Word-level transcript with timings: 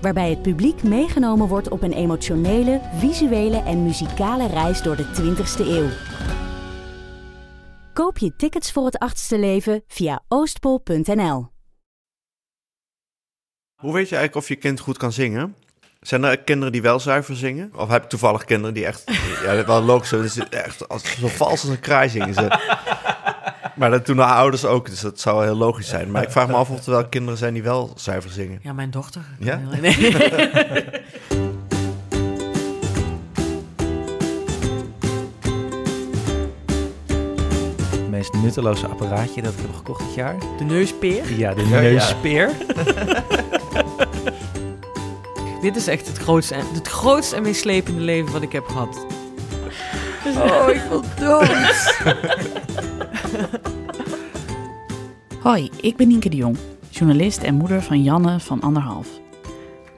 Waarbij 0.00 0.30
het 0.30 0.42
publiek 0.42 0.82
meegenomen 0.82 1.48
wordt 1.48 1.68
op 1.68 1.82
een 1.82 1.92
emotionele, 1.92 2.80
visuele 2.94 3.62
en 3.62 3.82
muzikale 3.82 4.46
reis 4.46 4.82
door 4.82 4.96
de 4.96 5.04
20ste 5.04 5.66
eeuw. 5.66 5.88
Koop 7.92 8.18
je 8.18 8.36
tickets 8.36 8.72
voor 8.72 8.84
het 8.84 8.98
achtste 8.98 9.38
leven 9.38 9.82
via 9.86 10.22
oostpol.nl. 10.28 11.48
Hoe 13.74 13.92
weet 13.92 14.08
je 14.08 14.16
eigenlijk 14.16 14.34
of 14.34 14.48
je 14.48 14.56
kind 14.56 14.80
goed 14.80 14.96
kan 14.96 15.12
zingen? 15.12 15.54
Zijn 16.00 16.24
er 16.24 16.38
kinderen 16.38 16.72
die 16.72 16.82
wel 16.82 17.00
zuiver 17.00 17.36
zingen? 17.36 17.72
Of 17.76 17.88
heb 17.88 18.02
ik 18.02 18.08
toevallig 18.08 18.44
kinderen 18.44 18.74
die 18.74 18.86
echt... 18.86 19.02
Ja, 19.44 19.46
dat 19.46 19.58
is 19.58 19.64
wel 19.64 19.82
logisch. 19.82 20.12
Is 20.12 20.38
echt 20.38 20.84
zo 21.18 21.28
vals 21.28 21.50
als 21.50 21.64
een 21.64 21.80
kraai 21.80 22.08
zingen 22.08 22.34
ze. 22.34 22.48
Maar 23.80 23.90
dat 23.90 24.06
doen 24.06 24.16
de 24.16 24.24
ouders 24.24 24.64
ook, 24.64 24.88
dus 24.90 25.00
dat 25.00 25.20
zou 25.20 25.44
heel 25.44 25.54
logisch 25.56 25.88
zijn. 25.88 26.10
Maar 26.10 26.22
ik 26.22 26.30
vraag 26.30 26.46
me 26.48 26.54
af 26.54 26.70
of 26.70 26.86
er 26.86 26.92
wel 26.92 27.08
kinderen 27.16 27.38
zijn 27.38 27.54
die 27.54 27.62
wel 27.62 27.92
zuiver 27.96 28.30
zingen. 28.30 28.58
Ja, 28.62 28.72
mijn 28.72 28.90
dochter. 28.90 29.22
Ja? 29.38 29.60
Nee. 29.80 29.96
Het 37.90 38.10
meest 38.10 38.32
nutteloze 38.32 38.86
apparaatje 38.86 39.42
dat 39.42 39.52
ik 39.52 39.58
heb 39.60 39.74
gekocht 39.74 40.04
dit 40.04 40.14
jaar. 40.14 40.36
De 40.58 40.64
neuspeer. 40.64 41.36
Ja, 41.38 41.54
de 41.54 41.62
Ja, 41.68 41.74
ja. 41.76 41.80
neuspeer. 41.80 42.50
Dit 45.62 45.76
is 45.76 45.86
echt 45.86 46.06
het 46.06 46.16
grootste, 46.18 46.54
en- 46.54 46.64
het 46.74 46.88
grootste 46.88 47.36
en 47.36 47.42
meest 47.42 47.60
slepende 47.60 48.00
leven 48.00 48.32
wat 48.32 48.42
ik 48.42 48.52
heb 48.52 48.66
gehad. 48.66 49.06
Oh, 50.26 50.68
ik 50.68 50.82
wil 50.88 51.02
dood. 51.18 51.48
Hoi, 55.42 55.70
ik 55.80 55.96
ben 55.96 56.08
Nienke 56.08 56.28
de 56.28 56.36
Jong, 56.36 56.56
journalist 56.88 57.42
en 57.42 57.54
moeder 57.54 57.82
van 57.82 58.02
Janne 58.02 58.40
van 58.40 58.60
anderhalf. 58.60 59.08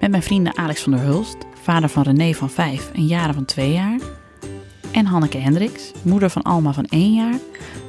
Met 0.01 0.11
mijn 0.11 0.23
vrienden 0.23 0.57
Alex 0.57 0.83
van 0.83 0.93
der 0.93 1.01
Hulst, 1.01 1.37
vader 1.63 1.89
van 1.89 2.03
René 2.03 2.33
van 2.33 2.51
5 2.51 2.91
en 2.95 3.07
Jaren 3.07 3.35
van 3.35 3.45
2 3.45 3.73
jaar, 3.73 3.99
en 4.93 5.07
Hanneke 5.07 5.39
Hendricks, 5.39 5.93
moeder 6.03 6.31
van 6.31 6.43
Alma 6.43 6.73
van 6.73 6.85
1 6.85 7.15
jaar, 7.15 7.39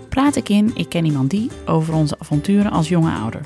praat 0.10 0.36
ik 0.36 0.50
in 0.50 0.72
Ik 0.76 0.90
Ken 0.90 1.06
Iemand 1.06 1.30
Die 1.30 1.50
over 1.66 1.94
onze 1.94 2.16
avonturen 2.20 2.72
als 2.72 2.90
jonge 2.90 3.12
ouder. 3.12 3.42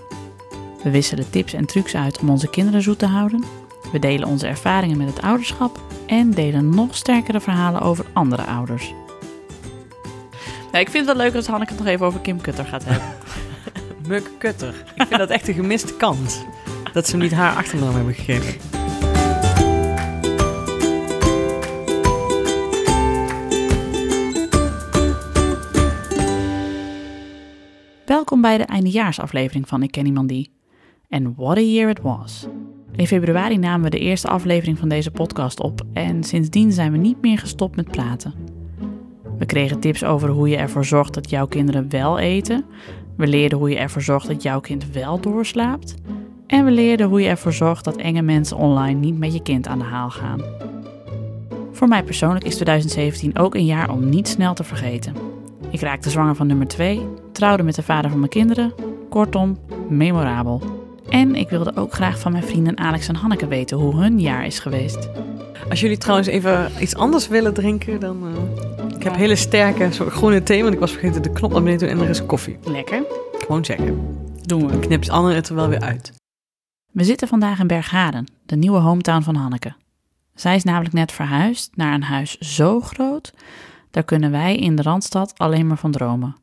We 0.84 0.90
wisselen 0.90 1.30
tips 1.30 1.54
en 1.54 1.66
trucs 1.66 1.96
uit 1.96 2.20
om 2.20 2.30
onze 2.30 2.50
kinderen 2.50 2.82
zoet 2.82 3.00
te 3.00 3.06
houden. 3.06 3.44
We 3.92 4.00
delen 4.00 4.28
onze 4.28 4.48
ervaringen 4.48 4.98
met 4.98 5.08
het 5.08 5.22
ouderschap 5.22 5.82
en 6.06 6.32
delen 6.32 6.70
nog 6.70 6.96
sterkere 6.96 7.40
verhalen 7.40 7.82
over 7.82 8.06
andere 8.14 8.46
ouders. 8.46 8.94
Nou, 10.72 10.86
ik 10.86 10.90
vind 10.90 11.08
het 11.08 11.18
wel 11.18 11.26
leuk 11.26 11.36
als 11.36 11.48
Hanneke 11.48 11.72
het 11.72 11.82
nog 11.82 11.92
even 11.92 12.06
over 12.06 12.20
Kim 12.20 12.42
Kutter 12.42 12.66
gaat 12.66 12.84
hebben. 12.86 13.08
Muk 14.08 14.32
Kutter. 14.38 14.84
Ik 14.96 15.08
vind 15.08 15.20
dat 15.20 15.30
echt 15.30 15.48
een 15.48 15.54
gemiste 15.54 15.96
kans. 15.96 16.40
Dat 16.94 17.06
ze 17.06 17.12
hem 17.12 17.22
niet 17.22 17.34
haar 17.34 17.56
achternaam 17.56 17.96
hebben 17.96 18.14
gegeven. 18.14 18.60
Welkom 28.06 28.42
bij 28.42 28.58
de 28.58 28.64
eindejaarsaflevering 28.64 29.68
van 29.68 29.84
Ik 29.84 29.92
Ken 29.92 30.06
Iemand 30.06 30.30
Die. 30.30 30.52
En 31.10 31.34
what 31.36 31.58
a 31.58 31.62
year 31.62 31.90
it 31.90 32.02
was. 32.02 32.48
In 32.98 33.08
februari 33.08 33.58
namen 33.58 33.84
we 33.84 33.90
de 33.90 34.00
eerste 34.00 34.28
aflevering 34.28 34.80
van 34.80 34.90
deze 34.90 35.12
podcast 35.12 35.60
op 35.60 35.82
en 35.94 36.24
sindsdien 36.24 36.72
zijn 36.72 36.92
we 36.92 36.98
niet 36.98 37.22
meer 37.22 37.38
gestopt 37.38 37.76
met 37.76 37.92
praten. 37.92 38.34
We 39.38 39.46
kregen 39.46 39.80
tips 39.80 40.04
over 40.04 40.30
hoe 40.30 40.50
je 40.50 40.58
ervoor 40.58 40.86
zorgt 40.86 41.14
dat 41.14 41.30
jouw 41.30 41.48
kinderen 41.48 41.90
wel 41.90 42.20
eten. 42.20 42.66
We 43.18 43.28
leerden 43.28 43.58
hoe 43.58 43.70
je 43.70 43.78
ervoor 43.78 44.02
zorgt 44.02 44.28
dat 44.28 44.44
jouw 44.44 44.60
kind 44.60 44.92
wel 44.92 45.20
doorslaapt. 45.20 45.96
En 46.48 46.66
we 46.66 46.72
leerden 46.72 47.08
hoe 47.08 47.22
je 47.22 47.30
ervoor 47.30 47.54
zorgt 47.54 47.86
dat 47.86 47.96
enge 47.96 48.22
mensen 48.22 48.58
online 48.58 49.00
niet 49.00 49.18
met 49.18 49.34
je 49.34 49.42
kind 49.42 49.68
aan 49.68 49.80
de 49.80 49.86
haal 49.86 50.10
gaan. 50.10 50.42
Voor 51.72 51.88
mij 51.88 52.04
persoonlijk 52.04 52.46
is 52.46 52.56
2017 52.56 53.38
ook 53.38 53.56
een 53.56 53.66
jaar 53.66 53.92
om 53.92 54.10
niet 54.10 54.28
snel 54.28 54.54
te 54.54 54.64
vergeten. 54.64 55.14
Ik 55.70 55.80
raakte 55.80 56.10
zwanger 56.10 56.36
van 56.36 56.48
nummer 56.48 56.68
2, 56.68 57.08
trouwde 57.32 57.64
met 57.64 57.76
de 57.76 57.84
vader 57.84 58.10
van 58.10 58.20
mijn 58.20 58.32
kinderen. 58.32 58.74
Kortom, 59.10 59.58
memorabel. 59.90 60.77
En 61.10 61.36
ik 61.36 61.50
wilde 61.50 61.76
ook 61.76 61.94
graag 61.94 62.20
van 62.20 62.32
mijn 62.32 62.44
vrienden 62.44 62.78
Alex 62.78 63.08
en 63.08 63.16
Hanneke 63.16 63.48
weten 63.48 63.78
hoe 63.78 63.96
hun 63.96 64.20
jaar 64.20 64.46
is 64.46 64.60
geweest. 64.60 65.10
Als 65.70 65.80
jullie 65.80 65.98
trouwens 65.98 66.28
even 66.28 66.72
iets 66.80 66.96
anders 66.96 67.28
willen 67.28 67.54
drinken, 67.54 68.00
dan... 68.00 68.28
eh, 68.28 68.96
ik 68.98 69.04
heb 69.04 69.16
hele 69.16 69.36
sterke 69.36 69.92
soort 69.92 70.10
groene 70.10 70.44
thee, 70.44 70.62
want 70.62 70.74
ik 70.74 70.80
was 70.80 70.92
vergeten 70.92 71.22
de 71.22 71.32
knop 71.32 71.52
naar 71.52 71.64
beneden 71.64 71.88
te 71.88 71.94
doen 71.94 71.98
en 71.98 72.04
er 72.04 72.10
is 72.10 72.26
koffie. 72.26 72.58
Lekker. 72.64 73.04
Gewoon 73.40 73.66
zeggen. 73.66 74.18
Doen 74.42 74.68
we. 74.68 74.80
Knipt 74.80 75.10
Anne 75.10 75.34
het 75.34 75.50
er 75.50 75.56
wel 75.56 75.68
weer 75.68 75.82
uit. 75.82 76.14
We 76.92 77.04
zitten 77.04 77.28
vandaag 77.28 77.60
in 77.60 77.68
Berghaden, 77.68 78.26
de 78.46 78.56
nieuwe 78.56 78.80
hometown 78.80 79.22
van 79.22 79.36
Hanneke. 79.36 79.74
Zij 80.36 80.56
is 80.56 80.64
namelijk 80.64 80.94
net 80.94 81.12
verhuisd 81.12 81.76
naar 81.76 81.94
een 81.94 82.04
huis 82.04 82.38
zo 82.38 82.80
groot, 82.80 83.34
daar 83.92 84.04
kunnen 84.04 84.32
wij 84.32 84.56
in 84.56 84.76
de 84.76 84.82
Randstad 84.82 85.34
alleen 85.38 85.68
maar 85.68 85.78
van 85.78 85.92
dromen. 85.92 86.36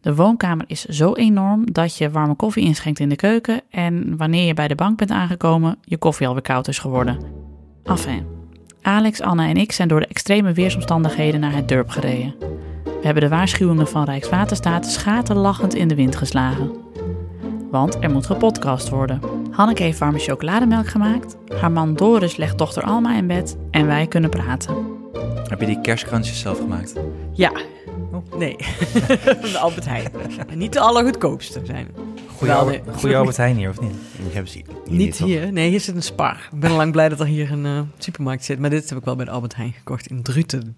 De 0.00 0.14
woonkamer 0.14 0.64
is 0.68 0.84
zo 0.84 1.14
enorm 1.14 1.72
dat 1.72 1.96
je 1.96 2.10
warme 2.10 2.34
koffie 2.34 2.64
inschenkt 2.64 3.00
in 3.00 3.08
de 3.08 3.16
keuken 3.16 3.60
en 3.70 4.16
wanneer 4.16 4.46
je 4.46 4.54
bij 4.54 4.68
de 4.68 4.74
bank 4.74 4.98
bent 4.98 5.10
aangekomen, 5.10 5.78
je 5.82 5.96
koffie 5.96 6.26
alweer 6.26 6.42
koud 6.42 6.68
is 6.68 6.78
geworden. 6.78 7.18
Enfin, 7.84 8.26
Alex, 8.82 9.20
Anne 9.20 9.46
en 9.48 9.56
ik 9.56 9.72
zijn 9.72 9.88
door 9.88 10.00
de 10.00 10.06
extreme 10.06 10.52
weersomstandigheden 10.52 11.40
naar 11.40 11.54
het 11.54 11.68
dorp 11.68 11.88
gereden. 11.88 12.34
We 12.84 13.02
hebben 13.02 13.22
de 13.22 13.28
waarschuwingen 13.28 13.88
van 13.88 14.04
Rijkswaterstaat 14.04 14.86
schaterlachend 14.86 15.74
in 15.74 15.88
de 15.88 15.94
wind 15.94 16.16
geslagen. 16.16 16.70
Want 17.70 17.96
er 18.00 18.10
moet 18.10 18.26
gepodcast 18.26 18.88
worden. 18.88 19.20
Hanneke 19.50 19.82
heeft 19.82 19.98
warme 19.98 20.18
chocolademelk 20.18 20.86
gemaakt. 20.86 21.36
Haar 21.60 21.72
man 21.72 21.94
Doris 21.94 22.36
legt 22.36 22.58
dochter 22.58 22.82
Alma 22.82 23.16
in 23.16 23.26
bed. 23.26 23.56
En 23.70 23.86
wij 23.86 24.06
kunnen 24.06 24.30
praten. 24.30 24.74
Heb 25.48 25.60
je 25.60 25.66
die 25.66 25.80
kerstkransjes 25.80 26.40
zelf 26.40 26.58
gemaakt? 26.58 26.94
Ja. 27.32 27.52
Nee. 28.36 28.56
Van 29.40 29.50
de 29.52 29.58
Albert 29.58 29.86
Heijn. 29.86 30.10
En 30.48 30.58
niet 30.58 30.72
de 30.72 30.80
allergoedkoopste 30.80 31.60
zijn. 31.64 31.88
Goeie, 32.36 32.52
Wel, 32.54 32.66
nee. 32.66 32.80
goeie 32.96 33.16
Albert 33.16 33.36
Heijn 33.36 33.56
hier, 33.56 33.68
of 33.70 33.80
niet? 33.80 33.92
Die 34.16 34.32
hebben 34.32 34.52
ze 34.52 34.62
Niet 34.90 35.16
toch? 35.16 35.26
hier. 35.26 35.52
Nee, 35.52 35.68
hier 35.70 35.80
zit 35.80 35.94
een 35.94 36.02
spar. 36.02 36.48
Ik 36.52 36.60
ben 36.60 36.70
al 36.70 36.76
lang 36.76 36.92
blij 36.92 37.08
dat 37.08 37.20
er 37.20 37.26
hier 37.26 37.52
een 37.52 37.66
eh, 37.66 37.80
supermarkt 37.98 38.44
zit. 38.44 38.58
Maar 38.58 38.70
dit 38.70 38.88
heb 38.88 38.98
ik 38.98 39.04
wel 39.04 39.16
bij 39.16 39.24
de 39.24 39.30
Albert 39.30 39.56
Heijn 39.56 39.72
gekocht 39.72 40.06
in 40.06 40.22
Druten. 40.22 40.76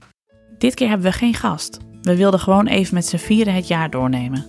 Dit 0.59 0.75
keer 0.75 0.89
hebben 0.89 1.07
we 1.07 1.13
geen 1.13 1.35
gast. 1.35 1.79
We 2.03 2.17
wilden 2.17 2.41
gewoon 2.41 2.67
even 2.67 2.95
met 2.95 3.07
z'n 3.07 3.17
vieren 3.17 3.55
het 3.55 3.69
jaar 3.69 3.91
doornemen. 3.91 4.47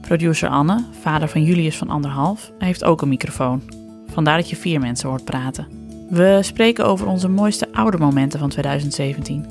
Producer 0.00 0.48
Anne, 0.48 0.84
vader 1.00 1.28
van 1.28 1.42
Julius 1.42 1.76
van 1.76 1.88
anderhalf, 1.88 2.52
heeft 2.58 2.84
ook 2.84 3.02
een 3.02 3.08
microfoon. 3.08 3.62
Vandaar 4.06 4.36
dat 4.36 4.50
je 4.50 4.56
vier 4.56 4.80
mensen 4.80 5.08
hoort 5.08 5.24
praten. 5.24 5.66
We 6.10 6.38
spreken 6.42 6.86
over 6.86 7.06
onze 7.06 7.28
mooiste 7.28 7.68
oudermomenten 7.72 8.38
van 8.38 8.48
2017. 8.48 9.46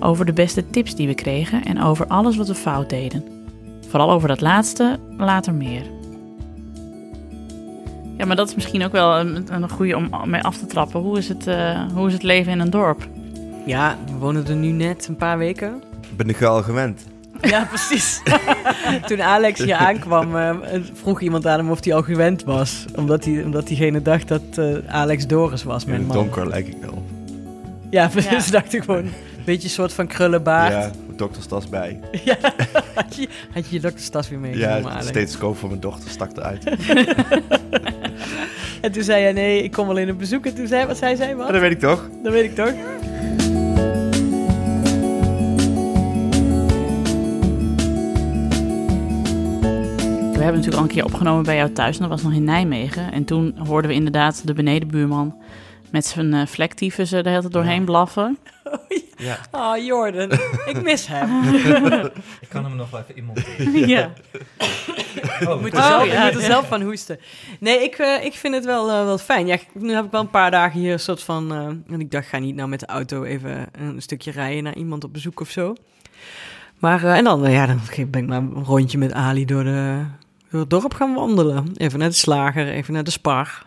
Over 0.00 0.24
de 0.26 0.32
beste 0.32 0.70
tips 0.70 0.94
die 0.94 1.06
we 1.06 1.14
kregen 1.14 1.64
en 1.64 1.82
over 1.82 2.06
alles 2.06 2.36
wat 2.36 2.46
we 2.48 2.54
fout 2.54 2.90
deden. 2.90 3.24
Vooral 3.88 4.10
over 4.10 4.28
dat 4.28 4.40
laatste, 4.40 4.98
later 5.18 5.54
meer. 5.54 5.82
Ja, 8.16 8.26
maar 8.26 8.36
dat 8.36 8.48
is 8.48 8.54
misschien 8.54 8.84
ook 8.84 8.92
wel 8.92 9.18
een, 9.20 9.44
een 9.50 9.68
goede 9.70 9.96
om 9.96 10.10
mee 10.26 10.42
af 10.42 10.56
te 10.58 10.66
trappen. 10.66 11.00
Hoe 11.00 11.18
is, 11.18 11.28
het, 11.28 11.46
eh, 11.46 11.80
hoe 11.94 12.06
is 12.06 12.12
het 12.12 12.22
leven 12.22 12.52
in 12.52 12.60
een 12.60 12.70
dorp? 12.70 13.08
Ja, 13.66 13.96
we 14.06 14.18
wonen 14.18 14.46
er 14.46 14.54
nu 14.56 14.70
net 14.70 15.06
een 15.08 15.16
paar 15.16 15.38
weken. 15.38 15.82
Ben 16.16 16.28
ik 16.28 16.42
al 16.42 16.62
gewend. 16.62 17.06
Ja, 17.40 17.64
precies. 17.64 18.22
Toen 19.06 19.22
Alex 19.22 19.58
hier 19.62 19.74
aankwam, 19.74 20.36
eh, 20.36 20.50
vroeg 20.92 21.20
iemand 21.20 21.46
aan 21.46 21.58
hem 21.58 21.70
of 21.70 21.84
hij 21.84 21.94
al 21.94 22.02
gewend 22.02 22.44
was. 22.44 22.84
Omdat, 22.96 23.24
hij, 23.24 23.44
omdat 23.44 23.66
diegene 23.66 24.02
dacht 24.02 24.28
dat 24.28 24.42
eh, 24.54 24.66
Alex 24.86 25.26
Doris 25.26 25.62
was, 25.62 25.82
In 25.84 25.88
mijn 25.90 26.02
het 26.02 26.08
man. 26.12 26.16
donker 26.16 26.48
lijk 26.48 26.66
ik 26.68 26.76
wel. 26.80 27.02
Ja, 27.90 28.06
dus 28.06 28.24
Ja. 28.30 28.50
dacht 28.50 28.74
ik 28.74 28.82
gewoon... 28.82 29.04
Een 29.50 29.56
beetje 29.56 29.68
een 29.68 29.74
soort 29.74 29.92
van 29.92 30.06
krullenbaard. 30.06 30.72
Ja, 30.72 30.90
dokterstas 31.16 31.68
bij. 31.68 32.00
Ja. 32.24 32.36
had, 32.94 33.16
je, 33.16 33.28
had 33.52 33.68
je 33.68 33.74
je 33.74 33.80
dokterstas 33.80 34.28
weer 34.28 34.38
Ja, 34.38 34.46
meegenomen, 34.46 34.82
de 34.82 34.88
Alex? 34.88 35.06
stethoscoop 35.06 35.56
van 35.56 35.68
mijn 35.68 35.80
dochter 35.80 36.10
stak 36.10 36.36
eruit. 36.36 36.64
En 38.80 38.92
toen 38.92 39.02
zei 39.02 39.22
hij, 39.22 39.32
nee, 39.32 39.62
ik 39.62 39.72
kom 39.72 39.88
alleen 39.88 40.10
op 40.10 40.18
bezoek. 40.18 40.46
En 40.46 40.54
toen 40.54 40.66
zei 40.66 40.86
wat 40.86 40.96
zei 40.96 41.16
zij, 41.16 41.36
wat? 41.36 41.44
Maar 41.44 41.52
dat 41.52 41.60
weet 41.60 41.70
ik 41.70 41.78
toch? 41.80 42.08
Dat 42.22 42.32
weet 42.32 42.44
ik 42.44 42.54
toch? 42.54 42.72
We 50.32 50.46
hebben 50.46 50.54
natuurlijk 50.54 50.76
al 50.76 50.82
een 50.82 50.88
keer 50.88 51.04
opgenomen 51.04 51.44
bij 51.44 51.56
jou 51.56 51.72
thuis. 51.72 51.94
En 51.96 52.00
dat 52.02 52.10
was 52.10 52.22
nog 52.22 52.32
in 52.32 52.44
Nijmegen. 52.44 53.12
En 53.12 53.24
toen 53.24 53.54
hoorden 53.66 53.90
we 53.90 53.96
inderdaad 53.96 54.46
de 54.46 54.52
benedenbuurman 54.52 55.34
Met 55.90 56.06
zijn 56.06 56.34
uh, 56.34 56.46
vlektyfus 56.46 57.12
er 57.12 57.22
de 57.22 57.28
hele 57.28 57.40
tijd 57.40 57.52
doorheen 57.52 57.84
blaffen. 57.84 58.38
Ja. 59.16 59.38
Oh, 59.50 59.84
Jordan. 59.84 60.30
ik 60.66 60.82
mis 60.82 61.06
hem. 61.06 61.54
Ik 62.40 62.48
kan 62.48 62.64
hem 62.64 62.76
nog 62.76 62.90
wel 62.90 63.00
even 63.00 63.16
inmonteren. 63.16 63.88
ja. 63.96 64.12
Oh, 65.46 65.60
moet 65.60 65.72
Oh, 65.74 65.78
er 65.78 65.82
zelf, 65.86 66.06
ja, 66.06 66.12
je 66.12 66.24
moet 66.24 66.34
er 66.34 66.40
ja. 66.40 66.46
zelf 66.46 66.68
van 66.68 66.82
hoesten. 66.82 67.18
Nee, 67.60 67.82
ik, 67.82 67.94
eh, 67.94 68.24
ik 68.24 68.32
vind 68.34 68.54
het 68.54 68.64
wel, 68.64 68.90
eh, 68.90 69.04
wel 69.04 69.18
fijn. 69.18 69.46
Ja, 69.46 69.56
nu 69.72 69.92
heb 69.94 70.04
ik 70.04 70.10
wel 70.10 70.20
een 70.20 70.30
paar 70.30 70.50
dagen 70.50 70.80
hier 70.80 70.92
een 70.92 71.00
soort 71.00 71.22
van... 71.22 71.52
eh, 71.52 71.94
en 71.94 72.00
ik 72.00 72.10
dacht, 72.10 72.26
ga 72.28 72.38
niet 72.38 72.54
nou 72.54 72.68
met 72.68 72.80
de 72.80 72.86
auto 72.86 73.22
even 73.24 73.66
een 73.72 74.02
stukje 74.02 74.30
rijden 74.30 74.62
naar 74.62 74.76
iemand 74.76 75.04
op 75.04 75.12
bezoek 75.12 75.40
of 75.40 75.50
zo. 75.50 75.74
Maar, 76.78 77.04
eh, 77.04 77.16
en 77.16 77.24
dan, 77.24 77.50
ja, 77.50 77.66
dan 77.66 77.80
ben 78.10 78.22
ik 78.22 78.28
maar 78.28 78.38
een 78.38 78.64
rondje 78.64 78.98
met 78.98 79.12
Ali 79.12 79.44
door, 79.44 79.64
de, 79.64 80.04
door 80.50 80.60
het 80.60 80.70
dorp 80.70 80.94
gaan 80.94 81.14
wandelen. 81.14 81.72
Even 81.76 81.98
naar 81.98 82.08
de 82.08 82.14
slager, 82.14 82.68
even 82.68 82.92
naar 82.94 83.04
de 83.04 83.10
spar. 83.10 83.66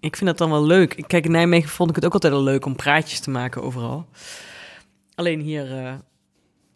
Ik 0.00 0.16
vind 0.16 0.28
dat 0.30 0.38
dan 0.38 0.50
wel 0.50 0.64
leuk. 0.64 0.94
Ik- 0.94 1.08
Kijk, 1.08 1.24
in 1.24 1.30
Nijmegen 1.30 1.68
vond 1.70 1.90
ik 1.90 1.96
het 1.96 2.04
ook 2.04 2.12
altijd 2.12 2.32
wel 2.32 2.42
leuk 2.42 2.64
om 2.66 2.76
praatjes 2.76 3.20
te 3.20 3.30
maken 3.30 3.62
overal. 3.62 4.06
Alleen 5.14 5.40
hier 5.40 5.78
eh, 5.78 5.92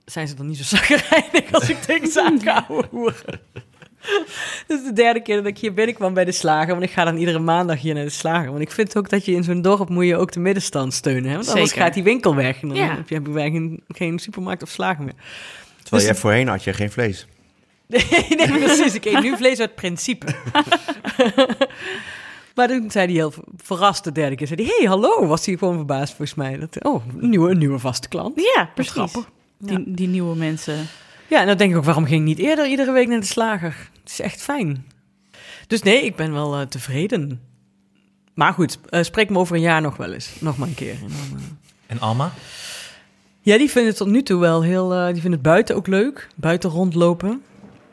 zijn 0.04 0.28
ze 0.28 0.34
dan 0.34 0.46
niet 0.46 0.56
zo 0.58 0.64
zagrijnig 0.76 1.52
als 1.52 1.68
ik 1.68 1.80
tegen 1.82 2.08
zaken 2.08 2.86
hoeren. 2.90 3.40
Dit 4.66 4.78
is 4.78 4.84
de 4.84 4.92
derde 4.92 5.20
keer 5.22 5.36
dat 5.36 5.46
ik 5.46 5.58
hier 5.58 5.74
binnenkwam 5.74 6.14
bij 6.14 6.24
de 6.24 6.32
slager. 6.32 6.72
Want 6.72 6.82
ik 6.82 6.90
ga 6.90 7.04
dan 7.04 7.16
iedere 7.16 7.38
maandag 7.38 7.80
hier 7.80 7.94
naar 7.94 8.04
de 8.04 8.10
slager. 8.10 8.50
Want 8.50 8.60
ik 8.62 8.70
vind 8.70 8.96
ook 8.96 9.08
dat 9.10 9.24
je 9.24 9.32
in 9.32 9.44
zo'n 9.44 9.62
dorp 9.62 9.88
moet 9.88 10.06
je 10.06 10.16
ook 10.16 10.32
de 10.32 10.40
middenstand 10.40 10.94
steunen. 10.94 11.30
Hè? 11.30 11.36
Want 11.36 11.48
anders 11.48 11.68
Zeker. 11.68 11.84
gaat 11.84 11.94
die 11.94 12.02
winkel 12.02 12.34
weg. 12.34 12.62
En 12.62 12.68
dan 12.68 12.76
Ja. 12.76 12.94
heb 12.96 13.08
je, 13.08 13.20
je 13.24 13.32
geen, 13.50 13.82
geen 13.88 14.18
supermarkt 14.18 14.62
of 14.62 14.68
slager 14.68 15.04
meer. 15.04 15.14
Terwijl 15.82 16.02
Dus- 16.02 16.04
jij 16.04 16.14
voorheen 16.14 16.48
had 16.48 16.64
je 16.64 16.72
geen 16.72 16.90
vlees. 16.90 17.26
Nee, 17.86 18.26
nee, 18.28 18.58
precies. 18.58 18.94
Ik 18.94 19.04
eet 19.04 19.22
nu 19.22 19.36
vlees 19.36 19.58
uit 19.60 19.74
principe. 19.74 20.26
maar 22.54 22.68
toen 22.68 22.90
zei 22.90 23.06
hij 23.06 23.14
heel 23.14 23.32
verrast 23.56 24.04
de 24.04 24.12
derde 24.12 24.36
keer. 24.36 24.46
Zei 24.46 24.64
hij, 24.64 24.74
hey, 24.78 24.88
hallo. 24.88 25.26
Was 25.26 25.46
hij 25.46 25.56
gewoon 25.56 25.76
verbaasd 25.76 26.14
volgens 26.14 26.34
mij. 26.34 26.58
Dat, 26.58 26.84
oh, 26.84 27.02
een 27.18 27.30
nieuwe, 27.30 27.50
een 27.50 27.58
nieuwe 27.58 27.78
vaste 27.78 28.08
klant. 28.08 28.40
Ja, 28.54 28.70
precies. 28.74 29.12
Die, 29.58 29.94
die 29.94 30.08
nieuwe 30.08 30.36
mensen. 30.36 30.86
Ja, 31.28 31.40
en 31.40 31.46
dan 31.46 31.56
denk 31.56 31.70
ik 31.70 31.76
ook, 31.76 31.84
waarom 31.84 32.04
ging 32.04 32.20
ik 32.20 32.26
niet 32.26 32.38
eerder 32.38 32.66
iedere 32.66 32.92
week 32.92 33.08
naar 33.08 33.20
de 33.20 33.26
slager? 33.26 33.90
Het 34.00 34.10
is 34.10 34.20
echt 34.20 34.42
fijn. 34.42 34.86
Dus 35.66 35.82
nee, 35.82 36.04
ik 36.04 36.16
ben 36.16 36.32
wel 36.32 36.56
eh, 36.56 36.66
tevreden. 36.66 37.40
Maar 38.34 38.52
goed, 38.52 38.78
eh, 38.88 39.02
spreek 39.02 39.30
me 39.30 39.38
over 39.38 39.56
een 39.56 39.62
jaar 39.62 39.80
nog 39.80 39.96
wel 39.96 40.12
eens. 40.12 40.30
Nog 40.38 40.56
maar 40.56 40.68
een 40.68 40.74
keer. 40.74 40.94
En 40.94 41.00
dan, 41.00 41.38
eh, 41.38 41.44
En 41.86 42.00
Alma? 42.00 42.32
Ja, 43.40 43.58
die 43.58 43.70
vinden 43.70 43.90
het 43.90 43.96
tot 43.96 44.08
nu 44.08 44.22
toe 44.22 44.40
wel 44.40 44.62
heel... 44.62 44.88
die 44.88 45.20
vinden 45.20 45.32
het 45.32 45.42
buiten 45.42 45.76
ook 45.76 45.86
leuk. 45.86 46.28
Buiten 46.36 46.70
rondlopen. 46.70 47.42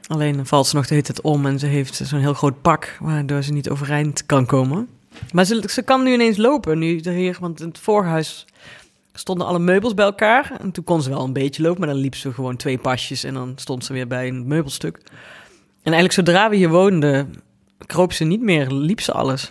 Alleen 0.09 0.45
valt 0.45 0.67
ze 0.67 0.75
nog 0.75 0.88
de 0.88 0.94
hele 0.94 1.06
tijd 1.06 1.21
om 1.21 1.45
en 1.45 1.59
ze 1.59 1.65
heeft 1.65 1.95
zo'n 1.95 2.19
heel 2.19 2.33
groot 2.33 2.61
pak... 2.61 2.97
waardoor 3.00 3.44
ze 3.44 3.53
niet 3.53 3.69
overeind 3.69 4.25
kan 4.25 4.45
komen. 4.45 4.89
Maar 5.31 5.45
ze, 5.45 5.81
kan 5.85 6.03
nu 6.03 6.13
ineens 6.13 6.38
lopen. 6.38 6.79
Nu 6.79 7.00
er 7.00 7.13
hier, 7.13 7.38
want 7.39 7.61
in 7.61 7.67
het 7.67 7.79
voorhuis 7.79 8.45
stonden 9.13 9.47
alle 9.47 9.59
meubels 9.59 9.94
bij 9.94 10.06
elkaar. 10.06 10.51
En 10.59 10.71
toen 10.71 10.83
kon 10.83 11.01
ze 11.01 11.09
wel 11.09 11.23
een 11.23 11.33
beetje 11.33 11.61
lopen, 11.61 11.79
maar 11.79 11.89
dan 11.89 11.97
liep 11.97 12.15
ze 12.15 12.33
gewoon 12.33 12.56
twee 12.56 12.77
pasjes... 12.77 13.23
en 13.23 13.33
dan 13.33 13.53
stond 13.56 13.85
ze 13.85 13.94
weer 13.94 14.07
bij 14.07 14.27
een 14.27 14.47
meubelstuk. 14.47 14.97
En 15.83 15.94
eigenlijk 15.94 16.13
zodra 16.13 16.50
we 16.50 16.55
hier 16.55 16.69
woonden, 16.69 17.33
kroop 17.85 18.13
ze 18.13 18.23
niet 18.23 18.41
meer, 18.41 18.71
liep 18.71 19.01
ze 19.01 19.12
alles. 19.12 19.50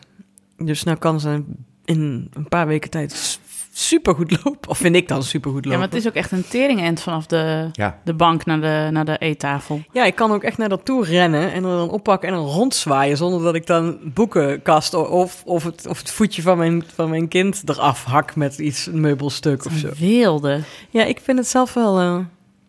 Dus 0.56 0.82
nou 0.82 0.98
kan 0.98 1.20
ze 1.20 1.42
in 1.84 2.30
een 2.32 2.48
paar 2.48 2.66
weken 2.66 2.90
tijd 2.90 3.40
super 3.78 4.14
goed 4.14 4.44
lopen. 4.44 4.70
Of 4.70 4.78
vind 4.78 4.96
ik 4.96 5.08
dan 5.08 5.22
super 5.22 5.50
goed 5.50 5.64
lopen. 5.64 5.70
Ja, 5.70 5.76
maar 5.78 5.86
het 5.88 5.96
is 5.96 6.06
ook 6.08 6.14
echt 6.14 6.32
een 6.32 6.48
teringend 6.48 7.00
vanaf 7.00 7.26
de, 7.26 7.68
Ja. 7.72 7.98
de 8.04 8.14
bank 8.14 8.44
naar 8.46 8.60
de, 8.60 8.88
naar 8.92 9.04
de 9.04 9.18
eettafel. 9.18 9.80
Ja, 9.92 10.04
ik 10.04 10.14
kan 10.14 10.32
ook 10.32 10.42
echt 10.42 10.58
naar 10.58 10.68
dat 10.68 10.84
toe 10.84 11.04
rennen 11.04 11.52
en 11.52 11.64
er 11.64 11.76
dan 11.76 11.90
oppakken 11.90 12.28
en 12.28 12.34
dan 12.34 12.44
rondzwaaien... 12.46 13.16
zonder 13.16 13.42
dat 13.42 13.54
ik 13.54 13.66
dan 13.66 13.98
boekenkast 14.04 14.94
of, 14.94 15.42
of, 15.44 15.64
het, 15.64 15.86
of 15.86 15.98
het 15.98 16.10
voetje 16.10 16.42
van 16.42 16.58
mijn, 16.58 16.84
van 16.94 17.10
mijn 17.10 17.28
kind 17.28 17.62
eraf 17.64 18.04
hak 18.04 18.36
met 18.36 18.58
iets, 18.58 18.86
een 18.86 19.00
meubelstuk 19.00 19.64
of 19.64 19.72
zo. 19.72 19.88
Wilde. 19.98 20.60
Ja, 20.90 21.04
ik 21.04 21.20
vind 21.22 21.38
het 21.38 21.48
zelf 21.48 21.74
wel... 21.74 21.98
eh, 21.98 22.04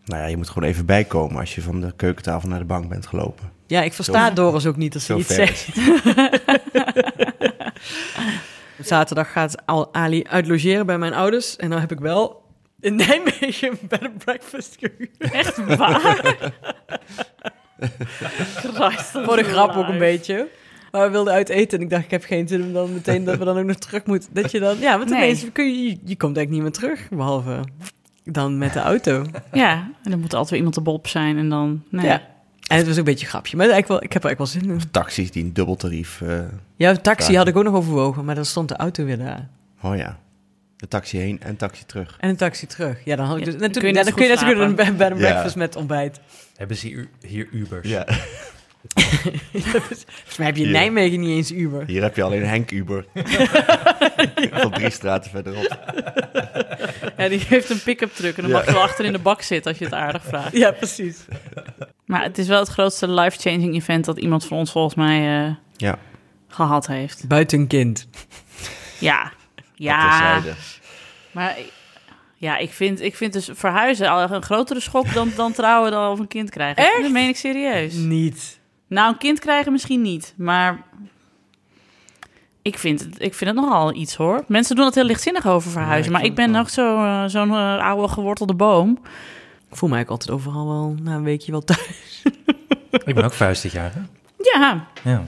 Nou 0.05 0.21
ja, 0.21 0.25
je 0.25 0.37
moet 0.37 0.49
gewoon 0.49 0.69
even 0.69 0.85
bijkomen 0.85 1.39
als 1.39 1.55
je 1.55 1.61
van 1.61 1.81
de 1.81 1.93
keukentafel 1.95 2.49
naar 2.49 2.59
de 2.59 2.65
bank 2.65 2.89
bent 2.89 3.07
gelopen. 3.07 3.49
Ja, 3.67 3.81
ik 3.81 3.93
versta 3.93 4.27
Zo- 4.27 4.33
Doris 4.33 4.65
ook 4.65 4.77
niet 4.77 4.93
als 4.93 5.05
ze 5.05 5.15
iets 5.15 5.33
zegt. 5.35 5.67
Zaterdag 8.83 9.31
gaat 9.31 9.65
Al- 9.65 9.93
Ali 9.93 10.23
uitlogeren 10.23 10.85
bij 10.85 10.97
mijn 10.97 11.13
ouders. 11.13 11.55
En 11.55 11.69
dan 11.69 11.79
heb 11.79 11.91
ik 11.91 11.99
wel 11.99 12.41
in 12.79 12.95
Nijmegen 12.95 13.69
een 13.71 13.77
bed 13.89 14.01
and 14.01 14.17
breakfast 14.17 14.77
gehuurd. 14.79 15.17
Echt 15.33 15.75
waar? 15.75 16.33
Christ, 18.55 19.09
Voor 19.23 19.35
de 19.35 19.43
grap 19.43 19.75
ook 19.75 19.87
een 19.87 19.97
beetje. 19.97 20.47
Maar 20.91 21.05
we 21.05 21.11
wilden 21.11 21.33
uit 21.33 21.49
eten 21.49 21.77
en 21.77 21.83
ik 21.83 21.89
dacht, 21.89 22.03
ik 22.03 22.11
heb 22.11 22.23
geen 22.23 22.47
zin 22.47 22.63
om 22.63 22.73
dan 22.73 22.93
meteen 22.93 23.23
dat 23.23 23.37
we 23.37 23.45
dan 23.45 23.57
ook 23.57 23.65
nog 23.65 23.75
terug 23.75 24.05
moeten. 24.05 24.29
Dat 24.33 24.51
je 24.51 24.59
dan, 24.59 24.77
ja, 24.79 24.97
want 24.97 25.09
Nee. 25.09 25.19
ineens 25.19 25.45
kun 25.53 25.65
je, 25.83 25.89
je 26.03 26.17
komt 26.17 26.37
eigenlijk 26.37 26.49
niet 26.49 26.61
meer 26.61 26.71
terug, 26.71 27.09
behalve 27.09 27.59
dan 28.23 28.57
met 28.57 28.73
de 28.73 28.79
auto. 28.79 29.25
Ja, 29.51 29.71
en 30.03 30.11
dan 30.11 30.19
moet 30.19 30.31
er 30.31 30.37
altijd 30.37 30.49
weer 30.49 30.57
iemand 30.59 30.77
op 30.77 30.83
Bob 30.83 31.07
zijn 31.07 31.37
en 31.37 31.49
dan... 31.49 31.83
Nee. 31.89 32.05
Ja. 32.05 32.21
En 32.69 32.77
het 32.77 32.85
was 32.85 32.91
ook 32.93 32.97
een 32.99 33.03
beetje 33.03 33.25
een 33.25 33.31
grapje, 33.31 33.57
maar 33.57 33.69
eigenlijk 33.69 33.99
wel, 34.01 34.09
ik 34.09 34.13
heb 34.13 34.23
er 34.23 34.29
eigenlijk 34.29 34.53
wel 34.53 34.61
zin 34.77 34.81
in. 34.81 34.91
Taxis 34.91 35.31
die 35.31 35.43
een 35.43 35.53
dubbeltarief... 35.53 36.21
eh 36.21 36.39
Ja, 36.75 36.93
de 36.93 37.01
taxi 37.01 37.35
had 37.37 37.47
ik 37.47 37.55
ook 37.57 37.63
nog 37.63 37.73
overwogen, 37.73 38.25
maar 38.25 38.35
dan 38.35 38.45
stond 38.45 38.67
de 38.69 38.75
auto 38.75 39.03
weer 39.05 39.17
daar. 39.17 39.47
oh 39.81 39.95
ja. 39.95 40.19
De 40.75 40.87
taxi 40.87 41.17
heen 41.17 41.41
en 41.41 41.55
taxi 41.55 41.85
terug. 41.85 42.17
En 42.19 42.29
een 42.29 42.35
taxi 42.35 42.65
terug. 42.67 43.05
Ja, 43.05 43.15
dan 43.15 43.25
had 43.25 43.37
ik 43.37 43.45
Ja, 43.45 43.51
dus... 43.51 43.61
toen- 43.61 43.71
kun 43.71 43.81
je 43.89 43.93
ja, 43.95 44.03
dan 44.03 44.13
kun 44.13 44.25
je 44.27 44.37
goed 44.37 44.57
een 44.57 44.75
bed 44.75 44.87
and 44.87 44.99
Ja. 44.99 45.07
breakfast 45.15 45.55
met 45.55 45.75
ontbijt. 45.75 46.19
Hebben 46.55 46.77
ze 46.77 46.87
hier, 46.87 47.07
hier 47.27 47.47
Ubers? 47.51 47.87
Ja. 47.89 48.05
Volgens 49.51 50.37
mij 50.37 50.47
heb 50.47 50.55
je 50.57 50.63
in. 50.63 50.71
Nijmegen 50.71 51.19
niet 51.19 51.29
eens 51.29 51.51
Uber. 51.51 51.83
Hier 51.85 52.01
heb 52.01 52.15
je 52.15 52.23
alleen 52.23 52.45
Henk 52.45 52.71
Uber. 52.71 53.05
Van 54.51 54.71
drie 54.71 54.89
straten 54.89 55.31
verderop. 55.31 55.79
Ja, 57.17 57.27
die 57.27 57.39
heeft 57.47 57.69
een 57.69 57.81
pick-up 57.83 58.13
truck 58.15 58.35
en 58.37 58.41
dan 58.41 58.51
Ja. 58.51 58.57
mag 58.57 58.65
je 58.65 58.71
wel 58.71 58.81
achter 58.81 59.05
in 59.05 59.11
de 59.11 59.19
bak 59.19 59.41
zitten 59.41 59.71
als 59.71 59.79
je 59.79 59.85
het 59.85 59.93
aardig 59.93 60.23
vraagt. 60.23 60.51
Ja, 60.57 60.71
precies. 60.71 61.17
Maar 62.05 62.23
het 62.23 62.37
is 62.37 62.47
wel 62.47 62.59
het 62.59 62.67
grootste 62.69 63.07
life-changing 63.11 63.75
event 63.75 64.05
dat 64.05 64.17
iemand 64.19 64.45
van 64.45 64.57
ons 64.57 64.71
volgens 64.71 64.95
mij 64.95 65.45
eh, 65.47 65.53
Ja. 65.75 65.97
gehad 66.47 66.87
heeft. 66.87 67.27
Buiten 67.27 67.59
een 67.59 67.67
kind. 67.67 68.07
Ja, 68.99 69.23
Dat 69.55 69.63
ja. 69.75 70.09
terzijde. 70.09 70.57
Maar 71.31 71.59
ik- 71.59 71.71
ja, 72.35 72.57
ik 72.57 72.71
vind, 72.71 73.01
ik 73.01 73.15
vind 73.15 73.33
dus 73.33 73.49
verhuizen 73.53 74.09
al 74.09 74.31
een 74.31 74.41
grotere 74.43 74.79
schok 74.79 75.13
dan, 75.13 75.31
dan 75.35 75.51
trouwen 75.51 75.91
dan 75.91 76.11
of 76.11 76.19
een 76.19 76.27
kind 76.27 76.49
krijgen. 76.49 76.83
Echt? 76.83 77.01
Dat 77.01 77.11
meen 77.11 77.29
ik 77.29 77.35
serieus. 77.37 77.93
Niet. 77.93 78.58
Nou, 78.89 79.11
een 79.11 79.17
kind 79.17 79.39
krijgen 79.39 79.71
misschien 79.71 80.01
niet, 80.01 80.33
maar 80.37 80.83
ik 82.61 82.77
vind 82.77 82.99
het, 82.99 83.21
ik 83.21 83.33
vind 83.33 83.49
het 83.55 83.59
nogal 83.59 83.93
iets 83.93 84.15
hoor. 84.15 84.43
Mensen 84.47 84.75
doen 84.75 84.85
dat 84.85 84.95
heel 84.95 85.03
lichtzinnig 85.03 85.47
over 85.47 85.71
verhuizen, 85.71 86.11
ik 86.11 86.17
maar 86.17 86.25
ik 86.25 86.35
ben 86.35 86.45
het 86.45 86.53
nog 86.53 86.69
zo, 86.69 86.97
eh, 86.97 87.23
zo'n 87.25 87.49
eh, 87.51 87.77
oude 87.77 88.07
gewortelde 88.07 88.53
boom. 88.53 88.99
Ik 89.69 89.75
voel 89.75 89.89
mij 89.89 89.97
eigenlijk 89.97 90.09
altijd 90.09 90.31
overal 90.31 90.67
wel 90.67 90.95
na 91.01 91.15
een 91.15 91.23
weekje 91.23 91.51
wel 91.51 91.63
thuis. 91.63 92.21
Ik 93.05 93.15
ben 93.15 93.23
ook 93.23 93.33
verhuisd 93.33 93.61
dit 93.61 93.71
jaar. 93.71 93.93
Hè? 93.93 93.99
Ja, 94.37 94.87
Ja. 95.03 95.23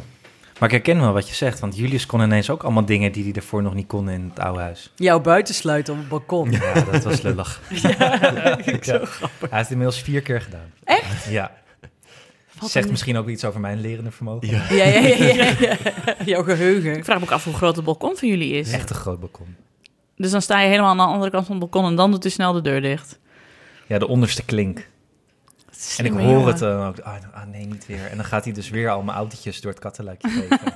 Maar 0.60 0.70
ik 0.74 0.76
herken 0.86 1.00
wel 1.02 1.14
wat 1.14 1.30
je 1.30 1.36
zegt, 1.36 1.60
want 1.60 1.78
Julius 1.78 2.06
kon 2.06 2.22
ineens 2.22 2.50
ook 2.50 2.64
allemaal 2.64 2.86
dingen 2.86 3.12
die 3.12 3.24
hij 3.24 3.34
ervoor 3.34 3.62
nog 3.62 3.74
niet 3.74 3.88
kon 3.88 4.10
in 4.10 4.30
het 4.34 4.40
oude 4.40 4.60
huis. 4.60 4.92
Jou 4.96 5.22
buitensluiten 5.22 5.94
op 5.94 6.00
het 6.00 6.10
balkon. 6.10 6.52
Ja, 6.52 6.74
dat 6.74 7.04
was 7.04 7.22
lullig. 7.22 7.62
Ja. 7.70 7.90
Hij 8.20 8.56
heeft 8.64 8.90
het 9.50 9.70
inmiddels 9.70 10.02
vier 10.02 10.22
keer 10.22 10.42
gedaan. 10.42 10.72
Echt? 10.84 11.26
Ja. 11.30 11.52
Wat 12.62 12.70
Zegt 12.70 12.86
een- 12.86 12.92
misschien 12.92 13.18
ook 13.18 13.28
iets 13.28 13.46
over 13.46 13.60
mijn 13.60 13.80
lerende 13.82 14.12
vermogen. 14.12 14.48
Ja. 14.48 14.64
Ja, 14.70 14.84
ja, 14.86 15.00
ja, 15.00 15.26
ja, 15.26 15.54
ja. 15.60 15.76
Jouw 16.26 16.44
geheugen. 16.44 16.96
ik 16.98 17.06
vraag 17.06 17.18
me 17.20 17.24
ook 17.24 17.32
af 17.32 17.44
hoe 17.44 17.54
groot 17.54 17.76
het 17.76 17.86
balkon 17.86 18.18
van 18.18 18.28
jullie 18.28 18.54
is. 18.54 18.72
Echt 18.72 18.90
een 18.90 18.96
groot 18.96 19.20
balkon. 19.20 19.56
Dus 20.16 20.32
dan 20.32 20.42
sta 20.42 20.60
je 20.62 20.68
helemaal 20.70 20.90
aan 20.90 20.98
de 20.98 21.04
andere 21.04 21.32
kant 21.32 21.46
van 21.46 21.56
het 21.56 21.70
balkon 21.72 21.90
en 21.90 21.96
dan 21.96 22.12
doet 22.12 22.24
hij 22.24 22.32
snel 22.32 22.54
de 22.54 22.62
deur 22.62 22.82
dicht. 22.82 23.20
Ja, 23.88 24.00
de 24.00 24.08
onderste 24.08 24.46
klink. 24.46 24.90
En 25.98 26.06
ik 26.06 26.12
hoor 26.14 26.48
het 26.48 26.58
dan 26.58 26.88
ook. 26.88 27.00
Ah, 27.00 27.14
ah, 27.34 27.46
nee, 27.46 27.66
niet 27.66 27.86
weer. 27.86 28.06
En 28.10 28.16
dan 28.18 28.26
gaat 28.26 28.44
hij 28.44 28.54
dus 28.54 28.70
weer 28.70 28.90
al 28.90 29.02
mijn 29.02 29.18
autootjes 29.18 29.62
door 29.62 29.72
het 29.72 29.80
kattenluikje 29.80 30.30
geven. 30.30 30.60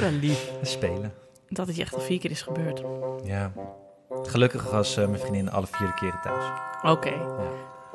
Wel 0.00 0.10
lief. 0.10 0.50
Spelen. 0.62 1.12
Dat 1.48 1.66
het 1.66 1.76
je 1.76 1.82
echt 1.82 1.94
al 1.94 2.00
vier 2.00 2.18
keer 2.18 2.30
is 2.30 2.42
gebeurd. 2.42 2.82
Ja. 3.24 3.52
Gelukkig 4.22 4.70
was 4.70 4.96
eh, 4.96 5.06
mijn 5.06 5.20
vriendin 5.20 5.50
alle 5.50 5.66
vierde 5.70 5.94
keren 5.94 6.20
thuis. 6.22 6.44
Oké. 6.82 7.12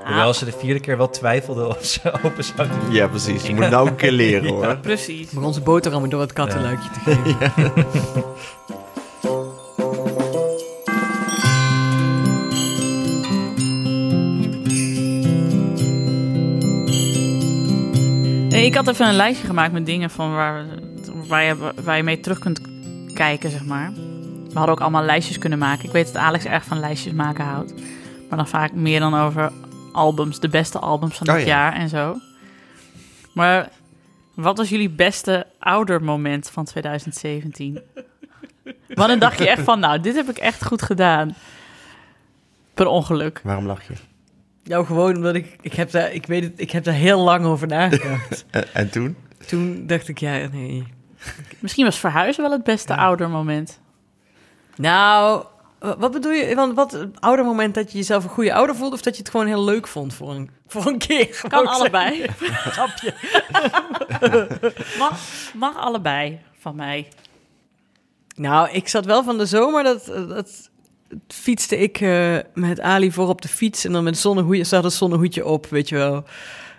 Hoewel 0.05 0.34
ze 0.34 0.46
de 0.46 0.51
vierde 0.51 0.79
keer 0.79 0.98
wel 0.98 1.10
twijfelde 1.10 1.67
of 1.67 1.86
ze 1.86 2.12
open 2.24 2.43
zou 2.43 2.67
doen. 2.67 2.91
Ja, 2.91 3.08
precies. 3.08 3.48
Je 3.48 3.53
moet 3.53 3.70
nou 3.70 3.88
een 3.88 3.96
keer 3.96 4.12
leren 4.12 4.50
hoor. 4.50 4.77
Precies. 4.77 5.34
Om 5.36 5.43
onze 5.43 5.62
boterhammen 5.62 6.10
door 6.10 6.22
het 6.22 6.34
kattenluikje 6.34 6.89
te 6.89 7.00
geven. 7.00 7.86
Nee, 18.50 18.65
ik 18.65 18.75
had 18.75 18.88
even 18.88 19.08
een 19.08 19.15
lijstje 19.15 19.48
gemaakt 19.48 19.72
met 19.74 19.86
dingen 19.86 20.10
van 20.10 20.34
waar, 20.34 20.65
waar, 21.27 21.43
je, 21.43 21.55
waar 21.84 21.98
je 21.98 22.03
mee 22.03 22.20
terug 22.20 22.39
kunt 22.39 22.62
kijken, 23.13 23.51
zeg 23.51 23.65
maar. 23.65 23.91
We 24.48 24.58
hadden 24.58 24.75
ook 24.75 24.81
allemaal 24.81 25.03
lijstjes 25.03 25.38
kunnen 25.38 25.60
maken. 25.60 25.86
Ik 25.86 25.91
weet 25.91 26.05
dat 26.05 26.15
Alex 26.15 26.46
erg 26.46 26.63
van 26.63 26.79
lijstjes 26.79 27.13
maken 27.13 27.46
houdt. 27.46 27.74
Maar 28.29 28.38
dan 28.38 28.48
vaak 28.48 28.74
meer 28.74 29.00
dan 29.00 29.15
over 29.20 29.51
albums, 29.93 30.39
de 30.39 30.50
beste 30.50 30.79
albums 30.79 31.17
van 31.17 31.29
Oh, 31.29 31.33
dit 31.36 31.43
ja. 31.45 31.50
jaar 31.50 31.74
en 31.74 31.89
zo. 31.89 32.15
Maar 33.33 33.69
Wat 34.36 34.57
was 34.57 34.69
jullie 34.69 34.89
beste 34.89 35.45
oudermoment 35.60 36.50
van 36.50 36.65
2017? 36.65 37.79
Wanneer 38.88 39.19
dacht 39.19 39.38
je 39.38 39.50
echt 39.50 39.62
van, 39.62 39.79
nou, 39.79 40.00
dit 40.00 40.15
heb 40.15 40.29
ik 40.29 40.38
echt 40.38 40.65
goed 40.65 40.81
gedaan? 40.81 41.36
Per 42.74 42.88
ongeluk. 42.88 43.39
Waarom 43.43 43.65
lach 43.65 43.88
je? 43.88 43.93
Nou, 44.63 44.86
gewoon 44.86 45.15
omdat 45.15 45.36
ik, 45.36 45.57
ik 45.62 45.74
heb 45.74 45.91
daar, 45.91 46.12
ik 46.13 46.25
weet 46.25 46.43
het, 46.43 46.53
ik 46.55 46.71
heb 46.71 46.83
daar 46.83 46.93
heel 46.93 47.19
lang 47.19 47.45
over 47.45 47.67
nagedacht. 47.67 48.45
En, 48.51 48.74
en 48.74 48.89
toen? 48.89 49.15
Toen 49.48 49.88
dacht 49.88 50.07
ik, 50.07 50.17
ja, 50.19 50.48
nee. 50.51 50.83
Misschien 51.60 51.86
was 51.86 52.00
verhuizen 52.00 52.43
wel 52.43 52.51
het 52.51 52.63
beste 52.63 52.95
oudermoment. 52.95 53.79
Nou, 54.75 55.45
wat 55.81 56.11
bedoel 56.11 56.31
je? 56.31 56.55
Want 56.55 56.75
wat 56.75 57.07
ouder 57.19 57.45
moment 57.45 57.73
dat 57.73 57.91
je 57.91 57.97
jezelf 57.97 58.23
een 58.23 58.29
goede 58.29 58.53
ouder 58.53 58.75
voelt, 58.75 58.93
of 58.93 59.01
dat 59.01 59.15
je 59.15 59.21
het 59.21 59.31
gewoon 59.31 59.47
heel 59.47 59.63
leuk 59.63 59.88
vond 59.88 60.13
voor 60.13 60.31
een, 60.31 60.50
voor 60.67 60.85
een 60.85 60.97
keer? 60.97 61.41
Kan 61.47 61.67
allebei. 61.67 62.25
Grapje. 62.75 63.13
Mag, 65.00 65.19
mag 65.53 65.77
allebei 65.77 66.39
van 66.59 66.75
mij. 66.75 67.07
Nou, 68.35 68.69
ik 68.71 68.88
zat 68.88 69.05
wel 69.05 69.23
van 69.23 69.38
de 69.38 69.45
zomer, 69.45 69.83
dat, 69.83 70.05
dat 70.05 70.69
fietste 71.27 71.77
ik 71.77 72.01
eh, 72.01 72.38
met 72.53 72.79
Ali 72.79 73.11
voor 73.11 73.27
op 73.27 73.41
de 73.41 73.47
fiets 73.47 73.85
en 73.85 73.91
dan 73.91 74.03
met 74.03 74.17
zonnehoedje, 74.17 74.63
ze 74.63 74.73
hadden 74.73 74.91
zonnehoedje 74.91 75.45
op, 75.45 75.65
weet 75.65 75.89
je 75.89 75.95
wel. 75.95 76.23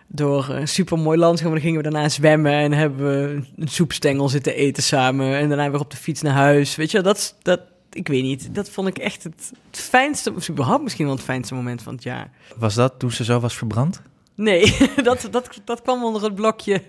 Door 0.06 0.48
een 0.48 0.68
supermooi 0.68 1.18
landschap. 1.18 1.48
En 1.48 1.54
dan 1.54 1.62
gingen 1.62 1.82
we 1.82 1.90
daarna 1.90 2.08
zwemmen 2.08 2.52
en 2.52 2.72
hebben 2.72 3.06
we 3.06 3.42
een 3.56 3.68
soepstengel 3.68 4.28
zitten 4.28 4.54
eten 4.54 4.82
samen. 4.82 5.36
En 5.36 5.48
daarna 5.48 5.70
weer 5.70 5.80
op 5.80 5.90
de 5.90 5.96
fiets 5.96 6.22
naar 6.22 6.32
huis. 6.32 6.76
Weet 6.76 6.90
je, 6.90 7.02
wel, 7.02 7.12
dat, 7.12 7.36
dat, 7.42 7.60
ik 7.94 8.08
weet 8.08 8.22
niet. 8.22 8.54
Dat 8.54 8.68
vond 8.70 8.88
ik 8.88 8.98
echt 8.98 9.22
het, 9.22 9.52
het 9.70 9.80
fijnste, 9.80 10.32
of 10.34 10.48
überhaupt 10.48 10.82
misschien 10.82 11.06
wel 11.06 11.14
het 11.14 11.24
fijnste 11.24 11.54
moment 11.54 11.82
van 11.82 11.94
het 11.94 12.02
jaar. 12.02 12.30
Was 12.56 12.74
dat 12.74 12.98
toen 12.98 13.10
ze 13.10 13.24
zo 13.24 13.40
was 13.40 13.56
verbrand? 13.56 14.02
Nee, 14.34 14.76
dat, 15.02 15.28
dat, 15.30 15.60
dat 15.64 15.82
kwam 15.82 16.04
onder 16.04 16.22
het 16.22 16.34
blokje. 16.34 16.82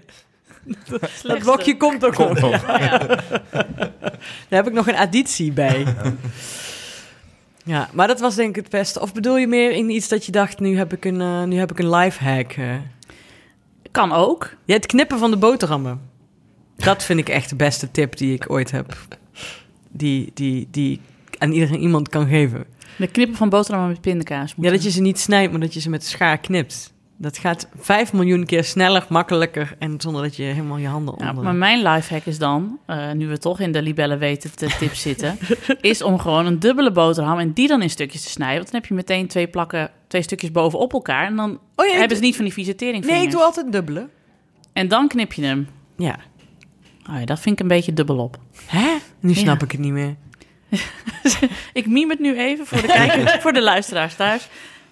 Dat 1.24 1.39
blokje 1.39 1.77
komt 1.77 2.05
ook 2.05 2.17
onder. 2.17 2.50
Ja. 2.50 2.98
Daar 3.00 4.19
heb 4.50 4.67
ik 4.67 4.74
nog 4.74 4.88
een 4.88 4.95
additie 4.95 5.51
bij. 5.51 5.86
Ja, 7.65 7.89
maar 7.93 8.07
dat 8.07 8.19
was 8.19 8.36
denk 8.36 8.50
ik 8.50 8.55
het 8.63 8.69
beste. 8.72 9.01
Of 9.01 9.13
bedoel 9.13 9.38
je 9.38 9.48
meer 9.48 9.72
in 9.72 9.89
iets 9.89 10.07
dat 10.07 10.25
je 10.25 10.31
dacht, 10.31 10.60
nu 10.60 10.77
heb 10.77 10.93
ik 10.93 11.05
een, 11.05 11.22
eh, 11.22 11.43
nu 11.43 11.57
heb 11.57 11.72
ik 11.72 11.79
een 11.79 11.89
lifehack? 11.89 12.51
eh? 12.51 12.75
Kan 13.91 14.12
ook. 14.12 14.50
Ja, 14.65 14.74
het 14.74 14.86
knippen 14.86 15.17
van 15.19 15.31
de 15.31 15.38
boterhammen. 15.38 16.01
Dat 16.75 17.03
vind 17.03 17.19
ik 17.19 17.29
echt 17.29 17.50
de 17.50 17.55
beste 17.55 17.91
tip 17.91 18.17
die 18.17 18.33
ik 18.33 18.50
ooit 18.50 18.72
heb. 18.72 18.98
Die, 19.94 20.32
die, 20.34 20.68
die 20.72 21.00
aan 21.38 21.52
iedereen 21.52 21.82
iemand 21.82 22.10
kan 22.10 22.28
geven. 22.28 22.66
De 22.98 23.08
knippen 23.08 23.36
van 23.36 23.50
boterhammen 23.50 23.92
met 23.92 24.02
pindakaas. 24.02 24.54
Ja, 24.58 24.72
dat 24.72 24.84
je 24.84 24.92
ze 24.92 25.02
niet 25.02 25.20
snijdt, 25.20 25.52
maar 25.52 25.62
dat 25.62 25.74
je 25.74 25.80
ze 25.80 25.90
met 25.90 26.02
de 26.02 26.08
schaar 26.08 26.38
knipt. 26.38 26.94
Dat 27.18 27.38
gaat 27.38 27.68
vijf 27.78 28.14
miljoen 28.14 28.46
keer 28.46 28.64
sneller, 28.64 29.06
makkelijker 29.10 29.76
en 29.80 30.02
zonder 30.02 30.22
dat 30.22 30.36
je 30.36 30.44
helemaal 30.44 30.78
je 30.78 30.88
handen 30.88 31.16
Ja, 31.18 31.30
onder... 31.30 31.44
maar 31.44 31.56
mijn 31.56 31.82
lifehack 31.84 32.26
is 32.26 32.38
dan, 32.38 32.80
eh, 32.86 33.12
nu 33.12 33.28
we 33.28 33.38
toch 33.38 33.60
in 33.60 33.72
de 33.72 33.82
libellen 33.82 34.20
weten 34.20 34.56
te 34.56 34.76
tips 34.80 35.02
zitten, 35.02 35.38
is 35.82 36.02
om 36.02 36.20
gewoon 36.20 36.46
een 36.46 36.60
dubbele 36.60 36.92
boterham 36.92 37.40
en 37.40 37.54
die 37.54 37.68
dan 37.68 37.82
in 37.82 37.90
stukjes 37.90 38.24
te 38.24 38.30
snijden. 38.30 38.58
Want 38.58 38.72
dan 38.72 38.80
heb 38.80 38.90
je 38.90 38.96
meteen 38.96 39.28
twee 39.28 39.48
plakken, 39.48 39.92
twee 40.08 40.22
stukjes 40.22 40.52
bovenop 40.52 40.94
elkaar. 40.94 41.26
En 41.26 41.36
dan 41.36 41.60
Oh 41.76 41.86
ja, 41.86 41.94
hebben 41.98 42.18
ze 42.18 42.24
niet 42.24 42.36
van 42.36 42.46
die 42.46 42.54
teringvingers. 42.54 43.08
Nee, 43.08 43.24
ik 43.24 43.32
doe 43.32 43.42
altijd 43.42 43.72
dubbele. 43.72 44.10
En 44.74 44.88
dan 44.88 45.08
knip 45.08 45.34
je 45.34 45.44
hem. 45.44 45.68
Ja. 45.98 46.20
Oh 47.10 47.19
ja, 47.19 47.25
dat 47.25 47.39
vind 47.39 47.55
ik 47.55 47.62
een 47.62 47.67
beetje 47.67 47.93
dubbelop. 47.93 48.38
Hè? 48.65 48.95
Nu 49.19 49.29
Ja. 49.29 49.36
snap 49.36 49.63
ik 49.63 49.72
het 49.72 49.79
niet 49.81 49.91
meer. 49.91 50.15
Ik 51.74 51.88
miem 51.88 52.10
het 52.10 52.19
nu 52.19 52.38
even 52.38 52.65
voor 52.65 52.81
de 52.81 52.88
kijkers, 52.98 53.31
voor 53.41 53.53
de 53.53 53.62
luisteraars 53.62 54.15
thuis. 54.15 54.48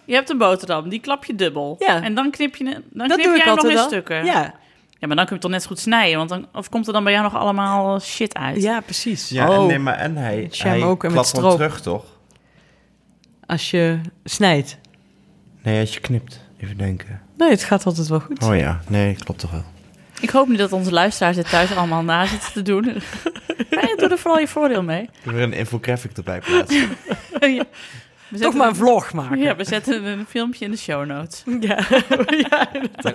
Je 0.06 0.14
hebt 0.14 0.30
een 0.30 0.38
boterham, 0.38 0.90
die 0.90 1.00
klap 1.00 1.26
je 1.26 1.36
dubbel. 1.36 1.76
Ja. 1.80 2.02
En 2.04 2.16
dan 2.16 2.32
knip 2.32 2.56
je, 2.56 2.64
hem- 2.64 2.84
dan 2.90 3.08
dat 3.08 3.18
knip 3.18 3.18
doe 3.30 3.38
jij 3.38 3.54
ik 3.54 3.60
hem 3.62 3.70
nog 3.70 3.82
in 3.82 3.88
stukken. 3.88 4.26
Ja, 4.26 4.54
Ja, 5.00 5.08
maar 5.08 5.16
dan 5.16 5.26
kun 5.26 5.26
je 5.26 5.32
het 5.34 5.42
toch 5.42 5.52
net 5.52 5.62
zo 5.62 5.68
goed 5.68 5.80
snijden. 5.80 6.18
Want 6.18 6.30
dan, 6.30 6.48
of 6.54 6.70
komt 6.70 6.88
er 6.88 6.94
dan 6.94 7.04
bij 7.04 7.12
jou 7.14 7.24
nog 7.24 7.36
allemaal 7.36 8.00
shit 8.00 8.34
uit? 8.36 8.62
ja 8.62 8.80
precies. 8.82 9.30
Ja, 9.30 9.50
Oh. 9.50 9.62
en, 9.62 9.68
nee, 9.68 9.80
maar 9.80 9.98
en 9.98 10.16
hij, 10.18 10.48
hij 10.52 10.84
ook 10.84 11.04
en 11.04 11.12
met 11.12 11.12
klapt 11.14 11.28
stroop. 11.28 11.52
terug, 11.56 11.82
toch? 11.82 12.06
Als 13.46 13.72
je 13.72 14.00
snijdt. 14.24 14.78
Nee, 15.64 15.80
als 15.80 15.94
je 15.94 16.00
knipt. 16.00 16.42
Even 16.60 16.78
denken. 16.78 17.22
Nee, 17.38 17.50
het 17.50 17.64
gaat 17.64 17.86
altijd 17.86 18.08
wel 18.08 18.20
goed. 18.20 18.44
Oh 18.44 18.56
ja, 18.56 18.80
nee, 18.88 19.16
klopt 19.16 19.40
toch 19.40 19.52
wel. 19.52 19.64
Ik 20.22 20.30
hoop 20.30 20.48
niet 20.48 20.58
dat 20.58 20.72
onze 20.72 20.92
luisteraars 20.92 21.36
dit 21.36 21.50
thuis 21.50 21.76
allemaal 21.76 22.04
na 22.04 22.26
zitten 22.26 22.54
te 22.54 22.62
doen. 22.62 22.86
Nee, 23.70 23.96
doe 23.96 24.10
er 24.10 24.18
vooral 24.18 24.40
je 24.40 24.48
voordeel 24.48 24.84
mee. 24.84 25.02
Ik 25.02 25.10
wil 25.24 25.34
weer 25.34 25.44
een 25.44 25.54
infographic 25.54 26.18
erbij 26.18 26.40
plaatsen. 26.40 26.90
Ja. 27.40 27.64
We 28.28 28.40
Toch 28.40 28.54
maar 28.54 28.68
een 28.68 28.76
vlog 28.76 29.14
maken. 29.14 29.40
Ja, 29.40 29.56
we 29.56 29.64
zetten 29.64 30.06
een 30.06 30.26
filmpje 30.30 30.66
in 30.66 30.72
de 30.72 30.78
show 30.78 31.06
notes. 31.06 31.44
Ja. 31.60 31.88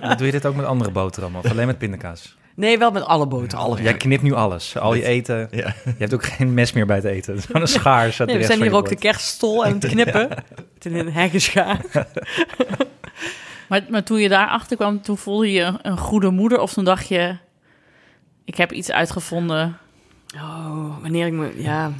ja. 0.00 0.14
Doe 0.14 0.26
je 0.26 0.32
dit 0.32 0.46
ook 0.46 0.54
met 0.54 0.64
andere 0.66 0.90
boterhammen 0.90 1.40
of 1.44 1.50
alleen 1.50 1.66
met 1.66 1.78
pindakaas? 1.78 2.36
Nee, 2.54 2.78
wel 2.78 2.90
met 2.90 3.04
alle 3.04 3.26
boterhammen. 3.26 3.82
Jij 3.82 3.94
knipt 3.96 4.22
nu 4.22 4.32
alles. 4.32 4.76
Al 4.76 4.94
je 4.94 5.04
eten. 5.04 5.48
Ja. 5.50 5.74
Je 5.84 5.92
hebt 5.98 6.14
ook 6.14 6.24
geen 6.24 6.54
mes 6.54 6.72
meer 6.72 6.86
bij 6.86 6.96
het 6.96 7.04
eten. 7.04 7.30
Het 7.32 7.40
is 7.40 7.46
gewoon 7.46 7.62
een 7.62 7.68
schaar. 7.68 8.14
Nee, 8.26 8.38
we 8.38 8.44
zijn 8.44 8.62
hier 8.62 8.74
ook 8.74 8.88
de 8.88 8.96
kerststol 8.96 9.64
aan 9.64 9.72
het 9.72 9.86
knippen. 9.86 10.28
Met 10.82 10.84
een 10.84 11.12
heggenschaar. 11.12 11.80
Maar, 13.68 13.84
maar 13.88 14.04
toen 14.04 14.18
je 14.18 14.28
daarachter 14.28 14.76
kwam, 14.76 15.02
toen 15.02 15.18
voelde 15.18 15.52
je 15.52 15.78
een 15.82 15.98
goede 15.98 16.30
moeder? 16.30 16.60
Of 16.60 16.72
toen 16.72 16.84
dacht 16.84 17.08
je, 17.08 17.36
ik 18.44 18.56
heb 18.56 18.72
iets 18.72 18.90
uitgevonden? 18.90 19.78
Oh, 20.34 21.00
wanneer 21.00 21.26
ik 21.26 21.32
me... 21.32 21.62
Ja. 21.62 21.92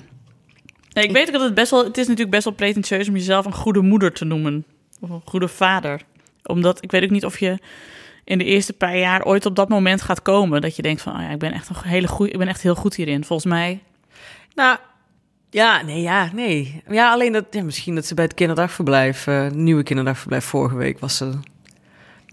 Nee, 0.92 1.04
ik 1.04 1.12
weet 1.12 1.26
ook 1.26 1.32
dat 1.32 1.42
het 1.42 1.54
best 1.54 1.70
wel... 1.70 1.85
Het 1.85 1.99
is 1.99 2.04
natuurlijk 2.06 2.30
best 2.30 2.44
wel 2.44 2.54
pretentieus 2.54 3.08
om 3.08 3.14
jezelf 3.14 3.44
een 3.44 3.54
goede 3.54 3.80
moeder 3.80 4.12
te 4.12 4.25
noemen. 4.25 4.64
Of 5.00 5.11
een 5.11 5.23
goede 5.25 5.49
vader. 5.49 6.00
Omdat, 6.44 6.82
ik 6.82 6.90
weet 6.90 7.02
ook 7.02 7.11
niet 7.11 7.25
of 7.25 7.38
je 7.38 7.58
in 8.25 8.38
de 8.38 8.44
eerste 8.44 8.73
paar 8.73 8.99
jaar 8.99 9.25
ooit 9.25 9.46
op 9.46 9.56
dat 9.56 9.68
moment 9.68 10.02
gaat 10.02 10.23
komen. 10.23 10.61
Dat 10.61 10.76
je 10.76 10.82
denkt 10.82 11.02
van, 11.02 11.16
oh 11.16 11.20
ja, 11.20 11.30
ik 11.30 11.38
ben 11.38 11.52
echt 11.52 11.68
een 11.68 11.76
hele 11.82 12.08
goeie, 12.08 12.32
ik 12.32 12.38
ben 12.38 12.49
echt 12.49 12.62
heel 12.62 12.75
goed 12.75 12.94
hierin. 12.94 13.25
Volgens 13.25 13.52
mij... 13.52 13.82
Nou, 14.54 14.78
ja, 15.50 15.82
nee, 15.82 16.02
ja, 16.02 16.30
nee. 16.32 16.82
Ja, 16.88 17.12
alleen 17.12 17.32
dat... 17.32 17.44
Ja, 17.50 17.62
misschien 17.62 17.94
dat 17.94 18.06
ze 18.06 18.14
bij 18.14 18.25
het 18.25 18.35
kinderdagverblijf... 18.35 19.26
eh, 19.26 19.50
nieuwe 19.50 19.82
kinderdagverblijf 19.82 20.44
vorige 20.44 20.76
week 20.76 20.99
was 20.99 21.16
ze... 21.16 21.32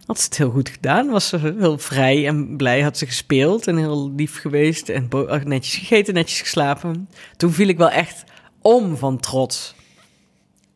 Had 0.05 0.19
ze 0.19 0.25
het 0.25 0.37
heel 0.37 0.51
goed 0.51 0.69
gedaan. 0.69 1.09
Was 1.09 1.27
ze 1.27 1.37
heel 1.37 1.77
vrij 1.77 2.27
en 2.27 2.57
blij. 2.57 2.81
Had 2.81 2.97
ze 2.97 3.05
gespeeld 3.05 3.67
en 3.67 3.77
heel 3.77 4.11
lief 4.15 4.39
geweest. 4.39 4.89
En 4.89 5.09
netjes 5.43 5.75
gegeten, 5.75 6.13
netjes 6.13 6.41
geslapen. 6.41 7.09
Toen 7.37 7.51
viel 7.51 7.67
ik 7.67 7.77
wel 7.77 7.89
echt 7.89 8.23
om 8.61 8.97
van 8.97 9.17
trots. 9.17 9.75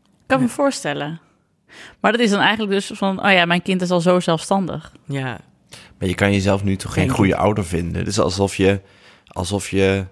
Ik 0.03 0.33
kan 0.33 0.41
me 0.41 0.47
voorstellen. 0.47 1.19
Maar 1.99 2.11
dat 2.11 2.21
is 2.21 2.29
dan 2.29 2.39
eigenlijk 2.39 2.71
dus 2.71 2.91
van, 2.93 3.25
oh 3.25 3.31
ja, 3.31 3.45
mijn 3.45 3.61
kind 3.61 3.81
is 3.81 3.91
al 3.91 4.01
zo 4.01 4.19
zelfstandig. 4.19 4.91
Ja, 5.05 5.39
Maar 5.99 6.07
je 6.07 6.15
kan 6.15 6.31
jezelf 6.31 6.63
nu 6.63 6.75
toch 6.75 6.93
geen 6.93 7.09
goede 7.09 7.35
ouder 7.35 7.65
vinden. 7.65 7.99
Het 7.99 8.07
is 8.07 8.19
alsof 8.19 8.55
je, 8.55 8.81
alsof 9.27 9.69
je 9.69 10.05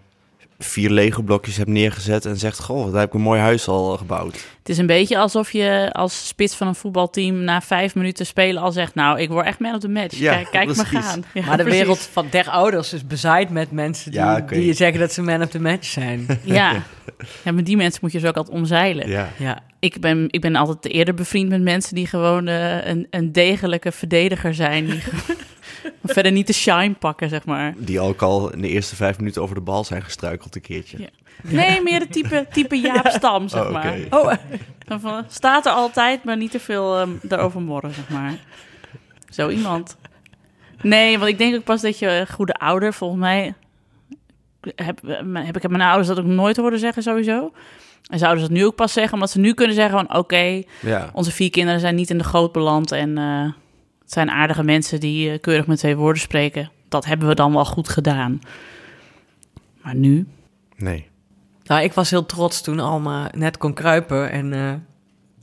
vier 0.60 0.90
Lego-blokjes 0.90 1.58
hebt 1.58 1.70
neergezet 1.70 2.26
en 2.26 2.38
zegt... 2.38 2.60
Goh, 2.60 2.92
daar 2.92 3.00
heb 3.00 3.08
ik 3.08 3.14
een 3.14 3.22
mooi 3.22 3.40
huis 3.42 3.68
al 3.68 3.98
gebouwd. 3.98 4.34
Het 4.34 4.70
is 4.70 4.78
een 4.78 4.86
beetje 4.86 5.18
alsof 5.18 5.52
je 5.52 5.90
als 5.92 6.28
spits 6.28 6.56
van 6.56 6.68
een 6.68 6.76
voetbalteam 6.76 7.44
na 7.44 7.62
vijf 7.62 7.96
minuten 7.96 8.26
spelen 8.26 8.62
al 8.62 8.72
zegt, 8.72 8.96
nou, 8.96 9.20
ik 9.20 9.30
word 9.30 9.46
echt 9.46 9.60
man 9.60 9.74
of 9.74 9.80
the 9.80 9.90
match. 9.90 10.18
Ja, 10.18 10.34
kijk 10.34 10.50
kijk 10.52 10.66
maar 10.66 10.76
precies. 10.76 11.06
gaan. 11.06 11.24
Ja, 11.34 11.46
maar 11.46 11.58
de 11.58 11.64
precies. 11.64 11.82
wereld 11.82 12.00
van 12.12 12.28
der 12.30 12.50
ouders 12.50 12.94
is 12.94 13.08
bezaaid 13.08 13.50
met 13.50 13.72
mensen 13.72 14.12
die, 14.12 14.20
Ja, 14.20 14.40
die 14.40 14.74
zeggen 14.74 15.00
dat 15.00 15.14
ze 15.14 15.22
man 15.22 15.42
of 15.42 15.50
the 15.50 15.60
match 15.60 15.86
zijn. 15.86 16.26
Ja. 16.44 16.84
ja, 17.44 17.52
maar 17.52 17.64
die 17.64 17.78
mensen 17.78 18.00
moet 18.02 18.12
je 18.12 18.20
dus 18.20 18.30
ook 18.30 18.38
altijd 18.38 18.58
omzeilen. 18.58 19.10
Ja. 19.10 19.30
ja. 19.38 19.60
Ik, 19.80 20.00
ben, 20.00 20.26
ik 20.30 20.42
ben 20.42 20.56
altijd 20.56 20.94
eerder 20.94 21.14
bevriend 21.14 21.50
met 21.50 21.62
mensen 21.62 21.96
die 21.96 22.08
gewoon 22.08 22.48
eh, 22.48 22.86
een, 22.86 23.08
een 23.10 23.32
degelijke 23.32 23.92
verdediger 23.92 24.54
zijn. 24.54 24.86
Die 24.86 25.02
verder 26.04 26.32
niet 26.32 26.48
de 26.48 26.54
shine 26.54 26.94
pakken, 26.94 27.30
zeg 27.30 27.46
maar. 27.46 27.74
Die 27.78 28.00
ook 28.00 28.22
al 28.22 28.54
in 28.54 28.62
de 28.62 28.68
eerste 28.70 28.96
vijf 28.96 29.18
minuten 29.18 29.42
over 29.42 29.56
de 29.56 29.62
bal 29.62 29.84
zijn 29.84 30.02
gestruikeld 30.04 30.56
een 30.56 30.62
keertje. 30.62 30.98
Ja. 31.00 31.08
Nee, 31.42 31.82
meer 31.82 32.00
de 32.00 32.08
type, 32.08 32.48
type 32.52 32.80
Jaap 32.88 33.08
Stam, 33.10 33.48
zeg 33.48 33.64
Oh, 33.66 33.72
maar. 33.72 33.98
Oh, 34.10 34.34
Van, 35.00 35.26
staat 35.28 35.66
er 35.66 35.72
altijd, 35.72 36.24
maar 36.24 36.38
niet 36.38 36.52
te 36.52 36.60
veel 36.60 36.98
ehm, 36.98 37.10
daarover 37.22 37.62
morren, 37.62 37.94
zeg 37.94 38.10
maar. 38.10 38.34
Zo 39.30 39.50
iemand. 39.50 39.98
Nee, 40.82 41.18
want 41.18 41.32
ik 41.32 41.38
denk 41.38 41.56
ook 41.56 41.64
pas 41.64 41.82
dat 41.82 42.00
je 42.00 42.08
een 42.08 42.28
goede 42.28 42.54
ouder, 42.54 42.94
volgens 42.94 43.20
mij... 43.20 43.54
Heb, 44.76 45.00
heb 45.34 45.56
ik 45.58 45.70
mijn 45.70 45.82
ouders 45.82 46.08
dat 46.08 46.20
ook 46.20 46.26
nooit 46.26 46.58
horen 46.58 46.80
zeggen, 46.80 47.04
sowieso. 47.04 47.52
En 48.10 48.20
zouden 48.20 48.42
ze 48.44 48.48
dat 48.50 48.58
nu 48.58 48.66
ook 48.66 48.76
pas 48.76 48.94
zeggen, 48.94 49.14
omdat 49.14 49.30
ze 49.30 49.40
nu 49.40 49.54
kunnen 49.54 49.76
zeggen 49.76 50.06
van... 50.08 50.18
oké, 50.18 50.62
Ja. 50.82 51.10
onze 51.14 51.32
vier 51.32 51.50
kinderen 51.50 51.80
zijn 51.80 51.96
niet 51.96 52.10
in 52.10 52.18
de 52.18 52.24
goot 52.24 52.52
beland... 52.52 52.92
en 52.92 53.18
eh, 53.18 53.52
het 54.06 54.14
zijn 54.14 54.30
aardige 54.30 54.64
mensen 54.64 55.00
die 55.00 55.32
eh, 55.32 55.40
keurig 55.40 55.68
met 55.68 55.78
twee 55.78 55.96
woorden 55.96 56.22
spreken. 56.22 56.72
Dat 56.90 57.06
hebben 57.06 57.28
we 57.28 57.36
dan 57.36 57.54
wel 57.54 57.66
goed 57.66 57.90
gedaan. 57.90 58.40
Maar 59.82 59.96
nu... 59.96 60.28
Nee. 60.76 61.08
Nou, 61.64 61.84
ik 61.84 61.94
was 61.94 62.10
heel 62.10 62.26
trots 62.26 62.62
toen 62.62 62.80
Alma 62.80 63.32
net 63.36 63.58
kon 63.58 63.74
kruipen 63.74 64.32
en 64.32 64.54
eh 64.54 64.74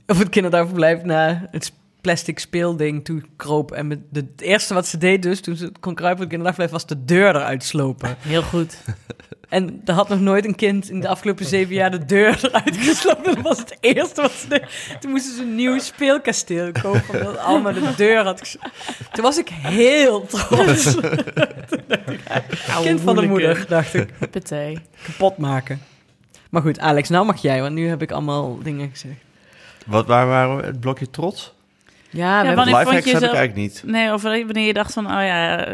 op 0.07 0.17
het 0.17 0.29
kinderdagverblijf 0.29 1.03
naar 1.03 1.47
het 1.51 1.73
plastic 2.03 2.39
speelding 2.39 3.05
toe 3.05 3.21
kroop. 3.35 3.71
En 3.71 3.87
met 3.87 3.99
de, 4.09 4.19
het 4.19 4.41
eerste 4.41 4.73
wat 4.73 4.87
ze 4.87 4.97
deed 4.97 5.21
dus, 5.21 5.41
toen 5.41 5.55
ze 5.55 5.71
kon 5.79 5.95
kruipen 5.95 6.23
in 6.23 6.29
de 6.29 6.43
nachtblijf, 6.43 6.71
was 6.71 6.85
de 6.85 7.05
deur 7.05 7.35
eruit 7.35 7.63
slopen. 7.63 8.15
Heel 8.33 8.41
goed. 8.41 8.77
En 9.49 9.81
er 9.85 9.93
had 9.93 10.09
nog 10.09 10.19
nooit 10.19 10.45
een 10.45 10.55
kind 10.55 10.89
in 10.89 10.99
de 10.99 11.07
afgelopen 11.07 11.45
zeven 11.45 11.73
jaar 11.73 11.91
de 11.91 12.05
deur 12.05 12.39
eruit 12.41 12.77
geslopen. 12.77 13.35
Dat 13.35 13.43
was 13.43 13.59
het 13.59 13.77
eerste 13.79 14.21
wat 14.21 14.31
ze 14.31 14.47
deed. 14.47 14.65
Toen 14.99 15.11
moesten 15.11 15.35
ze 15.35 15.41
een 15.41 15.55
nieuw 15.55 15.79
speelkasteel 15.79 16.71
kopen, 16.71 17.19
omdat 17.19 17.37
Alma 17.37 17.71
de 17.71 17.93
deur 17.95 18.23
had 18.23 18.57
Toen 19.11 19.23
was 19.23 19.37
ik 19.37 19.49
heel 19.49 20.25
trots. 20.25 20.95
kind 22.83 23.01
van 23.01 23.15
de 23.15 23.27
moeder, 23.27 23.65
dacht 23.67 23.93
ik. 23.93 24.09
Huppatee. 24.19 24.77
Kapot 25.03 25.37
maken. 25.37 25.81
Maar 26.49 26.61
goed, 26.61 26.79
Alex, 26.79 27.09
nou 27.09 27.25
mag 27.25 27.41
jij, 27.41 27.61
want 27.61 27.73
nu 27.73 27.87
heb 27.87 28.01
ik 28.01 28.11
allemaal 28.11 28.57
dingen 28.63 28.89
gezegd. 28.89 29.19
Wat, 29.85 30.07
waar 30.07 30.27
waren 30.27 30.57
we? 30.57 30.63
Het 30.63 30.79
blokje 30.79 31.09
trots? 31.09 31.53
Ja, 32.13 32.43
Ja, 32.43 32.55
wanneer 32.55 32.75
vond 32.75 33.03
je 33.03 33.11
heb 33.11 33.21
ik 33.21 33.29
eigenlijk 33.29 33.55
niet. 33.55 33.83
Nee, 33.85 34.13
of 34.13 34.21
wanneer 34.21 34.57
je 34.65 34.73
dacht 34.73 34.93
van, 34.93 35.05
oh 35.05 35.11
ja... 35.11 35.67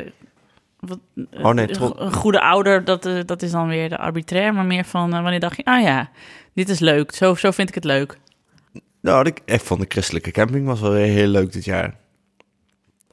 Wat, 0.79 0.99
Oh 1.31 1.53
nee, 1.53 1.69
een- 1.79 2.13
goede 2.13 2.41
ouder, 2.41 2.83
dat, 2.83 3.05
eh, 3.05 3.19
dat 3.25 3.41
is 3.41 3.51
dan 3.51 3.67
weer 3.67 3.89
de 3.89 3.97
arbitrair. 3.97 4.53
Maar 4.53 4.65
meer 4.65 4.85
van, 4.85 5.13
eh, 5.13 5.21
wanneer 5.21 5.39
dacht 5.39 5.55
je, 5.57 5.65
ah 5.65 5.81
ja, 5.81 6.09
dit 6.53 6.69
is 6.69 6.79
leuk. 6.79 7.11
Zo, 7.11 7.35
zo 7.35 7.51
vind 7.51 7.67
ik 7.69 7.75
het 7.75 7.83
leuk. 7.83 8.17
Nou, 9.01 9.25
ik, 9.27 9.41
ik 9.45 9.59
vond 9.61 9.79
de 9.79 9.85
christelijke 9.89 10.31
camping 10.31 10.65
was 10.65 10.79
wel 10.79 10.91
weer 10.91 11.05
heel 11.05 11.27
leuk 11.27 11.51
dit 11.51 11.65
jaar. 11.65 11.95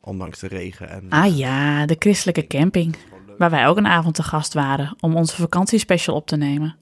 Ondanks 0.00 0.38
de 0.38 0.46
regen. 0.46 0.88
En, 0.90 1.06
Ah 1.08 1.36
ja, 1.36 1.86
de 1.86 1.96
christelijke 1.98 2.46
camping. 2.46 2.96
Waar 3.38 3.50
wij 3.50 3.66
ook 3.66 3.76
een 3.76 3.86
avond 3.86 4.14
te 4.14 4.22
gast 4.22 4.54
waren 4.54 4.96
om 5.00 5.14
onze 5.16 5.36
vakantiespecial 5.36 6.16
op 6.16 6.26
te 6.26 6.36
nemen. 6.36 6.76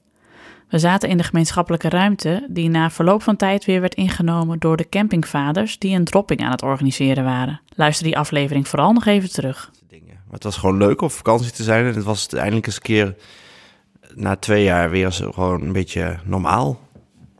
We 0.69 0.79
zaten 0.79 1.09
in 1.09 1.17
de 1.17 1.23
gemeenschappelijke 1.23 1.89
ruimte 1.89 2.47
die 2.49 2.69
na 2.69 2.89
verloop 2.89 3.23
van 3.23 3.35
tijd 3.35 3.65
weer 3.65 3.81
werd 3.81 3.95
ingenomen 3.95 4.59
door 4.59 4.77
de 4.77 4.89
campingvaders 4.89 5.79
die 5.79 5.95
een 5.95 6.03
dropping 6.05 6.41
aan 6.43 6.51
het 6.51 6.61
organiseren 6.61 7.23
waren. 7.23 7.61
Luister 7.75 8.05
die 8.05 8.17
aflevering 8.17 8.67
vooral 8.67 8.93
nog 8.93 9.05
even 9.05 9.31
terug. 9.31 9.71
dingen. 9.89 10.07
Maar 10.07 10.33
het 10.33 10.43
was 10.43 10.57
gewoon 10.57 10.77
leuk 10.77 11.01
om 11.01 11.07
op 11.07 11.13
vakantie 11.13 11.51
te 11.51 11.63
zijn. 11.63 11.85
En 11.85 11.93
het 11.95 12.03
was 12.03 12.27
eindelijk 12.27 12.65
eens 12.65 12.75
een 12.75 12.81
keer 12.81 13.15
na 14.15 14.35
twee 14.35 14.63
jaar 14.63 14.89
weer 14.89 15.11
zo 15.11 15.31
gewoon 15.31 15.61
een 15.61 15.71
beetje 15.73 16.17
normaal. 16.23 16.79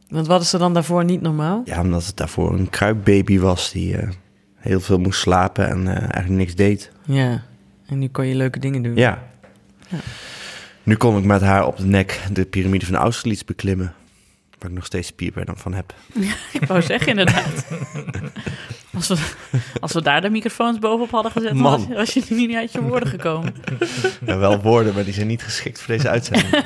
Want 0.09 0.27
wat 0.27 0.41
is 0.41 0.53
er 0.53 0.59
dan 0.59 0.73
daarvoor 0.73 1.05
niet 1.05 1.21
normaal? 1.21 1.61
Ja, 1.65 1.81
omdat 1.81 2.05
het 2.05 2.17
daarvoor 2.17 2.53
een 2.53 2.69
kruipbaby 2.69 3.39
was 3.39 3.71
die 3.71 3.97
eh, 3.97 4.09
heel 4.55 4.79
veel 4.79 4.97
moest 4.97 5.19
slapen 5.19 5.67
en 5.69 5.87
eh, 5.87 6.01
eigenlijk 6.01 6.29
niks 6.29 6.55
deed. 6.55 6.91
Ja, 7.05 7.43
en 7.85 7.99
nu 7.99 8.07
kon 8.07 8.27
je 8.27 8.35
leuke 8.35 8.59
dingen 8.59 8.81
doen. 8.81 8.95
Ja. 8.95 9.23
Ja. 9.89 9.97
Nu 10.85 10.95
kon 10.95 11.17
ik 11.17 11.23
met 11.23 11.41
haar 11.41 11.65
op 11.65 11.77
de 11.77 11.85
nek 11.85 12.21
de 12.31 12.45
piramide 12.45 12.85
van 12.85 12.95
Austerlitz 12.95 13.41
beklimmen. 13.43 13.93
Waar 14.59 14.69
ik 14.69 14.75
nog 14.75 14.85
steeds 14.85 15.07
spierpijn 15.07 15.47
van 15.53 15.73
heb. 15.73 15.93
Ik 16.51 16.65
wou 16.67 16.81
zeggen 16.81 17.07
inderdaad. 17.07 17.65
Als 18.95 19.07
we, 19.07 19.17
als 19.79 19.93
we 19.93 20.01
daar 20.01 20.21
de 20.21 20.29
microfoons 20.29 20.79
bovenop 20.79 21.11
hadden 21.11 21.31
gezet, 21.31 21.53
Man. 21.53 21.93
was, 21.93 22.13
je 22.13 22.23
nu 22.29 22.45
niet 22.47 22.55
uit 22.55 22.71
je 22.71 22.81
woorden 22.81 23.09
gekomen. 23.09 23.55
Ja, 24.25 24.37
wel 24.37 24.61
woorden, 24.61 24.93
maar 24.93 25.03
die 25.03 25.13
zijn 25.13 25.27
niet 25.27 25.43
geschikt 25.43 25.81
voor 25.81 25.95
deze 25.95 26.09
uitzending. 26.09 26.49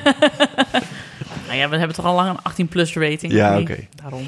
Nou 1.47 1.57
ja, 1.61 1.69
we 1.69 1.77
hebben 1.77 1.95
toch 1.95 2.05
al 2.05 2.15
lang 2.15 2.39
een 2.43 2.67
18-plus 2.67 2.93
rating? 2.93 3.31
Ja, 3.33 3.59
oké. 3.59 3.87
Daarom. 3.95 4.27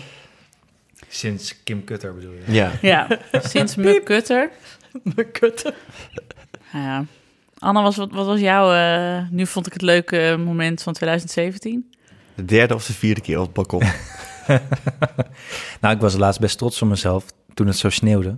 Sinds 1.07 1.63
Kim 1.63 1.83
Kutter 1.83 2.13
bedoel 2.15 2.31
je? 2.33 2.51
ja. 2.53 2.71
Ja, 2.81 3.07
sinds 3.31 3.75
Muk 3.75 4.03
Kutter. 4.05 4.49
Mijn 5.03 5.31
kutten. 5.31 5.73
Ja. 6.73 7.05
Anna, 7.61 7.81
was, 7.81 7.95
wat, 7.95 8.11
wat 8.11 8.25
was 8.25 8.39
jouw, 8.39 8.73
eh, 8.73 9.29
nu 9.29 9.47
vond 9.47 9.67
ik 9.67 9.73
het 9.73 9.81
leuke 9.81 10.35
moment 10.45 10.83
van 10.83 10.93
2017? 10.93 11.91
De 12.35 12.45
derde 12.45 12.73
of 12.73 12.85
de 12.85 12.93
vierde 12.93 13.21
keer 13.21 13.37
op 13.39 13.45
het 13.45 13.53
balkon. 13.53 13.83
Nou, 15.81 15.95
ik 15.95 16.01
was 16.01 16.15
laatst 16.15 16.39
best 16.39 16.57
trots 16.57 16.81
op 16.81 16.89
mezelf 16.89 17.25
toen 17.53 17.67
het 17.67 17.77
zo 17.77 17.89
sneeuwde. 17.89 18.37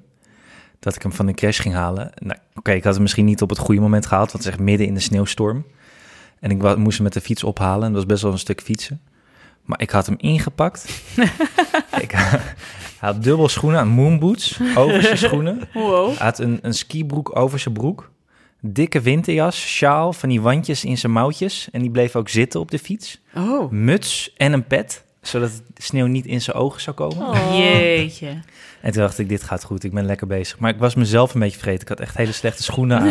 Dat 0.80 0.96
ik 0.96 1.02
hem 1.02 1.14
van 1.14 1.26
de 1.26 1.34
crash 1.34 1.62
ging 1.62 1.74
halen. 1.74 2.12
Nou, 2.16 2.40
Oké, 2.56 2.72
ik 2.72 2.84
had 2.84 2.94
hem 2.94 3.02
misschien 3.02 3.26
niet 3.26 3.42
op 3.42 3.50
het 3.50 3.58
goede 3.58 3.82
moment 3.82 4.06
gehaald. 4.06 4.32
Want 4.32 4.44
het 4.44 4.54
is 4.54 4.60
echt 4.60 4.70
midden 4.70 4.88
in 4.88 4.94
de 4.94 5.00
sneeuwstorm. 5.00 5.66
En 6.40 6.52
ik 6.52 6.78
moest 6.78 6.96
hem 6.96 7.04
met 7.04 7.14
de 7.14 7.22
fiets 7.22 7.44
ophalen. 7.44 7.84
En 7.84 7.94
dat 7.94 7.96
was 7.96 8.06
best 8.06 8.22
wel 8.22 8.32
een 8.32 8.38
stuk 8.38 8.62
fietsen. 8.62 9.02
Maar 9.64 9.82
ik 9.82 9.90
had 9.90 10.06
hem 10.06 10.16
ingepakt. 10.20 11.02
ik 12.06 12.12
hij 12.12 13.12
had 13.12 13.24
dubbel 13.24 13.50
schoenen 13.50 13.80
aan, 13.80 13.88
moonboots 13.88 14.60
over 14.76 15.02
zijn 15.02 15.18
schoenen. 15.18 15.60
Wow. 15.74 16.08
Hij 16.08 16.26
had 16.26 16.40
een, 16.40 16.60
een 16.62 16.74
skibroek 16.74 17.36
over 17.36 17.60
zijn 17.60 17.74
broek. 17.74 18.12
Dikke 18.66 19.02
winterjas, 19.02 19.58
sjaal, 19.58 20.14
van 20.14 20.30
die 20.30 20.42
wandjes 20.42 20.86
in 20.86 20.98
zijn 20.98 21.12
mouwtjes. 21.12 21.68
En 21.72 21.82
die 21.82 21.92
bleef 21.92 22.16
ook 22.16 22.30
zitten 22.30 22.60
op 22.60 22.72
de 22.72 22.80
fiets. 22.80 23.22
Oh. 23.36 23.72
Muts 23.72 24.34
en 24.38 24.54
een 24.54 24.68
pet, 24.68 25.04
zodat 25.22 25.62
de 25.74 25.82
sneeuw 25.82 26.06
niet 26.06 26.26
in 26.26 26.42
zijn 26.42 26.56
ogen 26.56 26.82
zou 26.82 26.96
komen. 26.96 27.28
Oh. 27.28 27.58
Jeetje. 27.58 28.28
En 28.82 28.92
toen 28.92 29.02
dacht 29.02 29.20
ik, 29.20 29.30
dit 29.30 29.44
gaat 29.44 29.64
goed, 29.64 29.84
ik 29.84 29.94
ben 29.94 30.06
lekker 30.06 30.28
bezig. 30.28 30.60
Maar 30.60 30.70
ik 30.70 30.80
was 30.80 30.96
mezelf 30.96 31.34
een 31.34 31.40
beetje 31.40 31.58
vergeten. 31.58 31.82
Ik 31.82 31.88
had 31.88 32.00
echt 32.00 32.18
hele 32.18 32.32
slechte 32.32 32.64
schoenen 32.64 33.00
aan. 33.00 33.10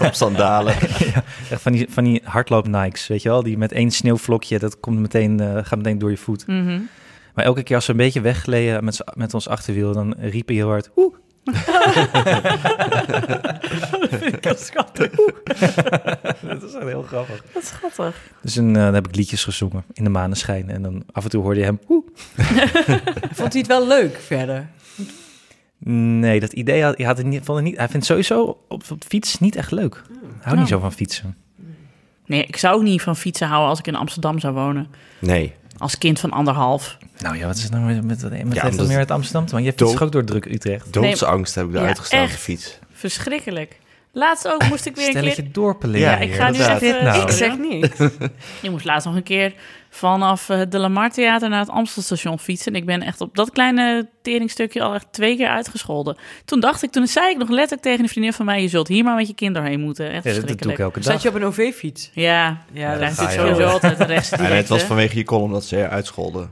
op 0.08 0.14
sandalen. 0.14 0.74
echt 1.50 1.62
van 1.62 1.72
die, 1.72 1.86
van 1.88 2.04
die 2.04 2.20
hardloop 2.24 2.66
Nikes, 2.66 3.06
weet 3.06 3.22
je 3.22 3.28
wel? 3.28 3.42
Die 3.42 3.58
met 3.58 3.72
één 3.72 3.90
sneeuwvlokje, 3.90 4.58
dat 4.58 4.80
komt 4.80 4.98
meteen, 4.98 5.40
eh, 5.40 5.64
gaat 5.64 5.78
meteen 5.78 5.98
door 5.98 6.10
je 6.10 6.16
voet. 6.16 6.46
Mhm. 6.46 6.80
Maar 7.34 7.44
elke 7.44 7.62
keer 7.62 7.76
als 7.76 7.86
we 7.86 7.92
een 7.92 7.98
beetje 7.98 8.20
weggleden 8.20 8.84
met, 8.84 9.04
met 9.14 9.34
ons 9.34 9.48
achterwiel, 9.48 9.92
dan 9.92 10.14
riep 10.18 10.46
hij 10.46 10.56
heel 10.56 10.68
hard, 10.68 10.90
oeh. 10.96 11.14
Dat 14.40 14.58
is 14.58 14.66
schattig. 14.66 15.10
dat 16.48 16.62
is 16.62 16.74
echt 16.74 16.84
heel 16.86 17.02
grappig. 17.02 17.44
Wat 17.54 17.64
schattig. 17.64 18.16
Dus 18.40 18.56
een, 18.56 18.72
dan 18.72 18.94
heb 18.94 19.08
ik 19.08 19.16
liedjes 19.16 19.44
gezongen 19.44 19.84
in 19.92 20.04
de 20.04 20.10
maneschijn. 20.10 20.70
En 20.70 20.82
dan 20.82 21.02
af 21.12 21.24
en 21.24 21.30
toe 21.30 21.42
hoorde 21.42 21.60
je 21.60 21.66
hem, 21.66 21.80
oeh. 21.88 22.06
Vond 23.38 23.52
hij 23.52 23.60
het 23.62 23.66
wel 23.66 23.86
leuk 23.86 24.16
verder? 24.20 24.68
Nee, 25.86 26.40
dat 26.40 26.52
idee 26.52 26.82
had, 26.82 26.96
hij, 26.96 27.06
had 27.06 27.16
het 27.16 27.26
niet, 27.26 27.44
vond 27.44 27.58
het 27.58 27.66
niet, 27.66 27.76
hij 27.76 27.88
vindt 27.88 28.06
sowieso 28.06 28.42
op, 28.68 28.84
op 28.90 29.04
fiets 29.06 29.38
niet 29.38 29.56
echt 29.56 29.70
leuk. 29.70 29.94
Hij 29.94 30.22
houdt 30.40 30.58
niet 30.60 30.68
Oh. 30.72 30.74
zo 30.74 30.78
van 30.78 30.92
fietsen. 30.92 31.36
Nee, 32.26 32.44
ik 32.44 32.56
zou 32.56 32.74
ook 32.76 32.82
niet 32.82 33.02
van 33.02 33.16
fietsen 33.16 33.46
houden 33.46 33.68
als 33.68 33.78
ik 33.78 33.86
in 33.86 33.94
Amsterdam 33.94 34.38
zou 34.38 34.54
wonen. 34.54 34.86
Nee. 35.18 35.52
Als 35.78 35.98
kind 35.98 36.20
van 36.20 36.30
anderhalf. 36.30 36.98
Nou 37.24 37.36
ja, 37.36 37.46
wat 37.46 37.56
is 37.56 37.62
het 37.62 37.72
nou 37.72 37.84
met, 37.84 37.94
met, 38.04 38.22
met, 38.22 38.42
omdat 38.42 38.76
dat 38.76 38.86
meer 38.88 38.98
met 38.98 39.10
Amsterdam 39.10 39.46
te 39.46 39.54
maken? 39.54 39.70
Je 39.70 39.76
dood- 39.76 39.90
toch 39.90 40.02
ook 40.02 40.12
door 40.12 40.24
druk 40.24 40.44
Utrecht? 40.44 40.92
Doodsangst 40.92 41.54
heb 41.54 41.66
ik 41.68 41.74
eruit 41.74 41.88
Ja, 41.96 42.00
gestaan 42.00 42.20
op 42.20 42.26
de 42.26 42.32
echt. 42.32 42.42
fiets. 42.42 42.78
Verschrikkelijk. 42.92 43.78
Laatst 44.12 44.48
ook 44.48 44.68
moest 44.68 44.86
ik 44.86 44.96
weer 44.96 45.16
een 45.16 45.32
keer... 45.32 45.52
Dorpelen. 45.52 46.00
Ja, 46.00 46.10
Ja, 46.10 46.16
ik 46.18 46.34
ga 46.34 46.50
nu 46.50 46.58
even... 46.58 46.80
Dit 46.80 47.02
nou? 47.02 47.22
Ik 47.22 47.30
zeg 47.30 47.58
niet. 47.58 47.96
Je 48.62 48.70
moest 48.70 48.84
laatst 48.84 49.06
nog 49.06 49.16
een 49.16 49.22
keer 49.22 49.52
vanaf 49.90 50.48
eh, 50.48 50.60
de 50.68 50.78
Lamar 50.78 51.10
Theater 51.10 51.48
naar 51.48 51.58
het 51.60 51.68
Amstelstation 51.68 52.38
fietsen. 52.38 52.72
En 52.72 52.78
ik 52.78 52.86
ben 52.86 53.02
echt 53.02 53.20
op 53.20 53.34
dat 53.36 53.50
kleine 53.50 54.08
teringstukje 54.22 54.82
al 54.82 54.94
echt 54.94 55.06
twee 55.10 55.36
keer 55.36 55.48
uitgescholden. 55.48 56.16
Toen 56.44 56.60
dacht 56.60 56.82
ik, 56.82 56.90
toen 56.90 57.06
zei 57.06 57.30
ik 57.30 57.36
nog 57.38 57.48
letterlijk 57.48 57.82
tegen 57.82 58.02
een 58.02 58.08
vriendin 58.08 58.32
van 58.32 58.44
mij... 58.46 58.62
je 58.62 58.68
zult 58.68 58.88
hier 58.88 59.04
maar 59.04 59.16
met 59.16 59.26
je 59.28 59.34
kind 59.34 59.54
doorheen 59.54 59.80
moeten. 59.80 60.10
Echt 60.10 60.24
Ja, 60.24 60.32
dat, 60.32 60.58
doe 60.58 60.72
ik 60.72 60.78
elke 60.78 61.02
Zat 61.02 61.12
dag. 61.12 61.22
je 61.22 61.28
op 61.28 61.34
een 61.34 61.44
OV-fiets? 61.44 62.10
Ja, 62.12 62.22
Ja, 62.22 62.58
ja 62.72 62.90
dat 62.90 63.00
daar 63.00 63.10
zit 63.10 63.32
je 63.32 63.38
sowieso 63.40 63.66
altijd 63.66 63.98
de 63.98 64.04
rechts 64.04 64.30
En 64.30 64.56
het 64.56 64.68
was 64.68 64.82
vanwege 64.82 65.16
je 65.16 65.24
column 65.24 65.52
dat 65.52 65.64
ze 65.64 65.76
je 65.76 65.88
uitscholden. 65.88 66.50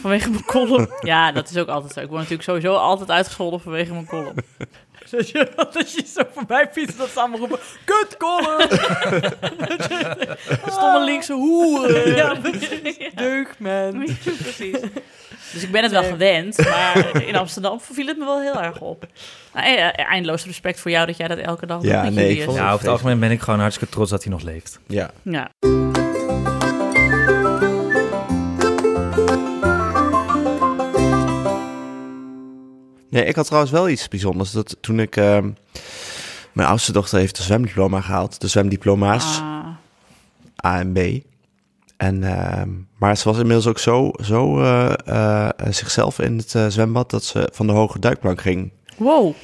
Vanwege 0.00 0.30
mijn 0.30 0.44
column. 0.44 0.88
Ja, 1.00 1.32
dat 1.32 1.50
is 1.50 1.56
ook 1.56 1.68
altijd 1.68 1.92
zo. 1.92 2.00
Ik 2.00 2.06
word 2.06 2.18
natuurlijk 2.18 2.48
sowieso 2.48 2.74
altijd 2.74 3.10
uitgescholden 3.10 3.60
vanwege 3.60 3.92
mijn 3.92 4.06
column. 4.06 4.34
Dat 5.10 5.30
je, 5.30 5.48
dat 5.56 5.92
je 5.92 6.04
zo 6.14 6.22
voorbij 6.34 6.68
fietst, 6.72 6.98
dat 6.98 7.08
ze 7.08 7.20
allemaal 7.20 7.38
roepen... 7.38 7.58
Kut, 7.84 8.16
Colin! 8.16 8.68
Stomme 10.72 11.04
linkse 11.04 11.32
hoeren. 11.32 12.14
Ja, 12.16 12.34
Deug, 13.14 13.58
man. 13.58 14.08
Precies. 14.42 14.76
Dus 15.52 15.62
ik 15.62 15.70
ben 15.70 15.82
het 15.82 15.92
wel 15.92 16.02
gewend, 16.02 16.58
maar 16.58 17.22
in 17.22 17.36
Amsterdam 17.36 17.80
viel 17.80 18.06
het 18.06 18.18
me 18.18 18.24
wel 18.24 18.40
heel 18.40 18.62
erg 18.62 18.80
op. 18.80 19.06
Nou, 19.54 19.66
eh, 19.66 20.06
eindeloos 20.10 20.44
respect 20.44 20.80
voor 20.80 20.90
jou 20.90 21.06
dat 21.06 21.16
jij 21.16 21.28
dat 21.28 21.38
elke 21.38 21.66
dag 21.66 21.80
doet 21.80 21.90
Ja, 21.90 22.08
nee, 22.08 22.36
ik 22.36 22.50
Ja, 22.50 22.66
over 22.66 22.78
het 22.78 22.88
algemeen 22.88 23.18
ben 23.18 23.30
ik 23.30 23.40
gewoon 23.40 23.60
hartstikke 23.60 23.92
trots 23.92 24.10
dat 24.10 24.22
hij 24.22 24.32
nog 24.32 24.42
leeft. 24.42 24.80
Ja. 24.86 25.10
Ja. 25.22 25.50
Nee, 33.10 33.24
ik 33.24 33.36
had 33.36 33.44
trouwens 33.46 33.72
wel 33.72 33.88
iets 33.88 34.08
bijzonders. 34.08 34.50
Dat 34.50 34.76
toen 34.80 35.00
ik... 35.00 35.16
ehm, 35.16 35.50
mijn 36.52 36.68
oudste 36.68 36.92
dochter 36.92 37.18
heeft 37.18 37.38
een 37.38 37.44
zwemdiploma 37.44 38.00
gehaald. 38.00 38.40
De 38.40 38.48
zwemdiploma's 38.48 39.38
Ah, 39.40 39.66
A 40.66 40.78
en 40.78 40.92
B. 40.92 40.98
En, 41.96 42.24
ehm, 42.24 42.68
maar 42.98 43.16
ze 43.16 43.24
was 43.28 43.38
inmiddels 43.38 43.66
ook 43.66 43.78
zo, 43.78 44.10
zo 44.22 44.60
eh, 44.62 44.92
eh, 45.06 45.48
zichzelf 45.70 46.18
in 46.18 46.36
het 46.36 46.54
eh, 46.54 46.66
zwembad... 46.68 47.10
dat 47.10 47.24
ze 47.24 47.48
van 47.52 47.66
de 47.66 47.72
hoge 47.72 47.98
duikplank 47.98 48.40
ging. 48.40 48.72
wow. 48.96 49.34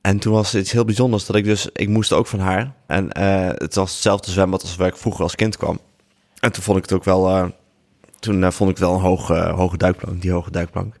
En 0.00 0.18
toen 0.18 0.32
was 0.32 0.52
het 0.52 0.62
iets 0.62 0.72
heel 0.72 0.84
bijzonders 0.84 1.26
dat 1.26 1.36
ik 1.36 1.44
dus... 1.44 1.68
Ik 1.72 1.88
moest 1.88 2.12
ook 2.12 2.26
van 2.26 2.38
haar. 2.38 2.72
En 2.86 3.12
eh, 3.12 3.48
het 3.54 3.74
was 3.74 3.92
hetzelfde 3.92 4.30
zwembad 4.30 4.62
als 4.62 4.76
waar 4.76 4.88
ik 4.88 4.96
vroeger 4.96 5.22
als 5.22 5.34
kind 5.34 5.56
kwam. 5.56 5.78
En 6.38 6.52
toen 6.52 6.62
vond 6.62 6.76
ik 6.76 6.82
het 6.82 6.92
ook 6.92 7.04
wel... 7.04 7.28
eh, 7.28 7.44
toen 8.20 8.44
eh, 8.44 8.50
vond 8.50 8.70
ik 8.70 8.76
wel 8.78 8.94
een 8.94 9.00
hoge, 9.00 9.34
hoge 9.48 9.76
duikplank, 9.76 10.22
die 10.22 10.30
hoge 10.32 10.50
duikplank. 10.50 10.94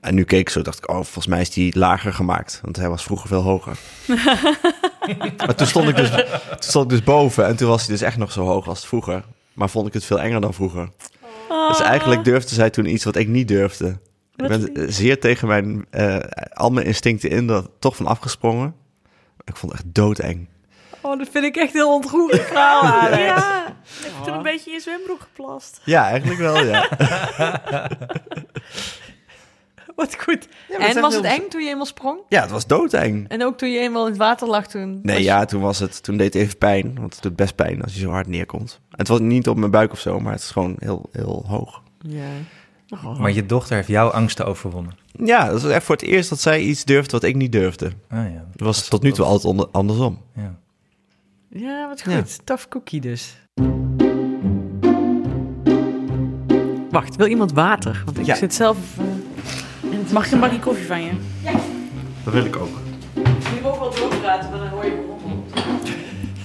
En 0.00 0.14
nu 0.14 0.24
keek 0.24 0.40
ik 0.40 0.48
zo, 0.48 0.62
dacht 0.62 0.78
ik, 0.78 0.88
oh, 0.88 0.94
volgens 0.94 1.26
mij 1.26 1.40
is 1.40 1.50
die 1.50 1.78
lager 1.78 2.12
gemaakt. 2.12 2.60
Want 2.62 2.76
hij 2.76 2.88
was 2.88 3.02
vroeger 3.02 3.28
veel 3.28 3.42
hoger. 3.42 3.78
maar 5.46 5.54
toen 5.54 5.66
stond, 5.66 5.88
ik 5.88 5.96
dus, 5.96 6.10
toen 6.10 6.24
stond 6.58 6.84
ik 6.84 6.90
dus 6.90 7.02
boven 7.02 7.46
en 7.46 7.56
toen 7.56 7.68
was 7.68 7.86
hij 7.86 7.96
dus 7.96 8.02
echt 8.02 8.16
nog 8.16 8.32
zo 8.32 8.44
hoog 8.44 8.68
als 8.68 8.86
vroeger. 8.86 9.24
Maar 9.52 9.70
vond 9.70 9.86
ik 9.86 9.92
het 9.92 10.04
veel 10.04 10.20
enger 10.20 10.40
dan 10.40 10.54
vroeger. 10.54 10.88
Dus 11.68 11.80
eigenlijk 11.80 12.24
durfde 12.24 12.54
zij 12.54 12.70
toen 12.70 12.86
iets 12.86 13.04
wat 13.04 13.16
ik 13.16 13.28
niet 13.28 13.48
durfde. 13.48 13.98
Ik 14.36 14.48
ben 14.48 14.92
zeer 14.92 15.20
tegen 15.20 15.48
mijn, 15.48 15.86
eh, 15.90 16.18
al 16.52 16.70
mijn 16.70 16.86
instincten 16.86 17.30
in 17.30 17.46
dat 17.46 17.70
toch 17.78 17.96
van 17.96 18.06
afgesprongen. 18.06 18.74
Ik 19.44 19.56
vond 19.56 19.72
het 19.72 19.80
echt 19.80 19.94
doodeng. 19.94 20.48
Oh, 21.00 21.18
dat 21.18 21.28
vind 21.32 21.44
ik 21.44 21.56
echt 21.56 21.72
heel 21.72 21.94
ontroerend 21.94 22.40
verhaal. 22.42 22.82
Ja, 23.18 23.66
ik 23.66 24.12
heb 24.14 24.24
toen 24.24 24.34
een 24.34 24.42
beetje 24.42 24.70
in 24.70 24.76
je 24.76 24.82
zwembroek 24.82 25.20
geplast. 25.20 25.80
Ja, 25.84 26.08
eigenlijk 26.08 26.40
wel, 26.40 26.64
ja. 26.64 26.88
Wat 29.98 30.16
goed. 30.22 30.48
en 30.78 31.00
was 31.00 31.14
het 31.14 31.26
heel- 31.26 31.34
eng 31.40 31.48
toen 31.48 31.62
je 31.62 31.68
eenmaal 31.70 31.86
sprong? 31.86 32.18
Ja, 32.28 32.40
het 32.40 32.50
was 32.50 32.66
doodeng. 32.66 33.28
En 33.28 33.44
ook 33.44 33.58
toen 33.58 33.70
je 33.70 33.78
eenmaal 33.78 34.02
in 34.04 34.08
het 34.08 34.18
water 34.18 34.48
lag 34.48 34.66
toen? 34.66 34.98
Nee, 35.02 35.16
was- 35.16 35.24
ja, 35.24 35.44
toen 35.44 35.60
was 35.60 35.78
het, 35.78 36.02
toen 36.02 36.16
deed 36.16 36.34
het 36.34 36.42
even 36.42 36.58
pijn. 36.58 36.94
Want 37.00 37.14
het 37.14 37.22
doet 37.22 37.36
best 37.36 37.54
pijn 37.54 37.82
als 37.82 37.94
je 37.94 38.00
zo 38.00 38.10
hard 38.10 38.26
neerkomt. 38.26 38.80
Het 38.90 39.08
was 39.08 39.20
niet 39.20 39.48
op 39.48 39.56
mijn 39.56 39.70
buik 39.70 39.92
of 39.92 39.98
zo, 40.00 40.20
maar 40.20 40.32
het 40.32 40.42
is 40.42 40.50
gewoon 40.50 40.76
heel, 40.78 41.08
heel 41.12 41.44
hoog. 41.46 41.82
Ja. 41.98 42.24
Oh. 42.90 43.18
Maar 43.18 43.32
je 43.32 43.46
dochter 43.46 43.76
heeft 43.76 43.88
jouw 43.88 44.08
angsten 44.08 44.46
overwonnen. 44.46 44.92
Ja, 45.12 45.46
dat 45.50 45.64
is 45.64 45.70
echt 45.70 45.84
voor 45.84 45.94
het 45.94 46.04
eerst 46.04 46.28
dat 46.28 46.40
zij 46.40 46.60
iets 46.60 46.84
durfde 46.84 47.10
wat 47.12 47.22
ik 47.22 47.36
niet 47.36 47.52
durfde. 47.52 47.86
Ah 48.08 48.18
ja. 48.32 48.44
Het 48.52 48.60
was 48.60 48.88
tot 48.88 49.02
nu 49.02 49.12
toe 49.12 49.24
altijd 49.24 49.44
onder- 49.44 49.68
andersom. 49.72 50.18
Ja. 50.34 50.58
Ja, 51.50 51.88
wat 51.88 52.02
Ja. 52.06 52.16
goed. 52.16 52.46
Tough 52.46 52.68
cookie 52.68 53.00
dus. 53.00 53.36
Wacht, 56.90 57.16
wil 57.16 57.26
iemand 57.26 57.52
water? 57.52 58.02
Want 58.04 58.18
ik 58.18 58.24
Ja. 58.26 58.34
zit 58.34 58.54
zelf... 58.54 58.76
eh, 58.98 59.04
Mag 60.12 60.26
ik 60.26 60.32
een 60.32 60.40
bakje 60.40 60.58
koffie 60.58 60.86
van 60.86 61.02
je? 61.02 61.10
Dat 62.24 62.32
wil 62.32 62.44
ik 62.44 62.56
ook. 62.56 62.68
Je 63.14 63.60
mag 63.62 63.78
wel 63.78 63.94
doorpraten, 63.94 64.50
maar 64.50 64.58
dan 64.58 64.68
hoor 64.68 64.84
je 64.84 64.90
gerommel. 64.90 65.44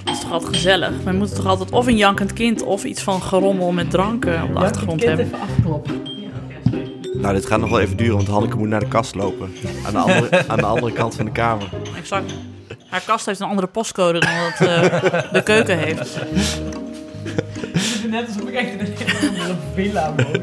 Dat 0.04 0.14
is 0.14 0.20
toch 0.20 0.32
altijd 0.32 0.54
gezellig? 0.54 0.90
We 1.04 1.12
moeten 1.12 1.36
toch 1.36 1.46
altijd 1.46 1.70
of 1.70 1.86
een 1.86 1.96
jankend 1.96 2.32
kind 2.32 2.62
of 2.62 2.84
iets 2.84 3.02
van 3.02 3.22
gerommel 3.22 3.72
met 3.72 3.90
drank 3.90 4.24
eh, 4.24 4.42
op 4.42 4.54
de 4.54 4.60
achtergrond 4.60 5.04
hebben. 5.04 5.24
even 5.26 5.38
afkloppen. 5.40 6.02
Nou, 7.14 7.34
dit 7.34 7.46
gaat 7.46 7.60
nog 7.60 7.70
wel 7.70 7.80
even 7.80 7.96
duren, 7.96 8.16
want 8.16 8.28
Hanneke 8.28 8.56
moet 8.56 8.68
naar 8.68 8.80
de 8.80 8.88
kast 8.88 9.14
lopen. 9.14 9.52
Aan 9.86 9.92
de 9.92 9.98
andere, 9.98 10.48
aan 10.48 10.58
de 10.58 10.66
andere 10.66 10.92
kant 10.92 11.14
van 11.14 11.24
de 11.24 11.30
kamer. 11.32 11.68
Exact. 11.98 12.34
Haar 12.88 13.02
kast 13.06 13.26
heeft 13.26 13.40
een 13.40 13.46
andere 13.48 13.66
postcode 13.66 14.18
dan 14.18 14.30
dat 14.58 14.68
eh, 14.68 15.32
de 15.32 15.42
keuken 15.42 15.78
heeft. 15.78 16.18
Net 18.10 18.26
alsof 18.26 18.48
ik 18.48 18.54
echt 18.54 18.72
in 18.72 19.40
een 19.40 19.56
villa 19.74 20.14
woon. 20.16 20.42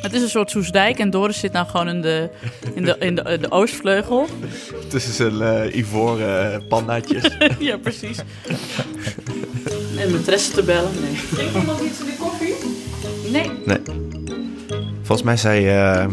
Het 0.00 0.12
is 0.12 0.22
een 0.22 0.28
soort 0.28 0.50
Soesdijk 0.50 0.98
en 0.98 1.10
Doris 1.10 1.38
zit 1.38 1.52
nou 1.52 1.66
gewoon 1.66 1.88
in 1.88 2.00
de, 2.00 2.30
in 2.74 2.84
de, 2.84 2.96
in 2.98 3.14
de, 3.14 3.38
de 3.40 3.50
oostvleugel. 3.50 4.26
Tussen 4.88 5.12
zijn 5.12 5.40
eh, 5.42 5.76
ivoren 5.76 6.52
eh, 6.52 6.60
pandaatjes. 6.68 7.24
ja, 7.58 7.76
precies. 7.76 8.18
En 9.96 10.10
maîtresse 10.10 10.52
te 10.54 10.62
bellen. 10.62 10.90
Nee. 11.00 11.20
Drinkt 11.32 11.56
iemand 11.56 11.80
iets 11.80 12.00
in 12.00 12.06
de 12.06 12.16
koffie? 12.18 12.54
Nee. 13.30 13.50
Nee. 13.64 13.78
Volgens 15.02 15.22
mij 15.22 15.36
zei... 15.36 15.68
eh 15.68 16.06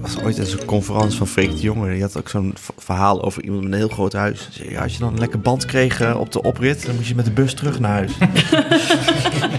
was 0.00 0.22
ooit 0.22 0.38
eens 0.38 0.52
een 0.52 0.64
conferentie 0.64 1.18
van 1.18 1.26
Freek 1.26 1.50
de 1.50 1.60
Jonge. 1.60 1.92
Die 1.92 2.02
had 2.02 2.16
ook 2.16 2.28
zo'n 2.28 2.54
verhaal 2.76 3.22
over 3.22 3.42
iemand 3.42 3.62
met 3.62 3.72
een 3.72 3.78
heel 3.78 3.88
groot 3.88 4.12
huis. 4.12 4.48
Zei, 4.50 4.70
ja, 4.70 4.82
als 4.82 4.92
je 4.92 4.98
dan 4.98 5.12
een 5.12 5.18
lekker 5.18 5.40
band 5.40 5.64
kreeg 5.64 6.14
op 6.14 6.32
de 6.32 6.42
oprit... 6.42 6.86
dan 6.86 6.94
moet 6.94 7.06
je 7.06 7.14
met 7.14 7.24
de 7.24 7.30
bus 7.30 7.54
terug 7.54 7.78
naar 7.78 7.92
huis. 7.92 8.12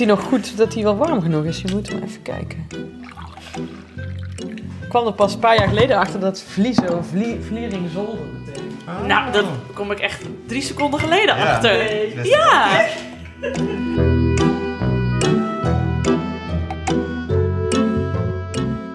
Dat 0.00 0.08
hij 0.08 0.16
nog 0.18 0.26
goed, 0.28 0.56
dat 0.56 0.74
hij 0.74 0.82
wel 0.82 0.96
warm 0.96 1.22
genoeg 1.22 1.44
is. 1.44 1.60
Je 1.62 1.68
moet 1.74 1.88
hem 1.88 2.02
even 2.02 2.22
kijken. 2.22 2.66
Ik 4.82 4.88
kwam 4.88 5.06
er 5.06 5.12
pas 5.12 5.34
een 5.34 5.38
paar 5.38 5.56
jaar 5.58 5.68
geleden 5.68 5.96
achter 5.96 6.20
dat 6.20 6.42
vliezen 6.42 6.98
of 6.98 7.06
vlie, 7.08 7.40
vliering 7.40 7.90
zolder 7.92 8.18
betekent. 8.44 9.06
Nou, 9.06 9.32
daar 9.32 9.44
kom 9.74 9.90
ik 9.90 9.98
echt 10.00 10.22
drie 10.46 10.62
seconden 10.62 11.00
geleden 11.00 11.34
achter. 11.34 12.06
Ja. 12.26 12.86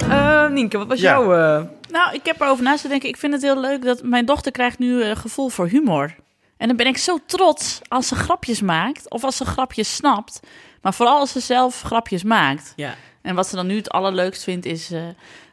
Eh, 0.10 0.48
Nienke, 0.50 0.78
wat 0.78 0.88
was 0.88 1.00
Ja. 1.00 1.12
jouw... 1.12 1.34
eh, 1.34 1.64
Nou, 1.90 2.14
ik 2.14 2.26
heb 2.26 2.42
erover 2.42 2.64
naast 2.64 2.82
te 2.82 2.88
denken. 2.88 3.10
Ik 3.10 3.18
vind 3.18 3.34
het 3.34 3.42
heel 3.42 3.60
leuk 3.60 3.84
dat 3.84 4.04
mijn 4.04 4.26
dochter 4.26 4.52
krijgt 4.52 4.80
nu 4.80 5.02
eh, 5.04 5.16
gevoel 5.16 5.50
voor 5.50 5.68
humor. 5.68 6.16
En 6.58 6.68
dan 6.68 6.78
ben 6.78 6.88
ik 6.88 6.98
zo 6.98 7.18
trots 7.26 7.80
als 7.88 8.08
ze 8.08 8.16
grapjes 8.16 8.62
maakt. 8.62 9.10
Of 9.10 9.24
als 9.24 9.38
ze 9.38 9.46
grapjes 9.46 9.96
snapt. 9.96 10.40
Maar 10.86 10.94
vooral 10.94 11.20
als 11.20 11.32
ze 11.32 11.40
zelf 11.40 11.82
grapjes 11.82 12.24
maakt. 12.24 12.74
Ja. 12.76 12.96
En 13.22 13.36
wat 13.36 13.48
ze 13.48 13.56
dan 13.56 13.68
nu 13.68 13.76
het 13.76 13.90
allerleukst 13.90 14.44
vindt 14.44 14.66
is 14.66 14.92
eh, 14.92 15.02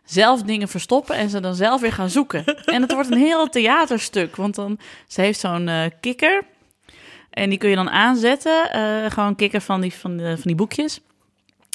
zelf 0.04 0.42
dingen 0.42 0.68
verstoppen 0.68 1.16
en 1.16 1.30
ze 1.30 1.40
dan 1.40 1.54
zelf 1.54 1.80
weer 1.80 1.92
gaan 1.92 2.10
zoeken. 2.10 2.44
en 2.74 2.82
het 2.82 2.92
wordt 2.92 3.10
een 3.10 3.18
heel 3.18 3.48
theaterstuk, 3.48 4.36
want 4.36 4.54
dan 4.54 4.78
ze 5.06 5.20
heeft 5.20 5.40
zo'n 5.40 5.68
eh, 5.68 5.90
kikker 6.00 6.42
en 7.32 7.48
die 7.48 7.58
kun 7.58 7.70
je 7.70 7.76
dan 7.76 7.90
aanzetten, 7.90 8.72
eh, 8.72 9.10
gewoon 9.10 9.34
kikker 9.34 9.60
van 9.60 9.80
die, 9.80 9.92
van, 9.92 10.16
de, 10.16 10.32
van 10.34 10.42
die 10.42 10.54
boekjes. 10.54 11.00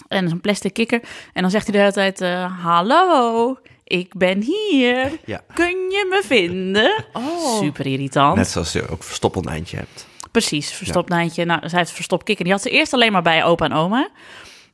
En 0.08 0.30
zo'n 0.30 0.42
plastic 0.42 0.74
kikker. 0.74 1.02
En 1.34 1.42
dan 1.42 1.52
zegt 1.52 1.64
hij 1.64 1.74
de 1.74 1.80
hele 1.80 1.94
tijd, 1.94 2.22
eh, 2.22 2.64
hallo, 2.64 3.58
ik 3.84 4.14
ben 4.18 4.42
hier. 4.42 5.12
Ja. 5.26 5.42
Kun 5.54 5.68
je 5.68 6.06
me 6.10 6.22
vinden? 6.26 7.06
Oh. 7.14 7.58
Super 7.58 7.86
irritant. 7.86 8.36
Net 8.36 8.48
zoals 8.48 8.72
je 8.72 8.88
ook 8.88 9.04
verstoppelnijntje 9.04 9.78
hebt. 9.78 10.07
Precies, 10.38 10.72
verstopnijntje. 10.72 11.46
Nou, 11.46 11.70
zij 11.70 11.80
heeft 11.80 11.92
verstopt 11.92 12.24
kikker. 12.24 12.44
Die 12.44 12.54
had 12.54 12.62
ze 12.62 12.70
eerst 12.70 12.94
alleen 12.94 13.12
maar 13.12 13.22
bij 13.22 13.44
opa 13.44 13.66
en 13.66 13.74
oma. 13.74 14.10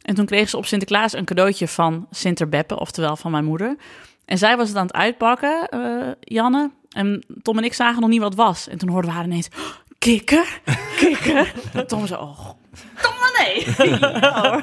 En 0.01 0.15
toen 0.15 0.25
kreeg 0.25 0.49
ze 0.49 0.57
op 0.57 0.65
Sinterklaas 0.65 1.13
een 1.13 1.25
cadeautje 1.25 1.67
van 1.67 2.07
Sinterbeppe, 2.11 2.79
oftewel 2.79 3.15
van 3.15 3.31
mijn 3.31 3.45
moeder. 3.45 3.75
En 4.25 4.37
zij 4.37 4.57
was 4.57 4.67
het 4.67 4.77
aan 4.77 4.85
het 4.85 4.95
uitpakken, 4.95 5.67
eh, 5.69 6.07
Janne. 6.19 6.71
En 6.89 7.25
Tom 7.41 7.57
en 7.57 7.63
ik 7.63 7.73
zagen 7.73 8.01
nog 8.01 8.09
niet 8.09 8.19
wat 8.19 8.29
het 8.29 8.37
was. 8.37 8.67
En 8.67 8.77
toen 8.77 8.89
hoorden 8.89 9.09
we 9.09 9.15
haar 9.15 9.25
ineens, 9.25 9.47
"Oh, 9.47 9.95
kikker, 9.97 10.61
kikker. 10.97 11.53
Tom 11.87 12.07
zo, 12.07 12.15
oh, 12.15 12.49
domme 13.01 13.23
nee. 13.37 13.65
Hoor. 14.33 14.61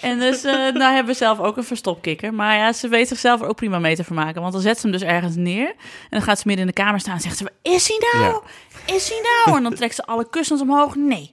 en 0.00 0.18
dus, 0.18 0.42
nou 0.42 0.94
hebben 0.94 1.12
we 1.12 1.14
zelf 1.14 1.40
ook 1.40 1.56
een 1.56 1.64
verstopkikker. 1.64 2.34
Maar 2.34 2.56
ja, 2.56 2.72
ze 2.72 2.88
weet 2.88 3.08
zichzelf 3.08 3.40
er 3.40 3.48
ook 3.48 3.56
prima 3.56 3.78
mee 3.78 3.96
te 3.96 4.04
vermaken. 4.04 4.40
Want 4.40 4.52
dan 4.52 4.62
zet 4.62 4.76
ze 4.76 4.82
hem 4.82 4.92
dus 4.98 5.02
ergens 5.02 5.36
neer. 5.36 5.68
En 5.68 5.76
dan 6.10 6.22
gaat 6.22 6.38
ze 6.38 6.46
midden 6.46 6.66
in 6.66 6.72
de 6.74 6.82
kamer 6.82 7.00
staan 7.00 7.14
en 7.14 7.20
zegt 7.20 7.36
ze, 7.36 7.44
waar 7.44 7.74
is 7.74 7.88
hij 7.88 8.20
nou? 8.20 8.42
Is 8.86 9.08
hij 9.08 9.20
nou? 9.20 9.56
En 9.56 9.62
dan 9.62 9.74
trekt 9.74 9.94
ze 9.94 10.04
alle 10.04 10.28
kussens 10.30 10.60
omhoog. 10.60 10.94
Nee. 10.94 11.32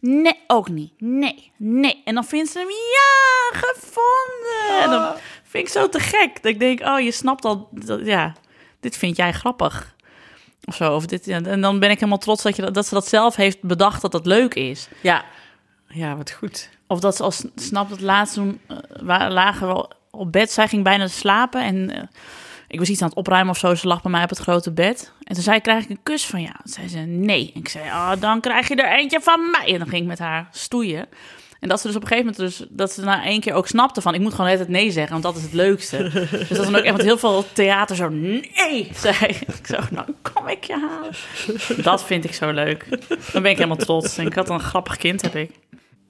Nee, 0.00 0.40
ook 0.46 0.68
niet. 0.68 0.92
Nee, 0.98 1.52
nee. 1.56 2.02
En 2.04 2.14
dan 2.14 2.24
vindt 2.24 2.50
ze 2.50 2.58
hem, 2.58 2.68
ja, 2.68 3.58
gevonden. 3.58 4.82
En 4.82 4.90
dan 4.90 5.14
vind 5.44 5.66
ik 5.66 5.72
zo 5.72 5.88
te 5.88 6.00
gek. 6.00 6.42
Dat 6.42 6.52
ik 6.52 6.58
denk, 6.58 6.80
oh, 6.80 7.00
je 7.00 7.10
snapt 7.10 7.44
al, 7.44 7.68
dat, 7.70 8.06
ja, 8.06 8.32
dit 8.80 8.96
vind 8.96 9.16
jij 9.16 9.32
grappig. 9.32 9.93
Of 10.64 10.74
zo. 10.74 10.94
Of 10.94 11.06
dit, 11.06 11.28
en 11.28 11.60
dan 11.60 11.78
ben 11.78 11.90
ik 11.90 11.96
helemaal 11.98 12.18
trots 12.18 12.42
dat, 12.42 12.56
je, 12.56 12.70
dat- 12.70 12.86
ze 12.86 12.94
dat 12.94 13.08
zelf 13.08 13.36
heeft 13.36 13.62
bedacht 13.62 14.02
dat 14.02 14.12
dat 14.12 14.26
leuk 14.26 14.54
is. 14.54 14.88
Ja. 15.00 15.24
Ja, 15.88 16.16
wat 16.16 16.30
goed. 16.30 16.68
Of 16.86 17.00
dat 17.00 17.16
ze 17.16 17.22
al 17.22 17.30
s- 17.30 17.44
snapt 17.54 17.90
dat 17.90 18.00
laatst 18.00 18.34
toen 18.34 18.60
eh, 18.68 18.76
lagen 19.28 19.68
we 19.68 19.88
op 20.10 20.32
bed. 20.32 20.50
Zij 20.50 20.68
ging 20.68 20.84
bijna 20.84 21.06
slapen 21.08 21.62
en 21.62 21.90
eh, 21.96 22.02
ik 22.68 22.78
was 22.78 22.88
iets 22.88 23.02
aan 23.02 23.08
het 23.08 23.16
opruimen 23.16 23.50
of 23.50 23.58
zo. 23.58 23.74
Ze 23.74 23.86
lag 23.86 24.02
bij 24.02 24.10
mij 24.10 24.22
op 24.22 24.28
het 24.28 24.38
grote 24.38 24.72
bed. 24.72 25.12
En 25.22 25.34
toen 25.34 25.42
zei 25.42 25.56
ik, 25.56 25.62
krijg 25.62 25.84
ik 25.84 25.90
een 25.90 26.02
kus 26.02 26.26
van 26.26 26.40
jou? 26.40 26.54
Toen 26.62 26.72
zei 26.72 26.88
ze, 26.88 26.98
nee. 26.98 27.50
En 27.54 27.60
ik 27.60 27.68
zei, 27.68 27.84
oh, 27.88 28.12
dan 28.20 28.40
krijg 28.40 28.68
je 28.68 28.74
er 28.76 28.98
eentje 28.98 29.20
van 29.20 29.50
mij. 29.50 29.72
En 29.72 29.78
dan 29.78 29.88
ging 29.88 30.02
ik 30.02 30.08
met 30.08 30.18
haar 30.18 30.48
stoeien. 30.52 31.06
En 31.64 31.70
dat 31.70 31.80
ze 31.80 31.86
dus 31.86 31.96
op 31.96 32.02
een 32.02 32.08
gegeven 32.08 32.32
moment, 32.32 32.56
dus, 32.58 32.66
dat 32.70 32.92
ze 32.92 33.00
na 33.00 33.24
één 33.24 33.40
keer 33.40 33.52
ook 33.52 33.66
snapte 33.66 34.00
van... 34.00 34.14
ik 34.14 34.20
moet 34.20 34.34
gewoon 34.34 34.50
altijd 34.50 34.68
nee 34.68 34.90
zeggen, 34.90 35.12
want 35.12 35.22
dat 35.22 35.36
is 35.36 35.42
het 35.42 35.52
leukste. 35.52 36.10
dus 36.48 36.48
dat 36.48 36.64
dan 36.64 36.76
ook 36.76 36.82
echt 36.84 36.96
met 36.96 37.04
heel 37.06 37.18
veel 37.18 37.44
theater 37.52 37.96
zo 37.96 38.08
nee 38.08 38.90
zei. 38.94 39.16
Ik 39.60 39.66
zo, 39.66 39.76
nou 39.90 40.06
kom 40.32 40.48
ik 40.48 40.64
je 40.64 40.72
halen. 40.88 41.82
Dat 41.82 42.04
vind 42.04 42.24
ik 42.24 42.34
zo 42.34 42.50
leuk. 42.50 42.86
Dan 43.32 43.42
ben 43.42 43.50
ik 43.50 43.56
helemaal 43.56 43.76
trots. 43.76 44.18
En 44.18 44.26
ik 44.26 44.34
had 44.34 44.48
een 44.48 44.60
grappig 44.60 44.96
kind, 44.96 45.22
heb 45.22 45.36
ik. 45.36 45.50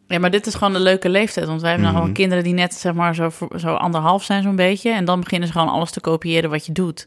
Ja, 0.08 0.18
maar 0.18 0.30
dit 0.30 0.46
is 0.46 0.54
gewoon 0.54 0.74
een 0.74 0.82
leuke 0.82 1.08
leeftijd. 1.08 1.46
Want 1.46 1.60
wij 1.60 1.70
hebben 1.70 1.88
nou 1.88 2.02
Mhm. 2.02 2.04
gewoon 2.04 2.20
kinderen 2.28 2.44
die 2.44 2.54
net 2.62 2.74
zeg 2.74 2.92
maar 2.92 3.14
zo, 3.14 3.30
zo 3.56 3.74
anderhalf 3.74 4.24
zijn 4.24 4.42
zo'n 4.42 4.56
beetje. 4.56 4.90
En 4.90 5.04
dan 5.04 5.20
beginnen 5.20 5.48
ze 5.48 5.54
gewoon 5.54 5.68
alles 5.72 5.90
te 5.90 6.00
kopiëren 6.00 6.50
wat 6.50 6.66
je 6.66 6.72
doet. 6.72 7.06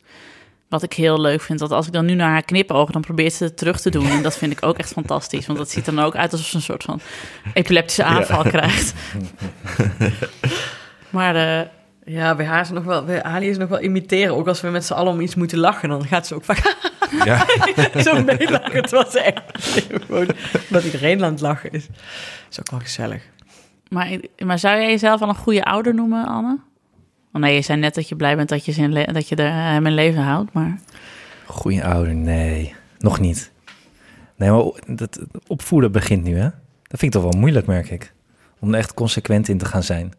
Wat 0.70 0.84
ik 0.84 0.94
heel 0.94 1.22
leuk 1.22 1.42
vind. 1.42 1.60
Dat 1.60 1.72
als 1.72 1.88
ik 1.88 1.94
dan 1.94 2.06
nu 2.06 2.14
naar 2.14 2.30
haar 2.30 2.44
knipoog, 2.46 2.92
dan 2.92 3.02
probeert 3.02 3.34
ze 3.34 3.44
het 3.44 3.58
terug 3.58 3.80
te 3.80 3.90
doen. 3.90 4.10
En 4.10 4.22
dat 4.24 4.38
vind 4.38 4.52
ik 4.52 4.66
ook 4.66 4.78
echt 4.78 4.92
fantastisch. 4.92 5.46
Want 5.46 5.60
dat 5.60 5.70
ziet 5.70 5.88
er 5.88 5.96
dan 5.96 6.04
ook 6.06 6.16
uit 6.16 6.32
alsof 6.32 6.48
ze 6.48 6.56
een 6.56 6.62
soort 6.62 6.84
van 6.84 7.00
epileptische 7.54 8.04
aanval 8.04 8.44
krijgt. 8.44 8.94
maar 11.10 11.36
eh, 11.36 11.68
Ja, 12.06 12.36
bij 12.36 12.46
haar 12.46 12.62
is 12.62 12.70
nog 12.70 12.84
wel... 12.84 13.04
Bij 13.06 13.24
Ali 13.24 13.50
is 13.50 13.58
nog 13.58 13.70
wel 13.70 13.82
imiteren. 13.82 14.36
Ook 14.36 14.48
als 14.48 14.62
we 14.62 14.70
met 14.70 14.86
z'n 14.86 14.94
allen 14.94 15.12
om 15.14 15.22
iets 15.22 15.36
moeten 15.36 15.58
lachen, 15.58 15.90
dan 15.90 16.06
gaat 16.06 16.28
ze 16.28 16.36
ook 16.36 16.44
vaak 16.46 16.76
Ja. 17.26 17.46
zo 18.04 18.24
meelachen. 18.24 18.82
Het 18.82 18.92
was 18.92 19.16
echt 19.16 19.42
gewoon 19.90 20.28
dat 20.70 20.84
iedereen 20.84 21.24
aan 21.24 21.32
het 21.32 21.42
lachen 21.42 21.72
is. 21.72 21.88
is 22.50 22.60
ook 22.60 22.72
wel 22.72 22.80
gezellig. 22.80 23.22
maar, 23.90 24.08
maar 24.46 24.60
zou 24.60 24.80
jij 24.80 24.90
jezelf 24.90 25.22
al 25.22 25.30
een 25.30 25.36
goede 25.36 25.64
ouder 25.64 25.94
noemen, 25.94 26.26
Anne? 26.26 26.58
Oh 27.38 27.44
nee, 27.44 27.56
je 27.56 27.62
zei 27.62 27.80
net 27.80 27.96
dat 27.96 28.10
je 28.10 28.16
blij 28.16 28.36
bent 28.36 28.50
dat 28.50 28.66
je, 28.66 28.72
zijn 28.72 29.14
dat 29.14 29.30
je 29.30 29.36
er, 29.36 29.54
hem 29.54 29.86
in 29.86 29.94
leven 29.94 30.22
houdt. 30.22 30.54
Maar 30.54 30.80
Goeie 31.46 31.84
ouder, 31.84 32.16
nee. 32.16 32.76
Nog 32.98 33.20
niet. 33.20 33.52
Nee, 34.36 34.52
maar 34.52 34.64
dat, 34.88 35.20
opvoeden 35.48 35.92
begint 35.92 36.24
nu, 36.24 36.38
hè? 36.38 36.50
Dat 36.84 37.00
vind 37.00 37.04
ik 37.04 37.22
toch 37.22 37.32
wel 37.32 37.40
moeilijk, 37.40 37.66
merk 37.66 37.90
ik. 37.90 38.14
Om 38.60 38.74
er 38.74 38.80
echt 38.80 38.94
consequent 38.94 39.48
in 39.48 39.58
te 39.58 39.66
gaan 39.66 39.84
zijn. 39.84 40.14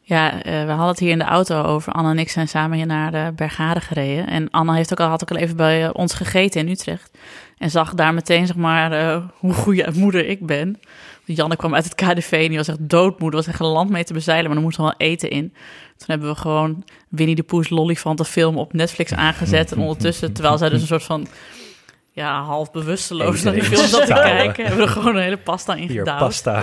Ja, 0.00 0.42
eh, 0.42 0.64
we 0.64 0.70
hadden 0.70 0.88
het 0.88 0.98
hier 0.98 1.10
in 1.10 1.18
de 1.18 1.24
auto 1.24 1.62
over. 1.62 1.92
Anne 1.92 2.10
en 2.10 2.18
ik 2.18 2.30
zijn 2.30 2.48
samen 2.48 2.76
hier 2.76 2.86
naar 2.86 3.10
de 3.10 3.32
Bergade 3.36 3.80
gereden. 3.80 4.26
En 4.26 4.50
Anne 4.50 4.74
heeft 4.74 4.92
ook 4.92 5.00
al, 5.00 5.08
had 5.08 5.22
ook 5.22 5.30
al 5.30 5.36
even 5.36 5.56
bij 5.56 5.84
eh, 5.84 5.90
ons 5.92 6.14
gegeten 6.14 6.60
in 6.60 6.68
Utrecht. 6.68 7.18
En 7.58 7.70
zag 7.70 7.94
daar 7.94 8.14
meteen, 8.14 8.46
zeg 8.46 8.56
maar, 8.56 8.92
eh, 8.92 9.22
hoe 9.38 9.52
goede 9.52 9.90
moeder 9.94 10.28
ik 10.28 10.46
ben. 10.46 10.80
Janne 11.24 11.56
kwam 11.56 11.74
uit 11.74 11.84
het 11.84 11.94
KDV 11.94 12.32
en 12.32 12.48
die 12.48 12.56
was 12.56 12.68
echt 12.68 12.88
doodmoe. 12.88 13.30
Er 13.30 13.36
was 13.36 13.46
echt 13.46 13.60
een 13.60 13.66
land 13.66 13.90
mee 13.90 14.04
te 14.04 14.12
bezeilen, 14.12 14.46
maar 14.46 14.56
er 14.56 14.62
moest 14.62 14.76
wel 14.76 14.94
eten 14.96 15.30
in. 15.30 15.54
Toen 15.96 16.06
hebben 16.06 16.28
we 16.28 16.34
gewoon 16.34 16.84
Winnie 17.08 17.36
de 17.36 17.42
Pooh's 17.42 17.68
Lollifanten 17.68 18.54
op 18.56 18.72
Netflix 18.72 19.12
aangezet. 19.12 19.72
En 19.72 19.78
ondertussen, 19.78 20.32
terwijl 20.32 20.58
zij 20.58 20.68
dus 20.68 20.80
een 20.80 20.86
soort 20.86 21.02
van... 21.02 21.26
Ja, 22.16 22.42
half 22.42 22.70
bewusteloos 22.70 23.42
naar 23.42 23.52
die 23.52 23.62
film 23.64 23.86
zat 23.86 24.06
te 24.06 24.12
kijken. 24.12 24.64
Hebben 24.64 24.82
we 24.84 24.88
er 24.90 24.96
gewoon 24.96 25.16
een 25.16 25.22
hele 25.22 25.36
pasta 25.36 25.74
in 25.74 25.88
Hier, 25.88 25.98
gedouwd. 25.98 26.18
pasta. 26.18 26.62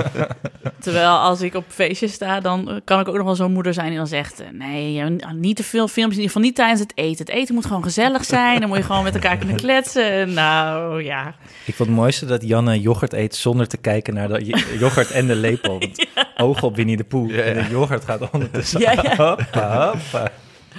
Terwijl 0.80 1.08
als 1.10 1.40
ik 1.40 1.54
op 1.54 1.64
feestjes 1.68 2.12
sta, 2.12 2.40
dan 2.40 2.70
eh, 2.70 2.76
kan 2.84 3.00
ik 3.00 3.08
ook 3.08 3.16
nog 3.16 3.24
wel 3.24 3.34
zo'n 3.34 3.52
moeder 3.52 3.74
zijn 3.74 3.88
die 3.88 3.96
dan 3.96 4.06
zegt... 4.06 4.40
eh, 4.40 4.46
Nee, 4.52 5.02
niet 5.34 5.56
te 5.56 5.62
veel 5.64 5.88
films, 5.88 6.10
in 6.10 6.20
ieder 6.20 6.26
geval 6.26 6.42
niet 6.42 6.54
tijdens 6.54 6.80
het 6.80 6.92
eten. 6.94 7.26
Het 7.26 7.34
eten 7.34 7.54
moet 7.54 7.66
gewoon 7.66 7.82
gezellig 7.82 8.24
zijn, 8.24 8.60
dan 8.60 8.68
moet 8.68 8.78
je 8.78 8.84
gewoon 8.84 9.02
met 9.02 9.14
elkaar 9.14 9.36
kunnen 9.36 9.56
kletsen. 9.66 10.32
Nou, 10.32 11.02
ja. 11.04 11.34
Ik 11.64 11.74
vond 11.74 11.88
het 11.88 11.98
mooiste 11.98 12.26
dat 12.26 12.42
Janne 12.42 12.80
yoghurt 12.80 13.12
eet 13.12 13.34
zonder 13.34 13.68
te 13.68 13.76
kijken 13.76 14.14
naar 14.14 14.28
de 14.28 14.64
yoghurt 14.78 15.10
en 15.10 15.26
de 15.26 15.36
lepel. 15.36 15.78
Want 15.78 16.06
Oog 16.36 16.62
op 16.62 16.76
Winnie 16.76 16.96
de 16.96 17.04
Poe. 17.04 17.28
Ja, 17.28 17.36
ja. 17.36 17.42
En 17.42 17.64
de 17.64 17.70
yoghurt 17.70 18.04
gaat 18.04 18.30
ondertussen. 18.30 18.80
Ja, 18.80 18.92
ja. 18.92 19.16
Hoppa, 19.16 19.86
hoppa. 19.92 20.30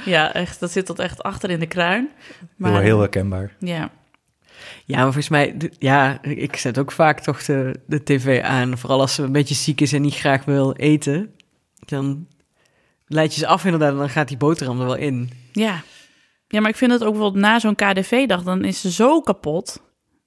Ja, 0.06 0.34
echt, 0.34 0.60
dat 0.60 0.72
zit 0.72 0.86
tot 0.86 1.00
echt 1.00 1.24
achter 1.24 1.50
in 1.50 1.60
de 1.60 1.66
kruin. 1.68 2.10
Heel, 2.58 2.78
heel 2.78 3.00
herkenbaar. 3.00 3.56
Ja, 3.60 3.90
Ja, 4.86 4.96
maar 4.96 5.04
volgens 5.04 5.30
mij, 5.30 5.56
ja, 5.80 6.22
ik 6.22 6.56
zet 6.56 6.78
ook 6.78 6.92
vaak 6.92 7.20
toch 7.20 7.44
de, 7.46 7.80
de 7.88 8.04
tv 8.04 8.42
aan. 8.42 8.78
Vooral 8.78 9.00
als 9.00 9.16
ze 9.16 9.24
een 9.24 9.32
beetje 9.32 9.56
ziek 9.56 9.82
is 9.82 9.94
en 9.94 10.02
niet 10.02 10.16
graag 10.16 10.46
wil 10.46 10.74
eten. 10.74 11.32
Dan 11.86 12.28
leid 13.08 13.34
je 13.34 13.40
ze 13.40 13.48
af 13.48 13.66
inderdaad 13.66 13.92
en 13.92 13.98
dan 13.98 14.10
gaat 14.10 14.28
die 14.28 14.38
boterham 14.38 14.80
er 14.80 14.86
wel 14.86 14.96
in. 14.96 15.30
ja. 15.52 15.84
Ja, 16.48 16.60
maar 16.60 16.70
ik 16.70 16.76
vind 16.76 16.92
het 16.92 17.04
ook 17.04 17.12
bijvoorbeeld 17.14 17.44
na 17.44 17.60
zo'n 17.60 17.76
KDV-dag, 17.76 18.44
dan 18.44 18.64
is 18.64 18.82
ze 18.82 18.92
zo 18.92 19.22
kapot. 19.22 19.82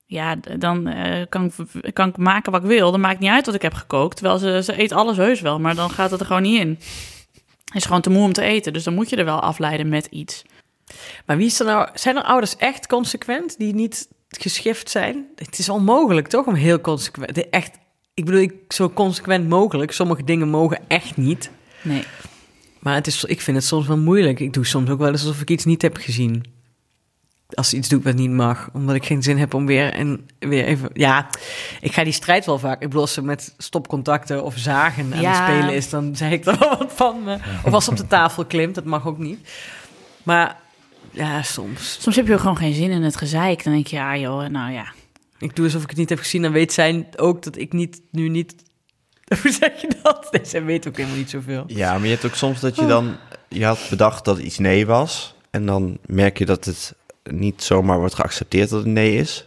Ja, 0.06 0.36
dan 0.58 0.86
eh, 0.86 1.26
kan, 1.28 1.52
ik, 1.82 1.94
kan 1.94 2.08
ik 2.08 2.16
maken 2.16 2.52
wat 2.52 2.62
ik 2.62 2.68
wil. 2.68 2.90
Dan 2.90 3.00
maakt 3.00 3.18
niet 3.20 3.30
uit 3.30 3.46
wat 3.46 3.54
ik 3.54 3.62
heb 3.62 3.74
gekookt. 3.74 4.16
Terwijl 4.16 4.38
ze, 4.38 4.62
ze 4.64 4.82
eet 4.82 4.92
alles 4.92 5.16
heus 5.16 5.40
wel, 5.40 5.60
maar 5.60 5.74
dan 5.74 5.90
gaat 5.90 6.10
het 6.10 6.20
er 6.20 6.26
gewoon 6.26 6.42
niet 6.42 6.60
in. 6.60 6.78
Is 7.74 7.84
gewoon 7.84 8.00
te 8.00 8.10
moe 8.10 8.22
om 8.22 8.32
te 8.32 8.42
eten, 8.42 8.72
dus 8.72 8.84
dan 8.84 8.94
moet 8.94 9.10
je 9.10 9.16
er 9.16 9.24
wel 9.24 9.40
afleiden 9.40 9.88
met 9.88 10.06
iets. 10.06 10.42
Maar 11.26 11.36
wie 11.36 11.46
is 11.46 11.60
er 11.60 11.66
nou, 11.66 11.88
zijn 11.94 12.16
er 12.16 12.22
ouders 12.22 12.56
echt 12.56 12.86
consequent 12.86 13.58
die 13.58 13.74
niet 13.74 14.08
geschift 14.28 14.90
zijn? 14.90 15.26
Het 15.36 15.58
is 15.58 15.68
onmogelijk 15.68 16.28
toch 16.28 16.46
om 16.46 16.54
heel 16.54 16.80
consequent, 16.80 17.50
echt, 17.50 17.78
ik 18.14 18.24
bedoel, 18.24 18.40
ik, 18.40 18.54
zo 18.68 18.90
consequent 18.90 19.48
mogelijk. 19.48 19.92
Sommige 19.92 20.24
dingen 20.24 20.48
mogen 20.48 20.80
echt 20.88 21.16
niet. 21.16 21.50
Nee. 21.82 22.04
Maar 22.78 22.94
het 22.94 23.06
is, 23.06 23.24
ik 23.24 23.40
vind 23.40 23.56
het 23.56 23.66
soms 23.66 23.86
wel 23.86 23.98
moeilijk. 23.98 24.40
Ik 24.40 24.52
doe 24.52 24.66
soms 24.66 24.90
ook 24.90 24.98
wel 24.98 25.10
eens 25.10 25.26
alsof 25.26 25.40
ik 25.40 25.50
iets 25.50 25.64
niet 25.64 25.82
heb 25.82 25.96
gezien. 25.96 26.44
Als 27.54 27.68
ze 27.68 27.76
iets 27.76 27.88
doet 27.88 28.04
wat 28.04 28.14
niet 28.14 28.30
mag. 28.30 28.68
Omdat 28.72 28.94
ik 28.94 29.04
geen 29.06 29.22
zin 29.22 29.38
heb 29.38 29.54
om 29.54 29.66
weer 29.66 29.92
en 29.92 30.26
weer 30.38 30.64
even... 30.64 30.90
Ja, 30.92 31.28
ik 31.80 31.92
ga 31.92 32.04
die 32.04 32.12
strijd 32.12 32.46
wel 32.46 32.58
vaak. 32.58 32.74
Ik 32.82 32.88
bedoel, 32.88 33.00
als 33.00 33.12
ze 33.12 33.22
met 33.22 33.54
stopcontacten 33.58 34.44
of 34.44 34.54
zagen 34.56 35.12
aan 35.14 35.20
Ja. 35.20 35.28
het 35.44 35.52
spelen 35.52 35.74
is... 35.74 35.90
dan 35.90 36.16
zeg 36.16 36.30
ik 36.30 36.44
er 36.46 36.58
wel 36.58 36.78
wat 36.78 36.92
van. 36.94 37.28
eh. 37.28 37.34
Of 37.64 37.72
als 37.72 37.84
ze 37.84 37.90
op 37.90 37.96
de 37.96 38.06
tafel 38.06 38.44
klimt, 38.44 38.74
dat 38.74 38.84
mag 38.84 39.06
ook 39.06 39.18
niet. 39.18 39.48
Maar 40.22 40.56
ja, 41.10 41.42
soms. 41.42 41.96
Soms 42.00 42.16
heb 42.16 42.26
je 42.26 42.32
ook 42.32 42.40
gewoon 42.40 42.56
geen 42.56 42.74
zin 42.74 42.90
in 42.90 43.02
het 43.02 43.16
gezeik. 43.16 43.64
Dan 43.64 43.72
denk 43.72 43.86
je, 43.86 43.96
ja 43.96 44.16
joh, 44.16 44.46
nou 44.48 44.72
ja. 44.72 44.86
Ik 45.38 45.56
doe 45.56 45.64
alsof 45.64 45.82
ik 45.82 45.88
het 45.88 45.98
niet 45.98 46.08
heb 46.08 46.18
gezien. 46.18 46.42
Dan 46.42 46.52
weet 46.52 46.72
zij 46.72 47.08
ook 47.16 47.42
dat 47.42 47.56
ik 47.58 47.72
niet, 47.72 48.00
nu 48.10 48.28
niet... 48.28 48.54
Hoe 49.42 49.52
zeg 49.52 49.80
je 49.80 49.90
dat? 50.02 50.28
Nee, 50.30 50.44
zij 50.44 50.64
weet 50.64 50.88
ook 50.88 50.96
helemaal 50.96 51.16
niet 51.18 51.30
zoveel. 51.30 51.64
Ja, 51.66 51.92
maar 51.92 52.04
je 52.04 52.08
hebt 52.12 52.24
ook 52.26 52.34
soms 52.34 52.60
dat 52.60 52.76
je 52.76 52.86
dan... 52.86 53.16
Je 53.48 53.64
had 53.64 53.86
bedacht 53.90 54.24
dat 54.24 54.38
iets 54.38 54.58
nee 54.58 54.86
was. 54.86 55.34
En 55.50 55.66
dan 55.66 55.98
merk 56.06 56.38
je 56.38 56.44
dat 56.46 56.64
het 56.64 56.94
niet 57.32 57.62
zomaar 57.62 57.98
wordt 57.98 58.14
geaccepteerd 58.14 58.68
dat 58.70 58.78
het 58.78 58.88
nee 58.92 59.16
is. 59.16 59.46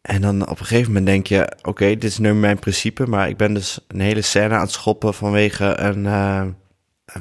En 0.00 0.20
dan 0.20 0.42
op 0.48 0.60
een 0.60 0.66
gegeven 0.66 0.86
moment 0.92 1.06
denk 1.06 1.26
je... 1.26 1.52
Oké, 1.62 1.86
dit 1.86 2.04
is 2.04 2.18
nu 2.18 2.34
mijn 2.34 2.58
principe. 2.58 3.06
Maar 3.06 3.28
ik 3.28 3.36
ben 3.36 3.54
dus 3.54 3.78
een 3.88 4.00
hele 4.00 4.22
scène 4.22 4.54
aan 4.54 4.60
het 4.60 4.70
schoppen 4.70 5.14
vanwege 5.14 5.78
een... 5.80 6.06
eh, 6.06 6.42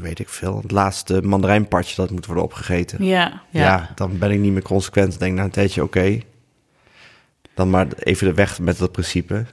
weet 0.02 0.20
ik 0.20 0.30
veel, 0.30 0.58
het 0.62 0.72
laatste 0.72 1.22
mandarijnpartje 1.22 1.96
dat 1.96 2.10
moet 2.12 2.26
worden 2.26 2.44
opgegeten. 2.44 3.06
Ja, 3.06 3.41
Ja. 3.50 3.62
Ja. 3.62 3.91
dan 3.96 4.18
ben 4.18 4.32
ik 4.32 4.39
niet 4.39 4.52
meer 4.52 4.62
consequent. 4.62 5.10
Dan 5.10 5.20
denk 5.20 5.32
ik 5.32 5.38
na 5.38 5.44
een 5.44 5.50
tijdje, 5.52 5.84
oké. 5.84 6.20
Dan 7.54 7.70
maar 7.70 7.88
even 8.00 8.28
de 8.28 8.34
weg 8.34 8.60
met 8.60 8.78
dat 8.78 8.91
principe. 8.91 9.46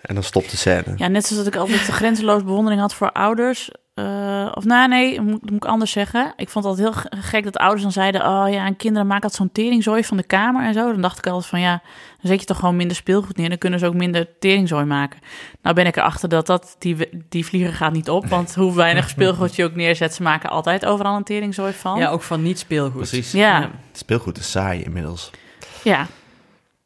En 0.00 0.14
dan 0.14 0.24
stopt 0.24 0.50
de 0.50 0.56
scène. 0.56 0.92
Ja, 0.96 1.08
net 1.08 1.26
zoals 1.26 1.44
dat 1.44 1.54
ik 1.54 1.60
altijd 1.60 1.80
grenzeloos 1.80 2.44
bewondering 2.44 2.80
had 2.80 2.94
voor 2.94 3.12
ouders. 3.12 3.70
Eh, 3.96 4.48
of 4.54 4.64
nou, 4.64 4.88
nee, 4.88 5.20
moet, 5.20 5.40
moet 5.50 5.52
ik 5.52 5.64
anders 5.64 5.90
zeggen. 5.90 6.32
Ik 6.36 6.48
vond 6.48 6.64
het 6.64 6.74
altijd 6.78 6.94
heel 6.94 7.02
ge- 7.02 7.26
gek 7.28 7.44
dat 7.44 7.56
ouders 7.56 7.82
dan 7.82 7.92
zeiden... 7.92 8.20
oh 8.26 8.46
ja, 8.50 8.66
en 8.66 8.76
kinderen 8.76 9.06
maken 9.06 9.22
altijd 9.22 9.40
zo'n 9.42 9.52
teringzooi 9.52 10.04
van 10.04 10.16
de 10.16 10.22
kamer 10.22 10.64
en 10.66 10.74
zo. 10.74 10.92
Dan 10.92 11.00
dacht 11.00 11.18
ik 11.18 11.26
altijd 11.26 11.46
van 11.46 11.60
ja, 11.60 11.82
dan 12.20 12.30
zet 12.30 12.40
je 12.40 12.46
toch 12.46 12.58
gewoon 12.58 12.76
minder 12.76 12.96
speelgoed 12.96 13.36
neer... 13.36 13.48
dan 13.48 13.58
kunnen 13.58 13.78
ze 13.78 13.86
ook 13.86 13.94
minder 13.94 14.28
teringzooi 14.38 14.84
maken. 14.84 15.20
Nou 15.62 15.74
ben 15.74 15.86
ik 15.86 15.96
erachter 15.96 16.28
dat, 16.28 16.46
dat 16.46 16.76
die, 16.78 16.96
die 17.28 17.46
vlieger 17.46 17.72
gaat 17.72 17.92
niet 17.92 18.10
op... 18.10 18.26
want 18.26 18.54
hoe 18.54 18.74
weinig 18.74 19.08
speelgoed 19.08 19.56
je 19.56 19.64
ook 19.64 19.74
neerzet... 19.74 20.14
ze 20.14 20.22
maken 20.22 20.50
altijd 20.50 20.86
overal 20.86 21.16
een 21.16 21.24
teringzooi 21.24 21.72
van. 21.72 21.98
Ja, 21.98 22.08
ook 22.08 22.22
van 22.22 22.42
niet 22.42 22.58
speelgoed. 22.58 22.96
Precies. 22.96 23.32
Ja. 23.32 23.60
Ja. 23.60 23.70
Speelgoed 23.92 24.38
is 24.38 24.50
saai 24.50 24.82
inmiddels. 24.82 25.30
ja. 25.82 26.06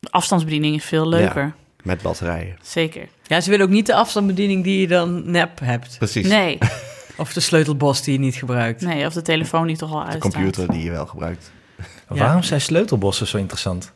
De 0.01 0.11
afstandsbediening 0.11 0.77
is 0.77 0.85
veel 0.85 1.09
leuker. 1.09 1.55
Met 1.83 2.03
batterijen. 2.03 2.57
Zeker. 2.63 3.09
Ja, 3.27 3.41
ze 3.41 3.51
willen 3.51 3.67
ook 3.67 3.73
niet 3.73 3.87
de 3.87 3.95
afstandsbediening 3.95 4.65
die 4.65 4.81
je 4.81 4.87
dan 4.89 5.31
nep 5.31 5.59
hebt. 5.63 5.99
Precies. 5.99 6.29
Nee, 6.29 6.59
Of 7.21 7.33
de 7.33 7.41
sleutelbos 7.41 8.03
die 8.03 8.13
je 8.13 8.19
niet 8.19 8.35
gebruikt. 8.35 8.81
nee, 8.81 9.07
of 9.07 9.13
de 9.13 9.23
telefoon 9.23 9.67
die 9.67 9.77
toch 9.77 9.93
al 9.93 9.99
De 9.99 10.05
uitstaat. 10.05 10.33
computer 10.33 10.69
die 10.69 10.83
je 10.85 10.91
wel 10.91 11.07
gebruikt. 11.07 11.51
Waarom 12.09 12.43
zijn 12.43 12.61
sleutelbossen 12.61 13.27
zo 13.27 13.37
interessant? 13.37 13.93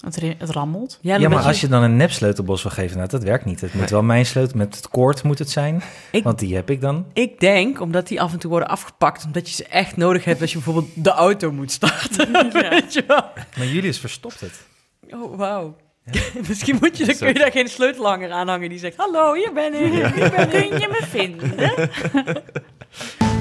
Het, 0.00 0.20
het 0.38 0.50
rammelt. 0.50 0.98
Ja, 1.00 1.16
Ja, 1.16 1.28
maar 1.28 1.42
als 1.44 1.60
je 1.60 1.68
dan 1.68 1.82
een 1.82 1.96
nep 1.96 2.10
sleutelbos 2.10 2.62
wil 2.62 2.70
geven, 2.72 2.96
nou, 2.96 3.08
dat 3.08 3.22
werkt 3.22 3.44
niet. 3.44 3.60
Het 3.60 3.70
moet 3.72 3.80
Nee. 3.80 3.90
wel 3.90 4.02
mijn 4.02 4.26
sleutel, 4.26 4.56
met 4.56 4.76
het 4.76 4.88
koord 4.88 5.22
moet 5.22 5.38
het 5.38 5.50
zijn. 5.50 5.82
Ik- 6.12 6.24
Want 6.24 6.38
die 6.38 6.54
heb 6.54 6.70
ik 6.70 6.80
dan. 6.80 7.06
Ik 7.12 7.40
denk, 7.40 7.80
omdat 7.80 8.08
die 8.08 8.20
af 8.20 8.32
en 8.32 8.38
toe 8.38 8.50
worden 8.50 8.68
afgepakt, 8.68 9.24
omdat 9.24 9.48
je 9.48 9.54
ze 9.54 9.64
echt 9.66 9.96
nodig 9.96 10.24
hebt 10.24 10.40
als 10.40 10.50
je 10.52 10.56
bijvoorbeeld 10.56 10.88
de 10.94 11.10
auto 11.10 11.52
moet 11.52 11.70
starten. 11.72 12.32
Weet 12.70 12.92
je 12.92 13.04
wel? 13.06 13.22
Maar 13.56 13.66
Julius 13.66 13.98
verstopt 13.98 14.40
het. 14.40 14.60
Oh, 15.10 15.36
wauw. 15.36 15.76
Misschien 16.48 16.76
moet 16.80 16.96
je, 16.96 17.04
dan 17.04 17.16
kun 17.16 17.28
je 17.28 17.34
daar 17.34 17.52
geen 17.52 17.68
sleutelhanger 17.68 18.30
aan 18.30 18.48
hangen 18.48 18.68
die 18.68 18.78
zegt, 18.78 18.96
hallo, 18.96 19.34
hier 19.34 19.52
ben 19.52 19.74
ik. 19.74 19.92
Hier 19.92 20.30
ben 20.30 20.62
ik. 20.62 20.70
Kun 20.70 20.80
je 20.80 20.88
me 20.88 21.06
vinden? 21.08 21.90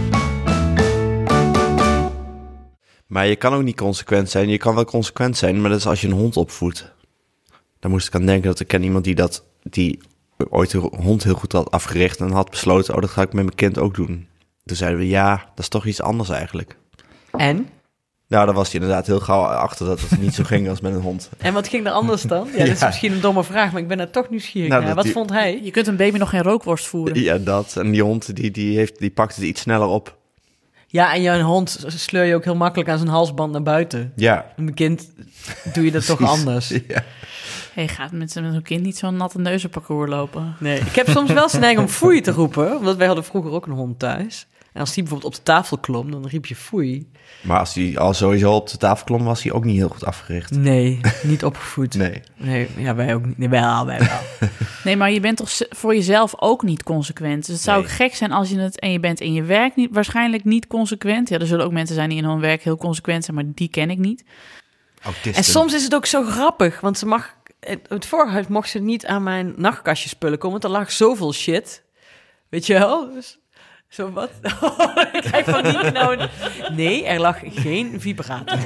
Maar 3.07 3.27
je 3.27 3.35
kan 3.35 3.53
ook 3.53 3.63
niet 3.63 3.75
consequent 3.75 4.29
zijn. 4.29 4.49
Je 4.49 4.57
kan 4.57 4.75
wel 4.75 4.85
consequent 4.85 5.37
zijn, 5.37 5.61
maar 5.61 5.69
dat 5.69 5.79
is 5.79 5.87
als 5.87 6.01
je 6.01 6.07
een 6.07 6.13
hond 6.13 6.37
opvoedt. 6.37 6.93
Daar 7.79 7.91
moest 7.91 8.07
ik 8.07 8.15
aan 8.15 8.25
denken 8.25 8.49
dat 8.49 8.59
ik 8.59 8.67
ken 8.67 8.83
iemand 8.83 9.03
die 9.03 9.15
dat... 9.15 9.45
die 9.63 9.99
ooit 10.49 10.73
een 10.73 10.81
hond 10.81 11.23
heel 11.23 11.33
goed 11.33 11.51
had 11.51 11.71
afgericht... 11.71 12.19
en 12.19 12.31
had 12.31 12.49
besloten, 12.49 12.95
oh, 12.95 13.01
dat 13.01 13.09
ga 13.09 13.21
ik 13.21 13.33
met 13.33 13.43
mijn 13.43 13.55
kind 13.55 13.77
ook 13.77 13.95
doen. 13.95 14.27
Toen 14.65 14.77
zeiden 14.77 14.99
we, 14.99 15.07
ja, 15.07 15.35
dat 15.35 15.59
is 15.59 15.67
toch 15.67 15.85
iets 15.85 16.01
anders 16.01 16.29
eigenlijk. 16.29 16.77
En? 17.31 17.69
Nou, 18.27 18.45
daar 18.45 18.55
was 18.55 18.71
hij 18.71 18.79
inderdaad 18.81 19.07
heel 19.07 19.19
gauw 19.19 19.41
achter 19.43 19.85
dat 19.85 20.01
het 20.01 20.21
niet 20.21 20.33
zo 20.35 20.43
ging 20.43 20.69
als 20.69 20.81
met 20.81 20.93
een 20.93 21.01
hond. 21.01 21.29
En 21.37 21.53
wat 21.53 21.67
ging 21.67 21.85
er 21.85 21.91
anders 21.91 22.21
dan? 22.21 22.47
Ja, 22.51 22.57
dat 22.57 22.67
is 22.67 22.79
Ja. 22.79 22.85
misschien 22.85 23.11
een 23.11 23.21
domme 23.21 23.43
vraag, 23.43 23.71
maar 23.71 23.81
ik 23.81 23.87
ben 23.87 23.97
daar 23.97 24.09
toch 24.09 24.29
nieuwsgierig 24.29 24.69
Nou, 24.69 24.83
naar. 24.83 24.95
Wat 24.95 25.03
die- 25.03 25.13
vond 25.13 25.29
hij? 25.29 25.59
Je 25.63 25.71
kunt 25.71 25.87
een 25.87 25.95
baby 25.95 26.17
nog 26.17 26.29
geen 26.29 26.41
rookworst 26.41 26.87
voeren. 26.87 27.21
Ja, 27.21 27.37
dat. 27.37 27.75
En 27.77 27.91
die 27.91 28.01
hond, 28.03 28.35
die, 28.35 28.51
die, 28.51 28.77
heeft, 28.77 28.99
die 28.99 29.09
pakt 29.11 29.35
het 29.35 29.45
iets 29.45 29.61
sneller 29.61 29.87
op. 29.87 30.15
Ja, 30.87 31.13
en 31.13 31.21
jouw 31.21 31.39
hond 31.41 31.83
sleur 31.87 32.23
je 32.23 32.35
ook 32.35 32.43
heel 32.43 32.55
makkelijk 32.55 32.89
aan 32.89 32.97
zijn 32.97 33.09
halsband 33.09 33.51
naar 33.51 33.63
buiten. 33.63 34.11
Ja. 34.15 34.45
En 34.55 34.63
mijn 34.63 34.75
kind 34.75 35.09
doe 35.73 35.85
je 35.85 35.91
dat 35.91 36.05
toch 36.05 36.21
anders. 36.21 36.67
Ja. 36.87 37.03
Hey, 37.73 37.87
gaat 37.87 38.11
met 38.11 38.31
zo'n 38.31 38.61
kind 38.63 38.83
niet 38.83 38.97
zo'n 38.97 39.17
natte 39.17 39.39
neuzenparcours 39.39 40.09
lopen? 40.09 40.55
Nee, 40.59 40.79
ik 40.79 40.95
heb 40.95 41.09
soms 41.09 41.31
wel 41.31 41.49
zijn 41.49 41.61
neiging 41.61 41.87
om 41.87 41.93
foei 41.93 42.21
te 42.21 42.31
roepen. 42.31 42.77
Omdat 42.77 42.95
wij 42.95 43.07
hadden 43.07 43.25
vroeger 43.25 43.51
ook 43.51 43.65
een 43.65 43.73
hond 43.73 43.99
thuis. 43.99 44.47
En 44.77 44.83
als 44.83 44.93
die 44.93 45.03
bijvoorbeeld 45.03 45.33
op 45.33 45.39
de 45.45 45.51
tafel 45.51 45.77
klom, 45.77 46.11
dan 46.11 46.27
riep 46.27 46.45
je 46.45 46.55
foei. 46.55 47.09
Maar 47.41 47.59
als 47.59 47.73
hij 47.73 47.97
al 47.97 48.13
sowieso 48.13 48.53
op 48.53 48.69
de 48.69 48.77
tafel 48.77 49.05
klom, 49.05 49.23
was 49.23 49.43
hij 49.43 49.51
ook 49.51 49.63
niet 49.63 49.75
heel 49.75 49.89
goed 49.89 50.05
afgericht. 50.05 50.51
Nee, 50.51 50.99
niet 51.23 51.45
opgevoed. 51.45 51.93
Nee. 51.95 52.21
Nee, 52.35 52.67
ja, 52.77 52.95
wij 52.95 53.13
ook 53.13 53.25
niet. 53.25 53.37
Nee, 53.37 53.49
wel, 53.49 53.85
wij 53.85 53.99
wel. 53.99 54.49
Nee, 54.83 54.95
maar 54.97 55.11
je 55.11 55.19
bent 55.19 55.37
toch 55.37 55.49
voor 55.69 55.95
jezelf 55.95 56.33
ook 56.41 56.63
niet 56.63 56.83
consequent. 56.83 57.45
Dus 57.45 57.55
het 57.55 57.63
zou 57.63 57.77
Nee. 57.77 57.85
ook 57.85 57.91
gek 57.95 58.15
zijn 58.15 58.31
als 58.31 58.49
je 58.49 58.59
het... 58.59 58.79
en 58.79 58.91
je 58.91 58.99
bent 58.99 59.19
in 59.19 59.33
je 59.33 59.43
werk 59.43 59.75
niet, 59.75 59.89
waarschijnlijk 59.91 60.43
niet 60.43 60.67
consequent. 60.67 61.29
Ja, 61.29 61.39
er 61.39 61.47
zullen 61.47 61.65
ook 61.65 61.71
mensen 61.71 61.95
zijn 61.95 62.09
die 62.09 62.17
in 62.17 62.23
hun 62.23 62.39
werk 62.39 62.63
heel 62.63 62.77
consequent 62.77 63.23
zijn... 63.23 63.35
maar 63.35 63.45
die 63.55 63.69
ken 63.69 63.89
ik 63.89 63.97
niet. 63.97 64.23
Autisten. 65.01 65.33
En 65.33 65.43
soms 65.43 65.73
is 65.73 65.83
het 65.83 65.95
ook 65.95 66.05
zo 66.05 66.23
grappig, 66.23 66.79
want 66.79 66.97
ze 66.97 67.05
mag... 67.05 67.35
Het, 67.59 67.79
het 67.87 68.05
vorige 68.05 68.31
huis 68.31 68.47
mocht 68.47 68.69
ze 68.69 68.79
niet 68.79 69.05
aan 69.05 69.23
mijn 69.23 69.53
nachtkastje 69.55 70.09
spullen 70.09 70.37
komen, 70.37 70.59
want 70.59 70.73
er 70.73 70.79
lag 70.79 70.91
zoveel 70.91 71.33
shit. 71.33 71.83
Weet 72.49 72.65
je 72.65 72.73
wel? 72.73 73.13
Dus, 73.13 73.39
zo 73.89 74.11
wat? 74.11 74.29
ik 75.13 75.21
krijg 75.21 75.45
van 75.45 75.63
niet 75.63 75.93
nou... 75.93 76.19
Nee, 76.73 77.05
er 77.05 77.19
lag 77.19 77.37
geen 77.45 78.01
vibrator. 78.01 78.57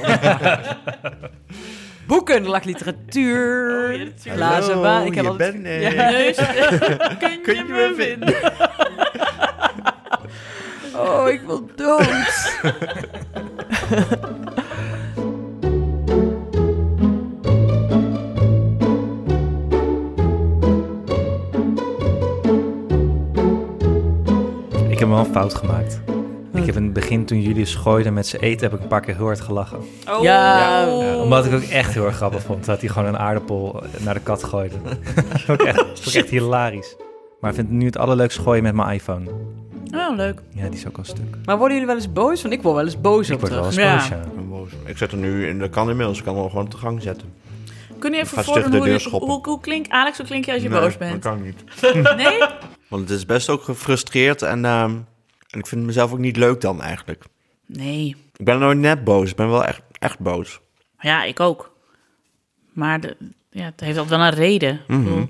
Boeken, 2.06 2.34
er 2.42 2.48
lag 2.48 2.64
literatuur, 2.64 3.92
Oh, 3.92 4.10
ja, 4.22 4.32
glazen 4.34 4.80
wijn. 4.80 5.06
Ik 5.06 5.14
heb 5.14 5.24
je 5.24 5.30
altijd- 5.30 5.52
bent 5.52 5.66
er. 5.66 5.80
Ja. 5.80 6.10
Neus, 6.10 6.36
kun, 7.20 7.40
Kun 7.42 7.54
je 7.56 7.64
me 7.68 7.92
vinden? 7.96 8.34
Oh, 10.94 11.28
ik 11.28 11.40
wil 11.40 11.66
dood. 11.76 12.52
Heb 25.02 25.10
wel 25.10 25.26
een 25.26 25.32
fout 25.32 25.54
gemaakt. 25.54 26.00
Ik 26.54 26.66
heb 26.66 26.76
in 26.76 26.82
het 26.84 26.92
begin, 26.92 27.24
toen 27.24 27.40
jullie 27.40 27.64
schooiden 27.64 28.14
met 28.14 28.26
z'n 28.26 28.36
eten, 28.36 28.60
heb 28.70 28.76
ik 28.76 28.82
een 28.82 28.88
paar 28.88 29.00
keer 29.00 29.16
heel 29.16 29.24
hard 29.24 29.40
gelachen. 29.40 29.78
Oh. 30.08 30.22
Ja, 30.22 30.80
Ja, 30.86 31.16
omdat 31.16 31.44
ik 31.46 31.52
ook 31.52 31.62
echt 31.62 31.94
heel 31.94 32.04
erg 32.06 32.16
grappig 32.16 32.42
vond 32.42 32.64
dat 32.64 32.80
hij 32.80 32.88
gewoon 32.88 33.08
een 33.08 33.18
aardappel 33.18 33.82
naar 33.98 34.14
de 34.14 34.20
kat 34.20 34.44
gooide. 34.44 34.74
dat 35.46 35.60
ook 35.60 35.62
echt, 35.62 36.04
dat 36.04 36.14
echt 36.14 36.28
hilarisch. 36.30 36.96
Maar 37.40 37.50
ik 37.50 37.56
vind 37.56 37.70
nu 37.70 37.86
het 37.86 37.96
allerleukst 37.96 38.38
gooien 38.38 38.62
met 38.62 38.74
mijn 38.74 38.90
iPhone. 38.94 39.30
Oh, 39.94 40.16
leuk. 40.16 40.40
Ja, 40.54 40.62
die 40.68 40.78
is 40.78 40.86
ook 40.86 40.98
al 40.98 41.04
stuk. 41.04 41.36
Maar 41.44 41.56
worden 41.58 41.72
jullie 41.76 41.92
wel 41.92 41.96
eens 42.02 42.12
boos? 42.12 42.42
Want 42.42 42.54
ik 42.54 42.62
word 42.62 42.74
wel 42.74 42.84
eens 42.84 43.00
boos 43.00 43.28
Ik 43.28 43.34
op 43.34 43.40
word 43.40 43.52
wel 43.52 43.64
eens 43.64 43.74
Ja. 43.74 43.94
boos, 43.94 44.08
ja. 44.08 44.16
Ik 44.16 44.34
ben 44.34 44.48
boos. 44.48 44.70
Ik 44.84 44.98
zet 44.98 45.12
er 45.12 45.18
nu 45.18 45.46
in, 45.46 45.58
dat 45.58 45.70
kan 45.70 45.90
inmiddels, 45.90 46.18
ik 46.18 46.24
kan 46.24 46.36
hem 46.36 46.48
gewoon 46.48 46.68
te 46.68 46.76
gang 46.76 47.02
zetten. 47.02 47.32
Kun 47.98 48.12
je 48.12 48.20
even 48.20 48.44
voordoen 48.44 48.70
de 48.70 48.78
hoe, 49.10 49.20
hoe, 49.20 49.40
hoe 49.42 49.60
klink, 49.60 49.86
Alex, 49.88 50.16
hoe 50.16 50.26
klink 50.26 50.44
je 50.44 50.52
als 50.52 50.62
je 50.62 50.68
Nee, 50.68 50.80
boos 50.80 50.96
bent? 50.96 51.22
Dat 51.22 51.32
kan 51.32 51.42
niet. 51.42 51.64
Nee? 52.16 52.38
Want 52.92 53.08
het 53.08 53.18
is 53.18 53.26
best 53.26 53.48
ook 53.48 53.62
gefrustreerd 53.62 54.42
en, 54.42 54.64
ehm, 54.64 54.90
en 55.50 55.58
ik 55.58 55.66
vind 55.66 55.84
mezelf 55.84 56.12
ook 56.12 56.18
niet 56.18 56.36
leuk 56.36 56.60
dan 56.60 56.82
eigenlijk. 56.82 57.24
Nee. 57.66 58.16
Ik 58.36 58.44
ben 58.44 58.58
nooit 58.58 58.78
net 58.78 59.04
boos, 59.04 59.30
ik 59.30 59.36
ben 59.36 59.50
wel 59.50 59.64
echt, 59.64 59.82
echt 59.98 60.18
boos. 60.18 60.60
Ja, 60.98 61.24
ik 61.24 61.40
ook. 61.40 61.76
Maar 62.72 63.00
de, 63.00 63.16
ja, 63.50 63.64
het 63.64 63.80
heeft 63.80 63.98
altijd 63.98 64.20
wel 64.20 64.28
een 64.28 64.34
reden. 64.34 64.80
Mhm. 64.86 65.24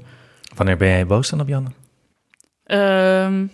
Wanneer 0.55 0.77
ben 0.77 0.89
jij 0.89 1.07
boos 1.07 1.31
dan 1.31 1.41
op 1.41 1.49
Janne? 1.49 1.71
Ehm, 2.65 3.47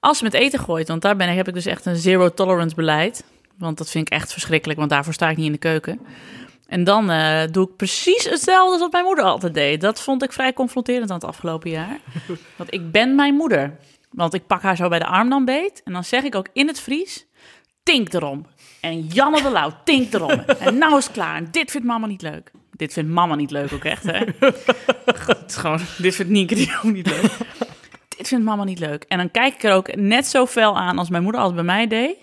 als 0.00 0.18
ze 0.18 0.24
met 0.24 0.34
eten 0.34 0.58
gooit, 0.58 0.88
want 0.88 1.02
daar 1.02 1.16
ben 1.16 1.28
ik, 1.28 1.36
heb 1.36 1.48
ik 1.48 1.54
dus 1.54 1.66
echt 1.66 1.86
een 1.86 1.96
zero 1.96 2.34
tolerance 2.34 2.74
beleid. 2.74 3.24
Want 3.58 3.78
dat 3.78 3.90
vind 3.90 4.06
ik 4.06 4.12
echt 4.12 4.32
verschrikkelijk, 4.32 4.78
want 4.78 4.90
daarvoor 4.90 5.14
sta 5.14 5.30
ik 5.30 5.36
niet 5.36 5.46
in 5.46 5.52
de 5.52 5.58
keuken. 5.58 6.00
En 6.68 6.84
dan 6.84 7.10
eh, 7.10 7.42
doe 7.50 7.68
ik 7.68 7.76
precies 7.76 8.24
hetzelfde 8.24 8.72
als 8.72 8.80
wat 8.80 8.92
mijn 8.92 9.04
moeder 9.04 9.24
altijd 9.24 9.54
deed. 9.54 9.80
Dat 9.80 10.02
vond 10.02 10.22
ik 10.22 10.32
vrij 10.32 10.52
confronterend 10.52 11.10
aan 11.10 11.16
het 11.16 11.26
afgelopen 11.28 11.70
jaar. 11.70 11.98
Want 12.56 12.74
ik 12.74 12.90
ben 12.92 13.14
mijn 13.14 13.34
moeder. 13.34 13.76
Want 14.10 14.34
ik 14.34 14.46
pak 14.46 14.62
haar 14.62 14.76
zo 14.76 14.88
bij 14.88 14.98
de 14.98 15.06
arm 15.06 15.28
dan 15.28 15.44
beet. 15.44 15.82
En 15.84 15.92
dan 15.92 16.04
zeg 16.04 16.22
ik 16.22 16.34
ook 16.34 16.48
in 16.52 16.66
het 16.66 16.80
Fries, 16.80 17.26
tink 17.82 18.12
erom. 18.12 18.46
En 18.80 19.06
Janne 19.06 19.42
de 19.42 19.50
Lauw, 19.50 19.70
tink 19.84 20.12
erom. 20.12 20.30
En 20.58 20.78
nou 20.78 20.96
is 20.96 21.04
het 21.04 21.12
klaar. 21.12 21.36
En 21.36 21.48
dit 21.50 21.70
vindt 21.70 21.86
mama 21.86 22.06
niet 22.06 22.22
leuk. 22.22 22.50
Dit 22.70 22.92
vindt 22.92 23.10
mama 23.10 23.34
niet 23.34 23.50
leuk 23.50 23.72
ook 23.72 23.84
echt, 23.84 24.02
hè? 24.02 24.18
Het 25.26 25.44
is 25.46 25.56
gewoon, 25.56 25.80
dit 25.98 26.14
vindt 26.14 26.32
Nienke 26.32 26.54
die 26.54 26.76
ook 26.76 26.92
niet 26.92 27.06
leuk 27.06 27.36
dit 28.18 28.28
vindt 28.28 28.44
mama 28.44 28.64
niet 28.64 28.78
leuk. 28.78 29.04
En 29.08 29.18
dan 29.18 29.30
kijk 29.30 29.54
ik 29.54 29.62
er 29.62 29.72
ook 29.72 29.96
net 29.96 30.26
zo 30.26 30.46
fel 30.46 30.78
aan 30.78 30.98
als 30.98 31.08
mijn 31.08 31.22
moeder 31.22 31.40
altijd 31.40 31.66
bij 31.66 31.74
mij 31.74 31.86
deed. 31.86 32.16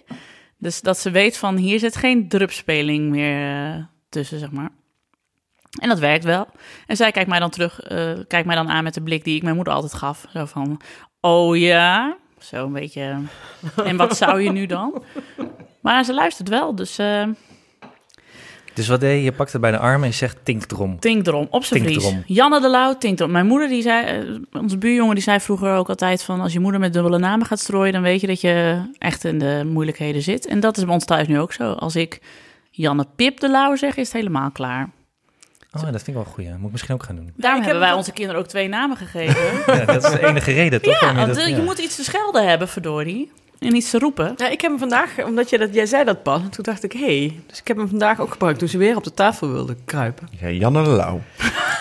Dus 0.57 0.81
dat 0.81 0.97
ze 0.97 1.11
weet 1.11 1.37
van, 1.37 1.57
hier 1.57 1.79
zit 1.79 1.95
geen 1.95 2.27
drupspeling 2.27 3.09
meer 3.09 3.73
eh, 3.73 3.83
tussen, 4.15 4.39
zeg 4.39 4.51
maar. 4.51 4.69
En 5.79 5.89
dat 5.89 5.99
werkt 5.99 6.23
wel. 6.23 6.47
En 6.87 6.95
zij 6.95 7.11
kijkt 7.11 7.29
mij 7.29 7.39
dan 7.39 7.49
terug, 7.49 7.79
eh, 7.79 8.11
kijkt 8.27 8.47
mij 8.47 8.55
dan 8.55 8.69
aan 8.69 8.83
met 8.83 8.93
de 8.93 9.01
blik 9.01 9.23
die 9.23 9.35
ik 9.35 9.43
mijn 9.43 9.55
moeder 9.55 9.73
altijd 9.73 9.93
gaf. 9.93 10.25
Zo 10.33 10.45
van, 10.45 10.81
oh 11.21 11.57
ja, 11.57 12.17
zo 12.39 12.65
een 12.65 12.73
beetje. 12.73 13.17
En 13.83 13.97
wat 13.97 14.17
zou 14.17 14.41
je 14.41 14.51
nu 14.51 14.65
dan? 14.65 15.03
Maar 15.81 16.03
ze 16.03 16.13
luistert 16.13 16.49
wel, 16.49 16.75
dus 16.75 16.97
eh 16.97 17.23
Dus 18.73 18.87
wat 18.87 18.99
deed 18.99 19.17
je? 19.17 19.23
Je 19.23 19.31
pakt 19.31 19.51
het 19.51 19.61
bij 19.61 19.71
de 19.71 19.77
arm 19.77 20.03
en 20.03 20.13
zegt 20.13 20.37
tink 20.43 20.71
erom. 20.71 20.99
tink 20.99 21.27
erom, 21.27 21.47
op 21.49 21.63
zijn 21.63 21.83
vries. 21.83 22.13
Janne 22.25 22.61
de 22.61 22.69
Lauw, 22.69 22.97
tink 22.97 23.19
erom. 23.19 23.31
Mijn 23.31 23.47
moeder, 23.47 23.67
die 23.67 23.81
zei, 23.81 24.05
eh, 24.05 24.61
onze 24.61 24.77
buurjongen, 24.77 25.15
die 25.15 25.23
zei 25.23 25.39
vroeger 25.39 25.73
ook 25.73 25.89
altijd 25.89 26.23
van... 26.23 26.41
als 26.41 26.53
je 26.53 26.59
moeder 26.59 26.79
met 26.79 26.93
dubbele 26.93 27.19
namen 27.19 27.45
gaat 27.45 27.59
strooien, 27.59 27.93
dan 27.93 28.01
weet 28.01 28.21
je 28.21 28.27
dat 28.27 28.41
je 28.41 28.81
echt 28.97 29.23
in 29.23 29.39
de 29.39 29.63
moeilijkheden 29.65 30.21
zit. 30.21 30.45
En 30.45 30.59
dat 30.59 30.77
is 30.77 30.83
bij 30.83 30.93
ons 30.93 31.05
thuis 31.05 31.27
nu 31.27 31.39
ook 31.39 31.53
zo. 31.53 31.71
Als 31.71 31.95
ik 31.95 32.19
Janne 32.75 33.05
Pip 33.15 33.39
de 33.39 33.49
Lauw 33.49 33.75
zeg, 33.75 33.95
is 33.95 34.07
het 34.07 34.13
helemaal 34.17 34.51
klaar. 34.51 34.89
Oh, 35.73 35.81
dat 35.81 35.91
vind 35.91 36.07
ik 36.07 36.13
wel 36.13 36.23
een 36.23 36.31
goeie. 36.31 36.49
Moet 36.49 36.65
ik 36.65 36.71
misschien 36.71 36.93
ook 36.95 37.03
gaan 37.03 37.15
doen. 37.15 37.33
Daarom 37.35 37.59
ik 37.59 37.65
hebben 37.65 37.81
heb 37.83 37.89
wij 37.91 37.99
onze 37.99 38.11
kinderen 38.11 38.41
ook 38.41 38.47
twee 38.47 38.67
namen 38.67 38.97
gegeven. 38.97 39.41
Ja, 39.75 39.85
dat 39.85 40.03
is 40.03 40.11
de 40.11 40.25
enige 40.27 40.51
reden, 40.51 40.81
toch? 40.81 40.99
ja, 41.01 41.15
want 41.15 41.35
dat- 41.35 41.45
je 41.47 41.55
ja. 41.55 41.61
moet 41.61 41.77
iets 41.79 41.95
te 41.95 42.03
schelden 42.03 42.47
hebben, 42.47 42.67
verdorie. 42.67 43.31
En 43.59 43.75
iets 43.75 43.89
te 43.89 43.99
roepen. 43.99 44.33
Ja, 44.37 44.47
ik 44.47 44.61
heb 44.61 44.69
hem 44.71 44.79
vandaag, 44.79 45.23
omdat 45.23 45.49
jij, 45.49 45.59
dat, 45.59 45.73
jij 45.73 45.85
zei 45.85 46.03
dat 46.03 46.23
pas, 46.23 46.41
en 46.41 46.49
toen 46.49 46.63
dacht 46.63 46.83
ik, 46.83 46.91
hé. 46.91 46.99
Hey. 46.99 47.39
Dus 47.47 47.59
ik 47.59 47.67
heb 47.67 47.77
hem 47.77 47.87
vandaag 47.87 48.19
ook 48.19 48.31
gebruikt 48.31 48.59
toen 48.59 48.67
ze 48.67 48.77
weer 48.77 48.95
op 48.95 49.03
de 49.03 49.13
tafel 49.13 49.51
wilde 49.51 49.75
kruipen. 49.85 50.27
Ja, 50.39 50.49
Janne 50.49 50.83
de 50.83 50.89
Lauw. 50.89 51.21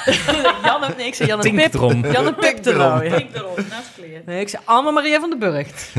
Janne, 0.64 0.94
nee, 0.96 1.06
ik 1.06 1.14
zei 1.14 1.28
Janne 1.28 1.50
Pip. 1.54 1.74
erom. 1.74 2.06
Janne 2.12 2.34
Pip 2.34 2.56
te 2.56 2.74
lauw, 2.76 3.02
ja. 3.02 3.10
Naast 3.70 3.90
kleren. 3.96 4.22
Nee, 4.26 4.40
ik 4.40 4.48
zei 4.48 4.62
Anne 4.64 4.90
Maria 4.92 5.20
van 5.20 5.30
den 5.30 5.38
Burgt. 5.38 5.92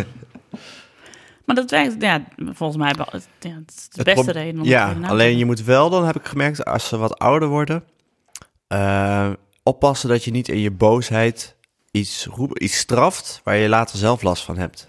Maar 1.45 1.55
dat 1.55 1.69
werkt, 1.71 2.01
ja, 2.01 2.23
volgens 2.37 2.77
mij 2.77 2.87
het- 2.97 3.27
Ja, 3.39 3.49
het 3.49 3.73
is 3.77 3.87
de 3.89 4.01
Het 4.03 4.15
beste 4.15 4.31
reden. 4.31 4.61
om 4.61 4.67
Ja, 4.67 4.93
te 4.93 5.07
alleen 5.07 5.29
doen. 5.29 5.37
je 5.37 5.45
moet 5.45 5.63
wel, 5.63 5.89
dan 5.89 6.05
heb 6.05 6.15
ik 6.15 6.25
gemerkt, 6.25 6.65
als 6.65 6.87
ze 6.87 6.97
wat 6.97 7.19
ouder 7.19 7.47
worden, 7.47 7.83
eh, 8.67 9.29
oppassen 9.63 10.09
dat 10.09 10.23
je 10.23 10.31
niet 10.31 10.47
in 10.47 10.59
je 10.59 10.71
boosheid 10.71 11.55
iets, 11.91 12.25
roep, 12.25 12.59
iets 12.59 12.77
straft 12.77 13.41
waar 13.43 13.55
je 13.57 13.69
later 13.69 13.97
zelf 13.97 14.21
last 14.21 14.43
van 14.43 14.57
hebt. 14.57 14.87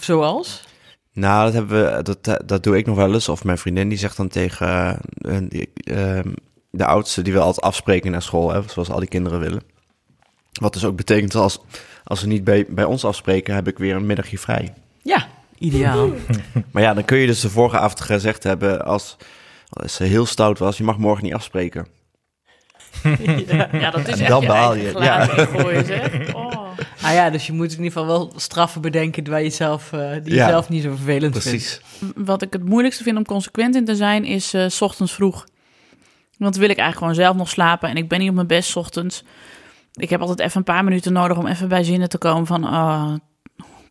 Zoals? 0.00 0.66
Nou, 1.12 1.44
dat, 1.44 1.52
hebben 1.52 1.96
we, 1.96 2.02
dat, 2.02 2.48
dat 2.48 2.62
doe 2.62 2.76
ik 2.76 2.86
nog 2.86 2.96
wel 2.96 3.14
eens. 3.14 3.28
Of 3.28 3.44
mijn 3.44 3.58
vriendin 3.58 3.88
die 3.88 3.98
zegt 3.98 4.16
dan 4.16 4.28
tegen 4.28 5.00
eh, 5.20 6.16
ehm, 6.18 6.32
de 6.70 6.84
oudste, 6.84 7.22
die 7.22 7.32
wil 7.32 7.42
altijd 7.42 7.64
afspreken 7.64 8.10
naar 8.10 8.22
school, 8.22 8.50
hè, 8.52 8.60
zoals 8.66 8.90
al 8.90 8.98
die 8.98 9.08
kinderen 9.08 9.40
willen. 9.40 9.62
Wat 10.60 10.72
dus 10.72 10.84
ook 10.84 10.96
betekent, 10.96 11.34
als, 11.34 11.60
als 12.04 12.20
ze 12.20 12.26
niet 12.26 12.44
bij, 12.44 12.66
bij 12.68 12.84
ons 12.84 13.04
afspreken, 13.04 13.54
heb 13.54 13.68
ik 13.68 13.78
weer 13.78 13.96
een 13.96 14.06
middagje 14.06 14.38
vrij. 14.38 14.74
Ja, 15.02 15.28
ideaal. 15.58 16.10
Maar 16.72 16.82
ja, 16.82 16.94
dan 16.94 17.04
kun 17.04 17.18
je 17.18 17.26
dus 17.26 17.40
de 17.40 17.50
vorige 17.50 17.78
avond 17.78 18.00
gezegd 18.00 18.42
hebben, 18.42 18.84
als, 18.84 19.16
als 19.68 19.94
ze 19.94 20.04
heel 20.04 20.26
stout 20.26 20.58
was, 20.58 20.76
je 20.76 20.84
mag 20.84 20.98
morgen 20.98 21.24
niet 21.24 21.34
afspreken. 21.34 21.86
Ja, 23.72 23.90
dat 23.90 24.00
is 24.00 24.14
En 24.14 24.20
echt 24.20 24.28
dan 24.28 24.40
je 24.40 24.46
baal 24.46 24.74
je, 24.74 24.92
ja. 24.98 25.36
ingooien, 25.36 25.84
zeg. 25.84 26.10
Oh. 26.34 26.56
Ah 27.02 27.12
ja, 27.12 27.30
dus 27.30 27.46
je 27.46 27.52
moet 27.52 27.72
in 27.72 27.82
ieder 27.82 27.92
geval 27.92 28.06
wel 28.06 28.32
straffen 28.36 28.80
bedenken 28.80 29.30
waar 29.30 29.42
je 29.42 29.50
zelf, 29.50 29.92
eh, 29.92 30.10
die 30.22 30.34
je 30.34 30.38
zelf 30.38 30.68
niet 30.68 30.82
zo 30.82 30.88
vervelend 30.90 31.38
vindt. 31.38 31.48
Precies. 31.48 31.80
Wat 32.14 32.42
ik 32.42 32.52
het 32.52 32.64
moeilijkste 32.64 33.02
vind 33.02 33.16
om 33.16 33.24
consequent 33.24 33.74
in 33.74 33.84
te 33.84 33.96
zijn, 33.96 34.24
is 34.24 34.54
eh, 34.54 34.68
s 34.68 34.80
ochtends 34.80 35.12
vroeg. 35.12 35.46
Want 36.38 36.52
dan 36.52 36.62
wil 36.62 36.70
ik 36.70 36.78
eigenlijk 36.78 36.98
gewoon 36.98 37.14
zelf 37.14 37.36
nog 37.36 37.48
slapen 37.48 37.88
en 37.88 37.96
ik 37.96 38.08
ben 38.08 38.18
niet 38.18 38.28
op 38.28 38.34
mijn 38.34 38.46
best 38.46 38.70
's 38.70 38.76
ochtends. 38.76 39.24
Ik 39.92 40.10
heb 40.10 40.20
altijd 40.20 40.40
even 40.40 40.56
een 40.56 40.64
paar 40.64 40.84
minuten 40.84 41.12
nodig 41.12 41.36
om 41.36 41.46
even 41.46 41.68
bij 41.68 41.84
zinnen 41.84 42.08
te 42.08 42.18
komen 42.18 42.46
van... 42.46 42.64
Oh, 42.64 43.14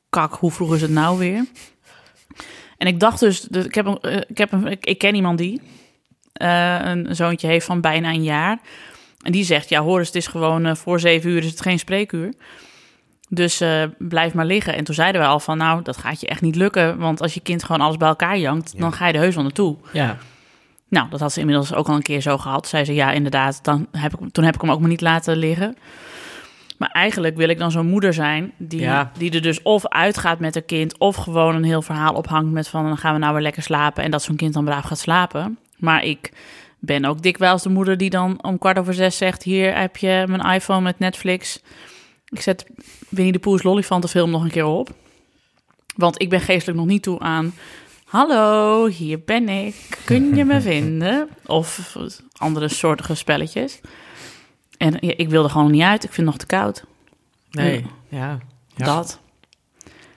kak, 0.10 0.34
hoe 0.34 0.52
vroeg 0.52 0.76
is 0.76 0.82
het 0.82 0.92
nou 0.92 1.18
weer? 1.18 1.46
En 2.78 2.88
ik 2.88 3.00
dacht 3.00 3.20
dus, 3.20 3.42
dus 3.42 3.66
ik, 3.66 3.76
heb 3.76 3.86
een, 3.86 4.00
eh, 4.00 4.22
ik, 4.28 4.38
heb 4.38 4.52
een, 4.52 4.78
ik, 4.82 4.98
ken 4.98 5.16
iemand 5.16 5.38
die 5.38 5.62
eh, 6.34 6.80
een 6.82 7.16
zoontje 7.16 7.48
heeft 7.48 7.66
van 7.66 7.82
bijna 7.82 8.10
een 8.10 8.24
jaar. 8.24 8.60
En 9.22 9.32
die 9.32 9.44
zegt, 9.44 9.70
ja 9.70 9.82
hoor 9.82 9.98
eens, 9.98 10.08
het 10.08 10.16
is 10.16 10.28
gewoon 10.28 10.66
eh, 10.66 10.76
voor 10.76 11.00
zeven 11.00 11.30
uur 11.30 11.44
is 11.44 11.50
het 11.50 11.62
geen 11.62 11.80
spreekuur. 11.80 12.34
Dus 13.30 13.62
eh, 13.62 13.84
blijf 13.98 14.34
maar 14.34 14.46
liggen. 14.46 14.76
En 14.76 14.84
toen 14.84 14.96
zeiden 14.96 15.22
we 15.22 15.28
al 15.28 15.40
van, 15.40 15.58
nou, 15.58 15.82
dat 15.84 15.98
gaat 15.98 16.22
je 16.22 16.28
echt 16.28 16.42
niet 16.42 16.56
lukken. 16.56 16.98
Want 16.98 17.22
als 17.22 17.34
je 17.34 17.40
kind 17.40 17.64
gewoon 17.64 17.82
alles 17.82 17.98
bij 17.98 18.08
elkaar 18.08 18.38
jankt, 18.38 18.80
dan 18.80 18.94
ga 18.94 19.08
je 19.08 19.14
er 19.14 19.20
heus 19.20 19.36
wel 19.36 19.44
naartoe. 19.44 19.76
Ja. 19.94 20.18
Nou, 20.90 21.10
dat 21.10 21.20
had 21.20 21.34
ze 21.34 21.40
inmiddels 21.40 21.74
ook 21.74 21.88
al 21.88 21.96
een 21.96 22.02
keer 22.02 22.22
zo 22.22 22.38
gehad. 22.38 22.68
Zei 22.68 22.86
ze, 22.86 22.94
ja, 22.94 23.12
inderdaad, 23.12 23.60
dan 23.64 23.88
heb 23.92 24.14
ik, 24.14 24.32
toen 24.32 24.44
heb 24.44 24.56
ik 24.56 24.62
hem 24.62 24.72
ook 24.72 24.80
maar 24.80 24.90
niet 24.90 25.02
laten 25.02 25.38
liggen. 25.38 25.78
Maar 26.78 26.90
eigenlijk 26.92 27.36
wil 27.38 27.50
ik 27.50 27.58
dan 27.58 27.72
zo'n 27.72 27.88
moeder 27.88 28.14
zijn 28.14 28.52
die, 28.58 28.80
Ja. 28.80 29.12
die 29.18 29.32
er 29.32 29.42
dus 29.42 29.62
of 29.62 29.88
uitgaat 29.88 30.40
met 30.40 30.54
haar 30.54 30.64
kind... 30.64 30.98
of 30.98 31.16
gewoon 31.16 31.56
een 31.56 31.64
heel 31.64 31.82
verhaal 31.82 32.14
ophangt 32.14 32.52
met 32.52 32.68
van... 32.68 32.84
dan 32.84 32.98
gaan 32.98 33.14
we 33.14 33.20
nou 33.20 33.34
weer 33.34 33.42
lekker 33.42 33.64
slapen 33.64 34.04
en 34.04 34.12
dat 34.12 34.24
zo'n 34.24 34.36
kind 34.36 34.54
dan 34.54 34.66
braaf 34.66 34.84
gaat 34.86 34.98
slapen. 35.00 35.58
Maar 35.78 36.04
ik 36.04 36.32
ben 36.80 37.06
ook 37.06 37.22
dikwijls 37.22 37.62
de 37.64 37.70
moeder 37.70 37.98
die 37.98 38.10
dan 38.10 38.44
om 38.44 38.58
kwart 38.58 38.78
over 38.80 38.94
zes 38.94 39.18
zegt... 39.18 39.44
hier 39.44 39.78
heb 39.78 39.98
je 39.98 40.24
mijn 40.28 40.54
iPhone 40.56 40.82
met 40.82 41.00
Netflix. 41.00 41.62
Ik 42.30 42.42
zet 42.42 42.66
Winnie 43.10 43.34
de 43.34 43.40
Pooh's 43.40 43.64
Lollifantenfilm 43.64 44.30
nog 44.30 44.44
een 44.44 44.52
keer 44.52 44.66
op. 44.66 44.90
Want 45.96 46.22
ik 46.22 46.30
ben 46.30 46.42
geestelijk 46.42 46.78
nog 46.78 46.88
niet 46.88 47.04
toe 47.04 47.20
aan... 47.20 47.54
Hallo, 48.06 48.86
hier 48.88 49.20
ben 49.26 49.50
ik. 49.50 49.76
Kun 50.06 50.36
je 50.36 50.46
me 50.46 50.62
vinden? 50.72 51.30
Of 51.46 51.96
andere 52.38 52.68
soortige 52.68 53.16
spelletjes. 53.16 53.80
En 54.78 54.98
ja, 55.00 55.14
ik 55.18 55.30
wilde 55.30 55.50
gewoon 55.50 55.72
niet 55.72 55.82
uit. 55.82 56.04
Ik 56.04 56.12
vind 56.12 56.28
het 56.28 56.38
nog 56.38 56.38
te 56.38 56.56
koud. 56.56 56.84
Nee, 57.52 57.86
ja. 58.10 58.38
Ja. 58.76 58.86
Dat. 58.86 59.20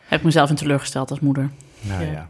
Heb 0.07 0.18
ik 0.18 0.25
mezelf 0.25 0.51
in 0.51 0.57
teleurgesteld 0.57 1.11
als 1.11 1.20
moeder. 1.20 1.51
Nou 1.81 2.05
Ja. 2.05 2.11
ja. 2.11 2.29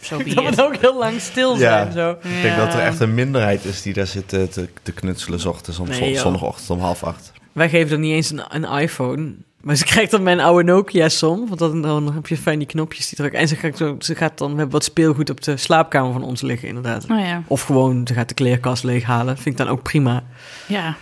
Zo 0.00 0.16
Dat 0.24 0.34
be 0.34 0.40
moet 0.42 0.52
it. 0.52 0.62
ook 0.62 0.76
heel 0.76 0.98
lang 0.98 1.20
stil 1.20 1.56
zijn. 1.56 1.86
Ja. 1.86 1.92
Zo. 1.92 2.10
Ik 2.10 2.42
denk 2.42 2.56
dat 2.56 2.74
er 2.74 2.80
echt 2.80 3.00
een 3.00 3.14
minderheid 3.14 3.64
is 3.64 3.82
die 3.82 3.92
daar 3.92 4.06
zit 4.06 4.32
eh, 4.32 4.42
te, 4.42 4.68
te 4.82 4.92
knutselen 4.92 5.40
's 5.40 5.44
ochtends 5.44 5.78
om 5.78 5.88
Nee, 5.88 6.16
zondagochtend 6.16 6.70
om 6.70 6.80
half 6.80 7.02
acht. 7.04 7.32
Wij 7.52 7.68
geven 7.68 7.92
er 7.92 7.98
niet 7.98 8.12
eens 8.12 8.30
een, 8.30 8.42
een 8.48 8.64
iPhone. 8.80 9.34
Maar 9.60 9.76
ze 9.76 9.84
krijgt 9.84 10.10
dan 10.10 10.22
mijn 10.22 10.40
oude 10.40 10.64
Nokia 10.72 11.08
som. 11.08 11.46
Want 11.46 11.58
dan, 11.58 11.82
dan 11.82 12.14
heb 12.14 12.26
je 12.26 12.36
fijn 12.36 12.58
die 12.58 12.68
knopjes 12.68 13.08
die 13.08 13.16
drukken. 13.16 13.40
En 13.40 13.48
ze 13.48 13.56
gaat, 13.56 13.76
zo, 13.76 13.96
ze 13.98 14.14
gaat 14.14 14.38
dan... 14.38 14.50
We 14.50 14.56
hebben 14.56 14.72
wat 14.72 14.84
speelgoed 14.84 15.30
op 15.30 15.42
de 15.42 15.56
slaapkamer 15.56 16.12
van 16.12 16.22
ons 16.22 16.40
liggen, 16.40 16.68
inderdaad. 16.68 17.04
Oh 17.10 17.18
ja. 17.18 17.42
Of 17.46 17.62
gewoon, 17.62 18.06
ze 18.06 18.14
gaat 18.14 18.28
de 18.28 18.34
kleerkast 18.34 18.82
leeghalen. 18.84 19.36
Vind 19.36 19.46
ik 19.46 19.56
dan 19.56 19.68
ook 19.68 19.82
prima. 19.82 20.22
Ja. 20.66 20.96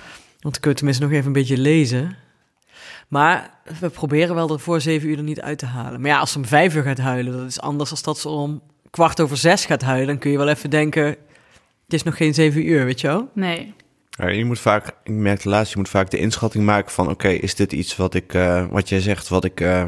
Want 0.47 0.59
dan 0.59 0.65
kun 0.65 0.71
je 0.71 0.77
tenminste 0.77 1.03
nog 1.03 1.13
even 1.13 1.27
een 1.27 1.33
beetje 1.33 1.59
lezen. 1.59 2.17
Maar 3.09 3.51
we 3.81 3.89
proberen 3.89 4.35
wel 4.35 4.51
er 4.51 4.61
voor 4.61 4.81
zeven 4.81 5.09
uur 5.09 5.17
er 5.17 5.23
niet 5.23 5.41
uit 5.41 5.59
te 5.59 5.67
halen. 5.67 6.01
Maar 6.01 6.11
ja, 6.11 6.19
als 6.19 6.33
ze 6.33 6.39
om 6.39 6.45
vijf 6.45 6.75
uur 6.75 6.83
gaat 6.83 6.99
huilen, 6.99 7.33
dat 7.33 7.47
is 7.47 7.61
anders 7.61 7.91
dan 7.91 7.99
dat 8.03 8.19
ze 8.19 8.29
om 8.29 8.63
kwart 8.91 9.21
over 9.21 9.37
zes 9.37 9.65
gaat 9.65 9.83
huilen. 9.83 10.07
Dan 10.07 10.19
kun 10.19 10.31
je 10.31 10.37
wel 10.37 10.49
even 10.49 10.71
denken, 10.71 11.05
het 11.05 11.93
is 11.93 12.03
nog 12.03 12.17
geen 12.17 12.35
zeven 12.35 12.69
uur, 12.69 12.85
weet 12.85 13.01
je 13.01 13.07
wel? 13.07 13.29
Nee. 13.35 13.75
Ja, 14.11 14.29
je 14.29 14.45
moet 14.45 14.59
vaak, 14.59 14.87
ik 14.87 15.13
merkte 15.13 15.49
laatst, 15.49 15.73
je 15.73 15.79
moet 15.79 15.89
vaak 15.89 16.11
de 16.11 16.19
inschatting 16.19 16.65
maken 16.65 16.93
van, 16.93 17.11
oké, 17.11 17.29
is 17.29 17.55
dit 17.55 17.73
iets 17.73 17.97
wat 17.97 18.15
ik, 18.15 18.35
eh, 18.35 18.67
wat 18.71 18.89
jij 18.89 19.01
zegt, 19.01 19.29
wat 19.29 19.45
ik, 19.45 19.61
eh, 19.61 19.85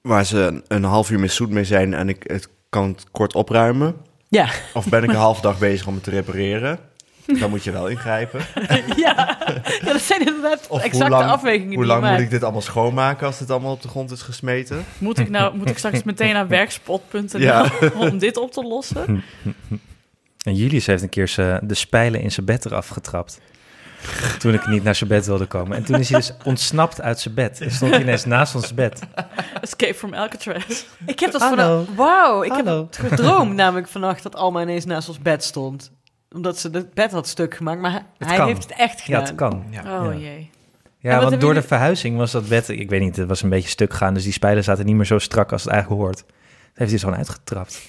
waar 0.00 0.24
ze 0.24 0.38
een, 0.38 0.64
een 0.68 0.84
half 0.84 1.10
uur 1.10 1.18
mee 1.18 1.28
zoet 1.28 1.50
mee 1.50 1.64
zijn 1.64 1.94
en 1.94 2.08
ik 2.08 2.24
het 2.26 2.48
kan 2.68 2.88
het 2.88 3.10
kort 3.10 3.34
opruimen. 3.34 3.96
Ja. 4.28 4.48
Of 4.74 4.88
ben 4.88 5.02
ik 5.02 5.08
een 5.08 5.16
half 5.16 5.40
dag 5.40 5.58
bezig 5.58 5.86
om 5.86 5.94
het 5.94 6.02
te 6.02 6.10
repareren? 6.10 6.78
Dan 7.26 7.50
moet 7.50 7.64
je 7.64 7.70
wel 7.70 7.88
ingrijpen. 7.88 8.40
ja. 8.96 9.38
ja, 9.82 9.92
dat 9.92 10.00
zijn 10.00 10.26
inderdaad 10.26 10.66
Of 10.68 10.82
exacte 10.82 11.06
hoe 11.14 11.16
lang, 11.22 11.30
afwegingen 11.30 11.74
hoe 11.74 11.76
die 11.76 11.86
lang 11.86 12.00
je 12.00 12.06
moet 12.06 12.10
maakt. 12.10 12.22
ik 12.24 12.30
dit 12.30 12.42
allemaal 12.42 12.60
schoonmaken 12.60 13.26
als 13.26 13.38
dit 13.38 13.50
allemaal 13.50 13.72
op 13.72 13.82
de 13.82 13.88
grond 13.88 14.10
is 14.10 14.22
gesmeten? 14.22 14.84
Moet 14.98 15.18
ik 15.18 15.28
nou 15.30 15.56
moet 15.56 15.70
ik 15.70 15.78
straks 15.78 16.02
meteen 16.12 16.32
naar 16.32 16.48
werkspot.nl 16.48 17.38
Ja. 17.40 17.70
om 17.94 18.18
dit 18.18 18.36
op 18.36 18.52
te 18.52 18.62
lossen? 18.62 19.24
En 20.42 20.54
Julius 20.54 20.86
heeft 20.86 21.02
een 21.02 21.08
keer 21.08 21.58
de 21.62 21.74
spijlen 21.74 22.20
in 22.20 22.32
zijn 22.32 22.46
bed 22.46 22.64
eraf 22.64 22.88
getrapt. 22.88 23.40
Toen 24.38 24.54
ik 24.54 24.66
niet 24.66 24.82
naar 24.82 24.94
zijn 24.94 25.08
bed 25.10 25.26
wilde 25.26 25.46
komen. 25.46 25.76
En 25.76 25.84
toen 25.84 25.98
is 26.00 26.08
hij 26.10 26.18
dus 26.18 26.32
ontsnapt 26.44 27.00
uit 27.00 27.20
zijn 27.20 27.34
bed. 27.34 27.60
En 27.60 27.70
stond 27.70 27.90
hij 27.92 28.00
ineens 28.00 28.24
naast 28.24 28.54
ons 28.54 28.74
bed. 28.74 29.00
Escape 29.60 29.94
from 29.94 30.14
Alcatraz. 30.14 30.84
Ik 31.06 31.20
heb 31.20 31.32
dat 31.32 31.40
Hallo. 31.40 31.56
vannacht... 31.56 31.94
Wauw, 31.94 32.42
ik 32.42 32.52
Hallo. 32.52 32.88
heb 32.90 33.00
het 33.02 33.08
gedroomd 33.12 33.54
namelijk 33.54 33.88
vannacht 33.88 34.22
dat 34.22 34.36
Alma 34.36 34.60
ineens 34.62 34.84
naast 34.84 35.08
ons 35.08 35.18
bed 35.18 35.44
stond. 35.44 35.90
Omdat 36.34 36.58
ze 36.58 36.68
het 36.72 36.94
bed 36.94 37.12
had 37.12 37.28
stuk 37.28 37.54
gemaakt, 37.56 37.80
maar 37.80 37.90
hij, 37.90 38.02
Het 38.18 38.28
hij 38.28 38.36
kan. 38.36 38.46
heeft 38.46 38.62
het 38.62 38.72
echt 38.78 38.98
Ja, 38.98 39.04
gedaan. 39.04 39.22
het 39.22 39.34
kan. 39.34 39.52
Oh 40.06 40.12
Ja. 40.14 40.18
jee. 40.18 40.50
Ja, 40.98 41.20
want 41.22 41.40
door 41.40 41.54
de 41.54 41.62
verhuizing 41.62 42.16
was 42.16 42.30
dat 42.32 42.48
bed, 42.48 42.68
ik 42.68 42.90
weet 42.90 43.00
niet, 43.00 43.16
het 43.16 43.28
was 43.28 43.42
een 43.42 43.48
beetje 43.48 43.68
stuk 43.68 43.94
gaan. 43.94 44.14
Dus 44.14 44.22
die 44.22 44.32
spijlen 44.32 44.64
zaten 44.64 44.86
niet 44.86 44.94
meer 44.94 45.04
zo 45.04 45.18
strak 45.18 45.52
als 45.52 45.62
het 45.64 45.72
eigenlijk 45.72 46.02
hoort. 46.02 46.16
Dat 46.16 46.26
heeft 46.74 46.90
hij 46.90 46.98
gewoon 46.98 47.16
uitgetrapt. 47.16 47.82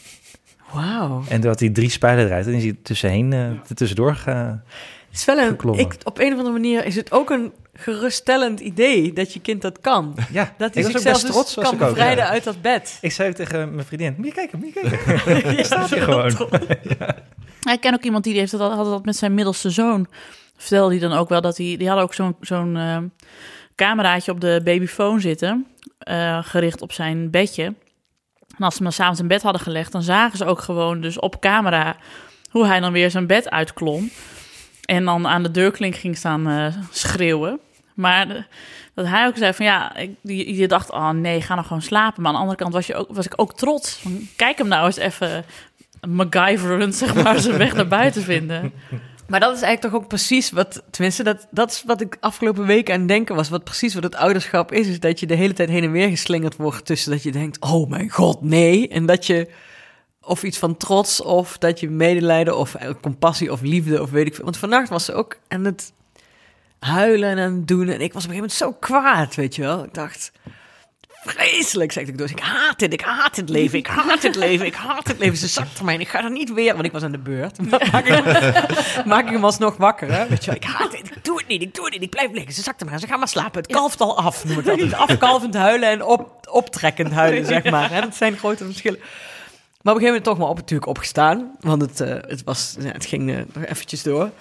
Wauw. 0.74 1.24
En 1.30 1.40
toen 1.42 1.50
had 1.50 1.60
hij 1.60 1.70
drie 1.70 1.90
spijlen 1.90 2.26
eruit 2.26 2.46
en 2.48 2.54
is 2.54 2.64
hij 2.64 2.76
tussenheen, 2.84 3.34
eh 3.34 3.40
er 3.50 3.76
tussendoor 3.76 4.16
gegaan. 4.16 4.64
Het 5.10 5.20
is 5.20 5.26
wel 5.26 5.38
een, 5.38 5.48
Geklommen. 5.48 5.86
ik, 5.86 5.96
op 6.04 6.20
een 6.20 6.26
of 6.32 6.38
andere 6.38 6.52
manier 6.52 6.86
is 6.86 6.96
het 6.96 7.12
ook 7.12 7.30
een 7.30 7.54
geruststellend 7.74 8.60
idee 8.60 9.14
dat 9.14 9.34
je 9.34 9.40
kind 9.42 9.62
dat 9.62 9.80
kan. 9.82 10.16
Ja, 10.32 10.54
Dat 10.58 10.74
hij 10.74 10.84
zichzelf 10.84 11.22
dus 11.22 11.32
trots. 11.32 11.54
kan 11.56 11.78
bevrijden 11.78 12.24
ja. 12.24 12.30
uit 12.30 12.44
dat 12.44 12.62
bed. 12.62 12.98
Ik 13.02 13.12
zei 13.12 13.34
tegen 13.34 13.74
mijn 13.76 13.86
vriendin, 13.88 14.14
moet 14.18 14.26
je 14.26 14.34
kijken, 14.34 14.60
moet 14.60 14.74
je 14.74 14.80
kijken. 14.82 15.56
Je 15.58 15.64
staat 15.64 15.90
hier 15.90 16.02
gewoon. 16.02 16.36
Ik 17.74 17.82
ken 17.82 17.94
ook 17.94 18.04
iemand 18.04 18.24
die 18.24 18.38
heeft 18.38 18.52
dat, 18.52 18.74
had 18.74 18.86
dat 18.86 19.06
met 19.06 19.16
zijn 19.16 19.34
middelste 19.34 19.70
zoon. 19.70 20.08
Vertelde 20.58 20.98
hij 20.98 21.08
dan 21.08 21.18
ook 21.18 21.30
wel 21.30 21.42
dat 21.42 21.58
hij... 21.58 21.76
Die 21.78 21.88
hadden 21.88 22.04
ook 22.06 22.14
zo'n 22.14 22.36
zo'n 22.42 22.78
eh, 22.78 22.98
cameraatje 23.76 24.32
op 24.32 24.42
de 24.42 24.62
babyfoon 24.64 25.22
zitten. 25.22 25.68
eh, 25.98 26.40
gericht 26.42 26.82
op 26.82 26.92
zijn 26.92 27.30
bedje. 27.30 27.64
En 28.58 28.64
als 28.64 28.76
ze 28.76 28.84
hem 28.84 28.92
s'avonds 28.92 29.20
in 29.20 29.28
bed 29.28 29.42
hadden 29.42 29.62
gelegd... 29.62 29.92
dan 29.92 30.02
zagen 30.02 30.38
ze 30.38 30.46
ook 30.46 30.60
gewoon 30.60 31.02
dus 31.02 31.20
op 31.20 31.40
camera... 31.40 31.96
hoe 32.50 32.66
hij 32.66 32.80
dan 32.80 32.92
weer 32.92 33.12
zijn 33.12 33.28
bed 33.28 33.50
uitklom. 33.50 34.10
En 34.86 35.06
dan 35.06 35.28
aan 35.28 35.44
de 35.44 35.52
deurklink 35.52 35.96
ging 35.96 36.18
staan 36.18 36.48
eh, 36.48 36.74
schreeuwen. 36.92 37.60
Maar 37.94 38.48
dat 38.94 39.06
hij 39.06 39.28
ook 39.28 39.38
zei 39.38 39.54
van 39.54 39.66
ja... 39.66 39.96
Je, 40.22 40.68
dacht, 40.68 40.92
oh 40.92 41.10
nee, 41.10 41.42
ga 41.42 41.54
nou 41.54 41.68
gewoon 41.68 41.82
slapen. 41.82 42.22
Maar 42.22 42.32
aan 42.32 42.38
de 42.38 42.42
andere 42.42 42.60
kant 42.60 42.74
was, 42.74 42.88
je 42.88 42.96
ook, 42.96 43.08
was 43.12 43.26
ik 43.26 43.34
ook 43.36 43.54
trots. 43.54 44.04
Kijk 44.36 44.58
hem 44.58 44.68
nou 44.68 44.86
eens 44.86 44.98
even... 44.98 45.46
MacGyverend, 46.08 46.96
zeg 46.96 47.24
maar, 47.24 47.40
zijn 47.40 47.58
weg 47.58 47.74
naar 47.74 47.88
buiten 47.88 48.24
vinden. 48.24 48.72
Maar 49.28 49.40
dat 49.40 49.56
is 49.56 49.62
eigenlijk 49.62 49.94
toch 49.94 50.02
ook 50.02 50.08
precies 50.08 50.52
wat, 50.52 50.84
tenminste, 50.92 51.24
dat, 51.24 51.48
dat 51.52 51.72
is 51.72 51.84
wat 51.86 52.02
ik 52.02 52.18
afgelopen 52.20 52.66
weken 52.66 52.94
aan 52.94 53.08
denken 53.08 53.36
was. 53.36 53.50
Wat 53.50 53.64
precies 53.64 53.94
wat 53.94 54.04
het 54.04 54.16
ouderschap 54.16 54.72
is, 54.72 54.88
is 54.88 55.00
dat 55.00 55.20
je 55.20 55.26
de 55.26 55.36
hele 55.36 55.54
tijd 55.54 55.70
heen 55.70 55.84
en 55.84 55.92
weer 55.92 56.10
geslingerd 56.10 56.56
wordt 56.56 56.86
tussen 56.86 57.12
dat 57.12 57.24
je 57.24 57.32
denkt, 57.32 57.60
oh 57.60 57.90
mijn 57.90 58.10
god, 58.10 58.42
nee. 58.42 58.88
En 58.88 59.06
dat 59.06 59.26
je, 59.26 59.48
of 60.22 60.44
iets 60.44 60.58
van 60.58 60.78
trots, 60.78 61.22
of 61.22 61.58
dat 61.58 61.80
je 61.80 61.90
medelijden, 61.90 62.58
of 62.58 62.76
eh, 62.76 62.90
compassie, 63.02 63.52
of 63.52 63.62
liefde, 63.62 64.02
of 64.02 64.10
weet 64.10 64.28
ik 64.28 64.36
veel. 64.36 64.44
Want 64.44 64.58
vannacht 64.58 64.90
was 64.90 65.06
ze 65.06 65.14
ook 65.14 65.38
aan 65.48 65.66
het 65.66 65.94
huilen 66.80 67.38
en 67.38 67.66
doen. 67.66 67.90
En 67.90 68.02
ik 68.02 68.14
was 68.14 68.26
op 68.26 68.30
een 68.30 68.36
gegeven 68.36 68.36
moment 68.36 68.52
zo 68.52 68.72
kwaad, 68.72 69.36
weet 69.36 69.56
je 69.56 69.62
wel. 69.62 69.84
Ik 69.84 69.94
dacht, 69.94 70.32
vreselijk, 71.30 71.92
zei 71.92 72.06
ik 72.06 72.18
door. 72.18 72.30
Ik 72.30 72.40
haat 72.40 72.80
dit, 72.80 72.94
ik 72.94 73.02
haat 73.02 73.36
het 73.36 73.50
leven, 73.50 73.78
ik 73.78 73.88
haat 73.88 74.24
het 74.24 74.36
leven, 74.36 74.66
ik 74.66 74.76
haat 74.76 75.08
het 75.08 75.20
leven. 75.20 75.38
Ze 75.38 75.48
zakt 75.48 75.78
er 75.78 75.86
mij 75.86 75.94
en 75.94 76.00
ik 76.00 76.08
ga 76.08 76.24
er 76.24 76.32
niet 76.32 76.54
weer, 76.54 76.74
want 76.74 76.86
ik 76.86 76.92
was 76.92 77.04
aan 77.04 77.12
de 77.12 77.18
beurt. 77.18 77.58
Maak 77.92 78.06
ik, 78.06 79.06
maak 79.06 79.26
ik 79.26 79.32
hem 79.32 79.44
alsnog 79.44 79.78
wakker, 79.78 80.12
hè? 80.12 80.28
Weet 80.28 80.46
je 80.46 80.56
ik 80.56 80.64
haat 80.64 80.92
dit, 80.92 81.00
ik 81.00 81.26
doe 81.26 81.38
het 81.38 81.48
niet, 81.48 81.62
ik 81.62 81.76
doe 81.76 81.84
het 81.84 81.94
niet, 81.94 82.04
ik 82.04 82.10
blijf 82.10 82.32
liggen. 82.32 82.54
Ze 82.54 82.62
zakt 82.62 82.82
er 82.82 82.88
maar, 82.88 83.00
ze 83.00 83.08
gaan 83.08 83.20
maar 83.20 83.28
slapen. 83.28 83.62
Het 83.62 83.72
kalft 83.72 84.02
al 84.02 84.18
af, 84.18 84.46
noem 84.46 84.60
ik 84.60 84.66
het 84.66 84.80
altijd. 84.80 84.94
Afkalvend 84.94 85.54
huilen 85.54 85.90
en 85.90 86.04
op, 86.04 86.48
optrekkend 86.50 87.12
huilen, 87.12 87.46
zeg 87.46 87.64
maar. 87.64 87.92
Hè? 87.92 88.02
Dat 88.02 88.16
zijn 88.16 88.38
grote 88.38 88.66
verschillen. 88.66 89.00
Maar 89.82 89.96
op 89.96 90.02
een 90.02 90.08
gegeven 90.08 90.08
moment 90.08 90.24
toch 90.24 90.38
maar 90.38 90.48
op, 90.48 90.58
natuurlijk 90.58 90.90
opgestaan. 90.90 91.52
Want 91.60 91.82
het, 91.82 92.00
eh, 92.00 92.10
het, 92.10 92.44
was, 92.44 92.76
het 92.80 93.06
ging 93.06 93.32
eh, 93.32 93.38
nog 93.54 93.66
eventjes 93.66 94.04
door. 94.04 94.32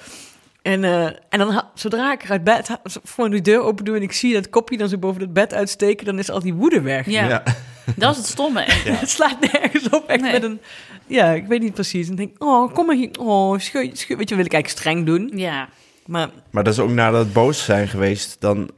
En, 0.67 0.85
eh, 0.85 1.05
en 1.05 1.39
dan, 1.39 1.63
zodra 1.75 2.13
ik 2.13 2.23
eruit 2.23 2.45
bed, 2.45 2.79
voor 2.85 3.31
die 3.31 3.41
deur 3.41 3.61
open 3.61 3.85
doe 3.85 3.97
en 3.97 4.03
ik 4.03 4.13
zie 4.13 4.33
dat 4.33 4.51
kopje 4.51 4.77
dan 4.77 4.89
zo 4.89 4.99
boven 4.99 5.21
het 5.21 5.33
bed 5.33 5.55
uitsteken, 5.55 6.07
dan 6.07 6.19
is 6.19 6.31
al 6.31 6.41
die 6.41 6.55
woede 6.55 6.81
weg. 6.81 7.07
Ja, 7.07 7.43
dat 7.97 8.11
is 8.11 8.17
het 8.17 8.27
stomme. 8.27 8.65
Het 9.03 9.11
slaat 9.11 9.53
nergens 9.53 9.89
op, 9.89 10.07
echt 10.07 10.21
Nee. 10.23 10.33
met 10.33 10.43
een... 10.43 10.61
Ja, 11.07 11.31
ik 11.33 11.47
weet 11.47 11.61
niet 11.61 11.75
precies. 11.75 12.07
En 12.07 12.13
ik 12.13 12.19
denk, 12.19 12.43
oh, 12.43 12.75
kom 12.75 12.87
maar 12.87 12.97
hier. 12.97 13.11
Oh, 13.19 13.59
scheu, 13.59 13.91
scheu. 13.93 14.17
Weet 14.17 14.29
je, 14.29 14.35
wil 14.37 14.45
ik 14.45 14.53
eigenlijk 14.53 14.69
streng 14.69 15.07
doen. 15.07 15.31
Ja, 15.35 15.69
Maar 16.07 16.31
Maar 16.51 16.65
dat 16.65 16.73
is 16.73 16.79
ook 16.79 16.91
nadat 16.91 17.25
het 17.25 17.33
boos 17.33 17.65
zijn 17.65 17.89
geweest, 17.89 18.37
dan... 18.41 18.71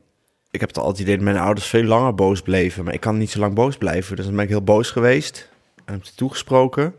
Ik 0.50 0.60
heb 0.60 0.68
het 0.68 0.78
altijd 0.78 0.98
idee 0.98 1.14
dat 1.14 1.24
mijn 1.24 1.36
ouders 1.36 1.66
veel 1.66 1.84
langer 1.84 2.14
boos 2.14 2.42
bleven. 2.42 2.84
Maar 2.84 2.94
ik 2.94 3.00
kan 3.00 3.18
niet 3.18 3.30
zo 3.30 3.38
lang 3.38 3.54
boos 3.54 3.76
blijven. 3.76 4.16
Dus 4.16 4.24
dan 4.24 4.34
ben 4.34 4.44
ik 4.44 4.50
heel 4.50 4.62
boos 4.62 4.90
geweest. 4.90 5.48
En 5.84 5.92
heb 5.92 6.04
ze 6.04 6.14
toegesproken. 6.14 6.94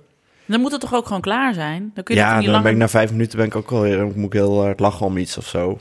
Dan 0.52 0.62
moet 0.62 0.72
het 0.72 0.82
toch 0.82 0.94
ook 0.94 1.06
gewoon 1.06 1.22
klaar 1.22 1.54
zijn? 1.54 1.92
Dan 1.94 2.04
kun 2.04 2.16
je 2.16 2.22
Ja, 2.22 2.30
dan 2.30 2.40
niet 2.40 2.48
langer... 2.48 2.64
ben 2.64 2.72
ik 2.72 2.78
na 2.78 2.88
vijf 2.88 3.12
minuten 3.12 3.38
ben 3.38 3.48
ik 3.48 3.56
ook 3.56 3.70
wel 3.70 3.82
weer... 3.82 4.06
moet 4.06 4.26
ik 4.26 4.34
heel 4.34 4.62
hard 4.62 4.80
lachen 4.80 5.06
om 5.06 5.18
iets 5.18 5.38
of 5.38 5.48
zo. 5.48 5.80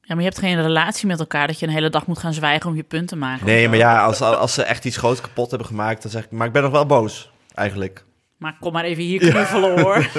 Ja, 0.00 0.14
maar 0.14 0.24
je 0.24 0.30
hebt 0.30 0.38
geen 0.38 0.62
relatie 0.62 1.06
met 1.06 1.20
elkaar 1.20 1.46
dat 1.46 1.58
je 1.58 1.66
een 1.66 1.72
hele 1.72 1.90
dag 1.90 2.06
moet 2.06 2.18
gaan 2.18 2.32
zwijgen 2.32 2.70
om 2.70 2.76
je 2.76 2.82
punt 2.82 3.08
te 3.08 3.16
maken. 3.16 3.46
Nee, 3.46 3.68
maar 3.68 3.78
ja, 3.78 4.04
als, 4.04 4.20
als 4.20 4.54
ze 4.54 4.62
echt 4.62 4.84
iets 4.84 4.96
groots 4.96 5.20
kapot 5.20 5.50
hebben 5.50 5.68
gemaakt... 5.68 6.02
dan 6.02 6.10
zeg 6.10 6.24
ik, 6.24 6.30
maar 6.30 6.46
ik 6.46 6.52
ben 6.52 6.62
nog 6.62 6.72
wel 6.72 6.86
boos, 6.86 7.30
eigenlijk. 7.54 8.04
Maar 8.36 8.56
kom 8.60 8.72
maar 8.72 8.84
even 8.84 9.02
hier 9.02 9.18
knuffelen 9.18 9.80
hoor. 9.80 10.06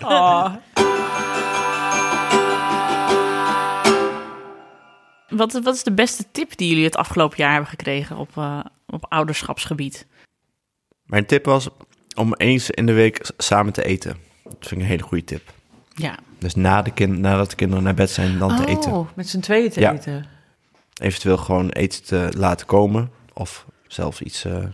Oh. 0.00 0.54
Wat, 5.28 5.52
wat 5.52 5.74
is 5.74 5.82
de 5.82 5.92
beste 5.92 6.24
tip 6.32 6.56
die 6.56 6.68
jullie 6.68 6.84
het 6.84 6.96
afgelopen 6.96 7.36
jaar 7.36 7.52
hebben 7.52 7.70
gekregen 7.70 8.16
op, 8.16 8.36
eh, 8.36 8.60
op 8.86 9.06
ouderschapsgebied? 9.08 10.06
Mijn 11.04 11.26
tip 11.26 11.44
was 11.44 11.68
om 12.16 12.34
eens 12.34 12.70
in 12.70 12.86
de 12.86 12.92
week 12.92 13.30
samen 13.38 13.72
te 13.72 13.84
eten. 13.84 14.16
Dat 14.44 14.54
vind 14.58 14.70
ik 14.70 14.78
een 14.78 14.84
hele 14.84 15.02
goede 15.02 15.24
tip. 15.24 15.52
Ja, 15.94 16.18
Dus 16.38 16.54
na 16.54 16.82
de 16.82 16.90
kind, 16.92 17.18
nadat 17.18 17.50
de 17.50 17.56
kinderen 17.56 17.84
naar 17.84 17.94
bed 17.94 18.10
zijn, 18.10 18.38
dan 18.38 18.56
te 18.56 18.66
eten. 18.66 18.92
Oh, 18.92 19.08
met 19.14 19.28
z'n 19.28 19.40
tweeën 19.40 19.70
te 19.70 19.80
Ja. 19.80 19.92
eten. 19.92 20.26
Eventueel 21.00 21.36
gewoon 21.36 21.68
eten 21.68 22.04
te 22.04 22.28
laten 22.36 22.66
komen. 22.66 23.10
Of 23.32 23.66
zelf 23.86 24.20
iets 24.20 24.44
eh, 24.44 24.64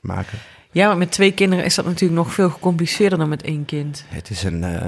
maken. 0.00 0.38
Ja, 0.70 0.86
maar 0.86 0.96
met 0.96 1.12
twee 1.12 1.32
kinderen 1.32 1.64
is 1.64 1.74
dat 1.74 1.84
natuurlijk 1.84 2.20
nog 2.20 2.32
veel 2.32 2.50
gecompliceerder 2.50 3.18
dan 3.18 3.28
met 3.28 3.42
één 3.42 3.64
kind. 3.64 4.04
Het 4.08 4.30
is 4.30 4.42
een, 4.42 4.64
eh, 4.64 4.86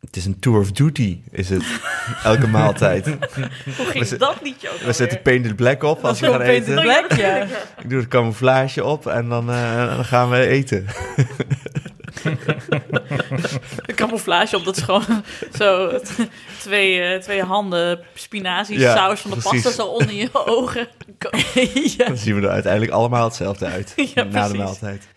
het 0.00 0.16
is 0.16 0.24
een 0.24 0.38
tour 0.38 0.58
of 0.60 0.72
duty, 0.72 1.20
is 1.30 1.48
het. 1.48 1.64
Elke 2.24 2.46
maaltijd. 2.46 3.06
hoe 3.76 3.86
ging 3.86 4.06
zit- 4.06 4.18
dat 4.18 4.36
liedje 4.42 4.70
ook 4.70 4.78
We 4.78 4.92
zetten 4.92 5.22
Painted 5.22 5.56
Black 5.56 5.82
op 5.82 6.04
als 6.04 6.20
we 6.20 6.26
gaan 6.26 6.40
eten. 6.40 6.74
Black, 6.82 7.12
ja. 7.12 7.36
Ik 7.82 7.90
doe 7.90 8.00
de 8.00 8.08
camouflage 8.08 8.84
op 8.84 9.06
en 9.06 9.28
dan, 9.28 9.50
eh, 9.50 9.96
dan 9.96 10.04
gaan 10.04 10.30
we 10.30 10.46
eten. 10.46 10.86
De 13.86 13.94
camouflage 14.02 14.56
op, 14.56 14.64
dat 14.64 14.76
is 14.76 14.82
gewoon 14.82 15.04
zo 15.58 16.00
twee, 16.58 17.00
eh, 17.00 17.20
twee 17.20 17.42
handen 17.42 18.00
spinazie, 18.14 18.78
Ja, 18.78 18.96
saus 18.96 19.20
van 19.20 19.30
de 19.30 19.36
precies. 19.36 19.62
pasta 19.62 19.82
zo 19.82 19.88
onder 19.88 20.12
je 20.14 20.28
ogen. 20.32 20.88
ja. 21.96 22.06
Dan 22.06 22.16
zien 22.16 22.34
we 22.40 22.46
er 22.46 22.52
uiteindelijk 22.52 22.92
allemaal 22.92 23.24
hetzelfde 23.24 23.66
uit. 23.66 23.92
Ja, 24.14 24.22
na 24.24 24.48
de 24.48 24.54
maaltijd. 24.56 25.08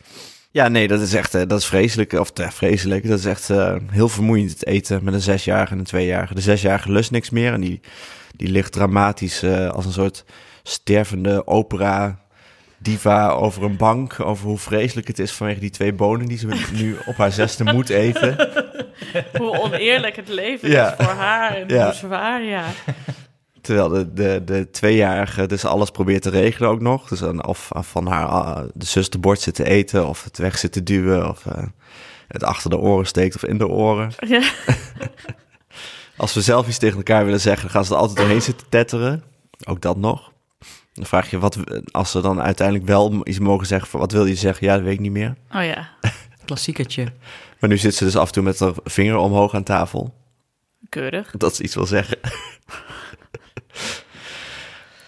Ja, 0.52 0.68
nee, 0.68 0.88
dat 0.88 1.02
is 1.02 1.14
echt, 1.14 1.36
eh, 1.36 1.41
dat 1.47 1.60
is 1.60 1.66
vreselijk. 1.66 2.14
Of 2.14 2.30
eh, 2.30 2.50
vreselijk, 2.50 3.08
dat 3.08 3.20
is 3.20 3.26
echt 3.26 3.50
eh, 3.50 3.76
heel 3.91 4.10
vermoeiend 4.10 4.50
het 4.52 4.66
eten 4.66 5.04
met 5.04 5.14
een 5.14 5.22
zesjarige 5.22 5.74
en 5.74 5.80
een 5.80 5.86
tweejarige. 5.86 6.36
De 6.36 6.41
zesjarige 6.41 6.91
lust 6.91 7.12
niks 7.12 7.30
meer 7.30 7.54
en 7.54 7.62
die, 7.62 7.80
die 8.36 8.47
ligt 8.47 8.72
dramatisch 8.72 9.43
als 9.72 9.86
een 9.86 9.91
soort 9.91 10.26
stervende 10.64 11.47
opera 11.47 12.20
diva 12.78 13.30
over 13.30 13.64
een 13.64 13.78
bank. 13.78 14.20
Over 14.20 14.45
hoe 14.47 14.58
vreselijk 14.58 15.08
het 15.08 15.20
is 15.20 15.32
vanwege 15.32 15.60
die 15.60 15.70
twee 15.70 15.93
bonen 15.93 16.26
die 16.28 16.38
ze 16.38 16.47
nu 16.74 16.97
op 17.06 17.16
haar 17.18 17.32
zesde 17.32 17.64
moet 17.64 17.89
eten. 17.89 18.36
Hoe 19.38 19.60
oneerlijk 19.60 20.16
het 20.16 20.28
leven 20.28 20.70
Ja. 20.70 20.89
is 20.97 21.06
voor 21.06 21.14
haar 21.16 21.56
en 21.56 21.68
Ja. 21.68 21.84
hoe 21.86 21.93
zwaar, 21.93 22.43
ja. 22.43 22.64
Terwijl 23.62 23.89
de, 23.89 24.14
de, 24.14 24.41
de 24.45 24.70
tweejarige 24.72 25.45
dus 25.45 25.66
alles 25.66 25.91
probeert 25.91 26.22
te 26.22 26.30
regelen 26.30 26.70
ook 26.70 26.82
nog. 26.82 27.07
Dus 27.07 27.20
dan 27.20 27.45
of 27.45 27.70
van 27.74 28.07
haar 28.07 28.26
ah, 28.26 28.64
de 28.74 28.86
zus 28.86 29.10
de 29.10 29.18
bord 29.18 29.39
zit 29.39 29.55
te 29.55 29.66
eten, 29.66 30.07
of 30.07 30.24
het 30.24 30.38
weg 30.38 30.57
zit 30.57 30.72
te 30.72 30.84
duwen, 30.84 31.30
of 31.30 31.45
eh, 31.45 31.64
het 32.28 32.43
achter 32.43 32.70
de 32.70 32.78
oren 32.78 33.05
steekt 33.05 33.36
of 33.36 33.45
in 33.45 33.57
de 33.57 33.68
oren. 33.68 34.12
ja. 34.20 34.41
Als 36.18 36.34
we 36.34 36.41
zelf 36.41 36.68
iets 36.68 36.78
tegen 36.78 36.97
elkaar 36.97 37.26
willen 37.26 37.41
zeggen, 37.41 37.62
dan 37.62 37.72
gaan 37.72 37.86
ze 37.86 37.93
er 37.93 37.99
altijd 37.99 38.18
doorheen 38.18 38.41
zitten 38.41 38.70
tetteren. 38.70 39.24
Ook 39.66 39.82
dat 39.82 39.97
nog. 39.97 40.32
Dan 40.93 41.05
vraag 41.05 41.30
je 41.30 41.39
wat, 41.39 41.57
als 41.91 42.12
ze 42.12 42.22
dan 42.22 42.41
uiteindelijk 42.41 42.88
wel 42.88 43.22
iets 43.24 43.39
mogen 43.39 43.68
zeggen, 43.68 43.89
van, 43.89 43.99
wat 43.99 44.12
wil 44.12 44.26
je 44.26 44.36
zeggen? 44.36 44.68
Ja, 44.68 44.74
dat 44.76 44.84
weet 44.84 44.93
ik 44.93 44.99
niet 44.99 45.12
meer. 45.12 45.36
Oh 45.55 45.64
ja, 45.64 45.89
Klassiekertje. 46.45 47.14
Maar 47.60 47.70
nu 47.70 47.78
zit 47.78 47.95
ze 47.95 48.03
dus 48.03 48.16
af 48.16 48.28
en 48.28 48.34
toe 48.34 48.43
met 48.43 48.60
haar 48.60 48.74
vinger 48.84 49.16
omhoog 49.16 49.53
aan 49.53 49.64
tafel. 49.64 50.14
keurig. 50.89 51.32
Dat 51.38 51.55
ze 51.55 51.64
iets 51.64 51.76
wil 51.76 51.86
zeggen. 51.86 52.18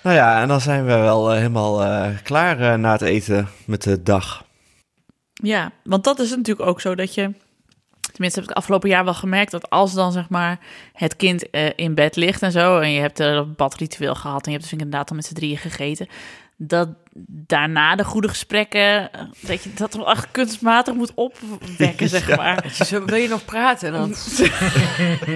Nou 0.03 0.15
ja, 0.15 0.41
en 0.41 0.47
dan 0.47 0.61
zijn 0.61 0.85
we 0.85 0.91
wel 0.93 1.31
eh, 1.31 1.37
helemaal 1.37 1.83
eh, 1.83 2.07
klaar 2.23 2.59
eh, 2.59 2.73
na 2.73 2.91
het 2.91 3.01
eten 3.01 3.47
met 3.65 3.83
de 3.83 4.03
dag. 4.03 4.43
Ja, 5.33 5.71
want 5.83 6.03
dat 6.03 6.19
is 6.19 6.29
natuurlijk 6.29 6.69
ook 6.69 6.81
zo 6.81 6.95
dat 6.95 7.13
je... 7.13 7.31
Tenminste 8.11 8.39
heb 8.39 8.49
ik 8.49 8.55
afgelopen 8.55 8.89
jaar 8.89 9.03
wel 9.03 9.13
gemerkt 9.13 9.51
dat 9.51 9.69
als 9.69 9.93
dan 9.93 10.11
zeg 10.11 10.29
maar 10.29 10.59
het 10.93 11.15
kind 11.15 11.49
eh, 11.49 11.69
in 11.75 11.95
bed 11.95 12.15
ligt 12.15 12.41
en 12.41 12.51
zo... 12.51 12.79
en 12.79 12.91
je 12.91 12.99
hebt 12.99 13.19
er 13.19 13.35
een 13.35 13.55
badritueel 13.55 14.15
gehad 14.15 14.45
en 14.45 14.51
je 14.51 14.57
hebt 14.57 14.69
dus 14.69 14.79
inderdaad 14.79 15.09
al 15.09 15.15
met 15.15 15.25
z'n 15.25 15.33
drieën 15.33 15.57
gegeten... 15.57 16.07
dat 16.57 16.89
daarna 17.27 17.95
de 17.95 18.03
goede 18.03 18.27
gesprekken, 18.27 19.09
dat 19.39 19.63
je 19.63 19.73
dat 19.73 19.93
wel 19.93 20.11
echt 20.11 20.31
kunstmatig 20.31 20.93
moet 20.93 21.13
opwekken, 21.13 22.09
zeg 22.09 22.35
maar. 22.37 22.61
Dus 22.61 22.77
zo, 22.87 23.05
wil 23.05 23.15
je 23.15 23.27
nog 23.27 23.45
praten 23.45 23.91
dan? 23.91 24.09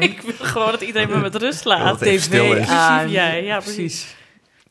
ik 0.09 0.21
wil 0.21 0.33
gewoon 0.37 0.71
dat 0.71 0.81
iedereen 0.81 1.09
me 1.09 1.17
met 1.17 1.35
rust 1.35 1.65
laat. 1.65 1.99
Het 1.99 2.09
is. 2.09 2.27
Inclusief 2.29 3.07
jij, 3.07 3.43
ja 3.43 3.59
precies. 3.59 4.15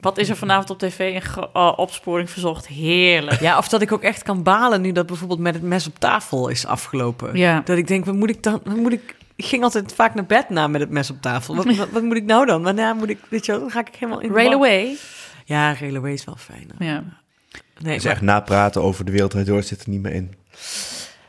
Wat 0.05 0.19
is 0.19 0.29
er 0.29 0.37
vanavond 0.37 0.71
op 0.71 0.79
tv? 0.79 1.15
Een 1.15 1.47
oh, 1.53 1.73
opsporing 1.79 2.31
verzocht. 2.31 2.67
Heerlijk. 2.67 3.41
Ja, 3.41 3.59
of 3.59 3.69
dat 3.69 3.83
ik 3.83 3.93
ook 3.93 4.03
echt 4.03 4.23
kan 4.23 4.43
balen 4.43 4.81
nu 4.81 4.93
dat 4.93 5.07
bijvoorbeeld 5.07 5.41
met 5.41 5.55
het 5.55 5.63
mes 5.63 5.87
op 5.87 5.99
tafel 5.99 6.49
is 6.49 6.67
afgelopen. 6.67 7.37
Ja. 7.37 7.61
Dat 7.65 7.77
ik 7.77 7.87
denk, 7.87 8.05
wat 8.05 8.15
moet 8.15 8.31
ik 8.31 8.43
dan? 8.43 8.61
Wat 8.65 8.77
moet 8.77 8.93
ik? 8.93 9.17
Ik 9.37 9.45
ging 9.45 9.63
altijd 9.63 9.93
vaak 9.95 10.15
naar 10.15 10.27
bed 10.27 10.49
na 10.49 10.67
met 10.67 10.81
het 10.81 10.91
mes 10.91 11.11
op 11.11 11.21
tafel. 11.21 11.57
Wat, 11.57 11.77
wat, 11.77 11.91
wat 11.91 12.03
moet 12.03 12.17
ik 12.17 12.25
nou 12.25 12.47
dan? 12.47 12.63
Waarna 12.63 12.93
moet 12.93 13.09
ik, 13.09 13.19
weet 13.29 13.47
je 13.47 13.53
wel, 13.53 13.61
dan 13.61 13.71
ga 13.71 13.81
ik 13.81 13.95
helemaal 13.95 14.21
in. 14.21 14.33
Railway. 14.33 14.97
Ja, 15.45 15.75
Railway 15.75 16.13
is 16.13 16.25
wel 16.25 16.37
fijn. 16.37 16.71
Ja. 16.79 17.05
Nee, 17.79 17.95
Dus 17.95 18.05
maar- 18.05 18.13
echt 18.13 18.23
napraten 18.23 18.83
over 18.83 19.05
de 19.05 19.11
wereld 19.11 19.47
door 19.47 19.63
zit 19.63 19.83
er 19.83 19.91
niet 19.91 20.03
meer 20.03 20.13
in. 20.13 20.35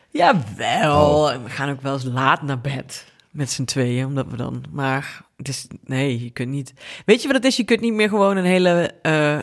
Jawel, 0.10 1.42
we 1.44 1.50
gaan 1.50 1.70
ook 1.70 1.82
wel 1.82 1.94
eens 1.94 2.04
laat 2.04 2.42
naar 2.42 2.60
bed 2.60 3.06
met 3.32 3.52
z'n 3.52 3.64
tweeën, 3.64 4.06
omdat 4.06 4.26
we 4.30 4.38
dan... 4.38 4.64
Maar 4.72 5.22
is, 5.42 5.68
nee, 5.86 6.24
je 6.24 6.30
kunt 6.30 6.50
niet... 6.50 6.74
Weet 7.06 7.22
je 7.22 7.28
wat 7.28 7.36
het 7.36 7.46
is? 7.46 7.58
Je 7.58 7.64
kunt 7.64 7.82
niet 7.82 7.94
meer 7.94 8.10
gewoon 8.10 8.38
een 8.38 8.46
hele... 8.46 8.94
eh, 9.02 9.40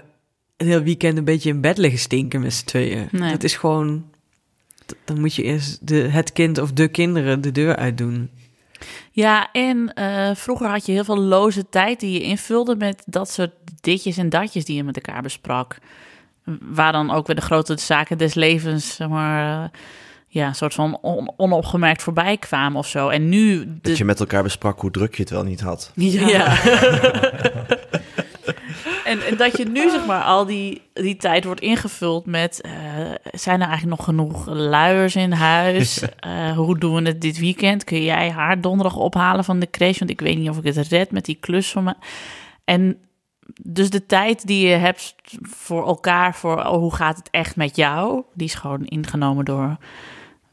een 0.57 0.67
heel 0.67 0.83
weekend 0.83 1.19
een 1.19 1.25
beetje 1.25 1.51
in 1.51 1.61
bed 1.61 1.79
liggen 1.79 2.01
stinken 2.01 2.41
met 2.41 2.53
z'n 2.53 2.65
tweeën. 2.65 3.09
Nee. 3.11 3.31
Dat 3.31 3.43
is 3.43 3.57
gewoon... 3.57 4.11
Dan 5.05 5.21
moet 5.21 5.35
je 5.35 5.43
eerst 5.43 5.87
de, 5.87 5.95
het 5.95 6.33
kind 6.33 6.59
of 6.59 6.73
de 6.73 6.89
kinderen 6.89 7.41
de 7.41 7.53
deur 7.53 7.77
uitdoen. 7.77 8.31
Ja, 9.11 9.53
en 9.53 9.95
eh, 9.95 10.35
vroeger 10.35 10.69
had 10.69 10.87
je 10.87 10.93
heel 10.93 11.05
veel 11.05 11.19
loze 11.19 11.69
tijd 11.69 12.01
die 12.01 12.13
je 12.13 12.23
invulde 12.23 12.77
met 12.77 13.03
dat 13.07 13.31
soort 13.31 13.53
ditjes 13.81 14.17
en 14.17 14.29
datjes 14.29 14.65
die 14.65 14.77
je 14.77 14.85
met 14.85 14.97
elkaar 14.97 15.23
besprak. 15.23 15.79
Waar 16.61 16.93
dan 16.93 17.11
ook 17.11 17.27
weer 17.27 17.37
de 17.37 17.43
grote 17.43 17.79
zaken 17.79 18.19
des 18.19 18.35
levens, 18.35 18.95
zeg 18.95 19.09
maar, 19.09 19.65
eh, 19.65 19.71
ja, 20.35 20.47
een 20.47 20.55
soort 20.55 20.75
van 20.75 20.99
on- 21.01 21.33
onopgemerkt 21.37 22.03
voorbij 22.03 22.37
kwamen 22.37 22.79
of 22.79 22.87
zo. 22.87 23.09
En 23.09 23.29
nu... 23.29 23.65
de- 23.65 23.79
Dat 23.89 23.99
je 23.99 24.05
met 24.05 24.21
elkaar 24.21 24.43
besprak 24.43 24.81
hoe 24.81 24.91
druk 24.91 25.15
je 25.15 25.23
het 25.23 25.31
wel 25.31 25.43
niet 25.45 25.61
had. 25.61 25.93
Ja. 25.95 26.57
en, 29.05 29.27
en 29.27 29.37
dat 29.37 29.57
je 29.57 29.65
nu 29.65 29.91
zeg 29.91 30.07
maar 30.07 30.23
al 30.23 30.47
die, 30.47 30.83
die 30.93 31.17
tijd 31.17 31.45
wordt 31.45 31.61
ingevuld 31.61 32.27
met... 32.27 32.61
eh, 32.61 32.73
zijn 33.33 33.61
er 33.61 33.67
eigenlijk 33.69 33.97
nog 33.97 34.05
genoeg 34.07 34.47
luiers 34.47 35.17
in 35.17 35.33
huis? 35.33 36.03
Eh, 36.23 36.57
hoe 36.57 36.79
doen 36.79 36.95
we 37.03 37.09
het 37.09 37.21
dit 37.21 37.39
weekend? 37.39 37.85
Kun 37.85 38.03
jij 38.03 38.31
haar 38.31 38.61
donderdag 38.61 38.97
ophalen 38.97 39.45
van 39.45 39.59
de 39.59 39.71
crash? 39.71 39.99
Want 39.99 40.11
ik 40.11 40.21
weet 40.21 40.39
niet 40.39 40.49
of 40.49 40.59
ik 40.59 40.75
het 40.75 40.89
red 40.89 41.11
met 41.11 41.25
die 41.25 41.37
klus 41.41 41.71
van 41.71 41.85
me. 41.85 41.95
En 42.65 42.97
dus 43.63 43.91
de 43.91 44.07
tijd 44.07 44.47
die 44.47 44.67
je 44.69 44.75
hebt 44.75 45.15
voor 45.43 45.87
elkaar, 45.87 46.35
voor 46.35 46.57
oh, 46.57 46.67
hoe 46.77 46.95
gaat 46.95 47.17
het 47.17 47.29
echt 47.31 47.57
met 47.57 47.77
jou... 47.77 48.23
die 48.35 48.47
is 48.47 48.55
gewoon 48.55 48.85
ingenomen 48.85 49.45
door... 49.45 49.77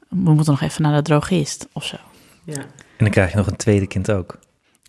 we 0.10 0.34
moeten 0.34 0.54
nog 0.54 0.62
even 0.62 0.82
naar 0.82 0.96
de 0.96 1.02
drogist 1.02 1.68
of 1.74 1.86
zo. 1.86 1.98
Ja. 2.44 2.58
En 2.58 3.06
dan 3.06 3.10
krijg 3.10 3.32
je 3.32 3.38
nog 3.38 3.48
een 3.48 3.56
tweede 3.56 3.88
kind 3.88 4.12
ook. 4.12 4.40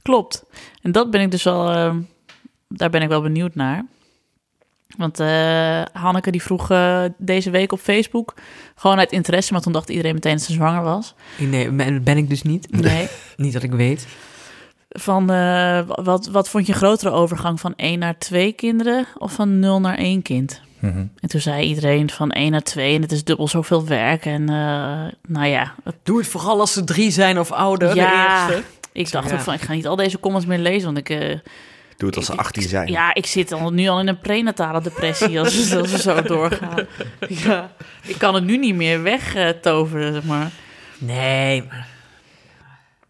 Klopt. 0.03 0.45
En 0.83 0.93
dat 0.93 1.11
ben 1.11 1.21
ik 1.21 1.31
dus 1.31 1.43
wel, 1.43 1.71
eh, 1.71 1.95
daar 2.69 2.91
ben 2.91 3.03
ik 3.03 3.09
wel 3.09 3.23
benieuwd 3.23 3.55
naar. 3.55 3.85
Want 4.97 5.21
eh, 5.21 5.83
Hanneke 5.93 6.31
die 6.31 6.43
vroeg 6.43 6.71
eh, 6.71 7.05
deze 7.19 7.51
week 7.51 7.73
op 7.73 7.81
Facebook, 7.81 8.35
gewoon 8.75 8.99
uit 8.99 9.13
interesse, 9.13 9.53
maar 9.53 9.63
toen 9.63 9.73
dacht 9.73 9.89
iedereen 9.89 10.15
meteen 10.15 10.33
dat 10.33 10.43
ze 10.43 10.53
zwanger 10.53 10.83
was. 10.83 11.15
Nee, 11.39 11.71
ben, 11.71 12.05
ben 12.05 12.17
ik 12.17 12.29
dus 12.29 12.43
niet. 12.43 12.71
Nee. 12.71 13.09
Niet 13.37 13.53
dat 13.53 13.63
ik 13.63 13.73
weet. 13.73 14.07
Van 14.89 15.31
eh, 15.31 15.81
wat, 15.87 16.27
wat 16.27 16.49
vond 16.49 16.67
je 16.67 16.73
een 16.73 16.79
grotere 16.79 17.11
overgang 17.11 17.61
van 17.61 17.75
één 17.77 17.99
naar 17.99 18.19
twee 18.19 18.53
kinderen 18.53 19.07
of 19.19 19.33
van 19.33 19.59
nul 19.59 19.81
naar 19.81 19.99
één 19.99 20.23
kind? 20.23 20.61
Mhm. 20.81 20.99
En 21.21 21.29
toen 21.29 21.41
zei 21.41 21.67
iedereen 21.67 22.11
van 22.11 22.31
één 22.31 22.51
naar 22.51 22.63
twee 22.63 22.95
en 22.95 23.03
het 23.03 23.13
is 23.13 23.25
dubbel 23.25 23.49
zoveel 23.49 23.87
werk. 23.87 24.25
En 24.27 24.49
eh, 24.49 25.13
nou 25.29 25.47
ja, 25.47 25.75
het- 25.85 25.95
Doe 26.03 26.19
het 26.19 26.27
vooral 26.29 26.61
als 26.61 26.73
ze 26.73 26.85
drie 26.85 27.11
zijn 27.11 27.39
of 27.39 27.53
ouder. 27.53 27.95
Ja. 27.95 28.47
De 28.47 28.53
eerste. 28.55 28.69
ik 28.93 29.11
dacht 29.11 29.29
Ja. 29.31 29.35
ook 29.35 29.41
van 29.41 29.55
ik 29.55 29.61
ga 29.61 29.73
niet 29.73 29.87
al 29.87 29.97
deze 29.97 30.21
comments 30.21 30.47
meer 30.49 30.59
lezen, 30.59 30.85
want 30.85 30.99
ik... 30.99 31.09
eh, 31.11 31.39
Doe 31.97 32.09
het 32.09 32.17
als 32.17 32.27
ze 32.27 32.37
18 32.37 32.63
zijn. 32.69 32.89
Ja, 32.91 33.15
ik 33.15 33.27
zit 33.27 33.53
al, 33.53 33.71
nu 33.73 33.89
al 33.89 34.01
in 34.01 34.09
een 34.09 34.21
prenatale 34.21 34.81
depressie 34.81 35.39
als, 35.41 35.75
als 35.75 35.91
we 35.91 35.99
zo 35.99 36.23
doorgaan. 36.23 36.87
Ja, 37.45 37.71
ik 38.07 38.19
kan 38.19 38.35
het 38.35 38.45
nu 38.45 38.57
niet 38.59 38.75
meer 38.75 39.03
wegtoveren, 39.03 40.13
zeg 40.13 40.25
maar. 40.25 40.51
Nee, 40.99 41.63
maar 41.69 41.87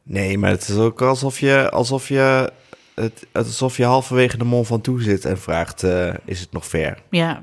Nee, 0.02 0.38
maar 0.38 0.50
het 0.50 0.68
is 0.68 0.76
ook 0.76 1.02
alsof 1.02 1.40
je, 1.40 1.70
alsof 1.70 2.08
je, 2.08 2.52
het, 2.94 3.26
alsof 3.32 3.76
je 3.76 3.84
halverwege 3.84 4.36
de 4.36 4.44
mond 4.44 4.66
van 4.66 4.80
toe 4.80 5.02
zit 5.02 5.24
en 5.24 5.38
vraagt, 5.38 5.82
eh, 5.82 6.14
is 6.24 6.40
het 6.40 6.52
nog 6.52 6.66
ver? 6.66 6.98
Ja, 7.10 7.42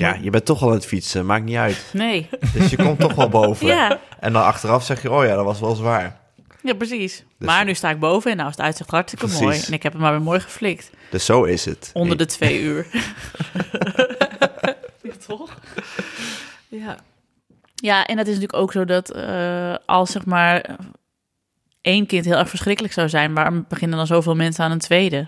Ja, 0.00 0.16
je 0.20 0.30
bent 0.30 0.44
toch 0.44 0.62
al 0.62 0.68
aan 0.68 0.74
het 0.74 0.86
fietsen, 0.86 1.26
maakt 1.26 1.44
niet 1.44 1.56
uit. 1.56 1.84
nee. 1.92 2.28
Dus 2.52 2.70
je 2.70 2.76
komt 2.76 3.00
toch 3.00 3.14
wel 3.14 3.28
boven. 3.40 3.66
Ja, 3.66 3.98
En 4.20 4.32
dan 4.32 4.42
achteraf 4.44 4.84
zeg 4.84 5.02
je, 5.02 5.10
oh 5.10 5.24
ja, 5.24 5.34
dat 5.34 5.44
was 5.44 5.60
wel 5.60 5.74
zwaar. 5.74 6.20
ja, 6.62 6.74
precies. 6.74 7.24
Dus- 7.38 7.48
maar 7.48 7.64
nu 7.64 7.74
sta 7.74 7.90
ik 7.90 7.98
boven 7.98 8.30
en 8.30 8.36
nou 8.36 8.48
is 8.48 8.56
het 8.56 8.64
uitzicht 8.64 8.90
hartstikke 8.90 9.24
Precies. 9.26 9.42
mooi. 9.44 9.60
En 9.66 9.72
ik 9.72 9.82
heb 9.82 9.92
het 9.92 10.00
maar 10.02 10.12
weer 10.12 10.22
mooi 10.22 10.40
geflikt. 10.40 10.90
Dus 11.10 11.24
zo 11.24 11.44
is 11.44 11.64
het. 11.64 11.90
Onder 11.92 12.16
de 12.16 12.26
twee 12.26 12.60
uur. 12.70 12.86
ja, 15.02 15.12
toch? 15.26 15.58
ja. 16.68 16.96
Ja, 17.74 18.06
en 18.06 18.18
het 18.18 18.26
is 18.26 18.34
natuurlijk 18.34 18.62
ook 18.62 18.72
zo 18.72 18.84
dat 18.84 19.10
eh, 19.10 19.74
als 19.86 20.10
zeg 20.10 20.24
maar 20.24 20.76
één 21.80 22.06
kind 22.06 22.24
heel 22.24 22.36
erg 22.36 22.48
verschrikkelijk 22.48 22.94
zou 22.94 23.08
zijn, 23.08 23.34
waarom 23.34 23.64
beginnen 23.68 23.96
dan 23.98 24.06
zoveel 24.06 24.34
mensen 24.34 24.64
aan 24.64 24.70
een 24.70 24.78
tweede? 24.78 25.26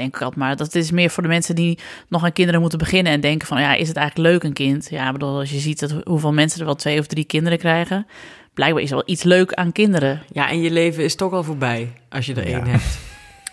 Denk 0.00 0.14
ik 0.14 0.20
altijd 0.22 0.40
maar. 0.40 0.56
Dat 0.56 0.74
is 0.74 0.90
meer 0.90 1.10
voor 1.10 1.22
de 1.22 1.28
mensen 1.28 1.54
die 1.54 1.78
nog 2.08 2.24
aan 2.24 2.32
kinderen 2.32 2.60
moeten 2.60 2.78
beginnen 2.78 3.12
en 3.12 3.20
denken 3.20 3.48
van 3.48 3.60
ja, 3.60 3.74
is 3.74 3.88
het 3.88 3.96
eigenlijk 3.96 4.28
leuk 4.28 4.42
een 4.42 4.52
kind? 4.52 4.86
Ja, 4.90 5.12
bedoel, 5.12 5.38
als 5.38 5.50
je 5.50 5.58
ziet 5.58 5.80
dat 5.80 5.94
hoeveel 6.04 6.32
mensen 6.32 6.60
er 6.60 6.66
wel 6.66 6.74
twee 6.74 6.98
of 6.98 7.06
drie 7.06 7.24
kinderen 7.24 7.58
krijgen, 7.58 8.06
blijkbaar 8.54 8.82
is 8.82 8.90
er 8.90 8.96
wel 8.96 9.04
iets 9.06 9.22
leuk 9.22 9.52
aan 9.54 9.72
kinderen. 9.72 10.22
ja, 10.32 10.48
en 10.50 10.60
je 10.60 10.70
leven 10.70 11.04
is 11.04 11.14
toch 11.14 11.32
al 11.32 11.42
voorbij 11.42 11.92
als 12.08 12.26
je 12.26 12.34
er 12.34 12.48
Ja. 12.48 12.56
één 12.58 12.66
hebt. 12.66 12.98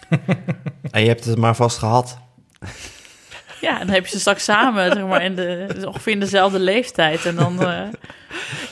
En 0.92 1.02
je 1.02 1.08
hebt 1.08 1.26
het 1.26 1.38
maar 1.38 1.56
vast 1.56 1.78
gehad. 1.78 2.18
Ja, 3.62 3.80
en 3.80 3.86
dan 3.86 3.96
heb 3.96 4.04
je 4.06 4.12
ze 4.12 4.20
straks 4.20 4.44
samen, 4.44 4.92
zeg 4.92 5.06
maar, 5.06 5.24
in 5.24 5.36
de, 5.36 5.68
ongeveer 5.86 6.14
in 6.14 6.20
dezelfde 6.20 6.60
leeftijd. 6.60 7.26
En 7.26 7.36
dan, 7.36 7.62
eh, 7.62 7.82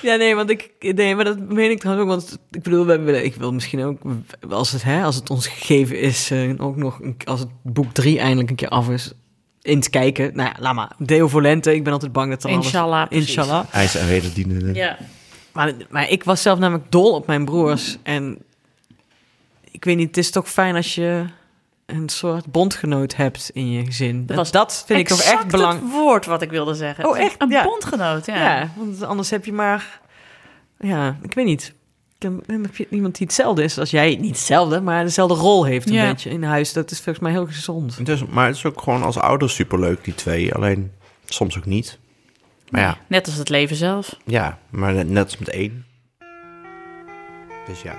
Ja, 0.02 0.16
nee, 0.16 0.36
want 0.36 0.50
ik, 0.50 0.72
nee, 0.80 1.16
maar 1.16 1.26
dat 1.26 1.40
meen 1.40 1.72
ik 1.72 1.80
trouwens 1.80 2.06
ook. 2.06 2.16
Want 2.18 2.38
ik 2.52 2.64
bedoel, 2.64 2.86
we 2.86 3.00
willen, 3.00 3.26
ik 3.26 3.36
wil 3.36 3.54
misschien 3.54 3.84
ook, 3.84 3.98
als 4.50 4.72
het, 4.72 4.84
hè, 4.84 5.04
als 5.04 5.16
het 5.16 5.30
ons 5.30 5.48
gegeven 5.48 6.00
is, 6.00 6.32
eh, 6.32 6.54
ook 6.58 6.76
nog, 6.76 7.00
een- 7.02 7.18
als 7.26 7.40
het 7.40 7.50
boek 7.64 7.94
drie 7.94 8.20
eindelijk 8.20 8.50
een 8.50 8.56
keer 8.56 8.70
af 8.70 8.90
is, 8.90 9.12
eens 9.62 9.90
kijken. 9.90 10.32
Nou 10.36 10.50
ja, 10.50 10.56
laat 10.62 10.74
maar. 10.74 10.92
Deo 10.98 11.28
Volente, 11.28 11.76
ik 11.76 11.84
ben 11.84 11.94
altijd 11.94 12.12
bang 12.12 12.30
dat 12.30 12.46
alles... 12.46 12.66
inshallah. 12.66 13.08
precies. 13.08 13.28
Inshallah. 13.28 13.66
IJs 13.72 13.96
en 13.96 14.08
wederdienende. 14.08 14.74
Ja. 14.74 14.98
Maar, 15.54 15.74
maar 15.90 16.10
ik 16.10 16.24
was 16.24 16.42
zelf 16.42 16.60
namelijk 16.60 16.92
dol 16.92 17.14
op 17.16 17.28
mijn 17.28 17.46
broers. 17.46 17.98
En 18.04 18.38
ik 19.72 19.86
weet 19.86 19.98
niet, 19.98 20.08
het 20.08 20.18
is 20.18 20.32
toch 20.32 20.50
fijn 20.50 20.76
als 20.76 20.96
je 20.96 21.26
een 21.86 22.10
soort 22.10 22.46
bondgenoot 22.52 23.16
hebt 23.16 23.50
in 23.54 23.72
je 23.72 23.86
gezin. 23.86 24.26
Dat, 24.26 24.38
was 24.38 24.52
dat 24.52 24.84
vind 24.88 25.00
ik 25.00 25.08
toch 25.08 25.22
echt 25.22 25.48
belangrijk. 25.48 25.84
het 25.84 25.94
woord 25.94 26.26
wat 26.26 26.42
ik 26.42 26.50
wilde 26.50 26.74
zeggen. 26.76 27.06
Oh, 27.08 27.18
echt? 27.20 27.36
Een 27.38 27.50
Ja. 27.50 27.64
bondgenoot, 27.64 28.26
ja. 28.26 28.36
Ja. 28.36 28.70
want 28.76 29.04
anders 29.04 29.30
heb 29.30 29.46
je 29.46 29.54
maar... 29.54 30.02
Ja, 30.80 31.18
ik 31.22 31.34
weet 31.34 31.46
niet. 31.46 31.74
Dan 32.18 32.44
heb 32.48 32.76
je 32.76 32.88
iemand 32.90 33.18
die 33.18 33.26
hetzelfde 33.28 33.64
is 33.64 33.78
als 33.78 33.90
jij. 33.92 34.16
Niet 34.16 34.30
hetzelfde, 34.36 34.82
maar 34.82 35.04
dezelfde 35.04 35.36
rol 35.36 35.64
heeft 35.66 35.88
een 35.88 35.94
Ja. 35.94 36.10
beetje 36.10 36.30
in 36.30 36.44
huis. 36.44 36.74
Dat 36.74 36.92
is 36.92 36.98
volgens 36.98 37.20
mij 37.20 37.32
heel 37.32 37.46
gezond. 37.46 37.98
Het 37.98 38.10
is, 38.10 38.26
maar 38.26 38.46
het 38.48 38.56
is 38.56 38.66
ook 38.66 38.82
gewoon 38.82 39.04
als 39.04 39.18
ouder 39.18 39.50
superleuk, 39.50 40.04
die 40.04 40.16
twee. 40.16 40.54
Alleen 40.54 40.92
soms 41.26 41.58
ook 41.58 41.66
niet. 41.66 42.00
Maar 42.70 42.82
ja, 42.82 42.98
Net 43.08 43.26
als 43.26 43.36
het 43.36 43.50
leven 43.50 43.76
zelf. 43.76 44.16
ja 44.26 44.58
maar 44.70 44.94
net, 44.94 45.10
net 45.10 45.24
als 45.24 45.38
met 45.38 45.50
één. 45.50 45.86
Dus 47.68 47.82
ja. 47.82 47.96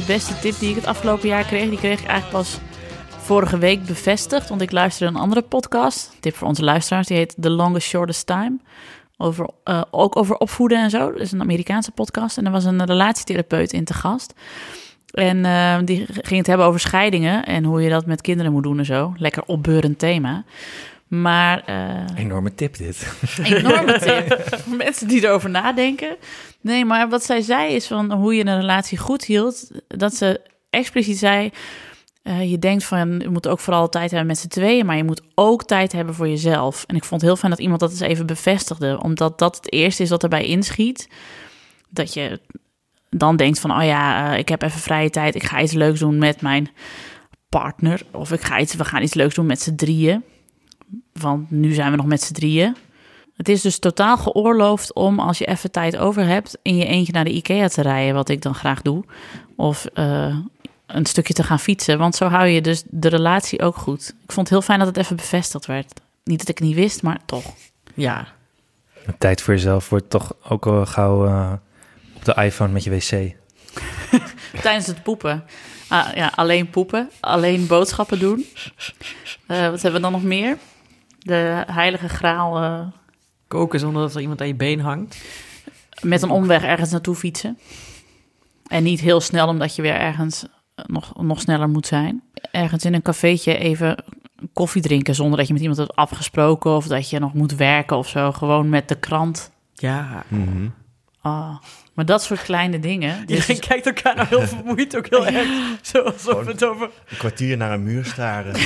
Beste 0.00 0.38
tip 0.38 0.58
die 0.58 0.70
ik 0.70 0.74
het 0.74 0.86
afgelopen 0.86 1.28
jaar 1.28 1.44
kreeg. 1.44 1.68
Die 1.68 1.78
kreeg 1.78 2.00
ik 2.00 2.06
eigenlijk 2.06 2.42
pas 2.42 2.58
vorige 3.18 3.58
week 3.58 3.84
bevestigd. 3.84 4.48
Want 4.48 4.60
ik 4.60 4.72
luisterde 4.72 5.14
een 5.14 5.20
andere 5.20 5.42
podcast. 5.42 6.16
Tip 6.20 6.36
voor 6.36 6.48
onze 6.48 6.64
luisteraars. 6.64 7.06
Die 7.06 7.16
heet 7.16 7.34
The 7.40 7.50
Longest 7.50 7.88
Shortest 7.88 8.26
Time. 8.26 8.58
Over, 9.16 9.48
eh, 9.64 9.82
ook 9.90 10.16
over 10.16 10.36
opvoeden 10.36 10.78
en 10.78 10.90
zo. 10.90 11.12
Dat 11.12 11.20
is 11.20 11.32
een 11.32 11.40
Amerikaanse 11.40 11.90
podcast. 11.90 12.38
En 12.38 12.46
er 12.46 12.52
was 12.52 12.64
een 12.64 12.84
relatietherapeut 12.84 13.72
in 13.72 13.84
te 13.84 13.94
gast. 13.94 14.34
En 15.10 15.44
eh, 15.44 15.78
die 15.84 16.06
ging 16.08 16.38
het 16.38 16.46
hebben 16.46 16.66
over 16.66 16.80
scheidingen. 16.80 17.44
En 17.46 17.64
hoe 17.64 17.82
je 17.82 17.90
dat 17.90 18.06
met 18.06 18.20
kinderen 18.20 18.52
moet 18.52 18.62
doen 18.62 18.78
en 18.78 18.84
zo. 18.84 19.12
Lekker 19.16 19.42
opbeurend 19.46 19.98
thema. 19.98 20.44
Maar... 21.20 21.62
eh, 21.66 22.04
Enorme 22.16 22.54
tip 22.54 22.76
dit. 22.76 23.12
enorme 23.42 23.98
tip 24.26 24.58
voor 24.64 24.76
mensen 24.76 25.08
die 25.08 25.24
erover 25.24 25.50
nadenken. 25.50 26.16
Nee, 26.60 26.84
maar 26.84 27.08
wat 27.08 27.24
zij 27.24 27.40
zei 27.40 27.74
is 27.74 27.86
van 27.86 28.12
hoe 28.12 28.34
je 28.34 28.46
een 28.46 28.60
relatie 28.60 28.98
goed 28.98 29.24
hield. 29.24 29.70
Dat 29.88 30.14
ze 30.14 30.40
expliciet 30.70 31.18
zei, 31.18 31.50
eh, 32.22 32.50
je 32.50 32.58
denkt 32.58 32.84
van 32.84 33.18
je 33.20 33.28
moet 33.28 33.48
ook 33.48 33.60
vooral 33.60 33.88
tijd 33.88 34.10
hebben 34.10 34.28
met 34.28 34.38
z'n 34.38 34.48
tweeën, 34.48 34.86
maar 34.86 34.96
je 34.96 35.04
moet 35.04 35.22
ook 35.34 35.64
tijd 35.64 35.92
hebben 35.92 36.14
voor 36.14 36.28
jezelf. 36.28 36.84
En 36.86 36.96
ik 36.96 37.04
vond 37.04 37.20
het 37.20 37.30
heel 37.30 37.38
fijn 37.38 37.52
dat 37.52 37.60
iemand 37.60 37.80
dat 37.80 37.90
eens 37.90 38.00
even 38.00 38.26
bevestigde, 38.26 39.00
omdat 39.02 39.38
dat 39.38 39.56
het 39.56 39.72
eerste 39.72 40.02
is 40.02 40.10
wat 40.10 40.22
erbij 40.22 40.44
inschiet. 40.44 41.08
Dat 41.88 42.14
je 42.14 42.40
dan 43.10 43.36
denkt 43.36 43.60
van, 43.60 43.70
oh 43.76 43.84
ja, 43.84 44.32
eh, 44.32 44.38
ik 44.38 44.48
heb 44.48 44.62
even 44.62 44.80
vrije 44.80 45.10
tijd, 45.10 45.34
ik 45.34 45.42
ga 45.44 45.60
iets 45.60 45.72
leuks 45.72 45.98
doen 45.98 46.18
met 46.18 46.40
mijn 46.40 46.68
partner. 47.48 48.02
Of 48.12 48.32
ik 48.32 48.40
ga 48.40 48.60
iets, 48.60 48.74
we 48.74 48.84
gaan 48.84 49.02
iets 49.02 49.14
leuks 49.14 49.34
doen 49.34 49.46
met 49.46 49.60
z'n 49.60 49.74
drieën. 49.74 50.24
Want 51.12 51.50
nu 51.50 51.72
zijn 51.72 51.90
we 51.90 51.96
nog 51.96 52.06
met 52.06 52.22
z'n 52.22 52.32
drieën. 52.32 52.76
Het 53.36 53.48
is 53.48 53.60
dus 53.60 53.78
totaal 53.78 54.16
geoorloofd 54.16 54.92
om, 54.92 55.18
als 55.18 55.38
je 55.38 55.46
even 55.46 55.70
tijd 55.70 55.96
over 55.96 56.26
hebt, 56.26 56.58
in 56.62 56.76
je 56.76 56.84
eentje 56.84 57.12
naar 57.12 57.24
de 57.24 57.32
IKEA 57.32 57.68
te 57.68 57.82
rijden, 57.82 58.14
wat 58.14 58.28
ik 58.28 58.42
dan 58.42 58.54
graag 58.54 58.82
doe. 58.82 59.04
Of 59.56 59.84
eh, 59.94 60.36
een 60.86 61.06
stukje 61.06 61.34
te 61.34 61.42
gaan 61.42 61.60
fietsen. 61.60 61.98
Want 61.98 62.16
zo 62.16 62.26
hou 62.26 62.46
je 62.46 62.60
dus 62.60 62.82
de 62.86 63.08
relatie 63.08 63.62
ook 63.62 63.76
goed. 63.76 64.14
Ik 64.22 64.32
vond 64.32 64.48
het 64.48 64.48
heel 64.48 64.62
fijn 64.62 64.78
dat 64.78 64.88
het 64.88 64.96
even 64.96 65.16
bevestigd 65.16 65.66
werd. 65.66 66.00
Niet 66.24 66.38
dat 66.38 66.48
ik 66.48 66.58
het 66.58 66.66
niet 66.66 66.76
wist, 66.76 67.02
maar 67.02 67.18
toch. 67.26 67.44
Ja. 67.94 68.26
Tijd 69.18 69.42
voor 69.42 69.54
jezelf 69.54 69.88
wordt 69.88 70.10
toch 70.10 70.34
ook 70.48 70.66
al 70.66 70.86
gauw 70.86 71.26
eh, 71.26 71.52
op 72.16 72.24
de 72.24 72.34
iPhone 72.34 72.72
met 72.72 72.84
je 72.84 72.90
wc. 72.90 73.34
Tijdens 74.62 74.86
het 74.86 75.02
poepen. 75.02 75.44
Ah, 75.88 76.14
ja, 76.14 76.32
alleen 76.34 76.70
poepen, 76.70 77.10
alleen 77.20 77.66
boodschappen 77.66 78.18
doen. 78.18 78.46
Eh, 79.46 79.70
wat 79.70 79.82
hebben 79.82 79.92
we 79.92 80.00
dan 80.00 80.12
nog 80.12 80.22
meer? 80.22 80.58
De 81.22 81.64
heilige 81.66 82.08
graal 82.08 82.62
eh, 82.62 82.86
Koken 83.48 83.80
zonder 83.80 84.02
dat 84.02 84.14
er 84.14 84.20
iemand 84.20 84.40
aan 84.40 84.46
je 84.46 84.54
been 84.54 84.80
hangt. 84.80 85.24
met 86.02 86.22
een 86.22 86.30
omweg 86.30 86.62
ergens 86.62 86.90
naartoe 86.90 87.14
fietsen. 87.14 87.58
En 88.66 88.82
niet 88.82 89.00
heel 89.00 89.20
snel, 89.20 89.48
omdat 89.48 89.76
je 89.76 89.82
weer 89.82 89.94
ergens 89.94 90.46
nog, 90.86 91.22
nog 91.22 91.40
sneller 91.40 91.68
moet 91.68 91.86
zijn. 91.86 92.22
Ergens 92.50 92.84
in 92.84 92.94
een 92.94 93.02
cafeetje 93.02 93.56
even 93.56 94.04
koffie 94.52 94.82
drinken 94.82 95.14
zonder 95.14 95.38
dat 95.38 95.46
je 95.46 95.52
met 95.52 95.62
iemand 95.62 95.80
hebt 95.80 95.96
afgesproken 95.96 96.70
of 96.70 96.86
dat 96.86 97.10
je 97.10 97.18
nog 97.18 97.34
moet 97.34 97.54
werken 97.54 97.96
of 97.96 98.08
zo. 98.08 98.32
Gewoon 98.32 98.68
met 98.68 98.88
de 98.88 98.98
krant. 98.98 99.50
Ja. 99.74 100.24
Ah, 101.20 101.56
maar 101.94 102.04
dat 102.04 102.22
soort 102.22 102.42
kleine 102.42 102.78
dingen. 102.80 103.26
Dus 103.26 103.36
Iedereen 103.48 103.60
kijkt 103.60 103.86
elkaar 103.86 104.14
nou 104.16 104.28
heel 104.28 104.46
vermoeid, 104.46 104.96
ook 104.96 105.06
heel 105.08 105.26
erg. 105.36 105.48
Zo 105.82 105.98
alsof 105.98 106.46
het 106.46 106.64
over... 106.64 106.90
Een 107.08 107.16
kwartier 107.16 107.56
naar 107.56 107.72
een 107.72 107.82
muur 107.82 108.04
staren. 108.04 108.54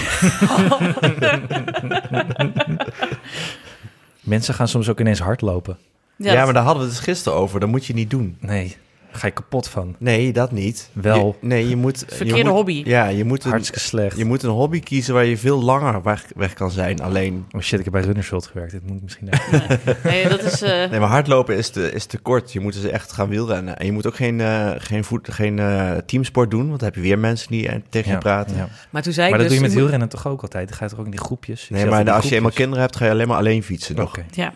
Mensen 4.21 4.55
gaan 4.55 4.69
soms 4.69 4.89
ook 4.89 5.01
ineens 5.01 5.19
hardlopen. 5.19 5.79
Ja, 6.17 6.35
dat- 6.35 6.45
maar 6.45 6.53
daar 6.55 6.63
hadden 6.63 6.83
we 6.83 6.89
het 6.89 6.97
dus 6.99 7.07
gisteren 7.07 7.39
over. 7.39 7.61
Dat 7.61 7.69
moet 7.69 7.87
je 7.87 7.95
niet 7.95 8.11
doen. 8.11 8.37
Nee, 8.41 8.77
ga 9.11 9.27
je 9.27 9.33
kapot 9.33 9.69
van. 9.69 9.95
Nee, 9.99 10.33
dat 10.33 10.53
niet. 10.53 10.91
Wel. 10.93 11.37
Je- 11.41 11.47
nee, 11.47 11.69
je 11.69 11.77
moet... 11.77 12.05
Verkeerde 12.07 12.37
je 12.37 12.45
moet, 12.45 12.53
hobby. 12.53 12.83
Ja, 12.85 13.07
je 13.07 13.25
moet, 13.25 13.45
een, 13.45 13.51
Hartstikke 13.51 13.81
slecht. 13.81 14.17
je 14.19 14.25
moet 14.25 14.43
een 14.43 14.51
hobby 14.51 14.81
kiezen 14.81 15.15
waar 15.15 15.25
je 15.25 15.37
veel 15.39 15.63
langer 15.63 16.03
weg, 16.03 16.25
weg 16.37 16.53
kan 16.55 16.71
zijn. 16.71 17.01
Alleen... 17.01 17.47
Oh 17.53 17.61
shit, 17.61 17.79
ik 17.79 17.85
heb 17.85 17.93
bij 17.95 18.03
Runnersworld 18.03 18.47
gewerkt. 18.47 18.73
Dit 18.73 18.87
moet 18.87 18.97
ik 18.97 19.03
misschien... 19.03 19.29
Nee, 20.05 20.29
dat 20.29 20.43
is... 20.43 20.63
eh, 20.63 20.91
Nee, 20.91 21.01
maar 21.01 21.09
hardlopen 21.09 21.57
is 21.57 21.69
te, 21.71 21.93
is 21.93 22.05
te 22.07 22.19
kort. 22.19 22.53
Je 22.53 22.61
moet 22.61 22.73
dus 22.73 22.85
echt 22.91 23.13
gaan 23.13 23.29
wielrennen. 23.29 23.79
En 23.79 23.87
je 23.87 23.93
moet 23.93 24.07
ook 24.07 24.17
geen, 24.17 24.41
eh, 24.41 24.71
geen, 24.79 25.05
voet, 25.05 25.29
geen 25.33 25.59
eh, 25.59 25.93
teamsport 26.07 26.51
doen. 26.51 26.67
Want 26.69 26.81
dan 26.81 26.89
heb 26.89 26.95
je 26.95 27.01
weer 27.03 27.19
mensen 27.19 27.49
die 27.51 27.83
tegen 27.89 28.09
je 28.09 28.15
Ja, 28.15 28.19
praten. 28.19 28.57
ja. 28.57 28.69
Maar 28.91 29.03
toen 29.03 29.13
zei 29.13 29.31
Maar 29.31 29.41
ik 29.41 29.45
dat 29.49 29.53
doe 29.55 29.59
dus... 29.63 29.67
je 29.69 29.75
met 29.75 29.83
wielrennen 29.85 30.09
toch 30.09 30.27
ook 30.27 30.43
altijd? 30.43 30.69
Dan 30.69 30.77
ga 30.77 30.85
je 30.85 30.91
toch 30.91 30.99
ook 30.99 31.05
in 31.05 31.11
die 31.11 31.21
groepjes? 31.21 31.63
Ik 31.65 31.71
Nee, 31.71 31.87
maar 31.87 32.11
als 32.11 32.29
je 32.29 32.35
eenmaal 32.35 32.51
kinderen 32.51 32.81
hebt, 32.81 32.97
ga 32.97 33.05
je 33.05 33.11
alleen 33.11 33.29
maar 33.29 33.37
alleen 33.37 33.63
fietsen 33.63 33.97
nog. 33.97 34.09
Oké, 34.09 34.25
ja. 34.31 34.53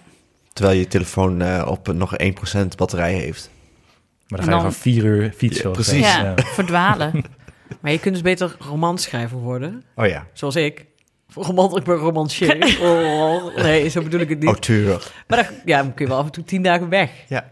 Terwijl 0.52 0.78
je 0.78 0.86
telefoon 0.88 1.42
eh, 1.42 1.66
op 1.68 1.92
nog 1.92 2.12
1% 2.22 2.26
batterij 2.76 3.12
heeft. 3.14 3.50
Maar 4.30 4.38
dan 4.40 4.48
ga 4.48 4.54
je 4.56 4.62
dan- 4.62 4.72
gewoon 4.72 4.72
vier 4.72 5.04
uur 5.04 5.32
fietsen. 5.36 5.62
Ja, 5.62 5.68
of 5.68 5.74
precies. 5.74 6.12
zo. 6.12 6.20
ja, 6.20 6.34
verdwalen. 6.36 7.12
Maar 7.80 7.92
je 7.92 7.98
kunt 7.98 8.14
dus 8.14 8.22
beter 8.22 8.56
romanschrijver 8.58 9.38
worden. 9.38 9.84
Oh 9.94 10.06
ja, 10.06 10.26
Zoals 10.32 10.56
ik. 10.56 10.86
Roman, 11.34 11.76
ik 11.76 11.84
ben 11.84 11.96
romancier. 11.96 12.78
Oh, 12.82 13.56
nee, 13.56 13.88
zo 13.88 14.02
bedoel 14.02 14.20
ik 14.20 14.28
het 14.28 14.38
niet. 14.38 14.48
auteur. 14.48 15.12
Maar 15.26 15.44
dan, 15.44 15.54
ja, 15.64 15.82
dan 15.82 15.94
kun 15.94 16.04
je 16.04 16.10
wel 16.10 16.20
af 16.20 16.26
en 16.26 16.32
toe 16.32 16.44
tien 16.44 16.62
dagen 16.62 16.88
weg. 16.88 17.10
Ja. 17.28 17.50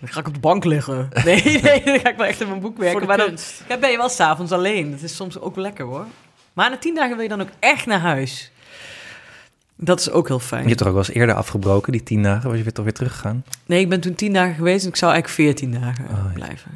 Dan 0.00 0.08
ga 0.08 0.20
ik 0.20 0.26
op 0.26 0.34
de 0.34 0.40
bank 0.40 0.64
liggen. 0.64 1.08
Nee, 1.24 1.42
nee, 1.62 1.82
dan 1.84 1.98
ga 2.00 2.08
ik 2.08 2.16
wel 2.16 2.26
echt 2.26 2.40
in 2.40 2.48
mijn 2.48 2.60
boek 2.60 2.76
werken. 2.78 2.92
Voor 2.92 3.00
de 3.00 3.06
maar 3.06 3.16
dan, 3.16 3.26
kunst. 3.26 3.62
dan 3.68 3.80
ben 3.80 3.90
je 3.90 3.96
wel 3.96 4.08
s'avonds 4.08 4.52
alleen. 4.52 4.90
Dat 4.90 5.00
is 5.02 5.16
soms 5.16 5.40
ook 5.40 5.56
lekker 5.56 5.84
hoor. 5.84 6.06
Maar 6.52 6.70
na 6.70 6.76
tien 6.78 6.94
dagen 6.94 7.12
wil 7.14 7.22
je 7.22 7.28
dan 7.28 7.40
ook 7.40 7.50
echt 7.58 7.86
naar 7.86 8.00
huis. 8.00 8.50
Dat 9.82 10.00
is 10.00 10.10
ook 10.10 10.28
heel 10.28 10.38
fijn. 10.38 10.62
Je 10.62 10.66
hebt 10.66 10.78
toch 10.78 10.88
ook 10.88 10.94
wel 10.94 11.04
eens 11.04 11.14
eerder 11.14 11.34
afgebroken, 11.34 11.92
die 11.92 12.02
tien 12.02 12.22
dagen? 12.22 12.48
Was 12.48 12.58
je 12.58 12.62
weer 12.62 12.72
toch 12.72 12.84
weer 12.84 12.94
teruggegaan? 12.94 13.44
Nee, 13.66 13.80
ik 13.80 13.88
ben 13.88 14.00
toen 14.00 14.14
tien 14.14 14.32
dagen 14.32 14.54
geweest 14.54 14.82
en 14.84 14.88
ik 14.90 14.96
zou 14.96 15.12
eigenlijk 15.12 15.42
veertien 15.42 15.80
dagen 15.80 16.04
Oh, 16.04 16.10
ja. 16.10 16.30
blijven. 16.34 16.72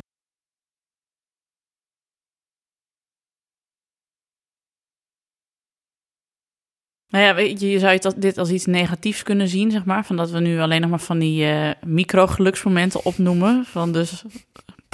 Nou 7.08 7.24
ja, 7.24 7.34
weet 7.34 7.60
je, 7.60 7.70
je 7.70 7.78
zou 7.78 8.00
dit 8.16 8.38
als 8.38 8.50
iets 8.50 8.66
negatiefs 8.66 9.22
kunnen 9.22 9.48
zien, 9.48 9.70
zeg 9.70 9.84
maar. 9.84 10.04
Van 10.04 10.16
dat 10.16 10.30
we 10.30 10.40
nu 10.40 10.60
alleen 10.60 10.80
nog 10.80 10.90
maar 10.90 11.00
van 11.00 11.18
die 11.18 11.44
eh, 11.44 11.70
micro-geluksmomenten 11.86 13.04
opnoemen. 13.04 13.64
Van 13.64 13.92
dus 13.92 14.24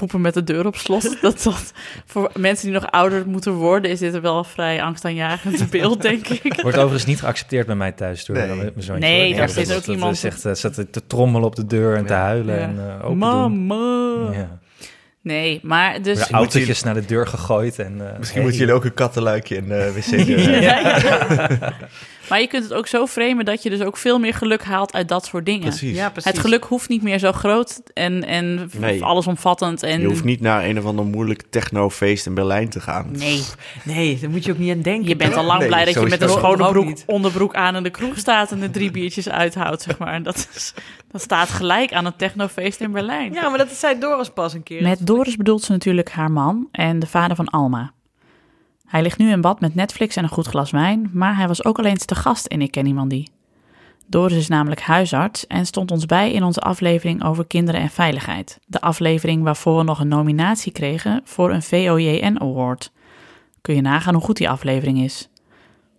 poepen 0.00 0.20
met 0.20 0.34
de 0.34 0.44
deur 0.44 0.66
op 0.66 0.76
slot. 0.76 1.16
dat, 1.22 1.42
dat 1.42 1.72
voor 2.06 2.30
mensen 2.34 2.64
die 2.70 2.74
nog 2.80 2.90
ouder 2.90 3.26
moeten 3.26 3.52
worden, 3.52 3.90
is 3.90 3.98
dit 3.98 4.14
er 4.14 4.20
wel 4.20 4.38
een 4.38 4.44
vrij 4.44 4.82
angstaanjagend 4.82 5.70
beeld, 5.70 6.02
denk 6.02 6.28
ik. 6.28 6.60
Wordt 6.62 6.76
overigens 6.76 7.04
niet 7.04 7.20
geaccepteerd 7.20 7.66
bij 7.66 7.74
mij 7.76 7.92
thuis 7.92 8.24
door 8.24 8.36
Nee. 8.36 8.46
mijn 8.56 8.72
zoontje. 8.76 9.08
Nee, 9.08 9.30
daar 9.34 9.40
Ja, 9.48 9.54
zit 9.54 9.68
ook 9.68 9.74
dat- 9.74 9.86
iemand- 9.86 10.10
Dat 10.22 10.32
zegt, 10.32 10.44
eh, 10.44 10.54
zat 10.54 10.92
te 10.92 11.06
trommelen 11.06 11.46
op 11.46 11.56
de 11.56 11.66
deur 11.66 11.96
en 11.96 12.06
te 12.06 12.12
huilen 12.12 12.54
Ja. 12.54 12.60
en 12.60 12.78
eh 12.78 12.94
open 12.94 13.08
doen. 13.20 13.66
Mama. 13.66 14.32
Ja. 14.32 14.58
Nee, 15.22 15.60
maar 15.62 16.02
dus... 16.02 16.18
De 16.18 16.24
moet 16.28 16.30
autootjes 16.32 16.82
naar 16.82 16.94
de 16.94 17.04
deur 17.04 17.26
gegooid. 17.26 17.78
En, 17.78 17.92
eh, 18.00 18.18
Misschien 18.18 18.40
hey. 18.40 18.42
moeten 18.42 18.60
jullie 18.60 18.74
ook 18.74 18.84
een 18.84 18.94
kattenluikje 18.94 19.56
in 19.56 19.68
de 19.68 19.92
wc 19.94 20.26
doen. 20.26 20.38
Ja, 20.60 20.78
ja. 20.78 21.48
Maar 22.30 22.40
je 22.40 22.46
kunt 22.46 22.62
het 22.64 22.72
ook 22.72 22.86
zo 22.86 23.06
framen 23.06 23.44
dat 23.44 23.62
je 23.62 23.70
dus 23.70 23.80
ook 23.80 23.96
veel 23.96 24.18
meer 24.18 24.34
geluk 24.34 24.64
haalt 24.64 24.92
uit 24.92 25.08
dat 25.08 25.24
soort 25.26 25.46
dingen. 25.46 25.68
Precies. 25.68 25.96
Ja, 25.96 26.10
precies. 26.10 26.30
Het 26.30 26.40
geluk 26.40 26.64
hoeft 26.64 26.88
niet 26.88 27.02
meer 27.02 27.18
zo 27.18 27.32
groot 27.32 27.80
en, 27.94 28.24
en 28.24 28.70
Nee. 28.78 29.04
allesomvattend. 29.04 29.82
En... 29.82 30.00
Je 30.00 30.06
hoeft 30.06 30.24
niet 30.24 30.40
naar 30.40 30.64
een 30.64 30.78
of 30.78 30.84
ander 30.84 31.04
moeilijk 31.04 31.42
technofeest 31.50 32.26
in 32.26 32.34
Berlijn 32.34 32.68
te 32.68 32.80
gaan. 32.80 33.08
Nee, 33.12 33.42
Nee, 33.84 34.18
daar 34.20 34.30
moet 34.30 34.44
je 34.44 34.52
ook 34.52 34.58
niet 34.58 34.74
aan 34.76 34.82
denken. 34.82 35.08
je 35.08 35.16
bent 35.16 35.36
al 35.36 35.44
lang 35.44 35.58
Nee, 35.58 35.68
blij 35.68 35.84
dat 35.84 35.94
je 35.94 36.00
met 36.00 36.22
een 36.22 36.28
schone 36.28 36.68
broek, 36.70 36.96
onderbroek 37.06 37.54
aan 37.54 37.76
in 37.76 37.82
de 37.82 37.90
kroeg 37.90 38.18
staat 38.18 38.52
en 38.52 38.60
de 38.60 38.70
drie 38.70 38.90
biertjes 38.90 39.28
uithoudt, 39.28 39.82
zeg 39.82 39.98
maar. 39.98 40.12
En 40.12 40.22
dat, 40.22 40.48
is, 40.54 40.74
dat 41.10 41.20
staat 41.22 41.48
gelijk 41.48 41.92
aan 41.92 42.06
een 42.06 42.16
technofeest 42.16 42.80
in 42.80 42.92
Berlijn. 42.92 43.32
Ja, 43.32 43.48
maar 43.48 43.58
dat 43.58 43.70
zei 43.70 43.98
Doris 43.98 44.28
pas 44.30 44.54
een 44.54 44.62
keer. 44.62 44.82
Met 44.82 45.06
Doris 45.06 45.36
bedoelt 45.36 45.62
ze 45.62 45.72
natuurlijk 45.72 46.10
haar 46.10 46.30
man 46.30 46.68
en 46.72 46.98
de 46.98 47.06
vader 47.06 47.36
van 47.36 47.48
Alma. 47.48 47.92
Hij 48.90 49.02
ligt 49.02 49.18
nu 49.18 49.30
in 49.30 49.40
bad 49.40 49.60
met 49.60 49.74
Netflix 49.74 50.16
en 50.16 50.22
een 50.22 50.28
goed 50.28 50.46
glas 50.46 50.70
wijn, 50.70 51.10
maar 51.12 51.36
hij 51.36 51.46
was 51.48 51.64
ook 51.64 51.78
al 51.78 51.84
eens 51.84 52.04
te 52.04 52.14
gast 52.14 52.46
in 52.46 52.62
Ik 52.62 52.70
Ken 52.70 52.86
Iemand 52.86 53.10
Die. 53.10 53.30
Doris 54.06 54.36
is 54.36 54.48
namelijk 54.48 54.80
huisarts 54.80 55.46
en 55.46 55.66
stond 55.66 55.90
ons 55.90 56.06
bij 56.06 56.32
in 56.32 56.42
onze 56.42 56.60
aflevering 56.60 57.24
over 57.24 57.46
kinderen 57.46 57.80
en 57.80 57.90
veiligheid. 57.90 58.58
De 58.66 58.80
aflevering 58.80 59.42
waarvoor 59.42 59.76
we 59.76 59.82
nog 59.82 60.00
een 60.00 60.08
nominatie 60.08 60.72
kregen 60.72 61.20
voor 61.24 61.50
een 61.52 61.62
VOJN 61.62 62.36
Award. 62.40 62.92
Kun 63.60 63.74
je 63.74 63.80
nagaan 63.80 64.14
hoe 64.14 64.22
goed 64.22 64.36
die 64.36 64.48
aflevering 64.50 64.98
is. 64.98 65.28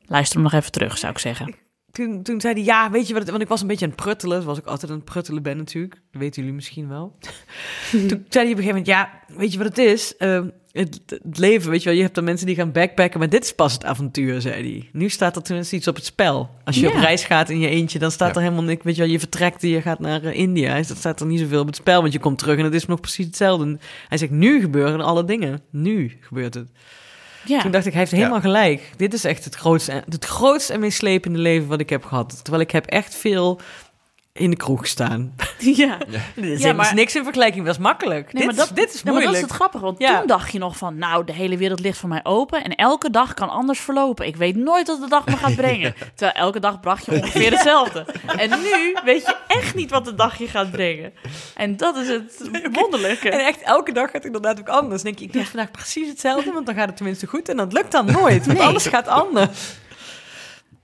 Luister 0.05 0.35
hem 0.35 0.43
nog 0.43 0.53
even 0.59 0.71
terug, 0.71 0.97
zou 0.97 1.11
ik 1.11 1.17
zeggen. 1.19 1.55
Toen, 1.91 2.23
toen 2.23 2.41
zei 2.41 2.53
hij, 2.53 2.63
ja, 2.63 2.91
weet 2.91 3.07
je 3.07 3.13
wat, 3.13 3.21
het- 3.21 3.31
want 3.31 3.43
ik 3.43 3.49
was 3.49 3.61
een 3.61 3.67
beetje 3.67 3.85
aan 3.85 3.91
het 3.91 4.01
pruttelen, 4.01 4.41
zoals 4.41 4.57
ik 4.57 4.65
altijd 4.65 4.91
aan 4.91 4.97
het 4.97 5.05
pruttelen 5.05 5.43
ben 5.43 5.57
natuurlijk. 5.57 5.93
Dat 6.11 6.21
weten 6.21 6.41
jullie 6.41 6.55
misschien 6.55 6.87
wel. 6.87 7.17
toen 7.91 8.25
zei 8.29 8.45
hij 8.45 8.51
op 8.51 8.57
een 8.59 8.63
gegeven 8.63 8.67
moment, 8.67 8.85
ja, 8.87 9.09
weet 9.27 9.51
je 9.51 9.57
wat 9.57 9.67
het 9.67 9.77
is? 9.77 10.17
Ehm, 10.17 10.49
het, 10.71 10.99
het 11.07 11.37
leven, 11.37 11.69
weet 11.71 11.79
je 11.79 11.85
wel, 11.89 11.97
je 11.97 12.03
hebt 12.03 12.15
dan 12.15 12.23
mensen 12.23 12.45
die 12.47 12.55
gaan 12.55 12.71
backpacken, 12.71 13.19
maar 13.19 13.29
dit 13.29 13.43
is 13.43 13.53
pas 13.55 13.73
het 13.73 13.85
avontuur, 13.85 14.41
zei 14.41 14.53
hij. 14.71 14.89
Nu 14.91 15.09
staat 15.09 15.35
er 15.35 15.41
tenminste 15.41 15.75
iets 15.75 15.87
op 15.87 15.95
het 15.95 16.05
spel. 16.05 16.49
Als 16.63 16.75
je 16.75 16.81
Ja. 16.81 16.87
op 16.87 16.93
reis 17.01 17.23
gaat 17.23 17.49
in 17.49 17.59
je 17.59 17.67
eentje, 17.69 17.99
dan 17.99 18.11
staat 18.11 18.29
Ja. 18.29 18.35
er 18.35 18.41
helemaal 18.41 18.63
niks, 18.63 18.83
weet 18.83 18.95
je 18.95 19.01
wel, 19.01 19.11
je 19.11 19.19
vertrekt 19.19 19.63
en 19.63 19.69
je 19.69 19.81
gaat 19.81 19.99
naar 19.99 20.23
eh, 20.23 20.37
India. 20.39 20.73
Dan 20.73 20.83
staat 20.95 21.19
er 21.19 21.25
niet 21.25 21.39
zoveel 21.39 21.59
op 21.61 21.67
het 21.67 21.75
spel, 21.75 22.01
want 22.01 22.13
je 22.13 22.19
komt 22.19 22.37
terug 22.37 22.57
en 22.57 22.63
het 22.63 22.73
is 22.73 22.85
nog 22.85 22.99
precies 22.99 23.25
hetzelfde. 23.25 23.77
Hij 24.07 24.17
zegt, 24.17 24.31
nu 24.31 24.59
gebeuren 24.61 25.01
alle 25.01 25.25
dingen. 25.25 25.61
Nu 25.69 26.17
gebeurt 26.21 26.53
het. 26.53 26.67
Ja, 27.45 27.61
Toen 27.61 27.71
dacht 27.71 27.85
ik, 27.85 27.91
hij 27.91 28.01
heeft 28.01 28.13
helemaal 28.13 28.41
gelijk. 28.41 28.91
Dit 28.97 29.13
is 29.13 29.23
echt 29.23 29.43
het 29.45 29.55
grootste, 29.55 30.03
het 30.09 30.25
grootste 30.25 30.73
en 30.73 30.79
meest 30.79 30.97
slepende 30.97 31.39
leven 31.39 31.67
wat 31.67 31.79
ik 31.79 31.89
heb 31.89 32.03
gehad. 32.05 32.39
Terwijl 32.43 32.63
ik 32.63 32.71
heb 32.71 32.85
echt 32.85 33.15
veel 33.15 33.59
in 34.33 34.49
de 34.49 34.55
kroeg 34.55 34.87
staan. 34.87 35.35
Ja. 35.59 35.97
Dit 36.35 36.45
is, 36.45 36.61
Ja, 36.61 36.73
maar- 36.73 36.85
is 36.85 36.91
niks 36.91 37.15
in 37.15 37.23
vergelijking, 37.23 37.65
dat 37.65 37.73
is 37.75 37.81
makkelijk. 37.81 38.33
Nee, 38.33 38.47
dit, 38.47 38.55
maar 38.55 38.65
dat, 38.67 38.75
dit 38.75 38.87
is 38.93 38.93
nee, 38.93 39.03
maar 39.03 39.13
moeilijk. 39.13 39.33
dat 39.33 39.35
is 39.43 39.49
het 39.49 39.51
grappige, 39.51 39.83
want 39.83 39.99
Ja. 39.99 40.17
toen 40.17 40.27
dacht 40.27 40.51
je 40.51 40.59
nog 40.59 40.77
van... 40.77 40.97
nou, 40.97 41.25
de 41.25 41.33
hele 41.33 41.57
wereld 41.57 41.79
ligt 41.79 41.97
voor 41.97 42.09
mij 42.09 42.19
open 42.23 42.63
en 42.63 42.75
elke 42.75 43.09
dag 43.09 43.33
kan 43.33 43.49
anders 43.49 43.79
verlopen. 43.79 44.25
Ik 44.27 44.35
weet 44.35 44.55
nooit 44.55 44.87
wat 44.87 45.01
de 45.01 45.07
dag 45.09 45.25
me 45.25 45.37
gaat 45.37 45.55
brengen. 45.65 45.93
Terwijl 46.15 46.31
elke 46.45 46.59
dag 46.59 46.79
bracht 46.79 47.05
je 47.05 47.11
ongeveer 47.21 47.51
hetzelfde. 47.51 48.05
En 48.37 48.49
nu 48.49 48.95
weet 49.05 49.21
je 49.25 49.35
echt 49.47 49.75
niet 49.75 49.89
wat 49.91 50.05
de 50.05 50.15
dag 50.15 50.37
je 50.37 50.47
gaat 50.47 50.71
brengen. 50.71 51.13
En 51.55 51.77
dat 51.77 51.95
is 51.97 52.07
het 52.07 52.49
wonderlijke. 52.71 53.29
En 53.29 53.45
echt 53.45 53.61
elke 53.61 53.91
dag 53.91 54.05
gaat 54.05 54.13
het 54.13 54.25
inderdaad 54.25 54.59
ook 54.59 54.69
anders. 54.69 55.01
Dan 55.03 55.11
denk 55.11 55.23
ik, 55.23 55.27
ik 55.27 55.33
doe 55.33 55.45
vandaag 55.51 55.71
precies 55.71 56.07
hetzelfde, 56.07 56.51
want 56.51 56.65
dan 56.65 56.75
gaat 56.75 56.87
het 56.87 56.95
tenminste 56.97 57.27
goed. 57.27 57.49
En 57.49 57.57
dat 57.57 57.73
lukt 57.73 57.91
dan 57.91 58.05
nooit, 58.05 58.45
want 58.45 58.57
Nee. 58.57 58.67
alles 58.67 58.85
gaat 58.87 59.07
anders. 59.07 59.73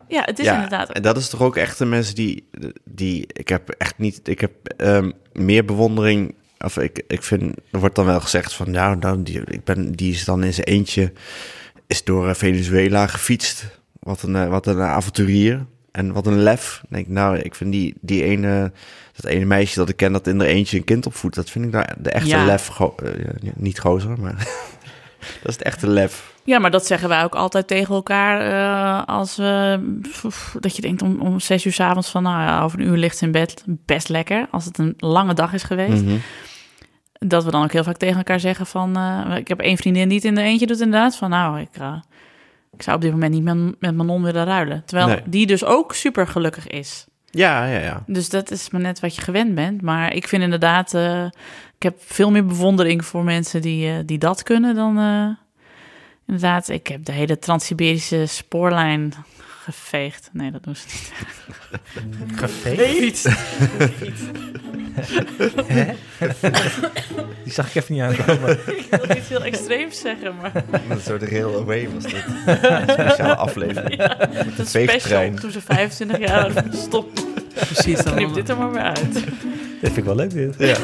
Ja, 0.07 0.21
het 0.25 0.39
is 0.39 0.45
ja, 0.45 0.53
inderdaad... 0.53 0.89
en 0.91 1.01
dat 1.01 1.17
is 1.17 1.29
toch 1.29 1.41
ook 1.41 1.55
echt 1.55 1.77
de 1.77 1.85
mensen 1.85 2.15
die, 2.15 2.47
die 2.83 3.27
ik 3.33 3.49
heb 3.49 3.69
echt 3.69 3.97
niet, 3.97 4.27
ik 4.27 4.39
heb 4.41 4.51
ehm, 4.77 5.11
meer 5.33 5.65
bewondering, 5.65 6.35
of 6.59 6.77
ik, 6.77 7.03
ik 7.07 7.23
vind, 7.23 7.55
er 7.71 7.79
wordt 7.79 7.95
dan 7.95 8.05
wel 8.05 8.19
gezegd 8.19 8.53
van, 8.53 8.71
nou, 8.71 8.97
nou 8.97 9.23
die, 9.23 9.41
ik 9.45 9.63
ben, 9.63 9.91
die 9.91 10.11
is 10.13 10.25
dan 10.25 10.43
in 10.43 10.53
zijn 10.53 10.67
eentje, 10.67 11.13
is 11.87 12.03
door 12.03 12.27
eh, 12.29 12.35
Venezuela 12.35 13.07
gefietst, 13.07 13.65
wat 13.99 14.21
een, 14.21 14.35
eh, 14.35 14.47
wat 14.47 14.65
een 14.67 14.81
avonturier 14.81 15.65
en 15.91 16.13
wat 16.13 16.27
een 16.27 16.41
lef. 16.41 16.77
Dan 16.81 16.89
denk 16.91 17.05
ik, 17.05 17.11
nou, 17.13 17.37
ik 17.37 17.55
vind 17.55 17.71
die, 17.71 17.93
die 18.01 18.23
ene, 18.23 18.71
dat 19.15 19.25
ene 19.25 19.45
meisje 19.45 19.79
dat 19.79 19.89
ik 19.89 19.95
ken 19.97 20.11
dat 20.11 20.27
in 20.27 20.41
er 20.41 20.47
eentje 20.47 20.77
een 20.77 20.83
kind 20.83 21.05
opvoedt, 21.05 21.35
dat 21.35 21.49
vind 21.49 21.65
ik 21.65 21.71
nou 21.71 21.85
de 21.97 22.09
echte 22.11 22.27
Ja. 22.29 22.45
lef, 22.45 22.67
go- 22.67 22.95
eh, 23.03 23.11
niet 23.55 23.79
gozer, 23.79 24.19
maar 24.19 24.35
dat 25.41 25.49
is 25.49 25.53
het 25.53 25.61
echte 25.61 25.87
lef. 25.89 26.35
Ja, 26.47 26.59
maar 26.59 26.71
dat 26.71 26.85
zeggen 26.85 27.09
wij 27.09 27.23
ook 27.23 27.35
altijd 27.35 27.67
tegen 27.67 27.95
elkaar 27.95 28.41
eh, 28.41 29.15
als 29.15 29.35
we... 29.35 29.79
pff, 30.01 30.55
dat 30.59 30.75
je 30.75 30.81
denkt 30.81 31.01
om, 31.01 31.19
om 31.21 31.39
zes 31.39 31.65
uur 31.65 31.73
's 31.73 31.79
avonds 31.79 32.09
van... 32.09 32.23
nou 32.23 32.41
ja, 32.41 32.61
over 32.63 32.79
een 32.79 32.85
uur 32.85 32.97
ligt 32.97 33.17
ze 33.17 33.25
in 33.25 33.31
bed. 33.31 33.63
Best 33.67 34.09
lekker, 34.09 34.47
als 34.51 34.65
het 34.65 34.77
een 34.77 34.93
lange 34.97 35.33
dag 35.33 35.53
is 35.53 35.63
geweest. 35.63 36.03
Mhm. 36.03 36.15
Dat 37.13 37.43
we 37.43 37.51
dan 37.51 37.63
ook 37.63 37.71
heel 37.71 37.83
vaak 37.83 37.97
tegen 37.97 38.17
elkaar 38.17 38.39
zeggen 38.39 38.65
van... 38.65 38.97
eh, 38.97 39.37
ik 39.37 39.47
heb 39.47 39.59
één 39.59 39.77
vriendin 39.77 40.07
die 40.07 40.17
het 40.17 40.25
in 40.27 40.35
de 40.35 40.41
eentje 40.41 40.65
doet 40.67 40.79
inderdaad. 40.81 41.15
Van 41.15 41.29
nou, 41.29 41.59
ik, 41.59 41.69
eh, 41.79 41.95
ik 42.73 42.81
zou 42.81 42.95
op 42.95 43.01
dit 43.01 43.11
moment 43.11 43.33
niet 43.33 43.43
met, 43.43 43.75
met 43.79 43.95
Manon 43.95 44.23
willen 44.23 44.45
ruilen. 44.45 44.83
Terwijl 44.85 45.07
Nee. 45.07 45.21
die 45.25 45.47
dus 45.47 45.65
ook 45.65 45.93
super 45.93 46.27
gelukkig 46.27 46.67
is. 46.67 47.05
Ja, 47.29 47.65
ja, 47.65 47.79
ja. 47.79 48.03
Dus 48.05 48.29
dat 48.29 48.51
is 48.51 48.69
maar 48.69 48.81
net 48.81 48.99
wat 48.99 49.15
je 49.15 49.21
gewend 49.21 49.55
bent. 49.55 49.81
Maar 49.81 50.13
ik 50.13 50.27
vind 50.27 50.43
inderdaad... 50.43 50.93
ik 51.75 51.83
heb 51.83 51.95
veel 51.99 52.31
meer 52.31 52.45
bewondering 52.45 53.05
voor 53.05 53.23
mensen 53.23 53.61
die, 53.61 54.05
die 54.05 54.17
dat 54.17 54.43
kunnen 54.43 54.75
dan... 54.75 54.97
inderdaad, 56.27 56.69
ik 56.69 56.87
heb 56.87 57.05
de 57.05 57.11
hele 57.11 57.39
Trans-Siberische 57.39 58.25
spoorlijn 58.25 59.13
geveegd. 59.63 60.29
Nee, 60.33 60.51
dat 60.51 60.63
doen 60.63 60.75
ze 60.75 60.85
niet. 60.93 61.11
Geveegd? 62.39 63.23
Hè? 65.67 65.93
Die 67.43 67.53
zag 67.53 67.67
ik 67.67 67.75
even 67.75 67.93
niet 67.93 68.01
aankomen. 68.01 68.51
ik 68.77 68.87
wil 68.89 69.17
iets 69.17 69.29
heel 69.29 69.43
extreems 69.43 69.99
zeggen, 70.01 70.35
maar... 70.35 70.63
Een 70.89 71.01
soort 71.01 71.23
rail 71.23 71.59
away 71.59 71.89
was 71.89 72.03
dit. 72.03 72.23
Een 72.45 72.89
speciale 72.89 73.35
aflevering. 73.35 73.95
Ja, 73.95 74.15
Met 74.19 74.35
een 74.35 74.53
een 74.57 74.65
special 74.65 74.85
veegtrein. 74.87 75.35
toen 75.35 75.51
ze 75.51 75.61
25 75.61 76.17
jaar. 76.17 76.51
Stop, 76.73 77.19
Precies. 77.53 78.03
Dan 78.03 78.15
knip 78.15 78.33
dit 78.33 78.49
er 78.49 78.57
maar 78.57 78.71
weer 78.71 78.81
uit. 78.81 79.13
Dit 79.13 79.23
vind 79.81 79.97
ik 79.97 80.03
wel 80.03 80.15
leuk, 80.15 80.31
dit. 80.31 80.55
Ja. 80.57 80.77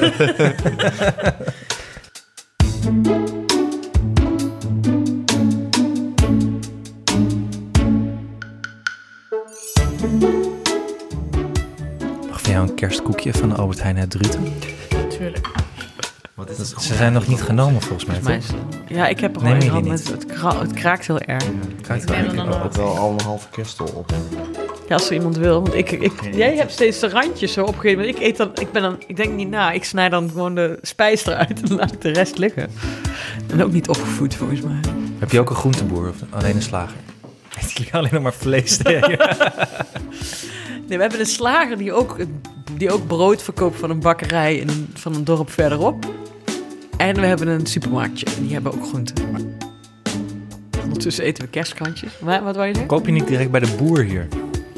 Kerstkoekje 12.88 13.34
van 13.34 13.50
de 13.50 13.56
Albert 13.56 13.82
Heijn 13.82 13.98
uit 13.98 14.10
Druten? 14.10 14.44
Natuurlijk. 14.90 15.48
Wat 16.34 16.50
is 16.50 16.58
Dat- 16.58 16.82
Ze 16.84 16.94
zijn 16.96 17.14
nog 17.14 17.28
niet 17.28 17.42
genomen 17.42 17.82
volgens 17.82 18.06
mij, 18.06 18.16
Volgens 18.22 18.52
mij 18.52 18.60
toch? 18.60 18.80
is- 18.90 18.96
Ja, 18.96 19.08
ik 19.08 19.20
heb 19.20 19.36
er 19.36 19.42
gehad 19.42 19.62
die 19.62 19.72
met 19.72 19.84
niet? 19.84 20.08
het, 20.12 20.26
kra- 20.26 20.60
het 20.60 20.74
kraakt 20.74 21.08
heel 21.08 21.20
erg. 21.20 21.44
Kijk, 21.88 22.02
Ik 22.02 22.10
neem 22.10 22.26
er 22.26 22.36
dan 22.36 22.62
ook 22.64 22.74
wel 22.74 22.98
al 22.98 23.12
een 23.12 23.22
halve 23.26 23.48
kerstel 23.50 23.86
op. 23.96 24.12
Ja, 24.88 24.94
als 24.96 25.08
er 25.10 25.14
iemand 25.14 25.38
wil. 25.38 25.62
Want 25.62 25.74
ik, 25.74 25.92
ik, 25.92 26.12
jij 26.36 26.56
hebt 26.56 26.72
steeds 26.72 27.00
de 27.00 27.10
randjes 27.10 27.54
zo 27.54 27.64
opgegeven. 27.66 28.08
Ik 28.08 28.20
eet 28.20 28.38
dan, 28.38 28.52
ik 28.56 28.72
ben 28.72 28.82
dan, 28.82 28.96
ik 29.08 29.16
denk 29.16 29.34
niet 29.34 29.50
na. 29.50 29.72
Ik 29.72 29.84
snij 29.84 30.10
dan 30.10 30.30
gewoon 30.30 30.56
de 30.56 30.78
spijs 30.82 31.26
eruit 31.26 31.62
en 31.70 31.76
laat 31.76 31.92
ik 31.92 32.02
de 32.02 32.12
rest 32.12 32.38
liggen. 32.38 32.70
En 33.52 33.64
ook 33.64 33.72
niet 33.72 33.88
opgevoed 33.90 34.36
volgens 34.36 34.62
mij. 34.62 34.80
Heb 35.20 35.32
je 35.32 35.40
ook 35.40 35.50
een 35.50 35.56
groenteboer 35.56 36.10
of 36.10 36.16
alleen 36.30 36.56
een 36.56 36.62
slager? 36.62 36.96
Eet 37.62 37.72
jullie 37.72 37.94
alleen 37.94 38.14
nog 38.14 38.24
maar 38.24 38.34
vlees? 38.34 38.78
Nee, 38.84 39.00
Nee, 40.88 40.98
we 40.98 41.04
hebben 41.04 41.20
een 41.20 41.26
slager 41.26 41.78
die 41.78 41.94
ook, 41.94 42.18
die 42.78 42.92
ook 42.92 43.08
brood 43.08 43.44
verkoopt 43.44 43.80
van 43.80 43.90
een 43.90 44.00
bakkerij 44.00 44.56
in 44.56 44.70
een, 44.70 44.90
van 44.94 45.16
een 45.16 45.24
dorp 45.24 45.50
verderop. 45.50 46.06
En 46.98 47.16
we 47.16 47.26
hebben 47.26 47.48
een 47.48 47.66
supermarktje. 47.66 48.26
En 48.26 48.44
die 48.44 48.54
hebben 48.54 48.74
ook 48.74 48.86
groenten. 48.88 49.16
Ondertussen 50.84 51.24
eten 51.24 51.44
we 51.44 51.50
kerstkrantjes. 51.50 52.12
Maar, 52.20 52.44
wat 52.44 52.56
wou 52.56 52.68
je 52.68 52.74
zeggen? 52.74 52.92
Koop 52.92 53.06
je 53.06 53.12
niet 53.12 53.28
direct 53.28 53.52
bij 53.52 53.60
de 53.60 53.76
boer 53.78 54.04
hier? 54.04 54.28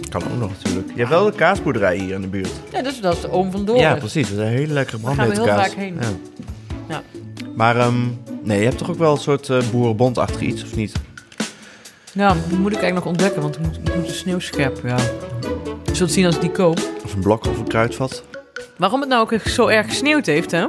Kan 0.10 0.24
ook 0.24 0.40
nog 0.40 0.52
natuurlijk. 0.64 0.90
Je 0.90 0.98
hebt 0.98 1.10
wel 1.10 1.26
de 1.26 1.32
kaasboerderij 1.32 1.98
hier 1.98 2.14
in 2.14 2.22
de 2.22 2.28
buurt. 2.28 2.52
Ja, 2.72 2.82
dus 2.82 3.02
dat 3.02 3.16
is 3.16 3.22
de 3.22 3.32
oom 3.32 3.52
van. 3.52 3.76
Ja, 3.76 3.96
precies. 3.96 4.30
Dat 4.30 4.38
is 4.40 4.46
een 4.46 4.52
hele 4.52 4.74
lekkere 4.74 5.02
Daar 5.02 5.16
gaan 5.16 5.28
we 5.28 5.34
heel 5.34 5.46
vaak 5.46 5.72
heen. 5.72 5.98
Ja. 6.00 6.10
Ja. 6.90 7.02
Maar 7.56 7.78
ehm, 7.78 7.96
nee, 8.44 8.60
je 8.60 8.66
hebt 8.66 8.78
toch 8.78 8.90
ook 8.90 8.98
wel 8.98 9.12
een 9.12 9.18
soort 9.18 9.50
eh 9.50 9.62
boerenbondachtig 9.72 10.42
iets, 10.42 10.64
of 10.64 10.76
niet? 10.76 10.94
Ja, 12.16 12.36
die 12.50 12.58
moet 12.58 12.72
ik 12.72 12.82
eigenlijk 12.82 12.94
nog 12.94 13.06
ontdekken, 13.06 13.42
want 13.42 13.56
ik 13.56 13.62
moet, 13.62 13.78
ik 13.78 13.96
moet 13.96 14.08
de 14.08 14.14
sneeuwscherp, 14.14 14.80
ja. 14.84 14.98
Je 15.86 15.96
zult 15.96 16.12
zien 16.12 16.26
als 16.26 16.36
ik 16.36 16.42
die 16.42 16.52
koop. 16.52 16.80
Of 17.04 17.14
een 17.14 17.20
blok 17.22 17.46
of 17.46 17.58
een 17.58 17.68
kruidvat? 17.68 18.24
Waarom 18.78 19.00
het 19.00 19.10
nou 19.10 19.22
ook 19.22 19.32
echt 19.32 19.54
zo 19.54 19.68
erg 19.68 19.88
gesneeuwd 19.88 20.26
heeft, 20.26 20.52
hè? 20.52 20.66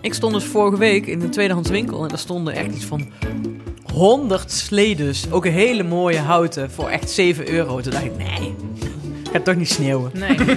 Ik 0.00 0.14
stond 0.14 0.32
dus 0.34 0.44
vorige 0.44 0.78
week 0.78 1.06
in 1.06 1.20
een 1.20 1.30
tweedehands 1.30 1.70
winkel 1.70 2.02
en 2.02 2.08
daar 2.08 2.18
stonden 2.18 2.54
echt 2.54 2.74
iets 2.74 2.84
van 2.84 3.08
100 3.92 4.50
sledes. 4.52 5.26
Ook 5.30 5.44
een 5.44 5.52
hele 5.52 5.82
mooie 5.82 6.18
houten 6.18 6.70
voor 6.70 6.88
echt 6.88 7.10
7 7.10 7.50
euro. 7.50 7.80
Toen 7.80 7.92
dacht 7.92 8.04
ik, 8.04 8.16
nee, 8.16 8.54
gaat 9.32 9.44
toch 9.44 9.54
niet 9.56 9.70
sneeuwen. 9.70 10.10
Nee. 10.14 10.36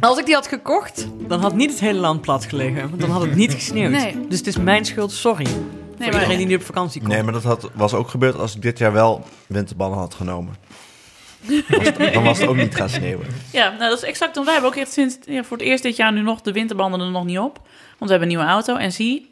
Als 0.00 0.18
ik 0.18 0.26
die 0.26 0.34
had 0.34 0.46
gekocht, 0.46 1.06
dan 1.26 1.40
had 1.40 1.54
niet 1.54 1.70
het 1.70 1.80
hele 1.80 1.98
land 1.98 2.20
plat 2.20 2.44
gelegen. 2.44 2.88
Want 2.88 3.00
dan 3.00 3.10
had 3.10 3.22
het 3.22 3.34
niet 3.34 3.52
gesneeuwd. 3.52 3.90
Nee. 3.90 4.26
Dus 4.28 4.38
het 4.38 4.46
is 4.46 4.56
mijn 4.56 4.84
schuld, 4.84 5.12
sorry. 5.12 5.46
Nee, 5.98 6.08
voor 6.08 6.10
maar- 6.12 6.14
iedereen 6.14 6.38
die 6.38 6.46
nu 6.46 6.54
op 6.54 6.62
vakantie 6.66 7.00
komt. 7.00 7.12
Nee, 7.12 7.22
maar 7.22 7.32
dat 7.32 7.42
had, 7.42 7.70
was 7.74 7.94
ook 7.94 8.08
gebeurd 8.08 8.38
als 8.38 8.54
ik 8.56 8.62
dit 8.62 8.78
jaar 8.78 8.92
wel 8.92 9.24
winterballen 9.46 9.98
had 9.98 10.14
genomen. 10.14 10.54
Was 11.68 11.86
het- 11.88 12.12
dan 12.14 12.22
was 12.22 12.38
het 12.38 12.48
ook 12.48 12.56
niet 12.56 12.74
gaan 12.76 12.88
sneeuwen. 12.88 13.26
Ja, 13.52 13.68
nou, 13.68 13.78
dat 13.90 13.98
is 13.98 14.04
exact. 14.08 14.34
Want 14.34 14.46
wij 14.46 14.54
hebben 14.54 14.72
ook 14.72 14.78
echt 14.78 14.92
sinds 14.92 15.18
ja, 15.26 15.44
voor 15.44 15.56
het 15.56 15.66
eerst 15.66 15.82
dit 15.82 15.96
jaar 15.96 16.12
nu 16.12 16.20
nog 16.22 16.40
de 16.40 16.52
winterbanden 16.52 17.00
er 17.00 17.10
nog 17.10 17.24
niet 17.24 17.38
op. 17.38 17.60
Want 17.98 17.98
we 17.98 18.06
hebben 18.10 18.20
een 18.20 18.28
nieuwe 18.28 18.44
auto 18.44 18.76
en 18.76 18.92
zie, 18.92 19.30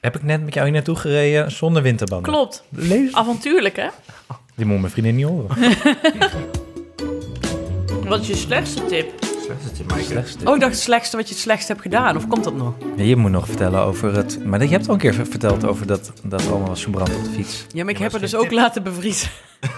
Heb 0.00 0.16
ik 0.16 0.22
net 0.22 0.44
met 0.44 0.54
jou 0.54 0.66
hier 0.66 0.74
naartoe 0.74 0.96
gereden 0.96 1.50
zonder 1.50 1.82
winterbanden? 1.82 2.32
klopt. 2.32 2.64
Lees. 2.70 3.12
Avontuurlijk, 3.12 3.76
hè? 3.76 3.88
Die 4.54 4.66
moet 4.66 4.80
mijn 4.80 4.92
vriendin 4.92 5.16
niet 5.16 5.26
horen. 5.26 5.56
Wat 8.08 8.20
is 8.20 8.26
je 8.26 8.36
slechtste 8.36 8.84
tip? 8.86 9.12
Slechtste. 10.04 10.46
Oh, 10.48 10.54
ik 10.54 10.60
dacht 10.60 10.72
het 10.72 10.82
slechtste 10.82 11.16
wat 11.16 11.28
je 11.28 11.34
het 11.34 11.42
slechtst 11.42 11.68
hebt 11.68 11.80
gedaan. 11.80 12.16
Of 12.16 12.28
komt 12.28 12.44
dat 12.44 12.54
nog? 12.56 12.74
Ja, 12.96 13.02
je 13.02 13.16
moet 13.16 13.30
nog 13.30 13.46
vertellen 13.46 13.80
over 13.80 14.14
het... 14.16 14.44
Maar 14.44 14.62
je 14.62 14.68
hebt 14.68 14.88
al 14.88 14.94
een 14.94 15.00
keer 15.00 15.14
ver- 15.14 15.26
verteld 15.26 15.64
over 15.66 15.86
dat, 15.86 16.12
dat 16.22 16.48
allemaal 16.48 16.68
was 16.68 16.82
verbrand 16.82 17.14
op 17.16 17.24
de 17.24 17.30
fiets. 17.30 17.66
Ja, 17.72 17.84
maar 17.84 17.92
ik 17.92 17.98
heb 17.98 18.12
er 18.12 18.20
dus 18.20 18.34
ook 18.34 18.50
laten 18.50 18.82
bevriezen. 18.82 19.30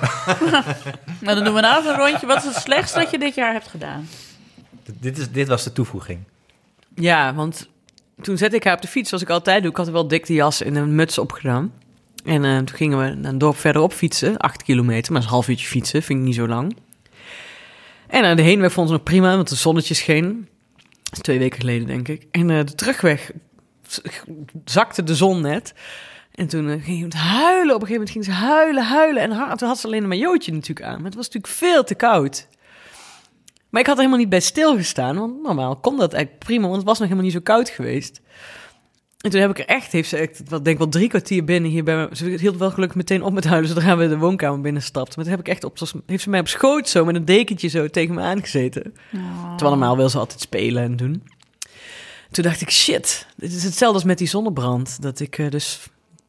Nou, 1.21 1.35
dan 1.37 1.45
doen 1.45 1.55
we 1.55 1.61
nou 1.61 1.79
even 1.81 1.91
een 1.93 1.99
rondje. 2.09 2.27
Wat 2.27 2.37
is 2.37 2.45
het 2.45 2.55
slechtste 2.63 2.99
dat 2.99 3.11
je 3.11 3.19
dit 3.19 3.35
jaar 3.35 3.53
hebt 3.53 3.69
gedaan? 3.69 4.09
D- 4.85 4.91
Dit, 5.03 5.19
is, 5.19 5.31
dit 5.31 5.49
was 5.49 5.65
de 5.65 5.73
toevoeging. 5.73 6.19
Ja, 6.95 7.35
want 7.35 7.69
toen 8.21 8.37
zette 8.37 8.57
ik 8.57 8.65
haar 8.65 8.75
op 8.75 8.83
de 8.83 8.89
fiets, 8.89 9.09
zoals 9.09 9.25
ik 9.25 9.31
altijd 9.31 9.63
doe. 9.63 9.71
Ik 9.71 9.77
had 9.77 9.87
er 9.87 9.93
wel 9.93 10.09
dik 10.09 10.27
de 10.27 10.35
jas 10.35 10.63
en 10.63 10.75
een 10.75 10.95
muts 10.95 11.19
opgedaan. 11.19 11.73
En 12.25 12.45
eh, 12.45 12.57
toen 12.57 12.77
gingen 12.77 12.99
we 12.99 13.15
naar 13.15 13.33
een 13.33 13.39
dorp 13.39 13.57
verderop 13.57 13.93
fietsen. 13.93 14.37
Acht 14.37 14.63
kilometer, 14.63 15.13
maar 15.13 15.21
dat 15.21 15.23
is 15.23 15.25
een 15.27 15.31
half 15.37 15.49
uurtje 15.49 15.67
fietsen. 15.67 16.03
Vind 16.03 16.19
ik 16.19 16.25
niet 16.25 16.35
zo 16.35 16.49
lang. 16.49 16.77
En 18.17 18.25
eh, 18.25 18.37
de 18.37 18.43
heenweg 18.43 18.73
vond 18.73 18.89
ze 18.89 18.95
nog 18.95 19.03
prima, 19.03 19.37
want 19.37 19.49
de 19.49 19.55
zonnetje 19.55 19.95
scheen. 19.95 20.49
Dat 21.03 21.13
is 21.13 21.19
twee 21.19 21.39
weken 21.39 21.61
geleden, 21.61 21.87
denk 21.87 22.09
ik. 22.09 22.27
En 22.31 22.51
eh, 22.51 22.59
de 22.65 22.75
terugweg 22.75 23.31
zakte 24.65 25.03
de 25.03 25.15
zon 25.15 25.41
net. 25.41 25.75
En 26.35 26.47
toen 26.47 26.71
eh, 26.71 26.85
ging 26.85 27.13
ze 27.13 27.19
huilen. 27.19 27.75
Op 27.75 27.81
een 27.81 27.87
gegeven 27.87 27.93
moment 27.93 28.11
ging 28.11 28.25
ze 28.25 28.31
huilen, 28.31 28.85
huilen. 28.85 29.23
En 29.23 29.57
toen 29.57 29.69
had 29.69 29.79
ze 29.79 29.87
alleen 29.87 30.03
een 30.03 30.09
majootje 30.09 30.53
natuurlijk 30.53 30.87
aan. 30.87 30.97
Maar 30.97 31.05
het 31.05 31.15
was 31.15 31.27
natuurlijk 31.27 31.53
veel 31.53 31.85
te 31.85 31.95
koud. 31.95 32.49
Maar 33.71 33.81
ik 33.81 33.87
had 33.87 33.97
er 33.97 34.03
helemaal 34.03 34.23
niet 34.23 34.29
bij 34.29 34.41
stilgestaan. 34.41 35.19
Want 35.19 35.43
normaal 35.43 35.77
kon 35.77 35.97
dat 35.97 36.13
eigenlijk 36.13 36.45
prima. 36.45 36.63
Want 36.63 36.77
het 36.77 36.87
was 36.87 36.99
nog 36.99 37.09
helemaal 37.09 37.31
niet 37.31 37.37
zo 37.37 37.53
koud 37.53 37.69
geweest. 37.69 38.21
En 39.21 39.31
toen 39.31 39.41
heb 39.41 39.51
ik 39.51 39.59
er 39.59 39.67
echt, 39.67 39.93
heeft 39.93 40.09
ze 40.09 40.17
echt, 40.17 40.43
wat, 40.49 40.65
denk 40.65 40.67
ik 40.67 40.79
wel 40.79 40.89
drie 40.89 41.09
kwartier 41.09 41.45
binnen 41.45 41.71
hier 41.71 41.85
bij 41.85 41.97
me. 41.97 42.09
Ze 42.17 42.25
hield 42.25 42.57
wel 42.57 42.71
gelukkig 42.71 42.97
meteen 42.97 43.23
op 43.23 43.33
met 43.33 43.45
huilen 43.45 43.69
zodra 43.69 43.97
we 43.97 44.09
de 44.09 44.19
woonkamer 44.19 44.61
binnenstapten. 44.61 45.13
Maar 45.17 45.25
toen 45.25 45.35
heb 45.37 45.47
ik 45.47 45.53
echt 45.53 45.65
op, 45.65 45.79
zoals- 45.79 45.95
heeft 46.07 46.23
ze 46.23 46.31
mij 46.31 46.41
op 46.41 46.49
schoot 46.49 46.89
zo 46.89 47.05
met 47.05 47.15
een 47.15 47.25
dekentje 47.25 47.69
zo 47.69 47.89
tegen 47.89 48.15
me 48.15 48.21
aangezeten. 48.21 48.95
Terwijl 49.57 49.71
normaal 49.71 49.97
wil 49.97 50.09
ze 50.09 50.19
altijd 50.19 50.41
spelen 50.41 50.83
en 50.83 50.97
doen. 50.97 51.23
Toen 52.31 52.45
dacht 52.45 52.61
ik, 52.61 52.71
shit, 52.71 53.27
dit 53.37 53.53
is 53.53 53.65
hetzelfde 53.65 53.95
als 53.95 54.05
met 54.05 54.19
die 54.19 54.29
zonnebrand. 54.29 55.03
Dat 55.03 55.21
ik 55.21 55.39
eh, 55.39 55.51
dus 55.51 55.87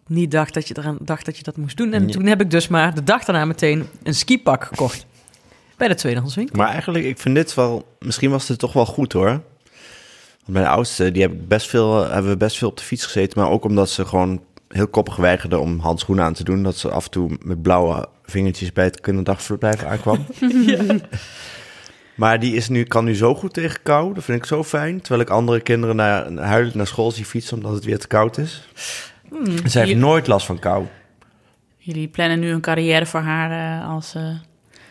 niet 0.08 0.32
dacht 0.32 0.54
dat 0.54 0.68
je 0.68 0.76
eraan 0.78 0.98
dacht 1.02 1.26
dat 1.26 1.38
je 1.38 1.44
dat 1.44 1.58
moest 1.58 1.78
doen. 1.78 1.94
En 1.94 2.08
toen 2.08 2.26
heb 2.26 2.42
ik 2.42 2.52
dus 2.52 2.68
maar 2.68 2.96
de 2.96 3.04
dag 3.04 3.24
daarna 3.24 3.46
meteen 3.46 3.86
een 4.04 4.16
skipak 4.16 4.64
gekocht. 4.64 5.06
Bij 5.78 5.88
de 5.88 5.96
tweedehandswinkel. 5.96 6.56
Maar 6.58 6.70
eigenlijk, 6.70 7.06
ik 7.06 7.18
vind 7.20 7.36
dit 7.36 7.54
wel... 7.54 7.88
Misschien 8.00 8.30
was 8.30 8.46
dit 8.48 8.60
toch 8.60 8.74
wel 8.74 8.86
goed, 8.86 9.14
hoor. 9.14 9.42
Want 10.48 10.60
mijn 10.60 10.66
oudste, 10.66 11.12
die 11.12 11.22
heb 11.22 11.32
ik 11.32 11.48
best 11.48 11.70
veel, 11.70 12.10
hebben 12.10 12.32
we 12.32 12.38
best 12.38 12.58
veel 12.58 12.70
op 12.70 12.78
de 12.78 12.84
fiets 12.84 13.06
gezeten. 13.06 13.40
Maar 13.42 13.50
ook 13.50 13.64
omdat 13.64 13.90
ze 13.90 14.06
gewoon 14.06 14.42
heel 14.68 14.88
koppig 14.88 15.16
weigerden 15.16 15.62
om 15.62 15.80
handschoenen 15.80 16.26
aan 16.26 16.34
te 16.34 16.44
doen. 16.44 16.64
Dat 16.64 16.78
ze 16.78 16.90
af 16.90 17.06
en 17.06 17.12
toe 17.12 17.38
met 17.42 17.62
blauwe 17.62 18.08
vingertjes 18.24 18.74
bij 18.74 18.84
het 18.84 19.02
kinderdagverblijf 19.02 19.84
aankwam. 19.84 20.26
Maar 22.16 22.40
die 22.40 22.56
is 22.56 22.70
nu, 22.70 22.84
kan 22.84 23.06
nu 23.06 23.16
zo 23.16 23.36
goed 23.36 23.54
tegen 23.54 23.82
kou. 23.84 24.14
Dat 24.14 24.24
vind 24.24 24.38
ik 24.38 24.46
zo 24.46 24.64
fijn. 24.64 25.02
Terwijl 25.02 25.22
ik 25.22 25.30
andere 25.30 25.60
kinderen 25.60 25.96
naar, 25.96 26.34
huilend 26.34 26.76
naar 26.76 26.88
school 26.88 27.12
zie 27.12 27.26
fietsen 27.26 27.58
omdat 27.58 27.74
het 27.74 27.86
weer 27.86 28.00
te 28.00 28.08
koud 28.08 28.38
is. 28.38 28.68
Hmm. 29.30 29.68
Zij 29.68 29.86
heeft 29.86 30.00
nooit 30.00 30.28
last 30.28 30.46
van 30.46 30.60
kou. 30.60 30.86
Jullie 31.78 32.08
plannen 32.08 32.40
nu 32.40 32.50
een 32.50 32.62
carrière 32.62 33.06
voor 33.06 33.20
haar 33.20 33.82
eh, 33.82 33.90
als... 33.90 34.16
eh, 34.16 34.24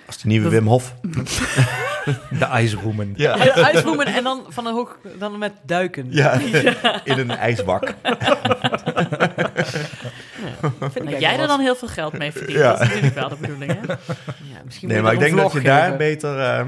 Als 0.07 0.19
de 0.23 0.29
nieuwe 0.29 0.49
Wim 0.49 0.67
Hof. 0.67 0.95
De 2.39 2.45
ijsroemen. 2.45 3.13
Ja. 3.17 3.39
Uitvoeren 3.55 4.15
en 4.15 4.25
dan 4.25 4.45
van 4.49 4.67
een 4.67 4.75
hoog, 4.75 4.99
dan 5.19 5.39
met 5.39 5.53
duiken. 5.63 6.07
Ja, 6.11 6.33
in 7.05 7.19
een 7.19 7.31
ijsbak. 7.31 7.95
dat 10.83 11.21
jij 11.21 11.39
er 11.39 11.47
dan 11.47 11.61
heel 11.61 11.77
veel 11.77 11.89
geld 11.89 12.19
mee 12.19 12.33
verdient. 12.33 12.59
Ja. 12.59 12.71
Dat 12.73 12.81
is 12.81 12.87
natuurlijk 12.89 13.15
wel 13.15 13.29
de 13.29 13.37
bedoeling, 13.41 13.73
hè? 13.73 13.93
Ja, 13.93 14.61
misschien 14.65 14.89
Nee, 14.89 15.03
maar 15.03 15.13
ik 15.13 15.19
denk 15.19 15.37
dat 15.37 15.53
je 15.53 15.61
daar 15.61 15.97
beter... 15.97 16.39
eh, 16.41 16.67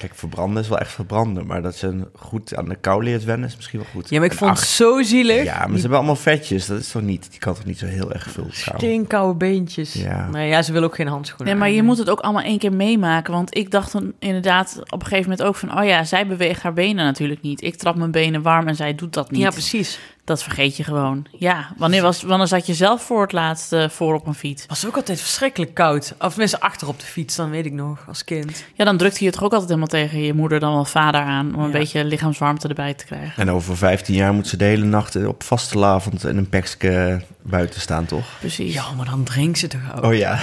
kijk, 0.00 0.14
verbranden 0.14 0.62
is 0.62 0.68
wel 0.68 0.78
echt 0.78 0.92
verbranden. 0.92 1.46
Maar 1.46 1.62
dat 1.62 1.76
ze 1.76 2.06
goed 2.14 2.56
aan 2.56 2.68
de 2.68 2.76
kou 2.76 3.04
leert 3.04 3.24
wennen 3.24 3.48
is 3.48 3.56
misschien 3.56 3.78
wel 3.78 3.88
goed. 3.92 4.10
Ja, 4.10 4.16
maar 4.16 4.26
ik 4.26 4.32
En 4.32 4.38
vond 4.38 4.58
het 4.58 4.68
zo 4.68 5.02
zielig. 5.02 5.44
Ja, 5.44 5.58
maar 5.58 5.74
ze 5.74 5.80
hebben 5.80 5.98
allemaal 5.98 6.16
vetjes. 6.16 6.66
Dat 6.66 6.80
is 6.80 6.90
toch 6.90 7.02
niet... 7.02 7.30
Die 7.30 7.38
kan 7.38 7.54
toch 7.54 7.64
niet 7.64 7.78
zo 7.78 7.86
heel 7.86 8.12
erg 8.12 8.30
veel 8.30 8.46
kou. 8.64 8.78
Steenkoude 8.78 9.34
beentjes. 9.34 9.92
Ja. 9.92 10.28
Nee, 10.28 10.48
ja, 10.48 10.62
ze 10.62 10.72
wil 10.72 10.82
ook 10.82 10.94
geen 10.94 11.06
handschoenen. 11.06 11.46
Nee, 11.46 11.56
maar 11.62 11.70
je 11.70 11.82
moet 11.82 11.98
het 11.98 12.10
ook 12.10 12.20
allemaal 12.20 12.42
één 12.42 12.58
keer 12.58 12.72
meemaken. 12.72 13.32
Want 13.32 13.56
ik 13.56 13.70
dacht 13.70 13.92
dan 13.92 14.12
inderdaad 14.18 14.78
op 14.78 15.00
een 15.00 15.06
gegeven 15.06 15.30
moment 15.30 15.48
ook 15.48 15.56
van... 15.56 15.78
oh 15.78 15.84
ja, 15.84 16.04
zij 16.04 16.26
beweegt 16.26 16.62
haar 16.62 16.72
benen 16.72 17.04
natuurlijk 17.04 17.42
niet. 17.42 17.62
Ik 17.62 17.76
trap 17.76 17.96
mijn 17.96 18.10
benen 18.10 18.42
warm 18.42 18.68
en 18.68 18.76
zij 18.76 18.94
doet 18.94 19.12
dat 19.12 19.30
niet. 19.30 19.40
Ja, 19.40 19.50
precies. 19.50 19.98
Dat 20.24 20.42
vergeet 20.42 20.76
je 20.76 20.84
gewoon. 20.84 21.26
Ja, 21.38 21.68
wanneer, 21.76 22.02
was, 22.02 22.22
wanneer 22.22 22.46
zat 22.46 22.66
je 22.66 22.74
zelf 22.74 23.02
voor 23.02 23.22
het 23.22 23.32
laatst 23.32 23.72
eh, 23.72 23.88
voor 23.88 24.14
op 24.14 24.26
een 24.26 24.34
fiets? 24.34 24.66
was 24.66 24.86
ook 24.86 24.96
altijd 24.96 25.20
verschrikkelijk 25.20 25.74
koud. 25.74 26.14
Of 26.18 26.28
tenminste 26.30 26.60
achter 26.60 26.88
op 26.88 27.00
de 27.00 27.06
fiets, 27.06 27.36
dan 27.36 27.50
weet 27.50 27.66
ik 27.66 27.72
nog, 27.72 28.04
als 28.08 28.24
kind. 28.24 28.64
Ja, 28.74 28.84
dan 28.84 28.96
drukte 28.96 29.18
je 29.18 29.24
het 29.24 29.34
toch 29.34 29.42
ook 29.44 29.50
altijd 29.52 29.68
helemaal 29.68 29.88
tegen 29.88 30.18
je 30.22 30.34
moeder 30.34 30.60
dan 30.60 30.72
wel 30.74 30.84
vader 30.84 31.20
aan... 31.20 31.54
om 31.54 31.60
een 31.60 31.66
Ja. 31.70 31.78
beetje 31.78 32.04
lichaamswarmte 32.04 32.68
erbij 32.68 32.94
te 32.94 33.04
krijgen. 33.04 33.32
En 33.42 33.50
over 33.50 33.76
15 33.76 34.14
jaar 34.14 34.32
moet 34.32 34.48
ze 34.48 34.56
de 34.56 34.64
hele 34.64 34.84
nacht 34.84 35.26
op 35.26 35.42
vastelavond 35.42 36.24
in 36.24 36.36
een 36.36 36.48
pekske 36.48 37.20
buiten 37.42 37.80
staan, 37.80 38.04
toch? 38.06 38.26
Precies. 38.38 38.74
Ja, 38.74 38.84
maar 38.96 39.06
dan 39.06 39.24
drinkt 39.24 39.58
ze 39.58 39.66
toch 39.68 39.96
ook. 39.96 40.04
Oh 40.04 40.14
ja. 40.14 40.38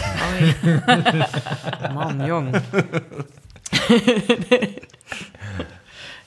Man, 1.93 2.25
jong. 2.25 2.49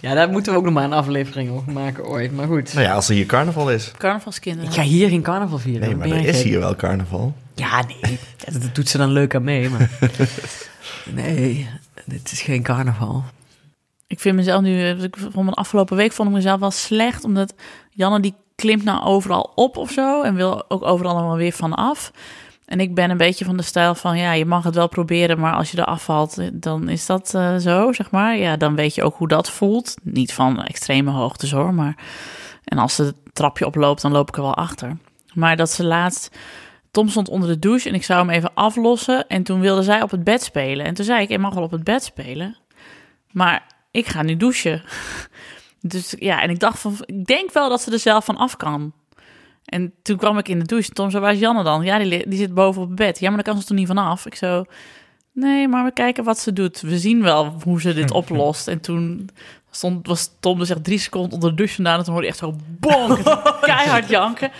ja, 0.00 0.14
daar 0.14 0.28
moeten 0.30 0.52
we 0.52 0.58
ook 0.58 0.64
nog 0.64 0.74
maar 0.74 0.84
een 0.84 0.92
aflevering 0.92 1.50
over 1.50 1.72
maken 1.72 2.06
ooit. 2.06 2.32
Maar 2.32 2.46
goed. 2.46 2.74
Nou 2.74 2.86
ja, 2.86 2.94
als 2.94 3.08
er 3.08 3.14
hier 3.14 3.26
carnaval 3.26 3.70
is. 3.70 3.92
Carnavalskinderen. 3.96 4.68
Ik 4.68 4.74
ga 4.74 4.82
hier 4.82 5.08
geen 5.08 5.22
carnaval 5.22 5.58
vieren. 5.58 5.80
Nee, 5.80 5.90
dan 5.90 6.08
maar 6.08 6.18
er 6.18 6.24
is 6.24 6.42
hier 6.42 6.60
wel 6.60 6.76
carnaval. 6.76 7.34
Ja, 7.54 7.84
nee. 7.86 8.18
Ja, 8.36 8.58
dat 8.58 8.74
doet 8.74 8.88
ze 8.88 8.98
dan 8.98 9.10
leuk 9.10 9.34
aan 9.34 9.44
mee, 9.44 9.68
maar... 9.68 9.90
nee, 11.20 11.68
dit 12.04 12.32
is 12.32 12.42
geen 12.42 12.62
carnaval. 12.62 13.24
Ik 14.06 14.20
vind 14.20 14.36
mezelf 14.36 14.62
nu, 14.62 14.84
ik 14.84 15.16
vond 15.18 15.34
mijn 15.34 15.54
afgelopen 15.54 15.96
week 15.96 16.12
vond 16.12 16.28
ik 16.28 16.34
mezelf 16.34 16.60
wel 16.60 16.70
slecht, 16.70 17.24
omdat 17.24 17.54
Janne 17.90 18.20
die 18.20 18.34
klimt 18.54 18.84
nou 18.84 19.04
overal 19.04 19.52
op 19.54 19.76
of 19.76 19.90
zo 19.90 20.22
en 20.22 20.34
wil 20.34 20.70
ook 20.70 20.82
overal 20.82 21.12
allemaal 21.12 21.36
weer 21.36 21.52
van 21.52 21.74
af. 21.74 22.12
En 22.70 22.80
ik 22.80 22.94
ben 22.94 23.10
een 23.10 23.16
beetje 23.16 23.44
van 23.44 23.56
de 23.56 23.62
stijl 23.62 23.94
van, 23.94 24.18
ja, 24.18 24.32
je 24.32 24.44
mag 24.44 24.64
het 24.64 24.74
wel 24.74 24.88
proberen, 24.88 25.38
maar 25.38 25.54
als 25.54 25.70
je 25.70 25.76
er 25.76 25.84
afvalt, 25.84 26.38
eh, 26.38 26.48
dan 26.52 26.88
is 26.88 27.06
dat 27.06 27.34
eh, 27.34 27.56
zo, 27.56 27.92
zeg 27.92 28.10
maar. 28.10 28.36
Ja, 28.36 28.56
dan 28.56 28.74
weet 28.74 28.94
je 28.94 29.02
ook 29.02 29.16
hoe 29.16 29.28
dat 29.28 29.50
voelt. 29.50 29.94
Niet 30.02 30.32
van 30.32 30.62
extreme 30.62 31.10
hoogtes 31.10 31.50
hoor, 31.50 31.74
maar... 31.74 31.96
En 32.64 32.78
als 32.78 32.94
ze 32.94 33.02
het 33.02 33.16
trapje 33.32 33.66
oploopt, 33.66 34.02
dan 34.02 34.12
loop 34.12 34.28
ik 34.28 34.36
er 34.36 34.42
wel 34.42 34.54
achter. 34.54 34.96
Maar 35.34 35.56
dat 35.56 35.70
ze 35.70 35.84
laatst... 35.84 36.36
Tom 36.90 37.08
stond 37.08 37.28
onder 37.28 37.48
de 37.48 37.58
douche 37.58 37.88
en 37.88 37.94
ik 37.94 38.04
zou 38.04 38.26
hem 38.26 38.30
even 38.30 38.54
aflossen. 38.54 39.26
En 39.26 39.42
toen 39.42 39.60
wilde 39.60 39.82
zij 39.82 40.02
op 40.02 40.10
het 40.10 40.24
bed 40.24 40.42
spelen. 40.42 40.86
En 40.86 40.94
toen 40.94 41.04
zei 41.04 41.22
ik, 41.22 41.28
je 41.28 41.38
mag 41.38 41.54
wel 41.54 41.62
op 41.62 41.70
het 41.70 41.84
bed 41.84 42.04
spelen. 42.04 42.56
Maar 43.30 43.66
ik 43.90 44.06
ga 44.06 44.22
nu 44.22 44.36
douchen. 44.36 44.82
Dus 45.82 46.14
ja, 46.18 46.42
en 46.42 46.50
ik 46.50 46.58
dacht 46.58 46.78
van, 46.78 46.94
ik 47.04 47.24
denk 47.24 47.52
wel 47.52 47.68
dat 47.68 47.80
ze 47.80 47.92
er 47.92 47.98
zelf 47.98 48.24
van 48.24 48.36
af 48.36 48.56
kan. 48.56 48.92
En 49.70 49.92
toen 50.02 50.16
kwam 50.16 50.38
ik 50.38 50.48
in 50.48 50.58
de 50.58 50.64
douche. 50.64 50.90
Tom 50.90 51.10
zei, 51.10 51.22
waar 51.22 51.32
is 51.32 51.38
Janne 51.38 51.62
dan? 51.62 51.82
Ja, 51.84 51.98
die, 51.98 52.28
die 52.28 52.38
zit 52.38 52.54
boven 52.54 52.82
op 52.82 52.86
het 52.88 52.96
bed. 52.96 53.18
Ja, 53.18 53.26
maar 53.30 53.42
daar 53.42 53.52
kan 53.52 53.60
ze 53.62 53.68
toch 53.68 53.76
niet 53.76 53.86
vanaf? 53.86 54.26
Ik 54.26 54.34
zo, 54.34 54.64
nee, 55.32 55.68
maar 55.68 55.84
we 55.84 55.92
kijken 55.92 56.24
wat 56.24 56.38
ze 56.38 56.52
doet. 56.52 56.80
We 56.80 56.98
zien 56.98 57.22
wel 57.22 57.54
hoe 57.64 57.80
ze 57.80 57.94
dit 57.94 58.10
oplost. 58.20 58.68
En 58.68 58.80
toen 58.80 59.28
stond, 59.70 60.06
was 60.06 60.30
Tom 60.40 60.58
dus 60.58 60.70
echt 60.70 60.84
drie 60.84 60.98
seconden 60.98 61.32
onder 61.32 61.50
de 61.50 61.56
douche 61.56 61.74
vandaan. 61.74 61.98
En 61.98 62.04
toen 62.04 62.12
hoorde 62.12 62.28
hij 62.28 62.36
echt 62.36 62.44
zo 62.46 62.56
bonk, 62.78 63.18
keihard 63.60 64.08
janken. 64.08 64.50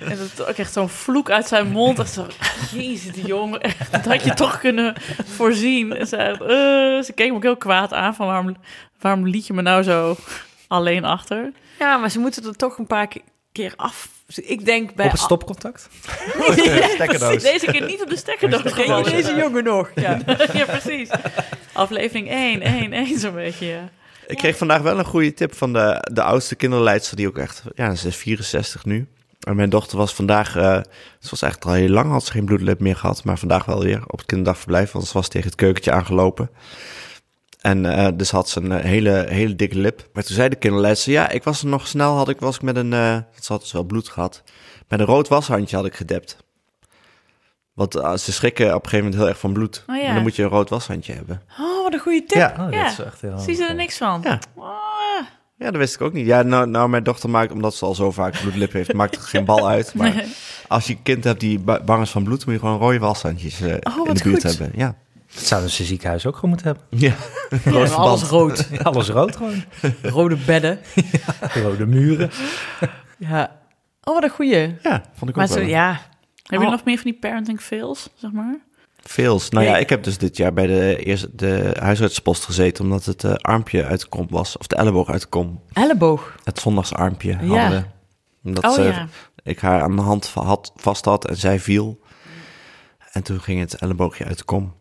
En 0.00 0.16
dat 0.18 0.46
ook 0.48 0.56
echt 0.56 0.72
zo'n 0.72 0.88
vloek 0.88 1.30
uit 1.30 1.46
zijn 1.46 1.68
mond. 1.70 1.98
Echt 1.98 2.12
zo, 2.12 2.26
jezus, 2.72 3.12
die 3.14 3.26
jongen. 3.26 3.60
Dat 3.90 4.04
had 4.04 4.24
je 4.24 4.34
toch 4.34 4.58
kunnen 4.58 4.94
voorzien. 5.24 5.92
En 5.96 6.06
ze, 6.06 6.16
eh, 6.16 7.04
ze 7.04 7.12
keek 7.14 7.30
me 7.30 7.36
ook 7.36 7.42
heel 7.42 7.56
kwaad 7.56 7.92
aan 7.92 8.14
van 8.14 8.26
waarom, 8.26 8.56
waarom 9.00 9.26
liet 9.28 9.46
je 9.46 9.52
me 9.52 9.62
nou 9.62 9.82
zo 9.82 10.16
alleen 10.68 11.04
achter? 11.04 11.52
Ja, 11.78 11.96
maar 11.96 12.10
ze 12.10 12.18
moeten 12.18 12.44
er 12.44 12.56
toch 12.56 12.78
een 12.78 12.86
paar 12.86 13.06
ke- 13.08 13.22
keer 13.52 13.72
af... 13.76 14.14
Ik 14.34 14.64
denk 14.64 14.94
bij... 14.94 15.06
Op 15.06 15.12
het 15.12 15.20
stopcontact? 15.20 15.88
Deze 17.42 17.66
keer 17.70 17.86
niet 17.86 18.02
op 18.02 18.08
de 18.08 18.16
stekkerdoos. 18.16 18.72
Ken 18.72 18.96
je 18.96 19.10
deze 19.10 19.34
jongen 19.34 19.64
nog? 19.64 19.90
Ja. 19.94 20.18
ja, 20.52 20.64
precies. 20.64 21.10
Aflevering 21.72 22.30
1, 22.30 22.60
1, 22.60 22.92
1 22.92 23.18
zo'n 23.18 23.34
beetje. 23.34 23.66
ja. 23.66 23.90
Ik 24.26 24.36
kreeg 24.36 24.56
vandaag 24.56 24.82
wel 24.82 24.98
een 24.98 25.04
goede 25.04 25.34
tip 25.34 25.54
van 25.54 25.72
de, 25.72 26.08
de 26.12 26.22
oudste 26.22 26.54
kinderleidster, 26.54 27.16
die 27.16 27.28
ook 27.28 27.38
echt, 27.38 27.62
ja, 27.74 27.94
ze 27.94 28.08
is 28.08 28.16
64 28.16 28.84
nu. 28.84 29.06
En 29.40 29.56
mijn 29.56 29.70
dochter 29.70 29.98
was 29.98 30.14
vandaag, 30.14 30.56
eh 30.56 30.80
ze 31.20 31.30
was 31.30 31.42
echt 31.42 31.64
al 31.64 31.72
heel 31.72 31.88
lang, 31.88 32.10
had 32.10 32.24
ze 32.24 32.32
geen 32.32 32.44
bloedlip 32.44 32.80
meer 32.80 32.96
gehad, 32.96 33.24
maar 33.24 33.38
vandaag 33.38 33.64
wel 33.64 33.82
weer 33.82 34.02
op 34.06 34.18
het 34.18 34.26
kinderdagverblijf, 34.26 34.92
want 34.92 35.06
ze 35.06 35.12
was 35.12 35.28
tegen 35.28 35.46
het 35.48 35.56
keukentje 35.56 35.92
aangelopen. 35.92 36.50
En 37.66 37.86
eh, 37.86 38.08
dus 38.14 38.30
had 38.30 38.48
ze 38.48 38.60
een 38.60 38.72
eh, 38.72 38.84
hele, 38.84 39.26
hele 39.28 39.56
dikke 39.56 39.78
lip. 39.78 40.08
Maar 40.12 40.22
toen 40.24 40.34
zei 40.34 40.48
de 40.48 40.56
kinderleidster, 40.56 41.12
ja, 41.12 41.28
ik 41.28 41.42
was 41.44 41.60
er 41.62 41.68
nog 41.68 41.86
snel, 41.86 42.14
had 42.16 42.28
ik, 42.28 42.40
was 42.40 42.54
ik 42.56 42.62
met 42.62 42.76
een, 42.76 42.92
eh 42.92 43.16
ze 43.40 43.52
had 43.52 43.60
dus 43.60 43.72
wel 43.72 43.84
bloed 43.84 44.08
gehad, 44.08 44.42
met 44.88 45.00
een 45.00 45.06
rood 45.06 45.28
washandje 45.28 45.76
had 45.76 45.84
ik 45.86 45.94
gedept. 45.94 46.36
Want 47.74 47.92
ze 48.20 48.32
schrikken 48.32 48.66
op 48.66 48.72
een 48.84 48.88
gegeven 48.90 48.98
moment 49.04 49.14
heel 49.20 49.28
erg 49.28 49.38
van 49.38 49.52
bloed. 49.52 49.84
Oh 49.86 49.96
ja. 49.96 50.02
En 50.02 50.14
dan 50.14 50.22
moet 50.22 50.36
je 50.36 50.42
een 50.42 50.48
rood 50.48 50.68
washandje 50.70 51.12
hebben. 51.12 51.42
Oh, 51.60 51.82
wat 51.82 51.92
een 51.92 51.98
goede 51.98 52.24
tip. 52.26 52.38
Ja. 52.38 52.54
Oh, 52.66 52.72
Ja. 52.72 52.82
dat 52.82 52.92
is 52.92 52.98
echt 53.04 53.20
heel 53.20 53.38
Zie 53.38 53.54
ze 53.54 53.64
er 53.64 53.74
niks 53.74 53.96
van? 53.96 54.20
Ja. 54.24 54.38
Oh, 54.54 54.64
Ja, 55.58 55.70
dat 55.70 55.76
wist 55.76 55.94
ik 55.94 56.00
ook 56.00 56.12
niet. 56.12 56.26
Ja, 56.26 56.42
nou, 56.42 56.66
nou 56.68 56.88
mijn 56.88 57.02
dochter 57.02 57.30
maakt, 57.30 57.52
omdat 57.52 57.74
ze 57.74 57.84
al 57.84 57.94
zo 57.94 58.10
vaak 58.10 58.40
bloedlip 58.40 58.72
heeft, 58.72 58.92
maakt 58.92 59.14
het 59.16 59.24
geen 59.24 59.44
bal 59.44 59.68
uit. 59.68 59.94
Maar 59.94 60.14
Nee. 60.14 60.26
als 60.68 60.86
je 60.86 60.92
een 60.92 61.02
kind 61.02 61.24
hebt 61.24 61.40
die 61.40 61.58
ba- 61.58 61.80
bang 61.84 62.02
is 62.02 62.10
van 62.10 62.24
bloed, 62.24 62.44
moet 62.46 62.54
je 62.54 62.60
gewoon 62.60 62.78
rode 62.78 62.98
washandjes 62.98 63.60
eh, 63.60 63.74
Oh, 63.98 64.08
in 64.08 64.14
de 64.14 64.22
buurt 64.22 64.42
goed. 64.42 64.42
hebben. 64.42 64.72
Ja. 64.78 64.94
Dat 65.36 65.44
zouden 65.44 65.70
ze 65.70 65.84
ziekenhuis 65.84 66.26
ook 66.26 66.34
gewoon 66.34 66.50
moeten 66.50 66.66
hebben. 66.66 66.84
ja. 67.00 67.14
Rood 67.72 67.92
alles 67.94 68.22
rood. 68.22 68.68
Ja, 68.72 68.78
Alles 68.82 69.08
rood 69.08 69.36
gewoon. 69.36 69.64
Rode 70.02 70.36
bedden. 70.36 70.78
Rode 71.64 71.86
muren. 71.86 72.30
Ja. 73.18 73.60
Oh, 74.02 74.14
wat 74.14 74.22
een 74.22 74.30
goeie. 74.30 74.74
Ja, 74.82 75.02
vond 75.14 75.30
ik 75.30 75.36
Maar 75.36 75.44
ook 75.46 75.52
zo, 75.52 75.58
wel. 75.58 75.68
ja. 75.68 76.00
Heb 76.42 76.60
je 76.60 76.66
Oh. 76.66 76.72
nog 76.72 76.84
meer 76.84 76.96
van 76.98 77.10
die 77.10 77.18
parenting 77.20 77.60
fails, 77.60 78.08
zeg 78.14 78.32
maar? 78.32 78.58
Veels. 79.02 79.48
Nou 79.50 79.64
ja, 79.64 79.70
Ja. 79.70 79.76
ik 79.78 79.88
heb 79.88 80.02
dus 80.02 80.18
dit 80.18 80.36
jaar 80.36 80.52
bij 80.52 80.66
de, 80.66 80.96
eerste, 81.04 81.28
de 81.34 81.76
huisartspost 81.80 82.44
gezeten, 82.44 82.84
omdat 82.84 83.04
het 83.04 83.24
eh, 83.24 83.34
armpje 83.34 83.84
uit 83.84 84.00
de 84.00 84.06
kom 84.08 84.26
was. 84.30 84.58
Of 84.58 84.66
de 84.66 84.76
elleboog 84.76 85.08
uit 85.10 85.20
de 85.20 85.26
kom. 85.26 85.60
Elleboog. 85.72 86.34
Het 86.44 86.58
zondagsarmpje 86.58 87.38
Ja. 87.40 87.60
hadden. 87.60 87.86
Omdat 88.44 88.64
Oh 88.64 88.72
ze- 88.72 88.82
ja. 88.82 89.06
ik 89.42 89.58
haar 89.60 89.82
aan 89.82 89.96
de 89.96 90.02
hand 90.02 90.26
had, 90.28 90.72
vast 90.76 91.04
had 91.04 91.28
en 91.28 91.36
zij 91.36 91.60
viel. 91.60 92.00
En 93.12 93.22
toen 93.22 93.40
ging 93.40 93.60
het 93.60 93.74
elleboogje 93.74 94.24
uit 94.24 94.38
de 94.38 94.44
kom. 94.44 94.74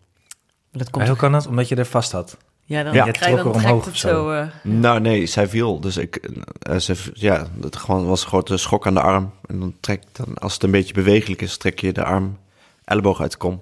Dat 0.78 0.84
Maar 0.84 0.92
komt 0.92 1.08
hoe 1.08 1.18
kan 1.18 1.32
dat? 1.32 1.48
Omdat 1.48 1.68
je 1.68 1.76
er 1.76 1.86
vast 1.86 2.12
had. 2.12 2.38
Ja, 2.68 2.84
dan 2.84 2.94
Ja. 2.94 3.04
krijg 3.12 3.32
je 3.38 3.44
dan 3.44 3.54
omhoog 3.54 3.88
of 3.88 3.96
zo. 3.98 4.08
zo. 4.08 4.32
eh, 4.32 4.46
Nou, 4.64 5.00
nee, 5.00 5.26
zij 5.26 5.48
viel. 5.48 5.80
Dus 5.80 5.98
ik, 5.98 6.16
eh, 6.62 6.78
ze, 6.78 6.96
ja, 7.14 7.46
het 7.62 7.76
gewoon 7.76 8.06
was 8.08 8.22
een 8.22 8.28
grote 8.28 8.58
schok 8.58 8.88
aan 8.88 8.94
de 8.94 9.02
arm. 9.02 9.32
En 9.46 9.60
dan 9.60 9.74
trek, 9.80 10.04
dan, 10.12 10.34
als 10.38 10.54
het 10.54 10.64
een 10.64 10.72
beetje 10.72 10.94
bewegelijk 10.94 11.42
is, 11.42 11.58
trek 11.58 11.80
je 11.80 11.94
de 11.94 12.04
arm, 12.04 12.38
elleboog 12.86 13.22
uit 13.22 13.32
de 13.32 13.38
kom. 13.38 13.62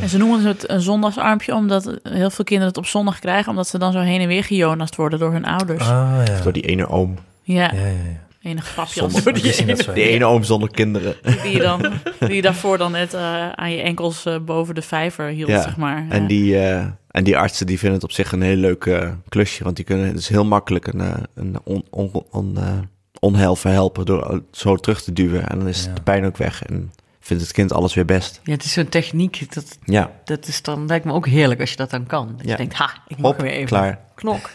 En 0.00 0.08
ze 0.08 0.18
noemen 0.18 0.44
het 0.44 0.68
een 0.70 0.80
zondagsarmpje, 0.80 1.54
omdat 1.54 1.84
heel 2.02 2.30
veel 2.30 2.44
kinderen 2.44 2.68
het 2.72 2.76
op 2.78 2.86
zondag 2.86 3.18
krijgen, 3.18 3.50
omdat 3.50 3.68
ze 3.68 3.78
dan 3.78 3.92
zo 3.92 3.98
heen 3.98 4.20
en 4.20 4.28
weer 4.28 4.44
gejonast 4.44 4.96
worden 4.96 5.18
door 5.18 5.32
hun 5.32 5.44
ouders. 5.44 5.82
Ah, 5.88 6.20
ja. 6.24 6.40
Door 6.42 6.52
die 6.52 6.62
ene 6.66 6.88
oom. 6.88 7.14
Ja, 7.42 7.62
Ja, 7.74 7.80
ja, 7.80 7.86
ja. 7.86 8.24
Enig 8.46 8.66
grapje 8.68 9.02
als 9.02 9.22
door 9.24 9.32
Die 9.32 9.56
ene, 9.56 9.76
zo. 9.82 9.92
Die 9.92 10.08
ene 10.08 10.24
oom 10.24 10.42
zonder 10.42 10.70
kinderen. 10.70 11.14
die 11.42 11.52
je, 11.52 11.58
dan, 11.58 11.92
die 12.18 12.34
je 12.34 12.42
daarvoor 12.42 12.78
dan 12.78 12.92
net 12.92 13.14
eh, 13.14 13.48
aan 13.50 13.70
je 13.72 13.80
enkels 13.82 14.24
eh, 14.24 14.38
boven 14.38 14.74
de 14.74 14.82
vijver 14.82 15.26
hield, 15.28 15.48
Ja, 15.48 15.62
zeg 15.62 15.76
maar. 15.76 16.06
En 16.08 16.22
Ja. 16.22 16.28
die, 16.28 16.58
eh, 16.58 16.84
en 17.10 17.24
die 17.24 17.36
artsen 17.38 17.66
die 17.66 17.78
vinden 17.78 17.94
het 17.98 18.04
op 18.08 18.12
zich 18.12 18.32
een 18.32 18.42
heel 18.42 18.56
leuk 18.56 19.10
klusje. 19.28 19.64
Want 19.64 19.76
die 19.76 19.84
kunnen 19.84 20.12
dus 20.14 20.28
heel 20.28 20.44
makkelijk 20.44 20.86
een, 20.86 21.00
eh, 21.00 21.14
een 21.34 21.56
on, 21.64 21.84
on, 21.90 22.10
on, 22.30 22.56
eh, 22.58 22.72
onheil 23.20 23.56
verhelpen 23.56 24.04
door 24.06 24.42
zo 24.52 24.76
terug 24.76 25.02
te 25.02 25.12
duwen. 25.12 25.48
En 25.48 25.58
dan 25.58 25.68
is 25.68 25.84
Ja. 25.84 25.92
de 25.94 26.00
pijn 26.02 26.24
ook 26.24 26.36
weg. 26.36 26.62
En 26.64 26.92
vindt 27.20 27.42
het 27.42 27.52
kind 27.52 27.72
alles 27.72 27.94
weer 27.94 28.04
best. 28.04 28.40
Ja, 28.44 28.52
het 28.52 28.64
is 28.64 28.72
zo'n 28.72 28.88
techniek. 28.88 29.54
Dat, 29.54 29.78
Ja, 29.84 30.10
dat 30.24 30.46
is 30.46 30.62
dan, 30.62 30.86
lijkt 30.86 31.04
me 31.04 31.12
ook 31.12 31.26
heerlijk 31.26 31.60
als 31.60 31.70
je 31.70 31.76
dat 31.76 31.90
dan 31.90 32.06
kan. 32.06 32.34
Dat 32.36 32.44
Ja. 32.46 32.50
je 32.50 32.56
denkt, 32.56 32.74
ha, 32.74 32.90
ik 33.08 33.18
mag 33.18 33.30
hop, 33.32 33.40
weer 33.40 33.50
even. 33.50 33.66
klaar. 33.66 33.98
Knok. 34.14 34.50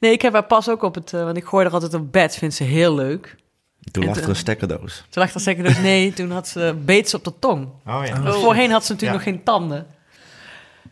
Nee, 0.00 0.12
ik 0.12 0.22
heb 0.22 0.32
haar 0.32 0.44
pas 0.46 0.68
ook 0.68 0.82
op 0.82 0.94
het... 0.94 1.12
eh, 1.12 1.24
want 1.24 1.36
ik 1.36 1.44
gooi 1.44 1.66
er 1.66 1.72
altijd 1.72 1.94
op 1.94 2.12
bed. 2.12 2.36
Vindt 2.36 2.54
ze 2.54 2.64
heel 2.64 2.94
leuk. 2.94 3.36
Toen 3.90 4.02
En 4.02 4.08
lag 4.08 4.18
er 4.18 4.28
een 4.28 4.36
stekkerdoos. 4.36 5.04
Toen 5.08 5.22
lag 5.22 5.34
er 5.34 5.40
zeker 5.40 5.64
dus 5.64 5.78
nee. 5.78 6.12
Toen 6.14 6.30
had 6.30 6.48
ze 6.48 6.76
beets 6.84 7.14
op 7.14 7.24
de 7.24 7.32
tong. 7.38 7.68
Oh 7.86 8.02
ja. 8.06 8.22
Want 8.22 8.34
Voorheen 8.34 8.70
had 8.70 8.84
ze 8.84 8.92
natuurlijk 8.92 9.20
Ja. 9.20 9.24
nog 9.26 9.36
geen 9.36 9.44
tanden. 9.44 9.86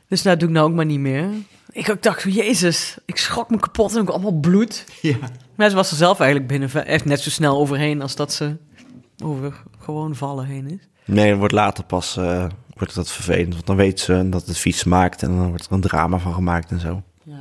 Dus 0.09 0.23
nou 0.23 0.37
doe 0.37 0.49
ik 0.49 0.55
nou 0.55 0.69
ook 0.71 0.75
maar 0.77 0.85
niet 0.85 0.99
meer. 1.01 1.29
Ik 1.71 1.91
ook 1.91 2.03
dacht, 2.03 2.23
jezus, 2.23 2.97
ik 3.05 3.17
schrok 3.17 3.51
me 3.51 3.59
kapot 3.59 3.95
en 3.95 4.01
ook 4.01 4.09
allemaal 4.09 4.33
bloed. 4.41 4.85
Ja. 5.03 5.17
Maar 5.55 5.69
ze 5.71 5.77
was 5.77 5.91
er 5.91 5.97
zelf 5.97 6.21
eigenlijk 6.21 6.51
binnen 6.51 6.87
echt 6.87 7.05
net 7.05 7.21
zo 7.21 7.31
snel 7.31 7.59
overheen 7.59 8.03
als 8.03 8.17
dat 8.17 8.33
ze 8.33 8.57
over 9.25 9.63
gewoon 9.79 10.15
vallen 10.15 10.45
heen 10.47 10.71
is. 10.71 10.89
Nee, 11.05 11.31
dan 11.31 11.39
wordt 11.39 11.55
later 11.55 11.85
pas 11.85 12.17
eh, 12.17 12.47
wordt 12.75 12.95
dat 12.95 13.11
vervelend. 13.11 13.53
Want 13.55 13.67
dan 13.67 13.77
weet 13.77 14.01
ze 14.01 14.29
dat 14.29 14.47
het 14.47 14.59
vies 14.59 14.79
smaakt 14.79 15.23
en 15.23 15.37
dan 15.37 15.49
wordt 15.49 15.67
er 15.67 15.73
een 15.73 15.81
drama 15.81 16.19
van 16.19 16.35
gemaakt 16.35 16.71
en 16.71 16.81
zo. 16.81 17.03
Ja. 17.23 17.39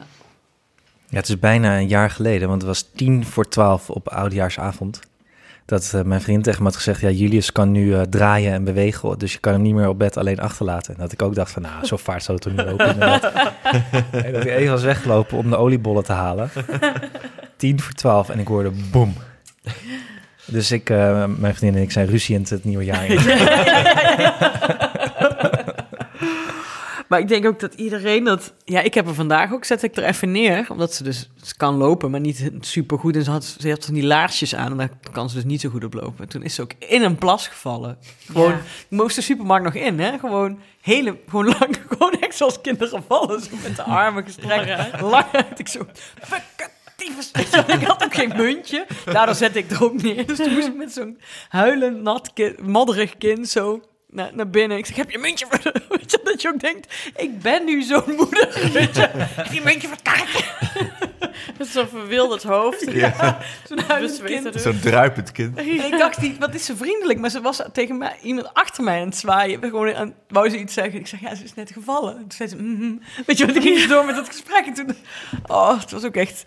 Ja, 1.10 1.18
het 1.18 1.30
is 1.30 1.40
bijna 1.40 1.78
een 1.78 1.88
jaar 1.88 2.10
geleden, 2.10 2.48
want 2.48 2.62
het 2.62 2.70
was 2.70 2.90
tien 2.96 3.26
voor 3.26 3.48
twaalf 3.48 3.90
op 3.90 4.08
oudjaarsavond. 4.08 5.00
Dat 5.66 5.92
eh, 5.96 6.02
mijn 6.02 6.22
vriend 6.22 6.44
tegen 6.44 6.60
me 6.64 6.68
had 6.68 6.76
gezegd, 6.76 7.02
ja, 7.02 7.10
Julius 7.10 7.52
kan 7.52 7.72
nu 7.72 7.94
eh, 7.94 8.02
draaien 8.02 8.54
en 8.54 8.64
bewegen, 8.64 9.20
dus 9.20 9.34
je 9.34 9.40
kan 9.40 9.54
hem 9.54 9.62
niet 9.62 9.74
meer 9.74 9.88
op 9.88 10.00
bed 10.00 10.18
alleen 10.18 10.40
achterlaten. 10.40 10.94
En 10.94 11.00
dat 11.00 11.12
ik 11.12 11.22
ook 11.22 11.36
dacht 11.36 11.52
van, 11.52 11.62
nou, 11.62 11.86
zo 11.86 11.98
vaart 11.98 12.24
zou 12.24 12.38
het 12.38 12.46
er 12.46 12.52
niet 12.52 12.66
lopen. 12.66 13.02
en 14.26 14.34
dat 14.34 14.44
ik 14.44 14.50
even 14.50 14.72
was 14.72 14.84
weggelopen 14.84 15.38
om 15.38 15.50
de 15.50 15.58
oliebollen 15.58 16.04
te 16.04 16.12
halen. 16.12 16.50
Tien 17.58 17.80
voor 17.80 17.94
twaalf 17.94 18.30
en 18.30 18.40
ik 18.40 18.48
hoorde 18.48 18.72
boem. 18.92 19.14
Dus 20.46 20.72
ik, 20.72 20.90
eh, 20.90 21.26
mijn 21.38 21.56
vriendin 21.56 21.80
en 21.80 21.86
ik 21.86 21.92
zijn 21.92 22.08
ruziend 22.08 22.50
het 22.50 22.64
nieuwe 22.64 22.86
jaar 22.86 23.06
in. 23.12 23.20
Maar 27.10 27.20
ik 27.20 27.28
denk 27.28 27.46
ook 27.46 27.60
dat 27.60 27.74
iedereen 27.74 28.24
dat... 28.24 28.54
Ja, 28.66 28.82
ik 28.82 28.94
heb 28.94 29.08
er 29.08 29.14
vandaag 29.14 29.54
ook, 29.54 29.66
zet 29.66 29.84
ik 29.84 29.96
er 29.96 30.04
even 30.04 30.32
neer. 30.32 30.66
Omdat 30.70 30.94
ze 30.94 31.04
dus 31.04 31.30
ze 31.44 31.56
kan 31.58 31.76
lopen, 31.76 32.12
maar 32.12 32.20
niet 32.20 32.50
super 32.60 33.00
goed. 33.00 33.16
En 33.16 33.24
ze 33.24 33.32
had, 33.32 33.56
ze 33.60 33.70
had 33.70 33.86
van 33.86 33.94
die 33.94 34.04
laarsjes 34.06 34.56
aan 34.56 34.72
en 34.72 34.78
daar 34.78 34.90
kan 35.12 35.30
ze 35.30 35.36
dus 35.36 35.44
niet 35.44 35.62
zo 35.62 35.70
goed 35.70 35.84
op 35.84 35.94
lopen. 35.94 36.20
En 36.24 36.30
toen 36.30 36.44
is 36.44 36.56
ze 36.56 36.62
ook 36.62 36.72
in 36.80 37.02
een 37.04 37.16
plas 37.18 37.48
gevallen. 37.48 37.98
Gewoon, 38.26 38.52
Ja. 38.52 38.60
moest 38.90 39.16
de 39.16 39.22
supermarkt 39.22 39.66
nog 39.66 39.74
in, 39.74 40.00
hè. 40.00 40.18
Gewoon 40.20 40.60
hele, 40.82 41.18
gewoon 41.30 41.46
lang, 41.46 41.78
gewoon 41.90 42.20
echt 42.20 42.36
zoals 42.36 42.62
kinderen 42.62 43.04
vallen. 43.08 43.42
Zo 43.42 43.50
met 43.64 43.76
de 43.76 43.84
armen 43.84 44.24
gestrekt, 44.24 45.02
lang 45.02 45.26
uit. 45.32 45.60
Ik 45.60 45.68
zo, 45.68 45.86
Ik 47.68 47.84
had 47.84 48.04
ook 48.04 48.14
geen 48.16 48.34
muntje. 48.36 48.86
Daardoor 49.06 49.36
zette 49.36 49.60
ik 49.60 49.72
er 49.72 49.84
ook 49.84 50.02
neer. 50.02 50.26
Dus 50.28 50.38
toen 50.38 50.54
moest 50.54 50.68
ik 50.68 50.76
met 50.76 50.92
zo'n 50.94 51.20
huilend, 51.50 52.02
nat, 52.02 52.32
kind, 52.34 52.68
modderig 52.68 53.18
kind 53.18 53.48
zo 53.50 53.82
naar, 54.10 54.30
naar 54.34 54.50
binnen. 54.50 54.78
Ik 54.78 54.86
zeg, 54.86 54.96
heb 54.96 55.10
je 55.10 55.16
een 55.16 55.22
muntje 55.22 55.46
voor. 55.50 55.72
Weet 55.98 56.12
je, 56.12 56.20
dat 56.24 56.42
je 56.42 56.48
ook 56.48 56.60
denkt, 56.60 57.12
ik 57.16 57.40
ben 57.40 57.66
nu 57.66 57.82
zo'n 57.82 58.16
moeder. 58.18 58.50
Weet 58.74 58.96
je, 58.96 59.10
heb 59.12 59.52
je 59.52 59.58
een 59.58 59.66
muntje 59.66 59.88
voor 59.88 59.98
het 59.98 60.02
kaartje? 60.02 60.46
Met 61.58 61.68
zo'n 61.68 61.88
verwilderd 61.88 62.44
hoofd. 62.44 62.92
Ja. 62.92 63.38
Zo'n 63.68 63.80
huilend 63.80 64.24
kind. 64.24 64.62
Zo'n 64.62 64.80
druipend 64.80 65.32
kind. 65.32 65.60
Ik 65.60 65.98
dacht, 65.98 66.20
die, 66.20 66.36
wat 66.40 66.56
is 66.56 66.66
ze 66.66 66.78
vriendelijk? 66.78 67.20
Maar 67.20 67.30
ze 67.30 67.42
was 67.42 67.62
tegen 67.74 67.98
mij, 67.98 68.16
iemand 68.22 68.54
achter 68.54 68.84
mij 68.84 69.00
aan 69.00 69.08
het 69.08 69.18
zwaaien. 69.18 69.62
Gewoon 69.62 69.96
aan, 69.96 70.14
wou 70.28 70.50
ze 70.50 70.60
iets 70.60 70.74
zeggen. 70.74 71.00
Ik 71.00 71.08
zeg, 71.08 71.20
ja, 71.20 71.36
ze 71.36 71.44
is 71.44 71.54
net 71.54 71.72
gevallen. 71.72 72.14
En 72.14 72.20
toen 72.20 72.32
zei 72.32 72.50
ze, 72.50 72.56
mhm. 72.56 72.92
weet 73.26 73.38
je 73.38 73.46
wat, 73.46 73.56
ik 73.56 73.62
ging 73.62 73.86
door 73.86 74.06
met 74.06 74.16
dat 74.16 74.28
gesprek. 74.28 74.66
En 74.66 74.74
toen, 74.74 74.96
oh, 75.46 75.80
het 75.80 75.92
was 75.92 76.04
ook 76.04 76.16
echt... 76.16 76.44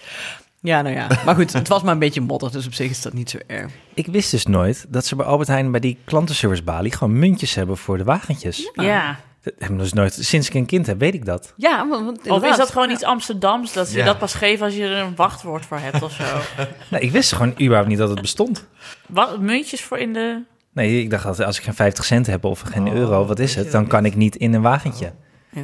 Ja, 0.62 0.82
nou 0.82 0.94
ja. 0.94 1.08
Maar 1.24 1.34
goed, 1.34 1.52
het 1.52 1.68
was 1.68 1.82
maar 1.82 1.92
een 1.92 1.98
beetje 1.98 2.20
modder, 2.20 2.52
dus 2.52 2.66
op 2.66 2.74
zich 2.74 2.90
is 2.90 3.02
dat 3.02 3.12
niet 3.12 3.30
zo 3.30 3.38
erg. 3.46 3.72
Ik 3.94 4.06
wist 4.06 4.30
dus 4.30 4.46
nooit 4.46 4.86
dat 4.88 5.06
ze 5.06 5.16
bij 5.16 5.26
Albert 5.26 5.48
Heijn 5.48 5.70
bij 5.70 5.80
die 5.80 5.98
klantenservicebalie 6.04 6.92
gewoon 6.92 7.18
muntjes 7.18 7.54
hebben 7.54 7.76
voor 7.76 7.98
de 7.98 8.04
wagentjes. 8.04 8.70
Ja. 8.72 9.18
Dat 9.42 9.54
hebben 9.58 9.76
we 9.76 9.82
dus 9.82 9.92
nooit, 9.92 10.12
sinds 10.20 10.48
ik 10.48 10.54
een 10.54 10.66
kind 10.66 10.86
heb, 10.86 10.98
weet 10.98 11.14
ik 11.14 11.24
dat. 11.24 11.52
Ja, 11.56 11.88
want, 11.88 12.28
Of 12.28 12.44
is 12.44 12.56
dat 12.56 12.70
gewoon 12.70 12.90
iets 12.90 13.02
Amsterdams, 13.04 13.72
dat 13.72 13.88
ze 13.88 13.98
Ja. 13.98 14.04
dat 14.04 14.18
pas 14.18 14.34
geven 14.34 14.64
als 14.64 14.74
je 14.74 14.82
er 14.84 14.96
een 15.04 15.16
wachtwoord 15.16 15.66
voor 15.66 15.78
hebt 15.78 16.02
of 16.02 16.12
zo? 16.12 16.24
Nee, 16.90 17.00
ik 17.00 17.10
wist 17.10 17.32
gewoon 17.32 17.52
überhaupt 17.52 17.88
niet 17.88 17.98
dat 17.98 18.08
het 18.08 18.20
bestond. 18.20 18.66
Wat, 19.08 19.40
muntjes 19.40 19.82
voor 19.82 19.98
in 19.98 20.12
de... 20.12 20.42
Nee, 20.72 21.00
ik 21.02 21.10
dacht 21.10 21.24
altijd, 21.26 21.46
als 21.46 21.58
ik 21.58 21.64
geen 21.64 21.74
50 21.74 22.04
cent 22.04 22.26
heb 22.26 22.44
of 22.44 22.60
geen 22.60 22.88
Oh, 22.88 22.94
euro, 22.94 23.26
wat 23.26 23.38
is 23.38 23.54
het? 23.54 23.70
Dan 23.72 23.86
kan 23.86 24.04
ik 24.04 24.16
niet 24.16 24.36
in 24.36 24.54
een 24.54 24.62
wagentje. 24.62 25.12
Ja. 25.50 25.62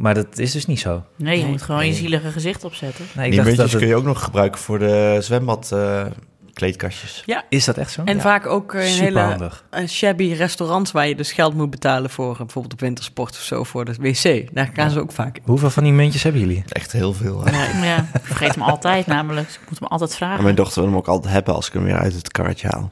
Maar 0.00 0.14
dat 0.14 0.38
is 0.38 0.52
dus 0.52 0.66
niet 0.66 0.80
zo. 0.80 1.02
Nee, 1.16 1.36
je 1.36 1.42
Nee. 1.42 1.50
moet 1.50 1.62
gewoon 1.62 1.86
je 1.86 1.92
zielige 1.92 2.30
gezicht 2.30 2.64
opzetten. 2.64 3.04
Nee, 3.14 3.24
ik 3.24 3.30
die 3.32 3.40
dacht 3.40 3.48
muntjes 3.48 3.56
dat 3.56 3.70
het- 3.70 3.78
kun 3.80 3.88
je 3.88 3.94
ook 3.96 4.04
nog 4.14 4.24
gebruiken 4.24 4.60
voor 4.60 4.78
de 4.78 5.16
zwembad 5.20 5.72
eh, 5.72 6.06
kleedkastjes. 6.52 7.24
Is 7.48 7.64
dat 7.64 7.76
echt 7.76 7.92
zo? 7.92 8.02
En 8.04 8.14
Ja. 8.16 8.20
vaak 8.20 8.46
ook 8.46 8.74
eh, 8.74 8.96
in 8.96 9.02
hele 9.02 9.50
eh, 9.70 9.86
shabby 9.86 10.32
restaurants 10.32 10.92
waar 10.92 11.08
je 11.08 11.14
dus 11.16 11.32
geld 11.32 11.54
moet 11.54 11.70
betalen 11.70 12.10
voor 12.10 12.36
bijvoorbeeld 12.36 12.72
op 12.72 12.80
wintersport 12.80 13.30
of 13.30 13.42
zo 13.42 13.64
voor 13.64 13.84
de 13.84 13.94
wc. 14.00 14.54
Daar 14.54 14.70
gaan 14.74 14.90
ze 14.90 15.00
ook 15.00 15.12
vaak 15.12 15.36
in. 15.36 15.42
Hoeveel 15.44 15.70
van 15.70 15.82
die 15.84 15.92
muntjes 15.92 16.22
hebben 16.22 16.40
jullie? 16.40 16.64
Echt 16.68 16.92
heel 16.92 17.12
veel. 17.12 17.48
Ja, 17.82 17.98
ik 18.14 18.20
vergeet 18.22 18.54
hem 18.54 18.62
altijd 18.64 19.06
namelijk. 19.06 19.46
Dus 19.46 19.56
ik 19.56 19.68
moet 19.68 19.78
hem 19.78 19.88
altijd 19.88 20.10
En 20.10 20.16
vragen. 20.16 20.42
mijn 20.42 20.54
dochter 20.54 20.80
wil 20.82 20.90
hem 20.90 20.98
ook 20.98 21.08
altijd 21.08 21.32
hebben 21.34 21.54
als 21.54 21.66
ik 21.66 21.72
hem 21.72 21.84
weer 21.84 21.98
uit 21.98 22.14
het 22.14 22.30
karretje 22.32 22.68
haal. 22.68 22.90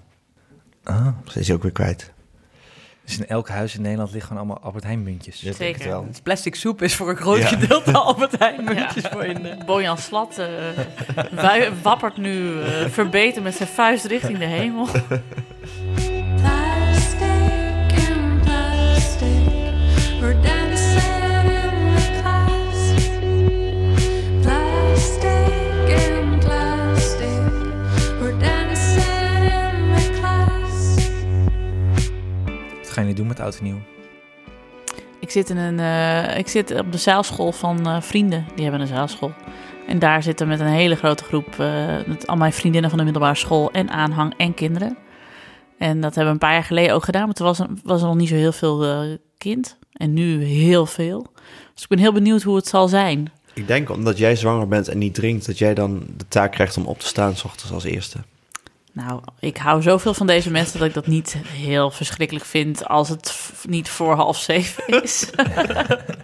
Ah, 0.84 1.06
Ze 1.24 1.40
is 1.40 1.46
hij 1.46 1.56
ook 1.56 1.62
weer 1.62 1.72
kwijt. 1.72 2.12
Dus 3.08 3.18
in 3.18 3.26
elk 3.26 3.48
huis 3.48 3.74
in 3.74 3.82
Nederland 3.82 4.10
liggen 4.12 4.28
gewoon 4.28 4.44
allemaal 4.46 4.64
Albert 4.66 4.84
Heijn 4.84 5.02
muntjes. 5.02 5.40
Ja, 5.40 5.52
Zeker. 5.52 5.88
wel. 5.88 6.04
Het 6.06 6.22
plastic 6.22 6.54
soep 6.54 6.82
is 6.82 6.94
voor 6.94 7.08
een 7.10 7.16
groot 7.16 7.38
Ja. 7.38 7.46
gedeelte 7.46 7.92
Albert 8.08 8.38
Heijn 8.38 8.64
muntjes 8.64 9.04
voor 9.10 9.24
in 9.24 9.42
de... 9.42 9.56
Bojan 9.66 9.98
Slat 9.98 10.38
eh, 10.38 11.62
wappert 11.82 12.16
nu 12.16 12.62
eh, 12.62 12.86
verbeten 12.88 13.42
met 13.42 13.54
zijn 13.54 13.68
vuist 13.68 14.04
richting 14.04 14.38
de 14.38 14.44
hemel. 14.44 14.86
gaan 32.98 33.06
jullie 33.06 33.22
doen 33.22 33.26
met 33.26 33.40
oud 33.40 33.58
en 33.58 33.64
nieuw? 33.64 33.80
Ik 35.20 35.30
zit, 35.30 35.50
in 35.50 35.56
een, 35.56 35.80
eh, 35.80 36.38
ik 36.38 36.48
zit 36.48 36.80
op 36.80 36.92
de 36.92 36.98
zaalschool 36.98 37.52
van 37.52 37.86
eh, 37.86 38.00
vrienden. 38.00 38.46
Die 38.54 38.62
hebben 38.62 38.80
een 38.80 38.86
zaalschool. 38.86 39.32
En 39.88 39.98
daar 39.98 40.22
zitten 40.22 40.48
met 40.48 40.60
een 40.60 40.66
hele 40.66 40.94
grote 40.94 41.24
groep, 41.24 41.58
eh, 41.58 41.96
met 42.06 42.26
al 42.26 42.36
mijn 42.36 42.52
vriendinnen 42.52 42.90
van 42.90 42.98
de 42.98 43.04
middelbare 43.04 43.34
school 43.34 43.70
en 43.70 43.90
aanhang 43.90 44.34
en 44.36 44.54
kinderen. 44.54 44.96
En 45.78 46.00
dat 46.00 46.14
hebben 46.14 46.24
we 46.24 46.30
een 46.30 46.46
paar 46.48 46.52
jaar 46.52 46.64
geleden 46.64 46.94
ook 46.94 47.04
gedaan, 47.04 47.24
maar 47.24 47.34
toen 47.34 47.46
was 47.46 47.58
er, 47.58 47.66
was 47.82 48.00
er 48.00 48.06
nog 48.06 48.16
niet 48.16 48.28
zo 48.28 48.34
heel 48.34 48.52
veel 48.52 48.84
eh, 48.84 49.16
kind. 49.38 49.76
En 49.92 50.12
nu 50.12 50.44
heel 50.44 50.86
veel. 50.86 51.26
Dus 51.74 51.82
ik 51.82 51.88
ben 51.88 51.98
heel 51.98 52.12
benieuwd 52.12 52.42
hoe 52.42 52.56
het 52.56 52.66
zal 52.66 52.88
zijn. 52.88 53.32
Ik 53.54 53.66
denk 53.66 53.90
omdat 53.90 54.18
jij 54.18 54.36
zwanger 54.36 54.68
bent 54.68 54.88
en 54.88 54.98
niet 54.98 55.14
drinkt, 55.14 55.46
dat 55.46 55.58
jij 55.58 55.74
dan 55.74 56.02
de 56.16 56.28
taak 56.28 56.52
krijgt 56.52 56.76
om 56.76 56.86
op 56.86 56.98
te 56.98 57.06
staan 57.06 57.36
s 57.36 57.44
ochtends 57.44 57.72
als 57.72 57.84
eerste. 57.84 58.18
Nou, 59.06 59.20
ik 59.38 59.56
hou 59.56 59.82
zoveel 59.82 60.14
van 60.14 60.26
deze 60.26 60.50
mensen 60.50 60.78
dat 60.78 60.88
ik 60.88 60.94
dat 60.94 61.06
niet 61.06 61.36
heel 61.46 61.90
verschrikkelijk 61.90 62.44
vind 62.44 62.88
als 62.88 63.08
het 63.08 63.52
niet 63.68 63.88
voor 63.88 64.14
half 64.14 64.38
zeven 64.38 65.02
is. 65.02 65.30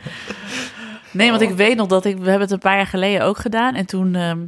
nee, 1.13 1.31
want 1.31 1.43
ik 1.43 1.51
weet 1.51 1.77
nog 1.77 1.87
dat 1.87 2.05
ik, 2.05 2.17
we 2.17 2.23
hebben 2.23 2.41
het 2.41 2.51
een 2.51 2.59
paar 2.59 2.77
jaar 2.77 2.87
geleden 2.87 3.25
ook 3.25 3.39
gedaan. 3.39 3.75
En 3.75 3.87
toen 3.87 4.15
ehm, 4.15 4.39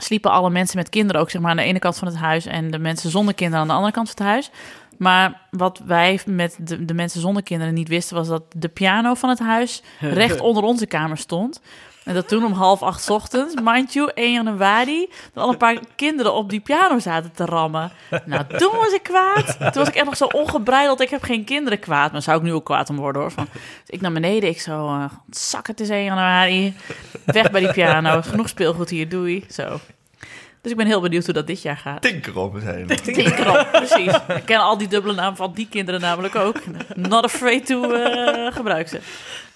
sliepen 0.00 0.30
alle 0.30 0.50
mensen 0.50 0.78
met 0.78 0.88
kinderen 0.88 1.20
ook 1.20 1.30
zeg 1.30 1.40
maar 1.40 1.50
aan 1.50 1.56
de 1.56 1.62
ene 1.62 1.78
kant 1.78 1.96
van 1.96 2.08
het 2.08 2.16
huis 2.16 2.46
en 2.46 2.70
de 2.70 2.78
mensen 2.78 3.10
zonder 3.10 3.34
kinderen 3.34 3.60
aan 3.60 3.68
de 3.68 3.74
andere 3.74 3.92
kant 3.92 4.10
van 4.10 4.26
het 4.26 4.34
huis. 4.34 4.50
Maar 4.98 5.40
wat 5.50 5.82
wij 5.86 6.20
met 6.26 6.58
de, 6.60 6.84
de 6.84 6.94
mensen 6.94 7.20
zonder 7.20 7.42
kinderen 7.42 7.74
niet 7.74 7.88
wisten, 7.88 8.16
was 8.16 8.28
dat 8.28 8.42
de 8.56 8.68
piano 8.68 9.14
van 9.14 9.28
het 9.28 9.38
huis 9.38 9.82
recht 10.00 10.40
onder 10.40 10.62
onze 10.62 10.86
kamer 10.86 11.18
stond. 11.18 11.60
En 12.08 12.14
dat 12.14 12.28
toen 12.28 12.44
om 12.44 12.52
half 12.52 12.82
acht 12.82 13.02
's 13.02 13.08
ochtends, 13.08 13.54
mind 13.62 13.92
you, 13.92 14.10
1 14.14 14.32
januari, 14.32 15.08
dat 15.32 15.44
al 15.44 15.50
een 15.50 15.56
paar 15.56 15.78
kinderen 15.96 16.34
op 16.34 16.50
die 16.50 16.60
piano 16.60 16.98
zaten 16.98 17.32
te 17.32 17.44
rammen. 17.44 17.92
Nou, 18.24 18.44
toen 18.58 18.76
was 18.76 18.92
ik 18.92 19.02
kwaad. 19.02 19.56
Toen 19.58 19.82
was 19.82 19.88
ik 19.88 19.94
echt 19.94 20.04
nog 20.04 20.16
zo 20.16 20.24
ongebreideld. 20.24 21.00
Ik 21.00 21.10
heb 21.10 21.22
geen 21.22 21.44
kinderen 21.44 21.78
kwaad. 21.78 22.12
Maar 22.12 22.22
zou 22.22 22.36
ik 22.38 22.42
nu 22.42 22.52
ook 22.52 22.64
kwaad 22.64 22.90
om 22.90 22.96
worden 22.96 23.22
hoor. 23.22 23.30
Van, 23.30 23.46
dus 23.52 23.62
ik 23.86 24.00
naar 24.00 24.12
beneden, 24.12 24.48
ik 24.48 24.60
zo, 24.60 24.86
eh 24.86 25.04
zak 25.30 25.66
het 25.66 25.80
is 25.80 25.88
1 25.88 26.04
januari. 26.04 26.74
Weg 27.24 27.50
bij 27.50 27.60
die 27.60 27.72
piano. 27.72 28.22
Genoeg 28.22 28.48
speelgoed 28.48 28.90
hier, 28.90 29.08
doei. 29.08 29.44
Zo. 29.50 29.80
Dus 30.62 30.70
ik 30.70 30.76
ben 30.76 30.86
heel 30.86 31.00
benieuwd 31.00 31.24
hoe 31.24 31.34
dat 31.34 31.46
dit 31.46 31.62
jaar 31.62 31.76
gaat. 31.76 32.02
Tinker 32.02 32.38
op 32.38 32.56
zijn. 32.62 32.86
Tinkerop, 32.86 33.68
precies. 33.72 34.14
Ik 34.28 34.42
ken 34.44 34.60
al 34.60 34.78
die 34.78 34.88
dubbele 34.88 35.14
namen 35.14 35.36
van 35.36 35.52
die 35.54 35.68
kinderen 35.70 36.00
namelijk 36.00 36.34
ook. 36.34 36.56
Not 36.94 37.24
afraid 37.24 37.66
to 37.66 37.92
eh 37.92 38.54
gebruik 38.54 38.88
ze. 38.88 39.00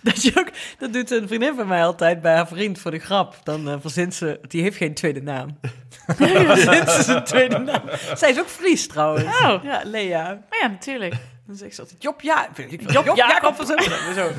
Dat, 0.09 0.23
je 0.23 0.33
ook, 0.39 0.49
dat 0.79 0.93
doet 0.93 1.11
een 1.11 1.29
vriendin 1.29 1.55
van 1.55 1.67
mij 1.67 1.85
altijd 1.85 2.21
bij 2.21 2.35
haar 2.35 2.49
vriend 2.49 2.79
voor 2.79 2.91
de 2.91 2.99
grap. 2.99 3.37
Dan 3.43 3.69
eh 3.69 3.77
verzint 3.81 4.15
ze, 4.15 4.41
die 4.49 4.63
heeft 4.63 4.77
geen 4.77 4.95
tweede 4.95 5.23
naam. 5.23 5.59
Verzint 6.17 6.91
ze 6.91 7.03
zijn 7.03 7.25
tweede 7.25 7.59
naam. 7.59 7.83
Zij 8.15 8.31
is 8.31 8.39
ook 8.39 8.49
Fries 8.49 8.87
trouwens. 8.87 9.25
Oh. 9.25 9.63
Ja, 9.63 9.83
Lea. 9.85 10.23
Maar 10.25 10.59
ja, 10.61 10.67
natuurlijk. 10.67 11.15
Dan 11.47 11.57
zegt 11.57 11.75
ze 11.75 11.81
altijd, 11.81 12.03
Job, 12.03 12.21
ja. 12.21 12.49
Job, 12.87 13.05
Job 13.05 13.17
Jacob. 13.17 13.55
Zo. 13.65 13.77
Zo. 14.15 14.31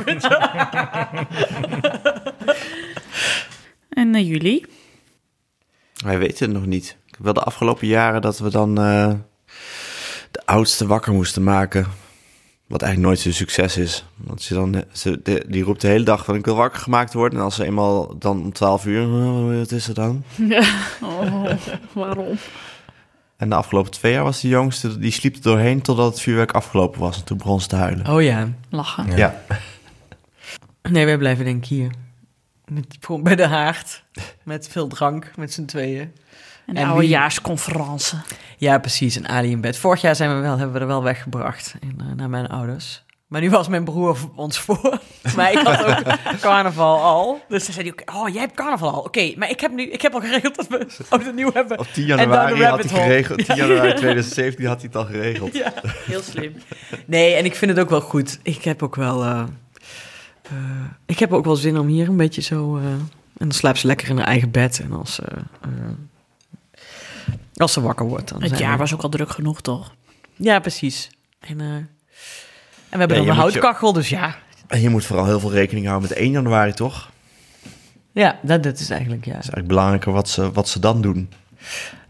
En 3.90 4.16
eh, 4.16 4.28
jullie? 4.28 4.66
Wij 5.94 6.18
weten 6.18 6.46
het 6.46 6.58
nog 6.58 6.66
niet. 6.66 6.98
Ik 7.08 7.14
heb 7.16 7.24
wel 7.24 7.34
de 7.34 7.44
afgelopen 7.44 7.88
jaren 7.88 8.22
dat 8.22 8.40
we 8.40 8.50
dan 8.50 8.78
eh, 8.78 9.14
de 10.32 10.42
oudste 10.46 10.88
wakker 10.88 11.14
moesten 11.14 11.44
maken. 11.44 11.88
Wat 12.74 12.82
eigenlijk 12.82 13.14
nooit 13.14 13.24
zo'n 13.24 13.46
succes 13.48 13.78
is. 13.78 14.06
Want 14.16 14.42
ze 14.42 14.54
dan, 14.54 14.84
ze, 14.92 15.20
de- 15.24 15.46
die 15.48 15.64
roept 15.64 15.82
de 15.82 15.88
hele 15.88 16.04
dag 16.04 16.26
van 16.26 16.36
ik 16.36 16.46
wil 16.46 16.56
wakker 16.56 16.82
gemaakt 16.82 17.14
worden. 17.14 17.38
En 17.40 17.44
als 17.46 17.56
ze 17.56 17.66
eenmaal 17.66 18.18
dan 18.18 18.42
om 18.42 18.54
12 18.54 18.86
uur, 18.86 19.08
"Oh, 19.08 19.58
wat 19.58 19.72
is 19.72 19.88
er 19.88 19.94
dan? 19.94 20.24
Oh, 21.02 21.52
waarom? 21.94 22.38
En 23.38 23.50
de 23.50 23.56
afgelopen 23.56 23.92
twee 23.92 24.12
jaar 24.14 24.24
was 24.24 24.42
de 24.42 24.48
jongste, 24.48 24.98
die 25.00 25.12
sliep 25.12 25.36
er 25.36 25.42
doorheen 25.42 25.82
totdat 25.82 26.12
het 26.12 26.22
vuurwerk 26.22 26.52
afgelopen 26.52 27.00
was. 27.00 27.18
En 27.18 27.24
toen 27.24 27.38
begon 27.38 27.62
ze 27.62 27.68
te 27.68 27.76
huilen. 27.76 28.08
Oh 28.08 28.22
ja. 28.22 28.50
Lachen. 28.70 29.08
Ja. 29.08 29.16
Ja, 29.18 29.42
Nee, 30.92 31.06
wij 31.06 31.18
blijven 31.18 31.46
denk 31.46 31.64
ik 31.64 31.70
hier. 31.70 31.92
Met, 32.66 32.98
gewoon 33.00 33.24
bij 33.24 33.36
de 33.36 33.48
haard. 33.48 34.04
Met 34.44 34.68
veel 34.68 34.88
drank, 34.88 35.32
met 35.36 35.54
z'n 35.54 35.66
tweeën. 35.66 36.12
Een 36.66 36.78
En 36.78 36.88
oudejaarsconferentie. 36.88 38.18
Ja, 38.58 38.78
precies. 38.78 39.16
Een 39.16 39.28
Ali 39.28 39.52
in 39.52 39.62
bed. 39.62 39.78
Vorig 39.78 40.02
jaar 40.02 40.16
zijn 40.16 40.36
we 40.36 40.42
wel, 40.42 40.58
hebben 40.58 40.74
we 40.74 40.80
er 40.80 40.88
wel 40.88 41.04
weggebracht 41.04 41.76
in, 41.80 41.96
eh, 42.00 42.06
naar 42.16 42.30
mijn 42.30 42.48
ouders. 42.48 43.04
Maar 43.28 43.42
nu 43.42 43.50
was 43.50 43.68
mijn 43.68 43.84
broer 43.84 44.18
ons 44.36 44.60
voor. 44.60 45.00
maar 45.36 45.52
ik 45.52 45.58
had 45.58 45.86
ook 45.86 46.40
carnaval 46.40 47.02
al. 47.02 47.42
Dus 47.48 47.66
dan 47.66 47.74
zei 47.74 47.90
hij 47.90 47.96
ook, 48.00 48.16
oh, 48.16 48.30
jij 48.34 48.42
hebt 48.42 48.56
carnaval 48.56 48.94
al. 48.94 49.00
Oké, 49.00 49.34
maar 49.38 49.50
ik 49.50 49.60
heb, 49.60 49.72
nu, 49.72 49.84
ik 49.92 50.02
heb 50.02 50.14
al 50.14 50.20
geregeld 50.20 50.56
dat 50.56 50.68
we 50.68 50.88
oud 51.10 51.24
en 51.28 51.36
nieuw 51.36 51.50
hebben. 51.54 51.80
op 51.80 51.88
10 51.94 52.10
En 52.10 52.18
dan 52.18 52.18
de 52.18 52.34
januari 52.34 52.64
had 52.64 52.90
hij 52.90 53.04
geregeld. 53.04 53.46
10 53.46 53.56
januari 53.56 53.94
2017 53.94 54.66
had 54.66 54.78
hij 54.78 54.86
het 54.86 54.96
al 54.96 55.06
geregeld. 55.06 55.54
Ja. 55.54 55.74
Heel 55.84 56.22
slim. 56.22 56.54
Nee, 57.06 57.34
en 57.34 57.46
ik 57.46 57.56
vind 57.56 57.72
het 57.72 57.80
ook 57.80 57.90
wel 57.90 58.02
goed. 58.02 58.40
Ik 58.44 58.64
heb 58.64 58.84
ook 58.84 58.96
wel... 58.96 59.24
eh, 59.24 59.44
eh, 60.44 60.52
ik 61.06 61.20
heb 61.20 61.34
ook 61.34 61.46
wel 61.46 61.56
zin 61.56 61.78
om 61.78 61.88
hier 61.88 62.08
een 62.08 62.18
beetje 62.18 62.42
zo... 62.42 62.78
eh, 62.78 62.84
en 62.84 63.50
dan 63.50 63.52
slaapt 63.52 63.80
ze 63.80 63.88
lekker 63.88 64.10
in 64.10 64.18
haar 64.18 64.28
eigen 64.28 64.52
bed. 64.52 64.80
En 64.84 64.92
als, 64.92 65.16
ze, 65.16 65.24
als 67.56 67.74
ze 67.74 67.82
wakker 67.82 68.06
wordt... 68.08 68.30
Dan 68.30 68.42
Het 68.44 68.58
jaar 68.58 68.72
we- 68.72 68.78
was 68.78 68.94
ook 68.94 69.02
al 69.02 69.10
druk 69.10 69.30
genoeg, 69.30 69.62
toch? 69.62 69.94
Ja, 70.36 70.60
precies. 70.60 71.10
En, 71.40 71.62
eh, 71.62 71.68
en 71.68 71.88
we 72.90 72.98
hebben 72.98 73.08
Ja, 73.18 73.24
dan 73.24 73.30
een 73.30 73.36
je- 73.36 73.40
houtkachel, 73.42 73.94
dus 73.94 74.10
ja. 74.10 74.36
En 74.68 74.82
je 74.82 74.90
moet 74.90 75.06
vooral 75.06 75.26
heel 75.26 75.40
veel 75.40 75.52
rekening 75.52 75.88
houden 75.88 76.10
met 76.10 76.18
1 76.18 76.32
januari, 76.32 76.74
toch? 76.74 77.12
Ja, 78.12 78.40
dat, 78.42 78.64
dat 78.64 78.80
is 78.80 78.90
eigenlijk, 78.90 79.26
ja. 79.26 79.32
Het 79.34 79.44
is 79.44 79.50
eigenlijk 79.50 79.68
belangrijker 79.68 80.12
wat 80.12 80.30
ze, 80.30 80.52
wat 80.52 80.70
ze 80.70 80.80
dan 80.80 81.02
doen. 81.02 81.30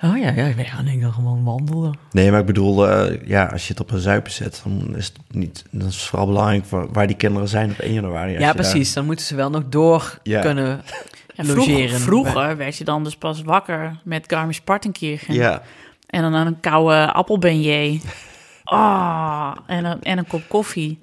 Oh 0.01 0.17
ja, 0.17 0.29
ja, 0.31 0.53
we 0.53 0.63
gaan 0.63 0.85
denk 0.85 0.97
ik 0.97 1.01
dan 1.03 1.13
gewoon 1.13 1.43
wandelen. 1.43 1.97
Nee, 2.11 2.31
maar 2.31 2.39
ik 2.39 2.45
bedoel, 2.45 2.89
eh, 2.89 3.27
ja, 3.27 3.45
als 3.45 3.63
je 3.67 3.73
het 3.73 3.81
op 3.81 3.91
een 3.91 3.99
zuipen 3.99 4.31
zet, 4.31 4.61
dan 4.63 4.95
is 4.95 5.05
het 5.05 5.17
niet. 5.35 5.63
Dan 5.71 5.87
is 5.87 5.95
het 5.95 6.03
vooral 6.03 6.27
belangrijk 6.27 6.65
waar 6.93 7.07
die 7.07 7.15
kinderen 7.15 7.47
zijn 7.47 7.71
op 7.71 7.77
1 7.79 7.93
januari. 7.93 8.29
Als 8.31 8.39
Ja, 8.39 8.45
daar- 8.45 8.55
precies. 8.55 8.93
Dan 8.93 9.05
moeten 9.05 9.25
ze 9.25 9.35
wel 9.35 9.49
nog 9.49 9.63
door 9.69 10.19
Ja. 10.23 10.41
kunnen 10.41 10.81
Ja, 11.35 11.43
vroeg- 11.43 11.55
logeren. 11.67 11.99
vroeger 11.99 12.57
werd 12.57 12.77
je 12.77 12.83
dan 12.83 13.03
dus 13.03 13.15
pas 13.15 13.41
wakker 13.41 13.95
met 14.03 14.23
Garmisch-Partenkirchen. 14.27 15.33
Ja, 15.33 15.61
En 16.07 16.21
dan 16.21 16.33
een 16.33 16.59
koude 16.59 17.11
appelbeignet. 17.13 18.03
Ah, 18.63 19.55
en, 19.67 19.85
een, 19.85 20.01
en 20.03 20.17
een 20.17 20.27
kop 20.27 20.41
koffie. 20.47 20.99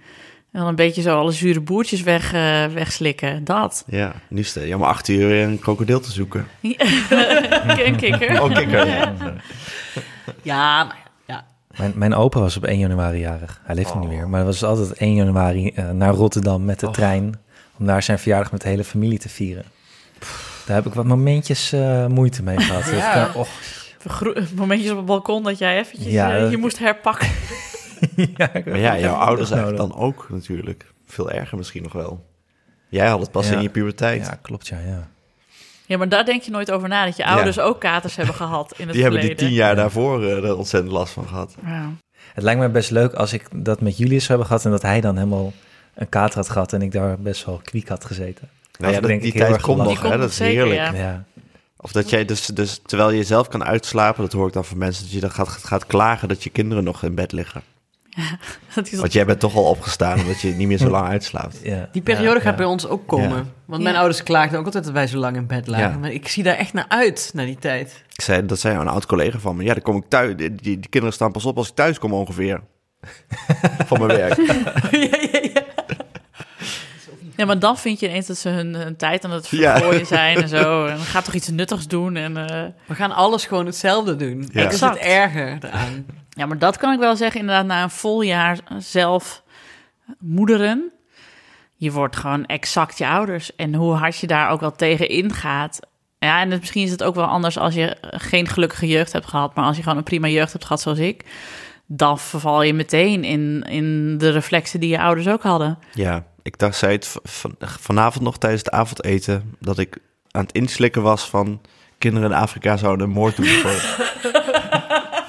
En 0.53 0.61
dan 0.61 0.69
een 0.69 0.75
beetje 0.75 1.03
zo 1.03 1.19
alle 1.19 1.33
zure 1.33 1.61
boertjes 1.61 2.03
weg, 2.03 2.33
eh, 2.33 2.65
wegslikken. 2.67 3.45
Dat. 3.45 3.85
ja. 3.87 4.13
Nu 4.29 4.43
sta 4.43 4.61
je 4.61 4.75
om 4.75 4.83
8 4.83 5.09
uur 5.09 5.27
weer 5.29 5.45
een 5.47 5.59
krokodil 5.59 6.01
te 6.01 6.13
zoeken. 6.13 6.47
Een 7.85 7.97
kikker. 7.97 8.43
Oh, 8.43 8.55
kikker, 8.55 8.87
ja. 8.87 9.13
Ja, 10.43 10.85
maar 10.85 10.97
ja. 11.27 11.45
Mijn, 11.77 11.93
mijn 11.97 12.15
opa 12.15 12.41
was 12.41 12.57
op 12.57 12.65
1 12.65 12.79
januari 12.79 13.19
jarig. 13.19 13.61
Hij 13.65 13.75
leeft 13.75 13.95
niet 13.95 14.09
meer. 14.09 14.29
Maar 14.29 14.39
het 14.45 14.49
was 14.61 14.65
altijd 14.65 14.93
1 14.93 15.15
januari 15.15 15.69
eh, 15.69 15.91
naar 15.91 16.15
Rotterdam 16.15 16.65
met 16.65 16.81
de 16.81 16.87
Oh. 16.87 16.93
trein. 16.93 17.35
Om 17.79 17.87
daar 17.87 18.03
zijn 18.03 18.19
verjaardag 18.19 18.53
met 18.53 18.61
de 18.63 18.69
hele 18.69 18.85
familie 18.85 19.19
te 19.19 19.29
vieren. 19.29 19.65
Daar 20.71 20.79
heb 20.79 20.89
ik 20.89 20.95
wat 20.95 21.05
momentjes 21.05 21.73
eh, 21.73 22.07
moeite 22.07 22.43
mee 22.43 22.59
gehad. 22.61 22.91
Ja. 22.91 23.27
eh, 23.35 23.41
Gro- 24.07 24.35
Momentjes 24.55 24.91
op 24.91 24.97
het 24.97 25.07
balkon 25.07 25.43
dat 25.43 25.59
jij 25.59 25.79
eventjes 25.79 26.13
Ja, 26.13 26.35
eh, 26.35 26.41
dat- 26.41 26.51
je 26.51 26.57
moest 26.57 26.79
herpakken. 26.79 27.29
ja, 28.37 28.51
Maar 28.65 28.79
ja, 28.79 28.99
jouw 28.99 29.15
ouders 29.15 29.51
eigenlijk 29.51 29.81
dan 29.81 29.95
ook 29.95 30.27
natuurlijk. 30.31 30.85
Veel 31.07 31.31
erger 31.31 31.57
misschien 31.59 31.83
nog 31.83 31.93
wel. 31.93 32.25
Jij 32.89 33.07
had 33.07 33.21
het 33.21 33.31
pas 33.31 33.49
Ja. 33.49 33.55
in 33.57 33.63
je 33.63 33.69
puberteit. 33.69 34.27
Ja, 34.27 34.39
klopt, 34.43 34.69
ja, 34.69 34.79
ja. 34.87 35.09
Ja, 35.87 35.97
maar 35.99 36.09
daar 36.09 36.25
denk 36.25 36.43
je 36.43 36.51
nooit 36.51 36.71
over 36.71 36.89
na. 36.89 37.05
Dat 37.05 37.17
je 37.17 37.23
Ja. 37.23 37.29
ouders 37.35 37.59
ook 37.59 37.81
katers 37.81 38.17
hebben 38.17 38.35
gehad 38.35 38.75
in 38.77 38.85
het 38.87 38.93
die 38.95 39.03
hebben 39.03 39.21
die 39.21 39.35
tien 39.35 39.53
jaar 39.53 39.77
daarvoor 39.77 40.23
er 40.25 40.57
ontzettend 40.57 40.93
last 40.93 41.13
van 41.13 41.29
gehad. 41.29 41.55
Ja. 41.65 41.89
Het 42.35 42.45
lijkt 42.45 42.61
me 42.61 42.69
best 42.69 42.91
leuk 42.91 43.13
als 43.15 43.33
ik 43.33 43.47
dat 43.53 43.81
met 43.81 43.97
Julius 43.97 44.25
zou 44.25 44.29
hebben 44.29 44.47
gehad... 44.47 44.65
en 44.65 44.71
dat 44.71 44.83
hij 44.83 45.01
dan 45.01 45.17
helemaal 45.17 45.53
een 45.95 46.09
kater 46.09 46.37
had 46.39 46.49
gehad... 46.51 46.73
en 46.73 46.83
ik 46.83 46.93
daar 46.93 47.19
best 47.19 47.45
wel 47.45 47.61
kwiek 47.65 47.89
had 47.89 48.05
gezeten. 48.05 48.49
Nou 48.81 48.93
ja, 48.93 48.99
ik 48.99 49.03
dat, 49.03 49.11
denk 49.11 49.23
die 49.23 49.33
tijd 49.33 49.61
komt 49.61 49.83
nog, 49.83 50.03
hè? 50.03 50.19
dat 50.19 50.31
is 50.31 50.37
zeker, 50.37 50.67
heerlijk. 50.67 50.97
ja. 50.97 51.03
Ja. 51.03 51.25
Of 51.77 51.93
dat 51.93 52.11
jij 52.11 52.25
dus, 52.25 52.47
dus, 52.47 52.81
terwijl 52.87 53.11
je 53.11 53.17
jezelf 53.17 53.49
kan 53.49 53.65
uitslapen, 53.65 54.23
dat 54.23 54.33
hoor 54.33 54.47
ik 54.47 54.53
dan 54.53 54.65
van 54.65 54.79
mensen, 54.79 55.03
dat 55.03 55.13
je 55.13 55.21
dan 55.21 55.31
gaat, 55.31 55.49
gaat 55.49 55.87
klagen 55.87 56.29
dat 56.29 56.43
je 56.43 56.51
kinderen 56.51 56.85
nog 56.85 57.03
in 57.03 57.15
bed 57.15 57.33
liggen. 57.33 57.63
Dat 58.75 58.93
is 58.93 58.99
Want 58.99 59.13
jij 59.13 59.25
bent 59.27 59.41
toch 59.41 59.57
al 59.57 59.65
opgestaan, 59.65 60.21
omdat 60.21 60.41
je 60.41 60.49
niet 60.49 60.69
meer 60.69 60.79
zo 60.79 60.89
lang 60.89 61.09
uitslaapt. 61.09 61.59
Ja. 61.63 61.89
Die 61.93 62.03
periode 62.03 62.27
Ja, 62.35 62.41
gaat 62.41 62.45
ja. 62.45 62.55
bij 62.55 62.65
ons 62.65 62.87
ook 62.87 63.07
komen. 63.07 63.29
Ja. 63.29 63.45
Want 63.65 63.83
mijn 63.83 63.95
Ja. 63.95 64.01
ouders 64.01 64.23
klaagden 64.23 64.59
ook 64.59 64.65
altijd 64.65 64.85
dat 64.85 64.93
wij 64.93 65.07
zo 65.07 65.19
lang 65.19 65.37
in 65.37 65.47
bed 65.47 65.67
lagen. 65.67 65.91
Ja. 65.91 65.97
Maar 65.99 66.13
ik 66.13 66.29
zie 66.29 66.43
daar 66.43 66.57
echt 66.57 66.73
naar 66.73 66.85
uit, 66.89 67.31
naar 67.35 67.47
die 67.47 67.59
tijd. 67.59 68.05
Ik 68.13 68.21
zei, 68.21 68.47
dat 68.47 68.59
zei 68.61 68.79
een 68.79 68.89
oud 68.89 69.07
collega 69.07 69.39
van 69.39 69.57
me. 69.57 69.65
Ja, 69.65 69.73
dan 69.73 69.83
kom 69.83 69.97
ik 69.97 70.05
thuis. 70.09 70.37
Die, 70.37 70.55
die, 70.55 70.79
die 70.79 70.89
kinderen 70.89 71.15
staan 71.15 71.33
pas 71.33 71.45
op 71.47 71.57
als 71.57 71.69
ik 71.69 71.75
thuis 71.75 71.99
kom 71.99 72.13
ongeveer. 72.13 72.61
van 73.87 74.07
mijn 74.07 74.19
werk. 74.19 74.37
ja, 74.91 75.19
ja, 75.33 75.41
ja. 75.55 75.63
Ja, 77.41 77.47
maar 77.47 77.59
dan 77.59 77.79
vind 77.79 78.01
je 78.01 78.09
ineens 78.09 78.27
dat 78.27 78.37
ze 78.39 78.49
hun, 78.49 78.75
hun 78.75 78.97
tijd 78.97 79.25
aan 79.25 79.31
het 79.31 79.49
Ja. 79.49 79.77
vergooien 79.77 80.07
zijn 80.07 80.43
en 80.43 80.49
zo. 80.49 80.87
En 80.87 80.99
ga 80.99 81.21
toch 81.23 81.35
iets 81.35 81.49
nuttigs 81.49 81.87
doen. 81.87 82.17
En, 82.17 82.37
eh, 82.49 82.65
We 82.87 82.95
gaan 82.95 83.13
alles 83.13 83.45
gewoon 83.47 83.67
hetzelfde 83.67 84.17
doen. 84.17 84.39
Ja. 84.39 84.43
Is 84.43 84.53
het 84.55 84.65
Exact. 84.73 84.99
erger 84.99 85.59
eraan. 85.61 86.07
Ja, 86.29 86.47
maar 86.47 86.59
dat 86.59 86.77
kan 86.77 86.93
ik 86.93 86.99
wel 86.99 87.17
zeggen, 87.17 87.41
inderdaad, 87.41 87.67
na 87.67 87.83
een 87.83 87.91
vol 87.91 88.23
jaar 88.23 88.59
zelf 88.79 89.43
moederen. 90.19 90.91
Je 91.77 91.93
wordt 91.93 92.17
gewoon 92.17 92.47
exact 92.47 92.99
je 92.99 93.07
ouders. 93.07 93.57
En 93.57 93.75
hoe 93.75 93.95
hard 93.95 94.17
je 94.19 94.27
daar 94.27 94.51
ook 94.51 94.61
wel 94.61 94.73
tegen 94.77 95.09
ingaat. 95.09 95.79
Ja, 96.19 96.41
en 96.41 96.51
het, 96.51 96.61
misschien 96.61 96.85
is 96.85 96.91
het 96.91 97.03
ook 97.03 97.15
wel 97.15 97.25
anders 97.27 97.59
als 97.59 97.75
je 97.75 97.97
geen 98.01 98.49
gelukkige 98.49 98.87
jeugd 98.89 99.13
hebt 99.13 99.27
gehad. 99.27 99.55
Maar 99.55 99.65
als 99.65 99.77
je 99.77 99.83
gewoon 99.83 99.99
een 99.99 100.05
prima 100.05 100.29
jeugd 100.29 100.53
hebt 100.53 100.65
gehad 100.65 100.81
zoals 100.83 100.99
ik. 100.99 101.25
Dan 101.93 102.19
verval 102.19 102.63
je 102.63 102.75
meteen 102.75 103.25
in, 103.25 103.63
in 103.69 104.19
de 104.19 104.31
reflexen 104.31 104.81
die 104.81 104.89
je 104.89 105.01
ouders 105.01 105.29
ook 105.29 105.43
hadden. 105.43 105.79
Ja, 105.93 106.25
ik 106.43 106.59
dacht, 106.59 106.77
zei 106.77 106.93
het 106.93 107.17
van, 107.23 107.55
vanavond 107.59 108.25
nog 108.25 108.39
tijdens 108.39 108.63
het 108.63 108.71
avondeten... 108.73 109.55
dat 109.59 109.79
ik 109.79 109.99
aan 110.31 110.43
het 110.43 110.53
inslikken 110.53 111.03
was 111.03 111.29
van... 111.29 111.61
kinderen 111.99 112.31
in 112.31 112.37
Afrika 112.37 112.77
zouden 112.77 113.07
een 113.07 113.13
moord 113.13 113.37
doen 113.37 113.47
voor, 113.63 113.71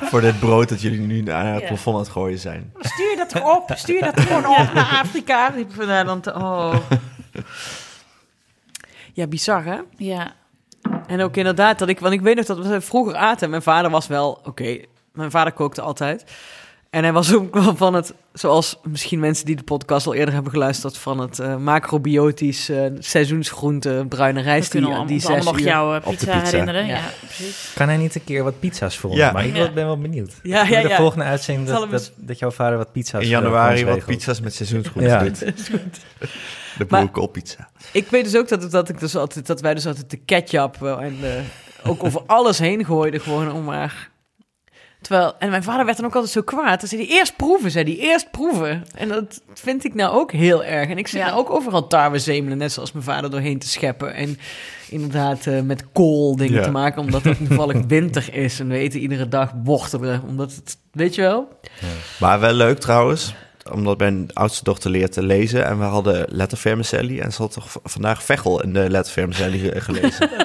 voor 0.02 0.22
dit 0.22 0.40
brood... 0.40 0.70
dat 0.70 0.82
jullie 0.82 1.00
nu 1.00 1.30
aan 1.32 1.46
het 1.46 1.62
Ja. 1.62 1.68
plafond 1.68 1.96
aan 1.96 2.02
het 2.02 2.12
gooien 2.12 2.40
zijn. 2.40 2.74
Stuur 2.80 3.16
dat 3.18 3.42
op. 3.44 3.72
Stuur 3.76 4.02
dat 4.02 4.20
gewoon 4.20 4.46
op 4.46 4.74
naar 4.74 5.00
Afrika. 5.02 5.54
Oh. 6.26 6.76
Ja, 9.14 9.28
bizar 9.28 9.64
hè? 9.66 9.78
Ja, 9.98 10.34
En 11.08 11.22
ook 11.22 11.38
inderdaad, 11.38 11.80
dat 11.80 11.90
ik, 11.90 12.00
want 12.00 12.14
ik 12.14 12.22
weet 12.22 12.36
nog 12.36 12.46
dat 12.46 12.68
we 12.68 12.82
vroeger 12.82 13.16
aten. 13.16 13.50
Mijn 13.50 13.62
vader 13.62 13.92
was 13.92 14.08
wel, 14.08 14.40
oké, 14.44 14.78
mijn 15.14 15.32
vader 15.32 15.54
kookte 15.54 15.82
altijd. 15.82 16.24
En 16.90 17.04
hij 17.04 17.14
was 17.14 17.34
ook 17.36 17.54
wel 17.54 17.76
van 17.76 17.94
het, 17.94 18.14
zoals 18.34 18.78
misschien 18.84 19.20
mensen 19.20 19.46
die 19.46 19.56
de 19.56 19.64
podcast 19.64 20.08
al 20.08 20.14
eerder 20.14 20.34
hebben 20.34 20.52
geluisterd, 20.52 20.98
van 20.98 21.20
het 21.20 21.40
eh, 21.40 21.56
macrobiotisch 21.58 22.70
eh, 22.70 22.86
seizoensgroente, 23.00 24.06
bruine 24.10 24.42
rijst. 24.42 24.72
Die, 24.72 24.88
ons 24.88 25.08
die 25.08 25.26
allemaal 25.26 25.54
zes 25.54 25.62
uur. 25.62 25.68
jouw 25.68 25.96
eh, 25.96 26.02
pizza, 26.10 26.26
pizza. 26.40 26.44
herinneren. 26.44 26.86
Ja. 26.86 26.96
Ja, 26.96 27.02
precies. 27.26 27.72
Kan 27.76 27.88
hij 27.88 27.98
niet 27.98 28.16
een 28.16 28.24
keer 28.24 28.44
wat 28.44 28.60
pizza's 28.60 28.98
voor 28.98 29.10
ons 29.10 29.20
Ja. 29.20 29.32
maken? 29.32 29.50
Ik 29.50 29.56
Ja. 29.56 29.72
ben 29.72 29.86
wel 29.86 29.98
benieuwd. 29.98 30.32
Ja, 30.44 30.64
ja, 30.64 30.82
de 30.82 30.96
volgende 30.96 31.24
uitzending 31.26 31.68
dat, 31.68 31.82
hem 31.82 31.90
dat, 31.92 32.12
dat 32.16 32.40
jouw 32.40 32.52
vader 32.52 32.78
wat 32.78 32.92
pizza's 32.92 33.22
In 33.24 33.30
januari 33.30 33.86
wat 33.86 34.06
pizza's 34.06 34.42
met 34.42 34.54
seizoensgroenten 34.54 35.12
Ja. 35.14 35.24
doet. 35.24 35.40
De 36.78 36.86
boerenkoolpizza. 36.86 37.70
Ik 37.92 38.08
weet 38.10 38.24
dus 38.24 38.36
ook 38.36 38.48
dat, 38.48 38.72
dat, 38.72 38.90
ik 38.90 39.00
dus 39.00 39.16
altijd, 39.16 39.48
dat 39.48 39.62
wij 39.62 39.74
dus 39.74 39.88
altijd 39.88 40.10
de 40.10 40.18
ketchup 40.18 40.82
en 40.82 41.18
eh, 41.22 41.90
ook 41.90 42.04
over 42.04 42.22
alles 42.26 42.58
heen 42.60 42.86
gooiden, 42.86 43.22
gewoon 43.22 43.52
om 43.52 43.64
maar... 43.64 44.10
Terwijl, 45.02 45.34
en 45.40 45.50
mijn 45.50 45.64
vader 45.64 45.86
werd 45.86 45.98
dan 45.98 46.06
ook 46.06 46.16
altijd 46.16 46.32
zo 46.34 46.42
kwaad. 46.42 46.80
Dan 46.80 46.90
zei 46.90 47.06
hij, 47.08 47.16
eerst 47.18 47.36
proeven, 47.36 47.72
zei 47.72 47.84
hij, 47.86 47.96
eerst 48.10 48.32
proeven. 48.32 48.84
En 48.96 49.08
dat 49.08 49.42
vind 49.54 49.86
ik 49.86 49.94
nou 49.94 50.16
ook 50.16 50.32
heel 50.32 50.64
erg. 50.64 50.90
En 50.90 50.98
ik 50.98 51.08
zit 51.08 51.20
Ja. 51.20 51.26
nou 51.28 51.40
ook 51.40 51.50
overal 51.50 51.88
tarwe 51.88 52.20
zemelen, 52.20 52.58
net 52.58 52.72
zoals 52.72 52.92
mijn 52.92 53.06
vader, 53.06 53.30
doorheen 53.32 53.60
te 53.60 53.68
scheppen. 53.70 54.14
En 54.14 54.40
inderdaad 54.90 55.48
eh, 55.48 55.62
met 55.62 55.86
kool 55.92 56.36
dingen 56.36 56.54
Ja. 56.58 56.64
te 56.64 56.72
maken, 56.72 57.02
omdat 57.02 57.24
het 57.24 57.38
toevallig 57.48 57.78
winter 57.88 58.34
is. 58.34 58.60
En 58.60 58.68
we 58.68 58.78
eten 58.78 59.00
iedere 59.00 59.28
dag 59.28 59.52
wortelen, 59.64 60.22
omdat 60.28 60.56
het, 60.56 60.78
weet 60.92 61.16
je 61.16 61.22
wel? 61.22 61.48
Maar 62.20 62.40
wel 62.40 62.54
leuk 62.54 62.80
trouwens, 62.80 63.34
omdat 63.72 63.98
mijn 63.98 64.30
oudste 64.34 64.64
dochter 64.64 64.92
leert 64.92 65.12
te 65.12 65.24
lezen. 65.24 65.66
En 65.66 65.78
we 65.80 65.86
hadden 65.86 66.26
lettervermicelli. 66.30 67.20
En 67.20 67.32
ze 67.34 67.42
had 67.42 67.52
toch 67.54 67.68
vandaag 67.84 68.24
Vechel 68.24 68.62
in 68.64 68.74
de 68.74 68.90
lettervermicelli 68.90 69.60
ge- 69.60 69.82
gelezen. 69.82 70.30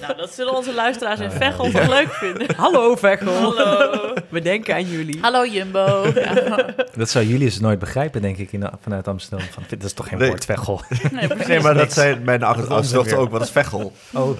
Nou, 0.00 0.16
dat 0.16 0.27
zullen 0.38 0.54
onze 0.54 0.74
luisteraars 0.74 1.20
in 1.20 1.30
Veghel 1.30 1.70
toch 1.70 1.88
leuk 1.88 2.12
vinden. 2.12 2.54
Hallo 2.56 2.96
Vechel. 2.96 3.32
Hallo. 3.32 4.12
We 4.28 4.40
denken 4.40 4.74
aan 4.74 4.88
jullie. 4.88 5.18
Hallo 5.20 5.46
Jumbo. 5.46 5.86
Ja. 6.14 6.74
Dat 6.96 7.10
zou 7.10 7.24
Julius 7.24 7.60
nooit 7.60 7.78
begrijpen, 7.78 8.22
denk 8.22 8.36
ik, 8.36 8.52
in, 8.52 8.70
vanuit 8.80 9.08
Amsterdam. 9.08 9.46
Van, 9.50 9.62
dat 9.68 9.82
is 9.82 9.92
toch 9.92 10.08
geen 10.08 10.18
Nee. 10.18 10.28
woord, 10.28 10.44
Vechel? 10.44 10.80
Nee, 11.12 11.28
nee, 11.46 11.60
maar 11.60 11.74
dat 11.74 11.92
zei 11.92 12.18
mijn 12.24 12.42
oudste 12.42 12.74
onzin 12.74 12.94
dochter 12.94 13.16
weer. 13.16 13.24
ook. 13.24 13.30
Wat 13.30 13.42
is 13.42 13.50
Vechel? 13.50 13.92
Oh, 14.12 14.38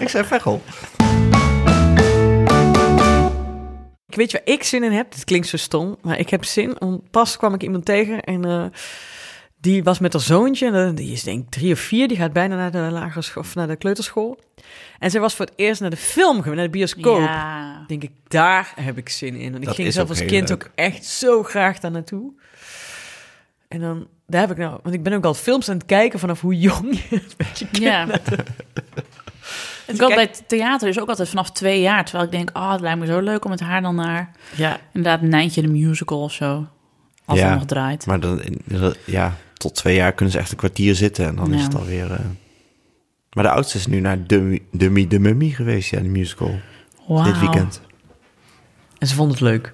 Ik 0.00 0.08
zei 0.08 0.24
Vechel. 0.24 0.62
Ik 4.06 4.16
weet 4.16 4.30
je 4.30 4.40
waar 4.44 4.54
ik 4.54 4.62
zin 4.62 4.82
in 4.84 4.92
heb? 4.92 5.12
Dit 5.12 5.24
klinkt 5.24 5.46
zo 5.46 5.56
stom, 5.56 5.96
maar 6.02 6.18
ik 6.18 6.30
heb 6.30 6.44
zin. 6.44 6.80
Om, 6.80 7.02
pas 7.10 7.36
kwam 7.36 7.54
ik 7.54 7.62
iemand 7.62 7.84
tegen 7.84 8.20
en 8.22 8.44
eh, 8.44 8.64
die 9.60 9.82
was 9.84 9.98
met 9.98 10.12
haar 10.12 10.22
zoontje. 10.22 10.70
en, 10.70 10.94
Die 10.94 11.12
is 11.12 11.22
denk 11.22 11.42
ik 11.44 11.50
drie 11.50 11.72
of 11.72 11.78
vier. 11.78 12.08
Die 12.08 12.16
gaat 12.16 12.32
bijna 12.32 12.56
naar 12.56 12.70
de 12.70 12.78
lagere 12.78 13.22
school 13.22 13.42
of 13.42 13.54
naar 13.54 13.66
de 13.68 13.76
kleuterschool. 13.76 14.38
En 14.98 15.10
zij 15.10 15.20
was 15.20 15.34
voor 15.34 15.44
het 15.46 15.54
eerst 15.56 15.80
naar 15.80 15.90
de 15.90 15.96
film 15.96 16.36
geweest, 16.36 16.54
naar 16.56 16.64
de 16.64 16.70
bioscoop. 16.70 17.18
Ja. 17.20 17.84
Denk 17.86 18.02
ik, 18.02 18.10
daar 18.28 18.72
heb 18.80 18.98
ik 18.98 19.08
zin 19.08 19.34
in. 19.34 19.54
En 19.54 19.62
ik 19.62 19.68
ging 19.68 19.92
zelf 19.92 20.08
als 20.08 20.24
kind 20.24 20.48
leuk. 20.48 20.64
ook 20.64 20.70
echt 20.74 21.04
zo 21.04 21.42
graag 21.42 21.78
daar 21.78 21.90
naartoe. 21.90 22.32
En 23.68 23.80
dan, 23.80 24.06
daar 24.26 24.40
heb 24.40 24.50
ik 24.50 24.56
nou, 24.56 24.78
want 24.82 24.94
ik 24.94 25.02
ben 25.02 25.12
ook 25.12 25.24
al 25.24 25.34
films 25.34 25.68
aan 25.68 25.76
het 25.76 25.86
kijken 25.86 26.18
vanaf 26.18 26.40
hoe 26.40 26.58
jong 26.58 26.94
je 27.08 27.16
een 27.16 27.22
beetje 27.36 27.66
kind 27.66 27.82
Ja. 27.84 28.06
bent. 28.06 28.22
Ik 29.86 30.00
had 30.00 30.14
bij 30.14 30.22
het 30.22 30.42
theater 30.46 30.88
is 30.88 31.00
ook 31.00 31.08
altijd 31.08 31.28
vanaf 31.28 31.50
twee 31.50 31.80
jaar. 31.80 32.04
Terwijl 32.04 32.24
ik 32.24 32.30
denk, 32.30 32.50
oh, 32.52 32.72
het 32.72 32.80
lijkt 32.80 32.98
me 32.98 33.06
zo 33.06 33.20
leuk 33.20 33.44
om 33.44 33.50
met 33.50 33.60
haar 33.60 33.82
dan 33.82 33.94
naar... 33.94 34.30
Ja, 34.56 34.78
Inderdaad, 34.92 35.22
Nijntje 35.22 35.62
de 35.62 35.68
musical 35.68 36.22
of 36.22 36.32
zo. 36.32 36.66
Als 37.24 37.38
Ja, 37.38 37.44
het 37.48 37.54
nog 37.54 37.66
draait. 37.66 38.06
Maar 38.06 38.20
dan, 38.20 38.42
ja, 39.06 39.36
tot 39.60 39.74
twee 39.74 39.94
jaar 39.94 40.12
kunnen 40.12 40.34
ze 40.34 40.40
echt 40.40 40.50
een 40.50 40.56
kwartier 40.56 40.94
zitten 40.94 41.26
en 41.26 41.34
dan 41.36 41.54
is 41.54 41.62
het 41.62 41.74
alweer... 41.74 42.12
eh, 42.12 42.18
Maar 43.32 43.44
de 43.44 43.50
oudste 43.50 43.78
is 43.78 43.86
nu 43.86 44.00
naar 44.00 44.26
Dummy, 44.26 44.60
Dummy 44.72 45.06
de 45.08 45.18
Mummy 45.18 45.48
geweest, 45.50 45.90
ja, 45.90 46.00
de 46.00 46.08
musical. 46.08 46.58
Wauw. 47.08 47.24
Dit 47.24 47.38
weekend. 47.40 47.80
en 48.98 49.06
ze 49.06 49.14
vond 49.14 49.30
het 49.30 49.40
leuk. 49.40 49.72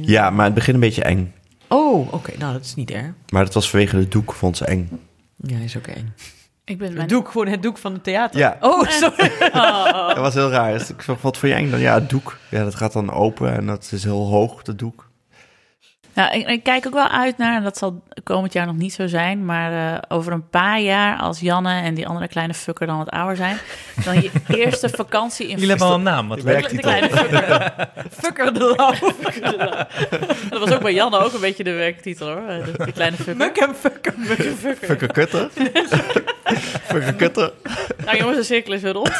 Ja, 0.00 0.30
maar 0.30 0.44
het 0.44 0.54
begint 0.54 0.74
een 0.74 0.80
beetje 0.82 1.02
eng. 1.02 1.32
Oh, 1.68 2.12
oké, 2.12 2.32
nou 2.38 2.52
dat 2.52 2.64
is 2.64 2.74
niet 2.74 2.90
erg. 2.90 3.12
Maar 3.32 3.44
dat 3.44 3.54
was 3.54 3.70
vanwege 3.70 3.96
de 3.98 4.08
doek, 4.08 4.32
vond 4.32 4.56
ze 4.56 4.64
eng. 4.64 4.88
Ja, 5.36 5.58
is 5.58 5.76
ook 5.76 5.86
eng. 5.86 6.12
Ik 6.64 6.78
ben 6.78 6.86
Het 6.86 6.96
mijn... 6.96 7.08
doek, 7.08 7.28
gewoon 7.30 7.46
het 7.46 7.62
doek 7.62 7.78
van 7.78 7.92
het 7.92 8.04
theater. 8.04 8.38
Ja. 8.38 8.56
Oh, 8.60 8.88
sorry. 8.88 9.30
Dat 10.08 10.18
was 10.18 10.34
heel 10.34 10.50
raar. 10.50 10.72
Dus 10.78 10.88
ik 10.90 11.02
vroeg, 11.02 11.20
wat 11.22 11.36
voor 11.38 11.48
je 11.48 11.54
eng 11.54 11.70
dan? 11.70 11.80
Ja, 11.80 11.94
het 11.94 12.10
doek. 12.10 12.38
Ja, 12.50 12.64
dat 12.64 12.74
gaat 12.74 12.92
dan 12.92 13.10
open 13.12 13.52
en 13.56 13.66
dat 13.66 13.88
is 13.92 14.04
heel 14.04 14.26
hoog, 14.26 14.62
dat 14.62 14.78
doek. 14.78 15.07
Ja, 16.18 16.30
ik, 16.30 16.48
ik 16.48 16.62
kijk 16.62 16.86
ook 16.86 16.92
wel 16.94 17.08
uit 17.08 17.36
naar, 17.38 17.56
en 17.56 17.62
dat 17.62 17.76
zal 17.78 18.02
komend 18.24 18.52
jaar 18.52 18.66
nog 18.66 18.76
niet 18.76 18.92
zo 18.92 19.06
zijn, 19.06 19.44
maar 19.44 19.92
eh, 19.94 19.98
over 20.08 20.32
een 20.32 20.48
paar 20.48 20.80
jaar, 20.80 21.18
als 21.18 21.40
Janne 21.40 21.80
en 21.80 21.94
die 21.94 22.06
andere 22.06 22.28
kleine 22.28 22.54
fucker 22.54 22.86
dan 22.86 22.98
wat 22.98 23.08
ouder 23.10 23.36
zijn, 23.36 23.56
dan 24.04 24.14
je 24.22 24.30
eerste 24.64 24.88
vakantie 24.88 25.46
in 25.48 25.54
Jullie 25.54 25.68
hebben 25.68 25.86
al 25.86 25.94
een 25.94 26.02
naam. 26.02 26.28
Wat 26.28 26.38
Ik 26.38 26.44
leuk. 26.44 26.52
werk 26.52 26.64
de 26.68 26.70
die 26.70 26.80
kleine 26.80 27.08
fucker. 27.10 27.72
Fucker 28.22 28.54
de 28.54 28.74
lauw. 28.76 28.94
Dat 30.50 30.60
was 30.60 30.72
ook 30.72 30.82
bij 30.82 30.92
Janne 30.94 31.18
ook 31.18 31.32
een 31.32 31.40
beetje 31.40 31.64
de 31.64 31.72
werktitel 31.72 32.26
hoor, 32.28 32.46
de, 32.46 32.84
de 32.84 32.92
kleine 32.92 33.16
fucker. 33.16 33.36
Muk 33.36 33.56
en 33.56 33.74
fucker. 33.74 34.14
Muk 34.16 34.38
en 34.38 34.56
fucker. 34.56 34.86
Fucker 34.88 35.12
kutten. 35.12 35.50
Fucker 36.82 37.14
kutten. 37.14 37.50
Nou 38.04 38.16
jongens, 38.18 38.36
de 38.36 38.42
cirkel 38.44 38.72
is 38.72 38.82
weer 38.82 38.92
rond. 38.92 39.10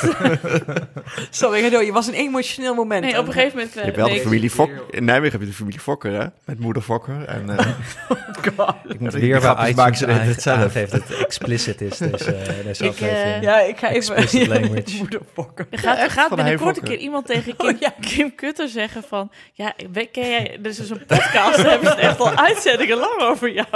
Sorry, 1.30 1.62
Gedo, 1.62 1.80
je 1.80 1.92
was 1.92 2.06
een 2.06 2.14
emotioneel 2.14 2.74
moment. 2.74 3.04
Nee, 3.04 3.18
op 3.18 3.26
een 3.26 3.32
gegeven 3.32 3.56
moment... 3.58 3.70
eh, 3.76 3.80
Je 3.84 3.90
hebt 3.90 3.96
wel 3.96 4.08
de 4.08 4.20
familie 4.20 4.50
Fokker. 4.50 4.82
In 4.90 5.04
Nijmegen 5.04 5.32
heb 5.32 5.40
je 5.40 5.46
de 5.46 5.52
familie 5.56 5.80
Fokker, 5.80 6.12
hè? 6.12 6.26
Met 6.44 6.58
moeder 6.60 6.82
Fokker. 6.88 7.24
En, 7.24 7.50
eh, 7.58 7.66
Ik 8.88 9.00
moet 9.00 9.12
weer 9.12 9.40
maken 9.76 9.94
iTunes 9.94 10.00
hele 10.18 10.24
tijd 10.24 10.42
zelf. 10.42 10.58
aangeeft 10.58 10.90
dat 10.90 11.08
het 11.08 11.24
explicit 11.24 11.80
is, 11.80 11.96
deze, 11.98 12.34
eh, 12.34 12.64
deze 12.64 12.84
Ik, 12.84 12.90
aflevering. 12.90 13.34
eh, 13.36 13.42
Ja, 13.42 13.60
ik 13.60 13.78
ga 13.78 13.88
even... 13.90 14.14
Explicit 14.16 14.48
language. 14.58 14.96
Moederfokker. 14.96 15.66
Er 15.70 15.78
gaat, 15.78 15.98
er 15.98 16.10
gaat 16.10 16.34
binnenkort 16.34 16.76
een 16.76 16.82
keer 16.82 16.96
iemand 16.98 17.26
tegen 17.26 17.56
Kim, 17.56 17.78
Kim 18.00 18.34
Kutter 18.34 18.68
zeggen 18.68 19.02
van... 19.02 19.30
Ja, 19.52 19.74
ken 20.12 20.30
jij... 20.30 20.58
Dus 20.60 20.78
is 20.80 20.90
een 20.90 21.06
podcast, 21.06 21.56
daar 21.56 21.70
hebben 21.70 21.88
ze 21.88 21.94
het 21.94 21.98
echt 22.04 22.20
al 22.20 22.34
uitzendingen 22.36 22.96
lang 22.96 23.20
over 23.20 23.52
jou. 23.52 23.66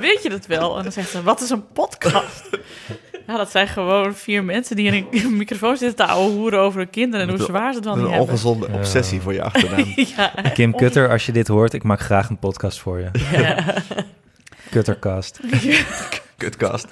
Weet 0.00 0.22
je 0.22 0.30
het 0.32 0.46
wel? 0.46 0.76
En 0.76 0.82
dan 0.82 0.92
zegt 0.92 1.08
ze, 1.10 1.22
wat 1.22 1.40
is 1.40 1.50
een 1.50 1.66
podcast? 1.72 2.48
Nou, 3.28 3.40
dat 3.40 3.50
zijn 3.50 3.68
gewoon 3.68 4.14
vier 4.14 4.44
mensen 4.44 4.76
die 4.76 4.92
in 4.92 5.06
een 5.10 5.36
microfoon 5.42 5.76
zitten 5.76 6.06
te 6.06 6.12
hoeren 6.12 6.60
over 6.60 6.78
hun 6.78 6.90
kinderen... 6.90 7.28
en 7.28 7.36
hoe 7.36 7.44
zwaar 7.44 7.70
ze 7.70 7.76
het 7.76 7.84
wel 7.84 7.94
een 7.94 8.00
niet 8.00 8.08
hebben. 8.10 8.28
ongezonde 8.28 8.66
Ja. 8.70 8.74
obsessie 8.74 9.20
voor 9.20 9.32
je 9.32 9.42
achternaam. 9.50 9.92
Ja, 10.16 10.32
Kim 10.54 10.74
Kutter, 10.74 11.10
als 11.10 11.26
je 11.26 11.32
dit 11.32 11.48
hoort, 11.48 11.72
ik 11.72 11.82
maak 11.82 12.00
graag 12.00 12.28
een 12.28 12.38
podcast 12.38 12.78
voor 12.78 12.98
je. 12.98 13.10
Kuttercast. 14.70 15.40
Kutkast. 16.36 16.86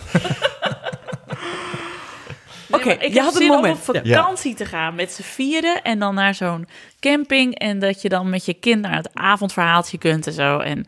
Oké, 2.71 2.91
ik 2.91 3.01
je 3.03 3.13
heb 3.15 3.23
had 3.23 3.35
een 3.35 3.41
zin 3.41 3.49
moment. 3.49 3.89
om 3.89 3.97
op 3.97 4.07
vakantie 4.07 4.55
te 4.55 4.65
gaan 4.65 4.95
met 4.95 5.13
z'n 5.13 5.23
vieren 5.23 5.83
en 5.83 5.99
dan 5.99 6.15
naar 6.15 6.35
zo'n 6.35 6.69
camping 7.01 7.55
en 7.59 7.79
dat 7.79 8.03
je 8.03 8.09
dan 8.09 8.31
met 8.31 8.45
je 8.45 8.55
kind 8.55 8.81
naar 8.83 8.97
het 8.97 9.11
avondverhaaltje 9.15 9.99
kunt 9.99 10.27
en 10.27 10.33
zo 10.33 10.59
en 10.59 10.87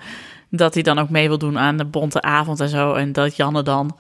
dat 0.51 0.75
hij 0.75 0.83
dan 0.83 0.99
ook 0.99 1.11
mee 1.11 1.29
wil 1.29 1.39
doen 1.39 1.59
aan 1.59 1.77
de 1.77 1.85
bonte 1.85 2.23
avond 2.23 2.61
en 2.61 2.69
zo 2.69 2.93
en 2.95 3.13
dat 3.13 3.37
Janne 3.37 3.63
dan 3.63 3.97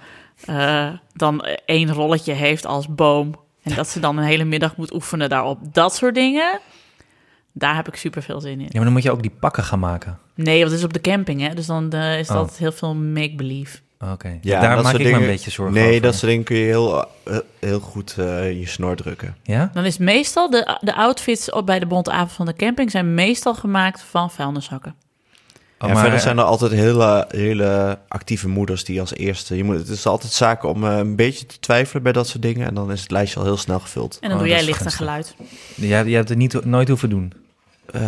eh, 0.46 0.88
dan 1.12 1.44
één 1.66 1.92
rolletje 1.92 2.32
heeft 2.32 2.66
als 2.66 2.88
boom 2.88 3.34
en 3.62 3.74
dat 3.74 3.88
ze 3.88 4.00
dan 4.00 4.18
een 4.18 4.24
hele 4.24 4.44
middag 4.44 4.76
moet 4.76 4.94
oefenen 4.94 5.28
daarop. 5.28 5.58
Dat 5.74 5.94
soort 5.94 6.14
dingen, 6.14 6.60
daar 7.52 7.76
heb 7.76 7.88
ik 7.88 7.96
super 7.96 8.22
veel 8.22 8.40
zin 8.40 8.52
in. 8.52 8.60
Ja, 8.60 8.68
maar 8.72 8.84
dan 8.84 8.92
moet 8.92 9.02
je 9.02 9.10
ook 9.10 9.22
die 9.22 9.34
pakken 9.40 9.62
gaan 9.64 9.78
maken. 9.78 10.18
Nee, 10.34 10.58
want 10.58 10.70
het 10.70 10.78
is 10.80 10.84
op 10.86 10.92
de 10.92 11.00
camping, 11.00 11.40
hè? 11.48 11.54
Dus 11.54 11.66
dan 11.66 11.90
eh, 11.92 12.18
is 12.18 12.28
Oh. 12.28 12.34
dat 12.34 12.56
heel 12.58 12.72
veel 12.72 12.94
make-believe. 12.94 13.78
Oké, 14.12 14.38
Ja, 14.40 14.60
daar 14.60 14.74
dat 14.74 14.82
maak 14.84 14.92
soort 14.92 14.94
ik 14.94 15.06
me 15.08 15.12
een 15.12 15.18
dingen- 15.18 15.34
beetje 15.34 15.50
zorgen 15.50 15.74
Nee, 15.74 15.88
over. 15.88 16.00
dat 16.02 16.14
soort 16.14 16.30
dingen 16.30 16.44
kun 16.44 16.56
je 16.56 16.64
heel, 16.64 17.04
eh, 17.24 17.38
heel 17.60 17.80
goed 17.80 18.14
eh, 18.18 18.58
je 18.58 18.66
snor 18.66 18.96
drukken. 18.96 19.36
Ja? 19.42 19.70
Dan 19.74 19.84
is 19.84 19.98
meestal 19.98 20.50
de, 20.50 20.78
de 20.80 20.94
outfits 20.94 21.50
op 21.50 21.66
bij 21.66 21.78
de 21.78 21.86
bonte 21.86 22.10
avond 22.10 22.32
van 22.32 22.46
de 22.46 22.54
camping 22.54 22.90
zijn 22.90 23.14
meestal 23.14 23.54
gemaakt 23.54 24.00
van 24.02 24.30
vuilniszakken. 24.30 24.94
Oh, 25.78 25.88
ja, 25.88 25.94
maar- 25.94 26.02
verder 26.02 26.20
zijn 26.20 26.38
er 26.38 26.44
altijd 26.44 26.72
hele, 26.72 27.24
hele 27.28 27.98
actieve 28.08 28.48
moeders 28.48 28.84
die 28.84 29.00
als 29.00 29.14
eerste... 29.14 29.56
Je 29.56 29.64
moet, 29.64 29.76
het 29.76 29.88
is 29.88 30.06
altijd 30.06 30.32
zaken 30.32 30.68
om 30.68 30.84
eh, 30.84 30.96
een 30.96 31.16
beetje 31.16 31.46
te 31.46 31.58
twijfelen 31.58 32.02
bij 32.02 32.12
dat 32.12 32.28
soort 32.28 32.42
dingen... 32.42 32.66
en 32.66 32.74
dan 32.74 32.92
is 32.92 33.00
het 33.00 33.10
lijstje 33.10 33.38
al 33.38 33.44
heel 33.44 33.56
snel 33.56 33.80
gevuld. 33.80 34.18
En 34.20 34.28
dan 34.28 34.38
Oh, 34.38 34.44
doe 34.44 34.48
dat 34.48 34.58
jij 34.58 34.66
licht 34.68 34.84
en 34.84 34.90
geluid. 34.90 35.34
Ja, 35.74 36.00
je 36.00 36.14
hebt 36.14 36.28
het 36.28 36.38
niet, 36.38 36.64
nooit 36.64 36.88
hoeven 36.88 37.10
doen. 37.10 37.32
Eh, 37.92 38.00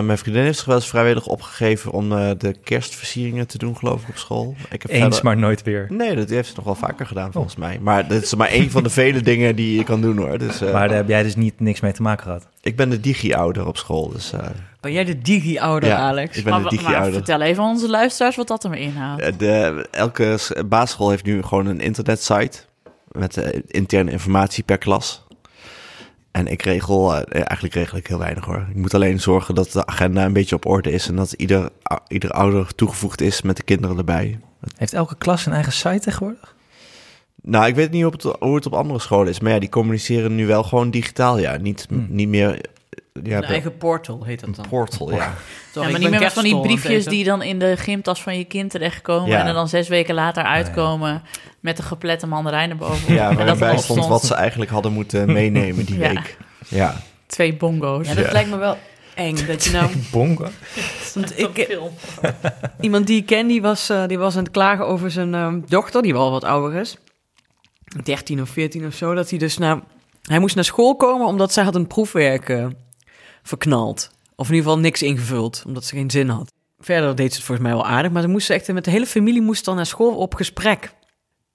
mijn 0.00 0.18
vriendin 0.18 0.42
heeft 0.42 0.56
zich 0.56 0.66
wel 0.66 0.76
eens 0.76 0.88
vrijwillig 0.88 1.26
opgegeven... 1.26 1.90
om 1.92 2.12
eh, 2.12 2.30
de 2.38 2.54
kerstversieringen 2.64 3.46
te 3.46 3.58
doen, 3.58 3.76
geloof 3.76 4.02
ik, 4.02 4.08
op 4.08 4.16
school. 4.16 4.54
Ik 4.70 4.82
heb 4.82 4.90
Eens, 4.90 5.00
verder- 5.02 5.24
maar 5.24 5.36
nooit 5.36 5.62
weer. 5.62 5.86
Nee, 5.90 6.14
dat 6.16 6.28
heeft 6.28 6.48
ze 6.48 6.52
nog 6.56 6.64
wel 6.64 6.74
vaker 6.74 7.06
gedaan, 7.06 7.32
volgens 7.32 7.56
mij. 7.56 7.78
Maar 7.82 8.08
dat 8.08 8.22
is 8.22 8.34
maar 8.34 8.48
één 8.48 8.70
van 8.70 8.82
de 8.82 8.90
vele 9.00 9.20
dingen 9.20 9.56
die 9.56 9.76
je 9.78 9.84
kan 9.84 10.00
doen, 10.00 10.16
hoor. 10.16 10.38
Dus, 10.38 10.60
eh, 10.60 10.72
Maar 10.72 10.88
daar 10.88 10.96
heb 10.96 11.08
jij 11.08 11.22
dus 11.22 11.36
niet 11.36 11.60
niks 11.60 11.80
mee 11.80 11.92
te 11.92 12.02
maken 12.02 12.24
gehad. 12.24 12.46
Ik 12.60 12.76
ben 12.76 12.90
de 12.90 13.00
digi-ouder 13.00 13.66
op 13.66 13.76
school, 13.76 14.08
dus... 14.12 14.32
eh, 14.32 14.40
Ben 14.80 14.92
jij 14.92 15.04
de 15.04 15.18
digi-ouder, 15.18 15.88
ja, 15.88 15.96
Alex? 15.98 16.36
ik 16.36 16.44
ben 16.44 16.52
Maar, 16.52 16.62
de 16.62 16.68
digi-ouder. 16.68 17.12
vertel 17.12 17.40
even 17.40 17.62
aan 17.62 17.68
onze 17.70 17.88
luisteraars 17.90 18.36
wat 18.36 18.48
dat 18.48 18.64
er 18.64 18.74
inhoudt. 18.74 19.38
De, 19.38 19.86
elke 19.90 20.38
basisschool 20.66 21.10
heeft 21.10 21.24
nu 21.24 21.42
gewoon 21.42 21.66
een 21.66 21.80
internetsite 21.80 22.58
met 23.08 23.62
interne 23.66 24.10
informatie 24.10 24.64
per 24.64 24.78
klas. 24.78 25.23
En 26.34 26.46
ik 26.46 26.62
regel, 26.62 27.14
eh, 27.16 27.22
eigenlijk 27.32 27.74
regel 27.74 27.98
ik 27.98 28.06
heel 28.06 28.18
weinig 28.18 28.44
hoor. 28.44 28.66
Ik 28.70 28.76
moet 28.76 28.94
alleen 28.94 29.20
zorgen 29.20 29.54
dat 29.54 29.72
de 29.72 29.86
agenda 29.86 30.24
een 30.24 30.32
beetje 30.32 30.54
op 30.54 30.66
orde 30.66 30.90
is 30.92 31.08
en 31.08 31.16
dat 31.16 31.32
ieder, 31.32 31.68
ieder 32.08 32.30
ouder 32.30 32.74
toegevoegd 32.74 33.20
is 33.20 33.42
met 33.42 33.56
de 33.56 33.62
kinderen 33.62 33.98
erbij. 33.98 34.38
Heeft 34.76 34.92
elke 34.92 35.16
klas 35.18 35.46
een 35.46 35.52
eigen 35.52 35.72
site 35.72 35.98
tegenwoordig? 36.00 36.54
Nou, 37.42 37.66
ik 37.66 37.74
weet 37.74 37.90
niet 37.90 38.02
hoe 38.02 38.12
het, 38.12 38.22
hoe 38.22 38.54
het 38.54 38.66
op 38.66 38.74
andere 38.74 38.98
scholen 38.98 39.28
is, 39.28 39.40
maar 39.40 39.52
ja, 39.52 39.58
die 39.58 39.68
communiceren 39.68 40.34
nu 40.34 40.46
wel 40.46 40.62
gewoon 40.62 40.90
digitaal. 40.90 41.38
Ja, 41.38 41.56
niet, 41.56 41.86
Hmm. 41.88 42.06
niet 42.10 42.28
meer. 42.28 42.60
Eh, 42.94 43.22
Ja, 43.24 43.36
Een 43.36 43.42
eigen 43.44 43.76
portal 43.76 44.24
heet 44.24 44.40
dat 44.40 44.54
dan. 44.56 44.68
portal, 44.68 45.10
ja. 45.10 45.16
Ja, 45.16 45.34
Sorry, 45.72 45.90
maar 45.90 46.00
niet 46.00 46.10
meer 46.10 46.30
van 46.30 46.42
die 46.44 46.60
briefjes 46.60 47.04
die 47.04 47.24
dan 47.24 47.42
in 47.42 47.58
de 47.58 47.76
gymtas 47.76 48.22
van 48.22 48.38
je 48.38 48.44
kind 48.44 48.70
terechtkomen... 48.70 49.28
Ja. 49.28 49.40
en 49.40 49.46
er 49.46 49.52
dan 49.54 49.68
zes 49.68 49.88
weken 49.88 50.14
later 50.14 50.42
uitkomen 50.44 51.22
met 51.60 51.78
een 51.78 51.84
geplette 51.84 52.26
mandarijn 52.26 52.70
erboven. 52.70 53.14
Ja, 53.14 53.34
waarbij 53.34 53.78
stond 53.78 54.06
wat 54.06 54.24
ze 54.24 54.34
eigenlijk 54.34 54.70
hadden 54.70 54.92
moeten 54.92 55.32
meenemen 55.32 55.84
die 55.84 55.98
Ja. 55.98 56.08
week. 56.08 56.36
Ja, 56.68 56.94
Twee 57.26 57.54
bongo's. 57.56 58.08
Ja, 58.08 58.14
dat 58.14 58.24
Ja. 58.24 58.32
lijkt 58.32 58.50
me 58.50 58.56
wel 58.56 58.76
eng. 59.14 59.46
Dat 59.46 59.64
je 59.64 59.70
nou... 59.70 59.90
Bongo? 60.12 60.48
Want 61.14 61.38
ik, 61.38 61.78
iemand 62.80 63.06
die 63.06 63.16
ik 63.20 63.26
ken, 63.26 63.46
die 63.46 63.62
was, 63.62 63.88
eh, 63.90 64.06
die 64.06 64.18
was 64.18 64.36
aan 64.36 64.42
het 64.42 64.52
klagen 64.52 64.86
over 64.86 65.10
zijn 65.10 65.34
ehm, 65.34 65.60
dochter, 65.66 66.02
die 66.02 66.12
wel 66.12 66.30
wat 66.30 66.44
ouder 66.44 66.80
is. 66.80 66.96
13 68.04 68.40
of 68.40 68.48
14 68.48 68.86
of 68.86 68.94
zo. 68.94 69.14
Dat 69.14 69.30
hij 69.30 69.38
dus 69.38 69.58
naar... 69.58 69.80
Hij 70.22 70.38
moest 70.38 70.54
naar 70.54 70.64
school 70.64 70.96
komen 70.96 71.26
omdat 71.26 71.52
zij 71.52 71.64
had 71.64 71.74
een 71.74 71.86
proefwerk 71.86 72.48
eh, 72.48 72.66
verknald. 73.48 74.10
Of 74.36 74.48
in 74.48 74.54
ieder 74.54 74.68
geval 74.70 74.82
niks 74.84 75.02
ingevuld, 75.02 75.62
omdat 75.66 75.84
ze 75.84 75.96
geen 75.96 76.10
zin 76.10 76.28
had. 76.28 76.52
Verder 76.78 77.14
deed 77.14 77.30
ze 77.30 77.36
het 77.36 77.46
volgens 77.46 77.66
mij 77.68 77.76
wel 77.76 77.86
aardig, 77.86 78.10
maar 78.12 78.22
ze 78.22 78.28
moest 78.28 78.50
echt 78.50 78.72
met 78.72 78.84
de 78.84 78.90
hele 78.90 79.06
familie 79.06 79.42
moest 79.42 79.64
dan 79.64 79.76
naar 79.76 79.86
school 79.86 80.16
op 80.16 80.34
gesprek. 80.34 80.94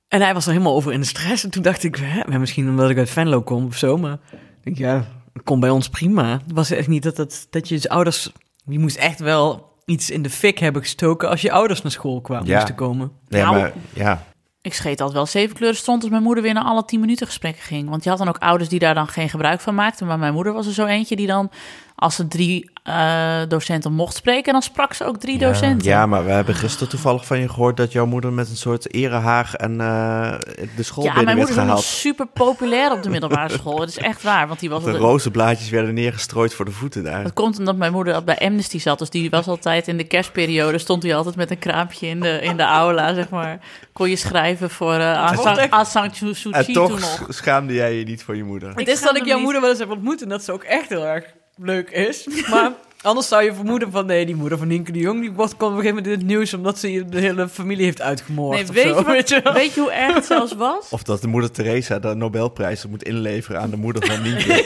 En 0.07 0.21
hij 0.21 0.33
was 0.33 0.45
er 0.45 0.51
helemaal 0.51 0.75
over 0.75 0.93
in 0.93 0.99
de 0.99 1.05
stress. 1.05 1.43
En 1.43 1.49
toen 1.49 1.63
dacht 1.63 1.83
ik, 1.83 1.95
hè, 2.01 2.39
misschien 2.39 2.69
omdat 2.69 2.89
ik 2.89 2.97
uit 2.97 3.09
Venlo 3.09 3.41
kom 3.41 3.65
of 3.65 3.77
zo, 3.77 3.97
maar 3.97 4.17
ik 4.31 4.37
denk, 4.63 4.77
ja, 4.77 5.05
komt 5.43 5.59
bij 5.59 5.69
ons 5.69 5.89
prima. 5.89 6.31
Het 6.31 6.51
was 6.53 6.71
echt 6.71 6.87
niet 6.87 7.03
dat, 7.03 7.15
dat, 7.15 7.47
dat 7.49 7.67
je 7.69 7.89
ouders, 7.89 8.31
je 8.65 8.79
moest 8.79 8.95
echt 8.97 9.19
wel 9.19 9.77
iets 9.85 10.09
in 10.09 10.21
de 10.21 10.29
fik 10.29 10.57
hebben 10.59 10.81
gestoken 10.81 11.29
als 11.29 11.41
je 11.41 11.51
ouders 11.51 11.81
naar 11.81 11.91
school 11.91 12.21
kwamen, 12.21 12.47
Ja. 12.47 12.55
moesten 12.55 12.75
komen. 12.75 13.11
nee, 13.27 13.41
Nou. 13.41 13.55
maar 13.55 13.73
ja. 13.93 14.23
Ik 14.61 14.73
scheet 14.73 14.99
altijd 14.99 15.17
wel 15.17 15.25
zeven 15.25 15.55
kleuren 15.55 15.77
stond 15.77 16.01
als 16.01 16.11
mijn 16.11 16.23
moeder 16.23 16.43
weer 16.43 16.53
naar 16.53 16.63
alle 16.63 16.85
tien 16.85 16.99
minuten 16.99 17.27
gesprekken 17.27 17.63
ging. 17.63 17.89
Want 17.89 18.03
je 18.03 18.09
had 18.09 18.19
dan 18.19 18.27
ook 18.27 18.37
ouders 18.37 18.69
die 18.69 18.79
daar 18.79 18.93
dan 18.93 19.07
geen 19.07 19.29
gebruik 19.29 19.59
van 19.59 19.75
maakten. 19.75 20.07
Maar 20.07 20.19
mijn 20.19 20.33
moeder 20.33 20.53
was 20.53 20.67
er 20.67 20.73
zo 20.73 20.85
eentje 20.85 21.15
die 21.15 21.27
dan 21.27 21.51
als 21.99 22.15
ze 22.15 22.27
drie 22.27 22.69
eh, 22.83 23.41
docenten 23.47 23.93
mocht 23.93 24.15
spreken, 24.15 24.53
dan 24.53 24.61
sprak 24.61 24.93
ze 24.93 25.05
ook 25.05 25.17
drie 25.17 25.37
docenten. 25.37 25.87
Ja, 25.87 26.05
maar 26.05 26.25
we 26.25 26.31
hebben 26.31 26.55
gisteren 26.55 26.89
toevallig 26.89 27.25
van 27.25 27.39
je 27.39 27.49
gehoord 27.49 27.77
dat 27.77 27.91
jouw 27.91 28.05
moeder 28.05 28.33
met 28.33 28.49
een 28.49 28.57
soort 28.57 28.93
erehaag 28.93 29.55
en 29.55 29.81
eh, 29.81 30.33
de 30.75 30.83
school 30.83 31.03
Ja, 31.03 31.13
binnen 31.13 31.35
mijn 31.35 31.37
werd 31.37 31.37
moeder 31.37 31.49
is 31.49 31.51
ook 31.51 31.55
nog 31.55 31.65
gehaald. 31.65 31.83
super 31.83 32.27
populair 32.27 32.91
op 32.91 33.03
de 33.03 33.09
middelbare 33.15 33.53
school. 33.53 33.79
Het 33.79 33.89
is 33.89 33.97
echt 33.97 34.23
waar, 34.23 34.47
want 34.47 34.59
die 34.59 34.69
was... 34.69 34.83
De 34.83 34.91
rozenblaadjes 34.91 35.69
werden 35.69 35.93
neergestrooid 35.93 36.53
voor 36.53 36.65
de 36.65 36.71
voeten 36.71 37.03
daar. 37.03 37.23
Dat 37.23 37.33
komt 37.33 37.59
omdat 37.59 37.75
mijn 37.75 37.91
moeder 37.91 38.23
bij 38.23 38.37
Amnesty 38.37 38.79
zat. 38.79 38.99
Dus 38.99 39.09
die 39.09 39.29
was 39.29 39.47
altijd 39.47 39.87
in 39.87 39.97
de 39.97 40.03
kerstperiode... 40.03 40.77
stond 40.77 41.03
hij 41.03 41.15
altijd 41.15 41.35
met 41.35 41.51
een 41.51 41.59
kraampje 41.59 42.07
in 42.07 42.19
de, 42.19 42.39
in 42.41 42.57
de 42.57 42.63
aula, 42.63 43.13
zeg 43.13 43.29
maar. 43.29 43.59
Kon 43.93 44.09
je 44.09 44.15
schrijven 44.15 44.69
voor 44.69 44.93
eh 44.93 45.69
Aung 45.69 46.15
Suu 46.15 46.51
En 46.51 46.73
toch 46.73 47.25
schaamde 47.27 47.73
jij 47.73 47.93
je 47.93 48.03
niet 48.03 48.23
voor 48.23 48.35
je 48.35 48.43
moeder. 48.43 48.75
Het 48.75 48.87
is 48.87 49.01
dat 49.01 49.17
ik 49.17 49.25
jouw 49.25 49.39
moeder 49.39 49.61
wel 49.61 49.69
eens 49.69 49.79
heb 49.79 49.91
ontmoet 49.91 50.21
en 50.21 50.29
dat 50.29 50.43
ze 50.43 50.51
ook 50.51 50.63
echt 50.63 50.89
heel 50.89 51.05
erg 51.05 51.37
leuk 51.61 51.89
is. 51.89 52.27
Maar 52.49 52.71
anders 53.01 53.27
zou 53.27 53.43
je 53.43 53.53
vermoeden 53.53 53.91
van 53.91 54.05
nee, 54.05 54.25
die 54.25 54.35
moeder 54.35 54.57
van 54.57 54.67
Nienke 54.67 54.91
de 54.91 54.99
Jong, 54.99 55.21
die 55.21 55.31
wordt 55.31 55.57
kwam 55.57 55.71
op 55.71 55.77
een 55.77 55.81
gegeven 55.81 56.03
moment 56.03 56.13
in 56.21 56.27
het 56.27 56.35
nieuws 56.37 56.53
omdat 56.53 56.79
ze 56.79 57.05
de 57.09 57.19
hele 57.19 57.47
familie 57.49 57.83
heeft 57.85 58.01
uitgemoord. 58.01 58.55
Nee, 58.57 58.63
of 58.67 58.73
weet, 58.73 58.83
zo, 58.83 58.89
je 58.89 58.95
wat- 58.95 59.05
weet 59.05 59.29
je 59.29 59.51
weet 59.53 59.73
je 59.73 59.81
hoe 59.81 59.91
erg 59.91 60.13
het 60.13 60.25
zelfs 60.25 60.53
was? 60.55 60.89
Of 60.89 61.03
dat 61.03 61.21
de 61.21 61.27
moeder 61.27 61.51
Teresa 61.51 61.99
de 61.99 62.15
Nobelprijs 62.15 62.85
moet 62.85 63.03
inleveren 63.03 63.61
aan 63.61 63.69
de 63.69 63.77
moeder 63.77 64.05
van 64.07 64.21
Nienke. 64.21 64.63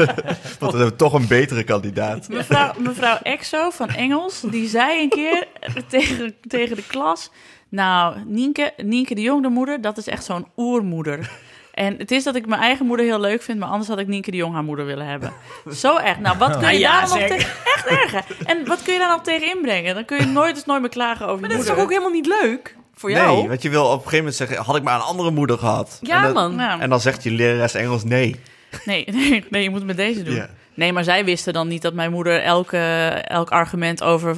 Want 0.58 0.72
we 0.72 0.78
hebben 0.78 0.96
toch 0.96 1.12
een 1.12 1.26
betere 1.28 1.62
kandidaat. 1.64 2.28
Mevrouw, 2.28 2.72
mevrouw 2.78 3.18
Exo 3.22 3.70
van 3.70 3.88
Engels, 3.88 4.40
die 4.50 4.68
zei 4.68 5.02
een 5.02 5.08
keer 5.08 5.46
tegen, 5.88 6.34
tegen 6.48 6.76
de 6.76 6.86
klas... 6.86 7.30
Nou, 7.68 8.16
Nienke, 8.26 8.72
Nienke 8.76 9.14
de 9.14 9.20
Jong, 9.20 9.42
de 9.42 9.48
moeder, 9.48 9.80
dat 9.80 9.98
is 9.98 10.06
echt 10.06 10.24
zo'n 10.24 10.46
oermoeder. 10.56 11.30
En 11.72 11.94
het 11.98 12.10
is 12.10 12.24
dat 12.24 12.34
ik 12.34 12.46
mijn 12.46 12.60
eigen 12.60 12.86
moeder 12.86 13.06
heel 13.06 13.20
leuk 13.20 13.42
vind, 13.42 13.58
maar 13.58 13.68
anders 13.68 13.88
had 13.88 13.98
ik 13.98 14.06
Nienke 14.06 14.30
de 14.30 14.36
Jong 14.36 14.54
haar 14.54 14.62
moeder 14.64 14.84
willen 14.86 15.06
hebben. 15.06 15.32
Zo 15.74 15.96
echt. 15.96 16.20
Nou, 16.20 16.38
wat 16.38 16.50
kun 16.58 16.60
je 16.60 16.66
Ah, 16.66 16.78
ja, 16.78 16.92
daar 16.92 17.08
nog 17.08 17.18
zeg. 17.18 17.28
tegen... 17.28 17.50
Echt 17.74 17.86
erg? 17.86 18.14
En 18.44 18.66
wat 18.66 18.82
kun 18.82 18.92
je 18.92 18.98
daar 18.98 19.10
nog 19.10 19.22
tegen 19.22 19.50
inbrengen? 19.54 19.94
Dan 19.94 20.04
kun 20.04 20.18
je 20.18 20.26
nooit 20.26 20.56
eens 20.56 20.64
nooit 20.64 20.80
meer 20.80 20.90
klagen 20.90 21.26
over 21.26 21.40
Maar 21.40 21.50
je 21.50 21.56
dat 21.56 21.64
is 21.64 21.70
moeder. 21.70 21.74
toch 21.74 21.84
ook 21.84 21.90
helemaal 21.90 22.10
niet 22.20 22.26
leuk 22.42 22.76
voor 22.94 23.10
jou? 23.10 23.36
Nee, 23.36 23.48
want 23.48 23.62
je 23.62 23.68
wil 23.70 23.84
op 23.84 23.90
een 23.90 23.96
gegeven 23.98 24.16
moment 24.18 24.34
zeggen, 24.34 24.56
had 24.56 24.76
ik 24.76 24.82
maar 24.82 24.94
een 24.94 25.00
andere 25.00 25.30
moeder 25.30 25.58
gehad. 25.58 25.98
Ja, 26.02 26.16
en, 26.16 26.22
dat- 26.22 26.34
man. 26.34 26.54
Ja. 26.56 26.80
en 26.80 26.90
dan 26.90 27.00
zegt 27.00 27.22
je 27.22 27.30
lerares 27.30 27.74
Engels 27.74 28.04
nee. 28.04 28.40
Nee, 28.84 29.04
nee, 29.12 29.44
nee, 29.50 29.62
je 29.62 29.68
moet 29.70 29.78
het 29.78 29.86
met 29.86 29.96
deze 29.96 30.22
doen. 30.22 30.46
Nee, 30.74 30.92
maar 30.92 31.04
zij 31.04 31.24
wisten 31.24 31.52
dan 31.52 31.68
niet 31.68 31.82
dat 31.82 31.94
mijn 31.94 32.10
moeder 32.10 32.42
elke, 32.42 32.78
elk 33.24 33.50
argument 33.50 34.02
over 34.02 34.36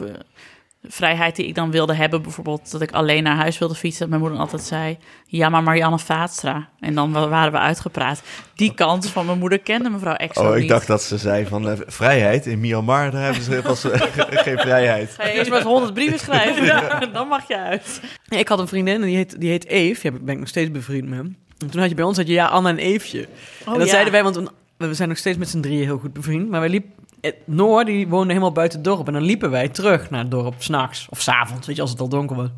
vrijheid 0.88 1.36
die 1.36 1.46
ik 1.46 1.54
dan 1.54 1.70
wilde 1.70 1.94
hebben, 1.94 2.22
bijvoorbeeld 2.22 2.70
dat 2.70 2.80
ik 2.80 2.92
alleen 2.92 3.22
naar 3.22 3.36
huis 3.36 3.58
wilde 3.58 3.74
fietsen, 3.74 4.00
dat 4.00 4.08
mijn 4.08 4.20
moeder 4.20 4.38
altijd 4.40 4.62
zei, 4.62 4.98
ja, 5.26 5.48
maar 5.48 5.62
Marianne 5.62 5.98
Vaatstra. 5.98 6.68
En 6.80 6.94
dan 6.94 7.12
wa- 7.12 7.28
waren 7.28 7.52
we 7.52 7.58
uitgepraat. 7.58 8.22
Die 8.54 8.74
kant 8.74 9.08
van 9.10 9.26
mijn 9.26 9.38
moeder 9.38 9.58
kende 9.58 9.90
mevrouw 9.90 10.14
Exo 10.14 10.48
Oh, 10.48 10.54
ik 10.54 10.60
niet. 10.60 10.68
dacht 10.68 10.86
dat 10.86 11.02
ze 11.02 11.18
zei 11.18 11.46
van 11.46 11.68
eh, 11.68 11.78
vrijheid. 11.86 12.46
In 12.46 12.60
Myanmar, 12.60 13.10
daar 13.10 13.22
hebben 13.24 13.42
ze 13.42 13.60
pas, 13.62 13.80
geen 14.46 14.58
vrijheid. 14.58 15.10
Ga 15.10 15.26
je 15.26 15.32
eerst 15.32 15.48
maar 15.50 15.58
eens 15.58 15.68
honderd 15.68 15.94
brieven 15.94 16.18
schrijven, 16.18 16.64
ja, 16.64 16.98
dan 17.12 17.28
mag 17.28 17.48
je 17.48 17.58
uit. 17.58 18.00
Nee, 18.28 18.40
Ik 18.40 18.48
had 18.48 18.58
een 18.58 18.68
vriendin 18.68 18.94
en 18.94 19.06
die 19.06 19.16
heet, 19.16 19.40
die 19.40 19.50
heet 19.50 19.66
Eve. 19.66 20.10
Ja, 20.10 20.18
ben 20.20 20.34
ik 20.34 20.38
nog 20.40 20.48
steeds 20.48 20.70
bevriend 20.70 21.08
met 21.08 21.18
hem. 21.18 21.36
En 21.58 21.70
toen 21.70 21.80
had 21.80 21.88
je 21.88 21.94
bij 21.96 22.04
ons 22.04 22.16
had 22.16 22.26
je 22.26 22.32
ja, 22.32 22.46
Anna 22.46 22.68
en 22.68 22.78
Eefje. 22.78 23.28
Oh, 23.66 23.72
en 23.72 23.78
dat 23.78 23.86
ja. 23.86 23.92
zeiden 23.92 24.12
wij, 24.12 24.22
want 24.22 24.36
we 24.36 24.50
we 24.76 24.94
zijn 24.94 25.08
nog 25.08 25.18
steeds 25.18 25.38
met 25.38 25.48
z'n 25.48 25.60
drieën 25.60 25.84
heel 25.84 25.98
goed 25.98 26.12
bevriend. 26.12 26.48
Maar 26.50 26.60
wij 26.60 26.68
liepen... 26.68 26.90
eh, 27.24 27.32
Noor, 27.44 27.84
die 27.84 28.08
woonde 28.08 28.28
helemaal 28.28 28.52
buiten 28.52 28.78
het 28.78 28.86
dorp. 28.86 29.06
En 29.06 29.12
dan 29.12 29.22
liepen 29.22 29.50
wij 29.50 29.68
terug 29.68 30.10
naar 30.10 30.20
het 30.20 30.30
dorp, 30.30 30.54
s'nachts 30.58 31.06
of 31.10 31.20
s'avonds, 31.20 31.66
weet 31.66 31.76
je, 31.76 31.82
als 31.82 31.90
het 31.90 32.00
al 32.00 32.08
donker 32.08 32.36
was. 32.36 32.48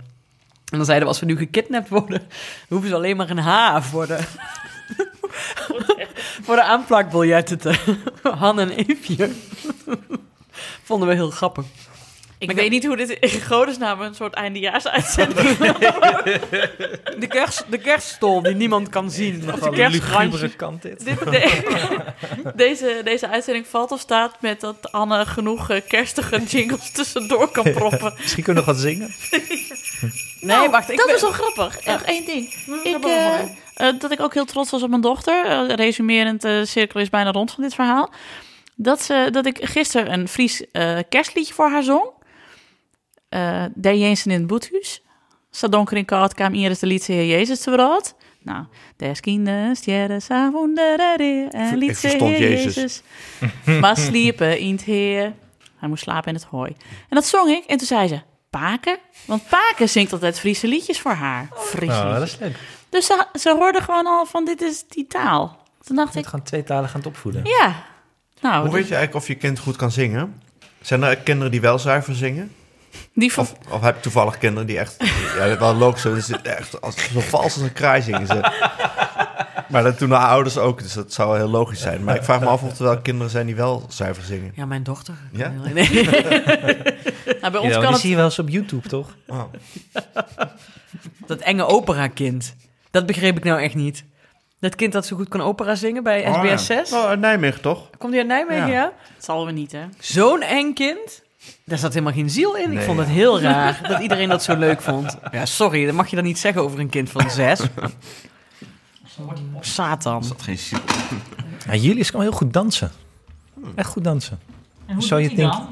En 0.71 0.77
dan 0.77 0.85
zeiden 0.85 1.07
we, 1.07 1.13
als 1.13 1.21
we 1.21 1.27
nu 1.27 1.37
gekidnapt 1.37 1.89
worden, 1.89 2.23
hoeven 2.69 2.89
ze 2.89 2.95
alleen 2.95 3.17
maar 3.17 3.31
een 3.31 3.39
H 3.39 3.81
voor 3.81 4.07
de, 4.07 4.19
voor 6.45 6.57
de 6.57 6.63
aanplakbiljetten 6.63 7.59
te... 7.59 7.97
Han 8.23 8.61
en 8.61 8.71
Eefje. 8.71 9.31
Vonden 10.83 11.09
we 11.09 11.15
heel 11.15 11.31
grappig. 11.31 11.65
Ik 12.39 12.53
weet 12.53 12.71
niet 12.71 12.87
hoe 12.87 12.97
dit 12.97 13.11
in 13.11 13.41
godesnaam 13.43 14.01
een 14.01 14.15
soort 14.15 14.35
eindejaarsuitzending 14.35 15.57
De, 17.19 17.27
kerst, 17.29 17.65
de 17.71 17.79
kerststol 17.79 18.43
die 18.43 18.55
niemand 18.55 18.89
kan 18.89 19.11
zien. 19.11 19.53
Of 19.53 19.61
de 19.61 20.51
kant 20.57 20.83
dit. 20.83 21.05
Dit, 21.05 21.19
de- 21.19 21.99
deze, 22.55 23.01
deze 23.05 23.29
uitzending 23.29 23.67
valt 23.67 23.91
of 23.93 24.01
staat 24.01 24.37
met 24.41 24.61
dat 24.61 24.93
Anne 24.93 25.27
genoeg 25.27 25.71
eh, 25.71 25.81
kerstige 25.89 26.43
jingles 26.43 26.91
tussendoor 26.91 27.51
kan 27.51 27.73
proppen. 27.73 28.15
Misschien 28.23 28.43
kunnen 28.45 28.65
we 28.65 28.69
nog 28.71 28.77
wat 28.79 28.85
zingen. 28.87 29.15
Nee, 30.41 30.69
wacht. 30.69 30.91
Ik 30.91 30.97
dat 30.97 31.07
ben- 31.07 31.15
is 31.15 31.21
wel 31.21 31.31
grappig. 31.33 31.79
Echt 31.79 32.05
één 32.05 32.25
ding. 32.27 32.53
Ik, 32.83 33.05
eh, 33.05 33.41
eh, 33.75 33.95
dat 33.99 34.11
ik 34.13 34.21
ook 34.21 34.35
heel 34.35 34.45
trots 34.45 34.71
was 34.71 34.83
op 34.83 34.89
mijn 34.91 35.01
dochter. 35.03 35.45
Eh, 35.47 35.69
resumerend, 35.69 36.43
de 36.43 36.65
cirkel 36.67 37.01
is 37.01 37.11
bijna 37.11 37.31
rond 37.31 37.53
van 37.53 37.63
dit 37.63 37.75
verhaal. 37.75 38.13
Dat, 38.75 39.03
ze, 39.03 39.29
dat 39.33 39.47
ik 39.47 39.59
gisteren 39.63 40.13
een 40.13 40.29
Fries 40.29 40.71
eh, 40.73 40.99
kerstliedje 41.09 41.55
voor 41.55 41.69
haar 41.71 41.83
zong. 41.83 42.15
Eh 43.29 43.65
Der 43.75 43.95
Jensen 43.95 44.31
in 44.31 44.39
het 44.39 44.47
boethuis. 44.47 45.03
Zo 45.51 45.69
donker 45.69 45.97
in 45.97 46.05
koud 46.05 46.35
kwam 46.35 46.55
Iris 46.55 46.79
de 46.79 46.87
liedse 46.87 47.13
Heer 47.13 47.27
Jezus 47.27 47.61
te 47.61 47.71
brood. 47.71 48.15
Nou, 48.43 48.65
des 48.97 49.21
kinders 49.21 49.85
jere 49.85 50.21
savondere 50.21 51.49
en 51.51 51.95
verstond 51.95 52.37
Heer 52.37 52.51
Jezus. 52.51 52.75
Jezus. 52.75 53.03
Maar 53.81 53.97
sliepen 53.97 54.59
in 54.59 54.73
het 54.73 54.83
Heer. 54.85 55.33
Hij 55.77 55.89
moest 55.89 56.03
slapen 56.03 56.29
in 56.29 56.35
het 56.35 56.45
hooi. 56.45 56.71
En 57.09 57.15
dat 57.15 57.25
zong 57.27 57.49
ik. 57.51 57.65
En 57.65 57.77
toen 57.77 57.87
zei 57.87 58.09
ze, 58.09 58.21
Paken? 58.51 58.99
Want 59.25 59.49
Paken 59.49 59.89
zingt 59.89 60.13
altijd 60.13 60.39
Friese 60.39 60.67
liedjes 60.69 61.01
voor 61.01 61.13
haar. 61.13 61.49
Friese 61.55 61.93
Oh, 61.97 62.13
dat 62.13 62.23
is 62.23 62.39
leuk. 62.39 62.57
Dus 62.89 63.07
ze, 63.07 63.27
ze 63.39 63.51
hoorde 63.55 63.81
gewoon 63.81 64.07
al 64.07 64.27
van, 64.27 64.45
dit 64.45 64.61
is 64.63 64.85
die 64.89 65.07
taal. 65.07 65.59
Toen 65.85 65.97
dacht 65.97 66.15
Je 66.15 66.19
ik, 66.21 66.27
gewoon 66.27 66.45
twee 66.45 66.63
talen 66.65 66.89
gaan 66.89 67.05
opvoeden. 67.05 67.45
ja. 67.45 67.85
Nou, 68.41 68.63
Hoe 68.67 68.75
weet 68.75 68.89
je 68.89 68.95
eigenlijk 68.95 69.15
of 69.15 69.27
je 69.27 69.35
kind 69.35 69.59
goed 69.59 69.77
kan 69.77 69.91
zingen? 69.91 70.43
Zijn 70.81 71.03
er 71.03 71.17
kinderen 71.17 71.51
die 71.51 71.61
wel 71.61 71.79
zuiver 71.79 72.15
zingen? 72.15 72.55
Die 73.15 73.33
van, 73.33 73.45
Of, 73.45 73.55
of 73.73 73.81
heb 73.81 73.95
je 73.95 74.01
toevallig 74.01 74.39
kinderen 74.39 74.67
die 74.67 74.79
echt... 74.79 74.97
Ja, 75.37 75.43
dat 75.43 75.49
is 75.51 75.59
wel 75.59 75.75
logisch. 75.75 76.03
zo. 76.03 76.15
Dus 76.15 76.31
echt 76.43 76.81
als, 76.81 77.11
zo 77.13 77.21
vals 77.21 77.43
als 77.45 77.57
een 77.57 77.73
kraai 77.73 78.03
zingen 78.03 78.27
ze. 78.27 78.41
Maar 79.69 79.83
dat 79.83 79.99
doen 79.99 80.11
haar 80.11 80.29
ouders 80.29 80.59
ook, 80.59 80.83
dus 80.83 80.93
dat 80.93 81.13
zou 81.13 81.37
heel 81.37 81.49
logisch 81.49 81.81
zijn. 81.81 82.05
Maar 82.05 82.17
ik 82.17 82.23
vraag 82.25 82.41
me 82.41 82.47
af 82.47 82.63
of 82.63 82.79
er 82.79 82.85
wel 82.85 83.01
kinderen 83.01 83.31
zijn 83.31 83.47
die 83.47 83.55
wel 83.57 83.87
zuiver 83.89 84.23
zingen. 84.23 84.53
Ja, 84.55 84.67
mijn 84.67 84.83
dochter. 84.83 85.15
Ja? 85.33 85.49
Nee. 85.73 85.89
nou, 87.41 87.53
bij 87.53 87.61
ons 87.61 87.73
Ja, 87.75 87.81
kan 87.81 87.81
die 87.81 87.87
het... 87.91 87.99
zie 88.01 88.11
je 88.11 88.17
wel 88.17 88.25
eens 88.25 88.39
op 88.39 88.49
YouTube, 88.49 88.89
toch? 88.89 89.17
Oh. 89.27 89.43
Dat 91.27 91.41
enge 91.41 91.65
opera-kind. 91.67 92.55
Dat 92.91 93.07
begreep 93.07 93.37
ik 93.37 93.45
nou 93.45 93.61
echt 93.63 93.75
niet. 93.75 94.05
Dat 94.61 94.75
kind 94.75 94.93
dat 94.93 95.07
zo 95.07 95.17
goed 95.17 95.29
kan 95.29 95.41
opera 95.41 95.75
zingen 95.75 96.03
bij 96.03 96.33
SBS 96.33 96.67
6. 96.67 96.93
Oh, 96.93 97.07
uit 97.07 97.21
Nijmegen 97.21 97.61
toch? 97.61 97.91
Komt 97.99 98.13
hij 98.13 98.21
uit 98.21 98.29
Nijmegen, 98.31 98.67
Ja. 98.67 98.73
ja? 98.73 98.93
Dat 99.15 99.25
zal 99.25 99.47
we 99.47 99.53
niet, 99.53 99.73
hè? 99.73 99.81
Zo'n 99.99 100.43
eng 100.43 100.73
kind? 100.73 101.23
Daar 101.65 101.79
zat 101.79 101.93
helemaal 101.93 102.15
geen 102.15 102.31
ziel 102.31 102.57
in. 102.57 102.73
Ik 102.73 102.81
vond 102.81 102.99
het 102.99 103.09
heel 103.09 103.41
raar 103.41 103.81
dat 103.89 104.01
iedereen 104.01 104.29
dat 104.29 104.43
zo 104.43 104.57
leuk 104.57 104.81
vond. 104.81 105.17
Ja, 105.33 105.47
sorry, 105.47 105.87
dat 105.87 105.95
mag 105.95 106.09
je 106.09 106.17
dan 106.17 106.25
niet 106.25 106.39
zeggen 106.39 106.63
over 106.63 106.79
een 106.79 106.89
kind 106.89 107.11
van 107.11 107.31
zes. 107.31 107.61
Satan. 109.61 110.25
Dat 110.29 110.43
geen 110.43 110.59
ziel. 110.59 110.79
Ja, 111.67 111.75
Julius 111.75 112.11
kan 112.11 112.21
heel 112.21 112.33
goed 112.33 112.53
dansen. 112.53 112.91
Echt 113.75 113.89
goed 113.89 114.05
dansen. 114.05 114.39
Zou 114.99 115.21
je 115.21 115.29
denken? 115.29 115.69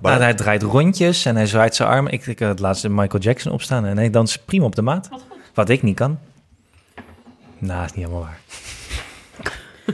Nou, 0.00 0.20
hij 0.22 0.34
draait 0.34 0.62
rondjes 0.62 1.24
en 1.24 1.36
hij 1.36 1.46
zwaait 1.46 1.74
zijn 1.74 1.88
armen. 1.88 2.12
Ik, 2.12 2.26
ik 2.26 2.38
had 2.38 2.48
het 2.48 2.58
laatste 2.58 2.88
Michael 2.88 3.22
Jackson 3.22 3.52
opstaan 3.52 3.84
en 3.84 3.96
hij 3.96 4.10
danst 4.10 4.44
prima 4.44 4.64
op 4.64 4.74
de 4.74 4.82
maat. 4.82 5.08
Wat 5.54 5.68
ik 5.68 5.82
niet 5.82 5.96
kan. 5.96 6.18
Nou, 7.58 7.84
is 7.84 7.92
niet 7.92 8.04
helemaal 8.06 8.28
waar. 8.28 8.40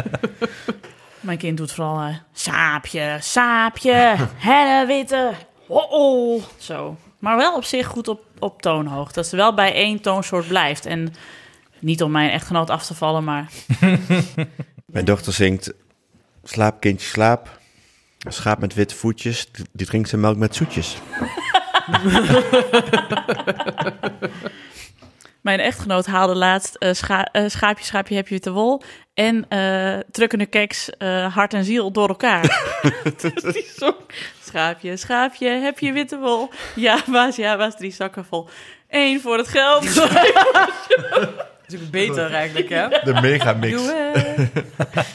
Mijn 1.20 1.38
kind 1.38 1.56
doet 1.56 1.72
vooral 1.72 2.00
eh, 2.00 2.14
saapje, 2.32 3.16
saapje, 3.20 4.16
helle 4.48 4.86
witte, 4.86 5.32
oh, 5.66 5.92
oh, 5.92 6.42
zo. 6.58 6.96
Maar 7.18 7.36
wel 7.36 7.56
op 7.56 7.64
zich 7.64 7.86
goed 7.86 8.08
op, 8.08 8.20
op 8.38 8.62
toonhoogte. 8.62 9.14
Dat 9.14 9.26
ze 9.26 9.36
wel 9.36 9.54
bij 9.54 9.74
één 9.74 10.00
toonsoort 10.00 10.48
blijft. 10.48 10.86
En 10.86 11.14
niet 11.78 12.02
om 12.02 12.10
mijn 12.10 12.30
echtgenoot 12.30 12.70
af 12.70 12.86
te 12.86 12.94
vallen, 12.94 13.24
maar 13.24 13.50
Mijn 14.86 15.04
dochter 15.04 15.32
zingt 15.32 15.72
Slaap 16.44 16.80
kindje 16.80 17.06
slaap. 17.06 17.58
Een 18.18 18.32
schaap 18.32 18.58
met 18.60 18.74
witte 18.74 18.94
voetjes, 18.94 19.48
die 19.72 19.86
drinkt 19.86 20.08
zijn 20.08 20.20
melk 20.20 20.36
met 20.36 20.54
zoetjes. 20.54 20.96
mijn 25.42 25.60
echtgenoot 25.60 26.06
haalde 26.06 26.34
laatst 26.34 26.74
eh, 26.74 26.92
scha- 26.92 27.28
eh, 27.32 27.44
schaapje, 27.48 27.84
schaapje, 27.84 28.14
heb 28.14 28.28
je 28.28 28.34
witte 28.34 28.50
wol. 28.52 28.82
En 29.14 29.46
eh 29.48 29.98
trukkende 30.10 30.46
keks, 30.46 30.88
hart 31.34 31.54
en 31.54 31.64
ziel 31.64 31.92
door 31.92 32.08
elkaar. 32.08 32.42
Dus 33.22 33.42
die 33.42 33.70
zong, 33.76 33.96
schaapje, 34.44 34.96
schaapje, 34.96 35.48
heb 35.48 35.78
je 35.78 35.92
witte 35.92 36.18
wol? 36.18 36.50
Ja, 36.74 36.98
waas, 37.06 37.36
ja, 37.36 37.56
waas, 37.56 37.76
drie 37.76 37.92
zakken 37.92 38.24
vol. 38.24 38.48
Eén 38.88 39.20
voor 39.20 39.36
het 39.36 39.48
geld. 39.48 39.84
Ook 41.74 41.90
beter 41.90 42.32
eigenlijk, 42.32 42.68
hè? 42.68 42.88
De 43.12 43.20
megamix. 43.20 43.76
Doe 43.76 43.92
het. 43.92 44.50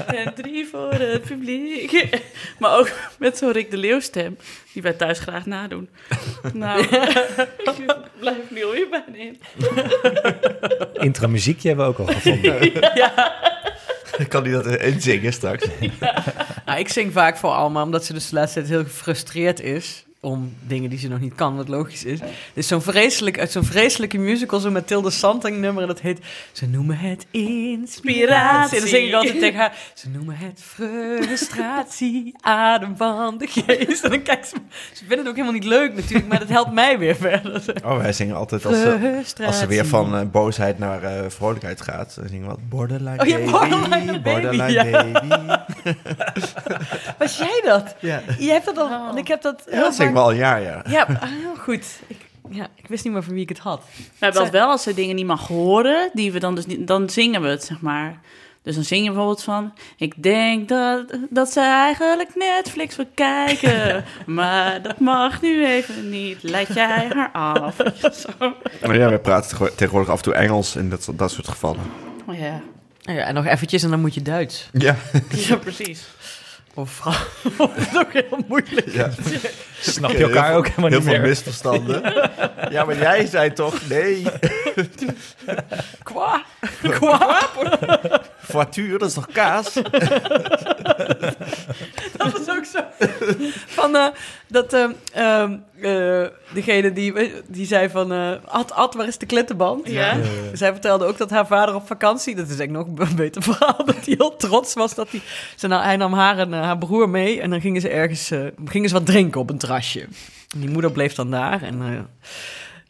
En 0.15 0.33
drie 0.33 0.67
voor 0.67 0.93
het 0.93 1.21
publiek. 1.21 2.07
Maar 2.59 2.77
ook 2.77 2.91
met 3.17 3.37
zo'n 3.37 3.51
Rick 3.51 3.71
de 3.71 3.77
Leeuw 3.77 3.99
stem, 3.99 4.37
die 4.73 4.81
wij 4.81 4.93
thuis 4.93 5.19
graag 5.19 5.45
nadoen. 5.45 5.89
Nou, 6.53 6.81
ik 6.81 7.95
blijf 8.19 8.49
nu 8.49 8.63
alweer 8.65 8.87
bijna 8.89 9.17
in. 9.17 9.41
Intro 10.93 11.27
muziekje 11.27 11.67
hebben 11.67 11.85
we 11.85 11.91
ook 11.91 12.07
al 12.07 12.13
gevonden. 12.13 12.71
kan 14.27 14.43
hij 14.43 14.51
dat 14.51 14.65
inzingen 14.65 15.33
straks? 15.33 15.67
Nou, 16.65 16.79
ik 16.79 16.89
zing 16.89 17.13
vaak 17.13 17.37
voor 17.37 17.49
Alma, 17.49 17.81
omdat 17.83 18.05
ze 18.05 18.13
dus 18.13 18.29
de 18.29 18.35
laatste 18.35 18.59
tijd 18.59 18.71
heel 18.71 18.83
gefrustreerd 18.83 19.59
is 19.61 20.04
om 20.25 20.53
dingen 20.67 20.89
die 20.89 20.99
ze 20.99 21.07
nog 21.07 21.19
niet 21.19 21.35
kan, 21.35 21.55
wat 21.55 21.67
logisch 21.67 22.03
is. 22.03 22.19
Dus 22.53 22.67
zo'n 22.67 22.81
vreselijk, 22.81 23.39
uit 23.39 23.51
zo'n 23.51 23.63
vreselijke 23.63 24.17
musical, 24.17 24.59
zo'n 24.59 24.73
Mathilde 24.73 25.09
Santing 25.09 25.57
nummer, 25.57 25.81
en 25.81 25.87
dat 25.87 25.99
heet 25.99 26.19
Ze 26.51 26.67
noemen 26.67 26.97
het 26.97 27.25
inspiratie. 27.31 28.75
En 28.75 28.79
dan 28.79 28.89
zing 28.89 29.07
ik 29.07 29.13
altijd 29.13 29.39
tegen 29.39 29.59
haar, 29.59 29.77
ze 29.93 30.09
noemen 30.09 30.37
het 30.37 30.61
frustratie, 30.63 32.33
adem 32.41 32.97
van 32.97 33.37
de 33.37 33.47
geest. 33.47 34.03
En 34.03 34.09
dan 34.09 34.21
kijkt 34.21 34.47
ze, 34.47 34.55
ze 34.93 34.97
vinden 34.97 35.17
het 35.17 35.27
ook 35.27 35.35
helemaal 35.35 35.53
niet 35.53 35.63
leuk 35.63 35.95
natuurlijk, 35.95 36.27
maar 36.27 36.39
dat 36.39 36.49
helpt 36.49 36.71
mij 36.71 36.99
weer 36.99 37.15
verder. 37.15 37.63
Oh, 37.83 37.97
wij 37.97 38.13
zingen 38.13 38.35
altijd 38.35 38.65
als 38.65 38.75
ze, 38.75 39.23
als 39.45 39.59
ze 39.59 39.67
weer 39.67 39.85
van 39.85 40.15
eh, 40.15 40.21
boosheid 40.31 40.79
naar 40.79 41.03
eh, 41.03 41.29
vrolijkheid 41.29 41.81
gaat. 41.81 42.15
Dan 42.15 42.27
zingen 42.27 42.43
we 42.43 42.49
wat 42.49 42.69
Borderline 42.69 43.21
Oh 43.21 43.27
ja, 43.27 43.37
Baby. 43.37 43.51
Borderline 43.51 44.19
Baby, 44.19 44.21
Borderline 44.21 44.71
ja. 44.71 44.83
Baby. 44.83 45.63
Was 47.19 47.37
jij 47.37 47.61
dat? 47.65 47.95
Ja, 47.99 48.21
Jij 48.39 48.53
hebt 48.53 48.65
dat 48.65 48.77
al, 48.77 48.89
want 48.89 49.17
ik 49.17 49.27
heb 49.27 49.41
dat 49.41 49.63
ja 49.65 49.71
heel 49.71 49.83
dat 49.83 49.95
al 50.21 50.31
een 50.31 50.37
jaar, 50.37 50.61
ja. 50.61 50.83
Ja, 50.87 51.07
heel 51.21 51.55
goed. 51.55 51.99
Ik, 52.07 52.17
ja, 52.49 52.67
ik 52.75 52.87
wist 52.87 53.03
niet 53.03 53.13
meer 53.13 53.23
van 53.23 53.33
wie 53.33 53.41
ik 53.41 53.49
het 53.49 53.57
had. 53.57 53.81
Nou, 54.19 54.33
dat 54.33 54.49
wel 54.49 54.69
als 54.69 54.83
ze 54.83 54.93
dingen 54.93 55.15
niet 55.15 55.25
mag 55.25 55.47
horen, 55.47 56.09
die 56.13 56.31
we 56.31 56.39
dan 56.39 56.55
dus 56.55 56.65
niet, 56.65 56.87
dan 56.87 57.09
zingen 57.09 57.41
we 57.41 57.47
het, 57.47 57.63
zeg 57.63 57.81
maar. 57.81 58.19
Dus 58.63 58.75
dan 58.75 58.83
zing 58.83 59.03
je 59.03 59.09
bijvoorbeeld 59.09 59.43
van, 59.43 59.73
ik 59.97 60.23
denk 60.23 60.69
dat, 60.69 61.17
dat 61.29 61.51
ze 61.51 61.59
eigenlijk 61.59 62.35
Netflix 62.35 62.95
wil 62.95 63.07
kijken, 63.13 64.03
maar 64.25 64.81
dat 64.81 64.99
mag 64.99 65.41
nu 65.41 65.65
even 65.65 66.09
niet, 66.09 66.43
leid 66.43 66.73
jij 66.73 67.07
haar 67.13 67.29
af. 67.31 67.75
Zo. 68.39 68.53
Maar 68.81 68.97
ja, 68.97 69.09
wij 69.09 69.19
praten 69.19 69.75
tegenwoordig 69.75 70.09
af 70.09 70.17
en 70.17 70.23
toe 70.23 70.33
Engels 70.33 70.75
in 70.75 70.89
dat, 70.89 71.09
dat 71.15 71.31
soort 71.31 71.47
gevallen. 71.47 71.83
Oh 72.27 72.37
ja. 72.37 72.61
Ja, 73.01 73.25
en 73.25 73.33
nog 73.33 73.45
eventjes 73.45 73.83
en 73.83 73.89
dan 73.89 74.01
moet 74.01 74.13
je 74.13 74.21
Duits. 74.21 74.69
Ja, 74.71 74.95
ja, 75.47 75.55
precies. 75.55 76.07
Of 76.77 76.99
dat 77.57 77.69
is 77.77 77.97
ook 77.97 78.13
heel 78.13 78.39
moeilijk. 78.47 78.91
ja. 78.91 79.09
Snap 79.79 80.11
je 80.11 80.23
elkaar 80.23 80.47
Heel 80.47 80.55
ook 80.57 80.65
veel- 80.65 80.73
helemaal 80.75 80.89
Heel 80.89 80.99
niet 80.99 81.07
veel 81.09 81.19
meer. 81.19 81.27
misverstanden. 81.29 82.01
Ja, 82.69 82.83
maar 82.85 82.97
jij 82.97 83.25
zei 83.25 83.53
toch 83.53 83.87
nee. 83.89 84.23
Qua. 86.03 86.43
Qua. 86.81 87.49
Voituur, 88.37 88.99
dat 88.99 89.07
is 89.07 89.13
toch 89.13 89.27
kaas? 89.31 89.73
Dat 92.17 92.31
was 92.31 92.49
ook 92.57 92.65
zo. 92.65 92.79
Van 93.67 93.95
eh, 93.95 94.07
dat 94.55 94.73
eh, 94.73 96.23
degene 96.53 96.93
die, 96.93 97.13
die 97.47 97.65
zei 97.65 97.89
van... 97.89 98.11
eh 98.11 98.31
Ad, 98.45 98.71
Ad, 98.71 98.93
waar 98.93 99.07
is 99.07 99.17
de 99.17 99.25
klettenband? 99.25 99.87
Ja. 99.87 100.17
Zij 100.53 100.71
vertelde 100.71 101.05
ook 101.05 101.17
dat 101.17 101.29
haar 101.29 101.47
vader 101.47 101.75
op 101.75 101.87
vakantie... 101.87 102.35
Dat 102.35 102.49
is 102.49 102.57
eigenlijk 102.59 102.97
nog 102.97 103.09
een 103.09 103.15
beter 103.15 103.41
verhaal. 103.41 103.85
Dat 103.85 104.05
hij 104.05 104.13
heel 104.17 104.35
trots 104.35 104.73
was 104.73 104.95
dat 104.95 105.11
hij... 105.11 105.21
Ze, 105.55 105.67
nou, 105.67 105.83
hij 105.83 105.97
nam 105.97 106.13
haar 106.13 106.37
en 106.37 106.53
eh, 106.53 106.61
haar 106.61 106.77
broer 106.77 107.09
mee. 107.09 107.41
En 107.41 107.49
dan 107.49 107.61
gingen 107.61 107.81
ze 107.81 107.89
ergens... 107.89 108.31
gingen 108.65 108.89
ze 108.89 108.95
wat 108.95 109.05
drinken 109.05 109.41
op 109.41 109.49
een 109.49 109.57
terrasje. 109.57 110.01
En 110.53 110.59
die 110.59 110.69
moeder 110.69 110.91
bleef 110.91 111.13
dan 111.13 111.31
daar. 111.31 111.61
En 111.61 112.07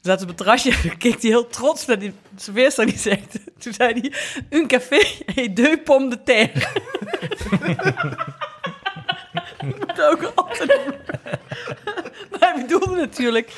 zaten 0.01 0.21
op 0.21 0.27
het 0.27 0.37
terrasje. 0.37 0.71
Keek 0.97 1.21
hij 1.21 1.29
heel 1.29 1.47
trots 1.47 1.85
naar 1.85 1.99
die 1.99 2.13
serveerster. 2.35 2.85
Die 2.85 2.97
zegt... 2.97 3.39
Toen 3.59 3.73
zei 3.73 3.99
hij... 3.99 4.13
Un 4.49 4.67
café 4.67 5.01
et 5.35 5.55
deux 5.55 5.77
pommes 5.83 6.09
de 6.09 6.23
terre. 6.23 6.67
Ook 10.11 10.31
altijd... 10.35 10.79
Maar 12.31 12.53
hij 12.53 12.61
bedoelde 12.61 12.95
natuurlijk 12.95 13.51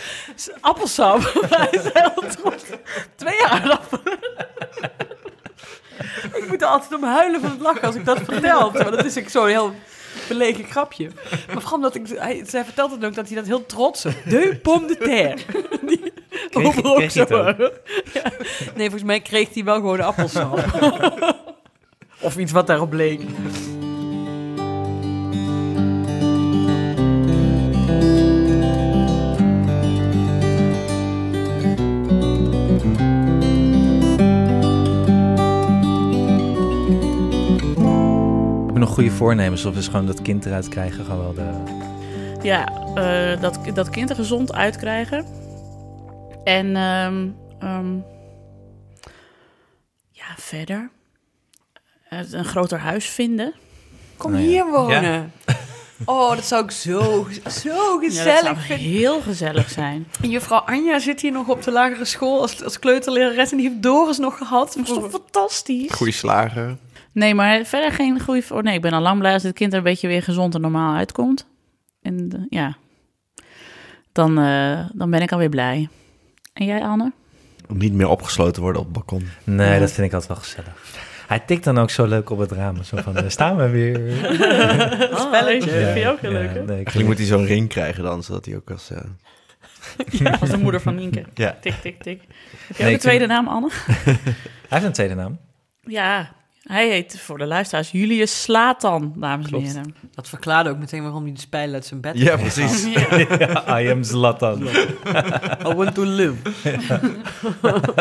appelsap. 0.62 1.20
Hij 1.50 1.80
zei 1.82 1.92
heel 1.94 2.30
trots. 2.42 2.64
Twee 3.16 3.46
aardappelen. 3.46 4.18
Ik 6.34 6.46
moet 6.48 6.62
er 6.62 6.68
altijd 6.68 6.94
om 6.96 7.04
huilen 7.04 7.42
van 7.42 7.50
het 7.50 7.60
lachen 7.62 7.82
als 7.82 7.96
ik 7.96 8.06
dat 8.06 8.20
vertel. 8.24 8.72
Maar 8.72 8.92
dat 8.92 9.06
is 9.06 9.18
ook 9.18 9.30
zo'n 9.30 9.48
heel 9.48 9.74
belegen 10.28 10.66
grapje. 10.66 11.10
Maar 11.48 11.62
vooral 11.62 11.74
omdat 11.74 11.96
ik... 11.96 12.08
Hij, 12.08 12.44
zij 12.48 12.64
vertelt 12.64 12.92
het 12.92 13.06
ook 13.06 13.16
dat 13.16 13.28
hij 13.28 13.36
dat 13.36 13.46
heel 13.46 13.66
trots 13.66 14.06
is. 14.06 14.14
De 14.26 14.60
pomme 14.62 14.88
de 14.88 14.98
terre. 14.98 15.36
Die 15.88 16.14
Kreeg- 16.50 16.84
ook 16.84 16.96
kreeg 16.96 17.12
zo... 17.12 17.26
Ja. 18.14 18.32
Nee, 18.76 18.90
volgens 18.90 19.04
mij 19.04 19.20
kreeg 19.22 19.54
hij 19.54 19.64
wel 19.64 19.76
gewoon 19.76 20.02
appelsap. 20.02 20.64
Of 22.22 22.38
iets 22.38 22.52
wat 22.52 22.68
daarop 22.68 22.94
leek. 22.94 23.22
Goede 38.98 39.12
voornemens 39.12 39.66
of 39.66 39.76
is 39.76 39.88
gewoon 39.88 40.06
dat 40.06 40.22
kind 40.22 40.46
eruit 40.46 40.70
krijgen 40.70 41.06
gewoon 41.06 41.20
wel 41.20 41.34
de... 41.34 41.52
Ja, 42.42 42.68
eh, 42.96 43.42
dat, 43.42 43.60
dat 43.74 43.90
kind 43.90 44.10
er 44.10 44.16
gezond 44.16 44.54
uitkrijgen. 44.54 45.26
En 46.44 46.76
ehm, 46.76 47.28
ehm, 47.60 47.96
ja, 50.12 50.26
verder. 50.38 50.90
Een 52.10 52.46
groter 52.46 52.80
huis 52.80 53.06
vinden. 53.06 53.54
Kom 54.18 54.32
Nou 54.32 54.44
ja. 54.44 54.50
hier 54.50 54.66
wonen. 54.72 55.32
Oh, 56.06 56.36
dat 56.36 56.46
zou 56.46 56.64
ik 56.64 56.72
zo, 56.72 57.28
zo 57.50 57.70
Ja, 57.70 57.92
dat 57.92 58.04
gezellig 58.04 58.42
zou 58.42 58.58
vinden. 58.58 58.86
heel 58.86 59.22
gezellig 59.22 59.70
zijn. 59.70 60.08
En 60.22 60.30
juffrouw 60.30 60.60
Anja 60.60 61.00
zit 61.00 61.22
hier 61.22 61.32
nog 61.32 61.48
op 61.48 61.64
de 61.64 61.72
lagere 61.72 62.06
school 62.06 62.42
als, 62.42 62.64
als 62.64 62.80
kleuterlerares 62.80 63.52
en 63.52 63.58
die 63.58 63.70
heeft 63.70 63.82
Doris 63.82 64.18
nog 64.18 64.38
gehad. 64.38 64.74
Dat 64.74 64.88
is 64.88 64.94
toch 64.94 65.12
fantastisch? 65.12 65.92
Goeie 65.92 66.14
slager. 66.14 66.78
Nee, 67.18 67.36
maar 67.36 67.66
verder 67.66 67.92
geen 67.92 68.20
goede... 68.20 68.42
voor. 68.42 68.64
nee, 68.64 68.76
ik 68.76 68.82
ben 68.82 68.94
al 68.94 69.02
lang 69.02 69.20
blij 69.20 69.34
als 69.34 69.44
het 69.44 69.54
kind 69.56 69.72
er 69.72 69.78
een 69.78 69.84
beetje 69.84 70.08
weer 70.08 70.24
gezond 70.24 70.56
en 70.56 70.62
normaal 70.62 70.96
uitkomt. 70.96 71.48
En 72.02 72.30
eh, 72.36 72.42
ja, 72.50 72.78
dan, 74.12 74.40
eh, 74.40 74.80
dan 74.94 75.10
ben 75.10 75.22
ik 75.22 75.32
alweer 75.32 75.50
blij. 75.50 75.88
En 76.54 76.66
jij, 76.66 76.82
Anne? 76.84 77.12
Om 77.70 77.78
niet 77.78 77.94
meer 77.94 78.08
opgesloten 78.08 78.62
worden 78.62 78.82
op 78.82 78.88
het 78.88 78.96
balkon. 78.96 79.28
Nee, 79.44 79.74
Ja. 79.74 79.80
dat 79.80 79.92
vind 79.92 80.08
ik 80.08 80.14
altijd 80.14 80.32
wel 80.32 80.38
gezellig. 80.42 80.96
Hij 81.28 81.40
tikt 81.40 81.64
dan 81.64 81.78
ook 81.78 81.90
zo 81.90 82.06
leuk 82.06 82.30
op 82.30 82.38
het 82.38 82.52
raam. 82.52 82.84
Zo 82.84 82.98
van, 82.98 83.14
daar 83.14 83.32
staan 83.32 83.56
we 83.56 83.70
weer. 83.70 83.94
Spelletje, 85.26 85.72
Ja, 85.80 85.92
vind 85.92 86.00
je 86.06 86.10
ook 86.10 86.20
heel 86.20 86.32
ja, 86.32 86.38
leuk, 86.40 86.48
hè? 86.48 86.54
nee, 86.54 86.62
ik 86.64 86.70
Eigenlijk 86.70 86.90
vind- 86.90 87.06
moet 87.08 87.18
hij 87.18 87.26
zo'n 87.26 87.46
ring 87.46 87.70
krijgen 87.70 88.04
dan, 88.04 88.24
zodat 88.24 88.46
hij 88.46 88.56
ook 88.56 88.72
als... 88.72 88.90
eh, 88.92 89.02
Ja, 90.24 90.38
als 90.40 90.50
de 90.50 90.58
moeder 90.58 90.82
van 90.82 90.96
Nienke. 90.96 91.24
Ja. 91.34 91.58
Tik, 91.62 91.74
tik, 91.74 92.02
tik. 92.04 92.22
Heb 92.68 92.78
je 92.78 92.84
Nee, 92.84 92.88
ook 92.88 92.94
een 92.94 93.00
tweede 93.00 93.26
vind- 93.28 93.32
naam, 93.32 93.48
Anne? 93.48 93.70
Hij 94.06 94.16
heeft 94.70 94.86
een 94.86 94.92
tweede 94.94 95.16
naam. 95.16 95.38
Ja, 95.82 96.36
hij 96.68 96.90
heet 96.90 97.20
voor 97.20 97.38
de 97.38 97.46
luisteraars 97.46 97.92
Julius 97.92 98.42
Slatan, 98.42 99.14
dames 99.16 99.52
en 99.52 99.60
heren. 99.60 99.96
Dat 100.16 100.30
verklaarde 100.30 100.70
ook 100.70 100.78
meteen 100.78 101.02
waarom 101.04 101.24
hij 101.24 101.34
de 101.34 101.40
spijl 101.40 101.74
uit 101.74 101.86
zijn 101.86 102.02
bed 102.02 102.18
Ja, 102.18 102.38
precies. 102.38 102.84
Ja, 103.40 103.80
I 103.80 103.90
am 103.90 104.04
Zlatan. 104.04 104.64
I 105.68 105.74
want 105.76 105.96
to 105.96 106.04
live. 106.04 106.36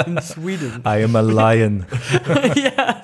In 0.07 0.19
Sweden. 0.23 0.73
I 0.87 1.03
am 1.05 1.17
a 1.17 1.23
lion. 1.23 1.85
ja. 2.75 3.01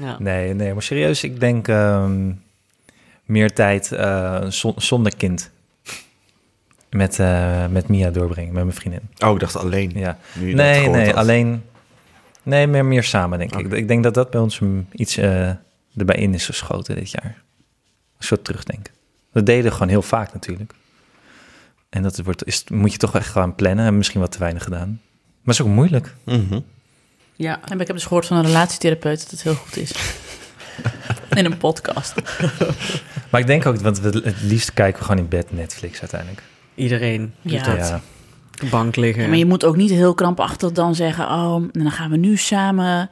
ja. 0.00 0.16
Nee, 0.18 0.54
nee, 0.54 0.72
maar 0.72 0.82
serieus, 0.82 1.24
ik 1.24 1.40
denk 1.40 1.68
ehm, 1.68 2.32
meer 3.24 3.52
tijd 3.52 3.92
eh, 3.92 4.44
zon- 4.48 4.74
zonder 4.76 5.16
kind. 5.16 5.50
Met, 6.90 7.18
eh, 7.18 7.66
met 7.66 7.88
Mia 7.88 8.10
doorbrengen, 8.10 8.52
met 8.52 8.64
mijn 8.64 8.76
vriendin. 8.76 9.00
Oh, 9.18 9.34
ik 9.34 9.40
dacht 9.40 9.56
alleen. 9.56 9.90
Ja. 9.94 10.18
Nee, 10.34 10.88
nee, 10.88 11.06
had. 11.06 11.14
alleen... 11.14 11.62
Nee, 12.42 12.66
meer, 12.66 12.84
meer 12.84 13.02
samen, 13.04 13.38
denk 13.38 13.56
ik. 13.56 13.72
Ik 13.72 13.88
denk 13.88 14.02
dat 14.02 14.14
dat 14.14 14.30
bij 14.30 14.40
ons 14.40 14.60
iets 14.92 15.16
eh, 15.16 15.48
erbij 15.96 16.16
in 16.16 16.34
is 16.34 16.46
geschoten 16.46 16.94
dit 16.94 17.10
jaar. 17.10 17.42
Een 18.18 18.24
soort 18.26 18.44
terugdenken. 18.44 18.92
Dat 19.32 19.46
deden 19.46 19.64
we 19.64 19.70
gewoon 19.70 19.88
heel 19.88 20.02
vaak 20.02 20.32
natuurlijk. 20.32 20.72
En 21.88 22.02
dat 22.02 22.18
wordt, 22.18 22.46
is, 22.46 22.64
moet 22.68 22.92
je 22.92 22.98
toch 22.98 23.14
echt 23.14 23.28
gaan 23.28 23.54
plannen. 23.54 23.86
En 23.86 23.96
misschien 23.96 24.20
wat 24.20 24.32
te 24.32 24.38
weinig 24.38 24.62
gedaan. 24.62 24.88
Maar 24.88 25.54
het 25.54 25.54
is 25.54 25.60
ook 25.60 25.74
moeilijk. 25.74 26.14
Mhm. 26.24 26.60
ja. 27.36 27.60
En 27.68 27.80
ik 27.80 27.86
heb 27.86 27.96
dus 27.96 28.04
gehoord 28.06 28.26
van 28.26 28.36
een 28.36 28.44
relatietherapeut 28.44 29.20
dat 29.20 29.30
het 29.30 29.42
heel 29.42 29.54
goed 29.54 29.76
is. 29.76 29.92
In 31.30 31.44
een 31.44 31.56
podcast. 31.56 32.14
Maar 33.30 33.40
ik 33.40 33.46
denk 33.46 33.66
ook, 33.66 33.76
want 33.76 34.00
we, 34.00 34.20
het 34.24 34.42
liefst 34.42 34.74
kijken 34.74 34.98
we 34.98 35.04
gewoon 35.06 35.22
in 35.22 35.28
bed 35.28 35.52
Netflix 35.52 36.00
uiteindelijk. 36.00 36.42
Iedereen 36.74 37.34
doet 37.42 37.52
Ja. 37.52 37.76
dat. 37.76 37.88
Ja. 37.88 38.00
De 38.60 38.66
bank 38.70 38.96
liggen. 38.96 39.22
Ja, 39.22 39.28
maar 39.28 39.38
je 39.38 39.46
moet 39.46 39.64
ook 39.64 39.76
niet 39.76 39.90
heel 39.90 40.14
krampachtig 40.14 40.72
dan 40.72 40.94
zeggen... 40.94 41.24
oh, 41.24 41.54
en 41.54 41.70
dan 41.82 41.90
gaan 41.90 42.10
we 42.10 42.16
nu 42.16 42.36
samen 42.36 43.10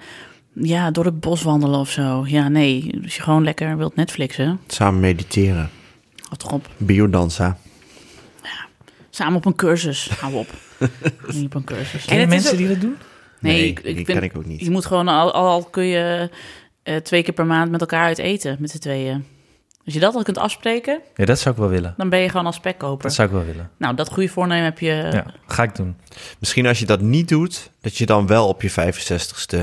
ja, 0.53 0.91
door 0.91 1.05
het 1.05 1.20
bos 1.20 1.43
wandelen 1.43 1.79
of 1.81 1.91
zo. 1.91 2.25
Ja, 2.27 2.49
nee, 2.49 2.99
als 3.03 3.16
je 3.16 3.23
gewoon 3.23 3.45
lekker 3.45 3.77
wilt 3.77 3.97
Netflixen... 3.97 4.61
Samen 4.66 5.01
mediteren. 5.01 5.70
Wat 6.31 6.53
op. 6.53 6.69
Biodanza. 6.77 7.59
Samen 9.11 9.37
op 9.37 9.45
een 9.45 9.55
cursus. 9.57 10.11
Hou 10.20 10.35
op. 10.35 10.47
niet 11.35 11.45
op 11.45 11.55
een 11.55 11.65
cursus. 11.65 12.05
Ken 12.05 12.15
je 12.19 12.25
het 12.25 12.33
is 12.33 12.35
mensen 12.35 12.53
ook- 12.53 12.59
die 12.59 12.69
dat 12.69 12.81
doen? 12.81 12.97
Nee, 13.41 13.53
Nee, 13.53 13.66
ik, 13.69 13.79
ik 13.79 13.85
die 13.85 13.95
vind, 14.05 14.19
ken 14.19 14.23
ik 14.23 14.37
ook 14.37 14.45
niet. 14.47 14.61
Je 14.61 14.70
moet 14.70 14.87
gewoon, 14.87 15.09
al, 15.09 15.33
al 15.33 15.65
kun 15.65 15.85
je 15.85 16.31
eh, 16.83 16.97
twee 16.97 17.23
keer 17.23 17.35
per 17.35 17.47
maand 17.47 17.70
met 17.70 17.81
elkaar 17.81 18.05
uit 18.05 18.19
eten, 18.19 18.57
met 18.61 18.70
z'n 18.70 18.79
tweeën. 18.79 19.25
Als 19.89 19.97
je 19.97 20.02
dat 20.02 20.15
al 20.15 20.23
kunt 20.23 20.39
afspreken, 20.39 21.01
Ja, 21.15 21.24
dat 21.24 21.39
zou 21.39 21.55
ik 21.55 21.60
wel 21.60 21.70
willen. 21.70 21.94
dan 21.97 22.09
ben 22.09 22.19
je 22.19 22.28
gewoon 22.28 22.47
als 22.47 22.56
spekkoper. 22.56 23.02
Dat 23.02 23.15
zou 23.15 23.28
ik 23.28 23.35
wel 23.35 23.44
willen. 23.44 23.70
Nou, 23.77 23.94
dat 23.94 24.09
goede 24.10 24.28
voornemen 24.28 24.65
heb 24.65 24.78
je... 24.78 25.09
Ja, 25.12 25.24
ga 25.47 25.62
ik 25.62 25.74
doen. 25.77 25.97
Misschien 26.39 26.66
als 26.66 26.78
je 26.78 26.86
dat 26.86 27.01
niet 27.01 27.28
doet, 27.28 27.70
dat 27.81 27.97
je 27.97 28.06
dan 28.06 28.27
wel 28.27 28.48
op 28.48 28.62
je 28.62 28.70
65ste 28.70 29.59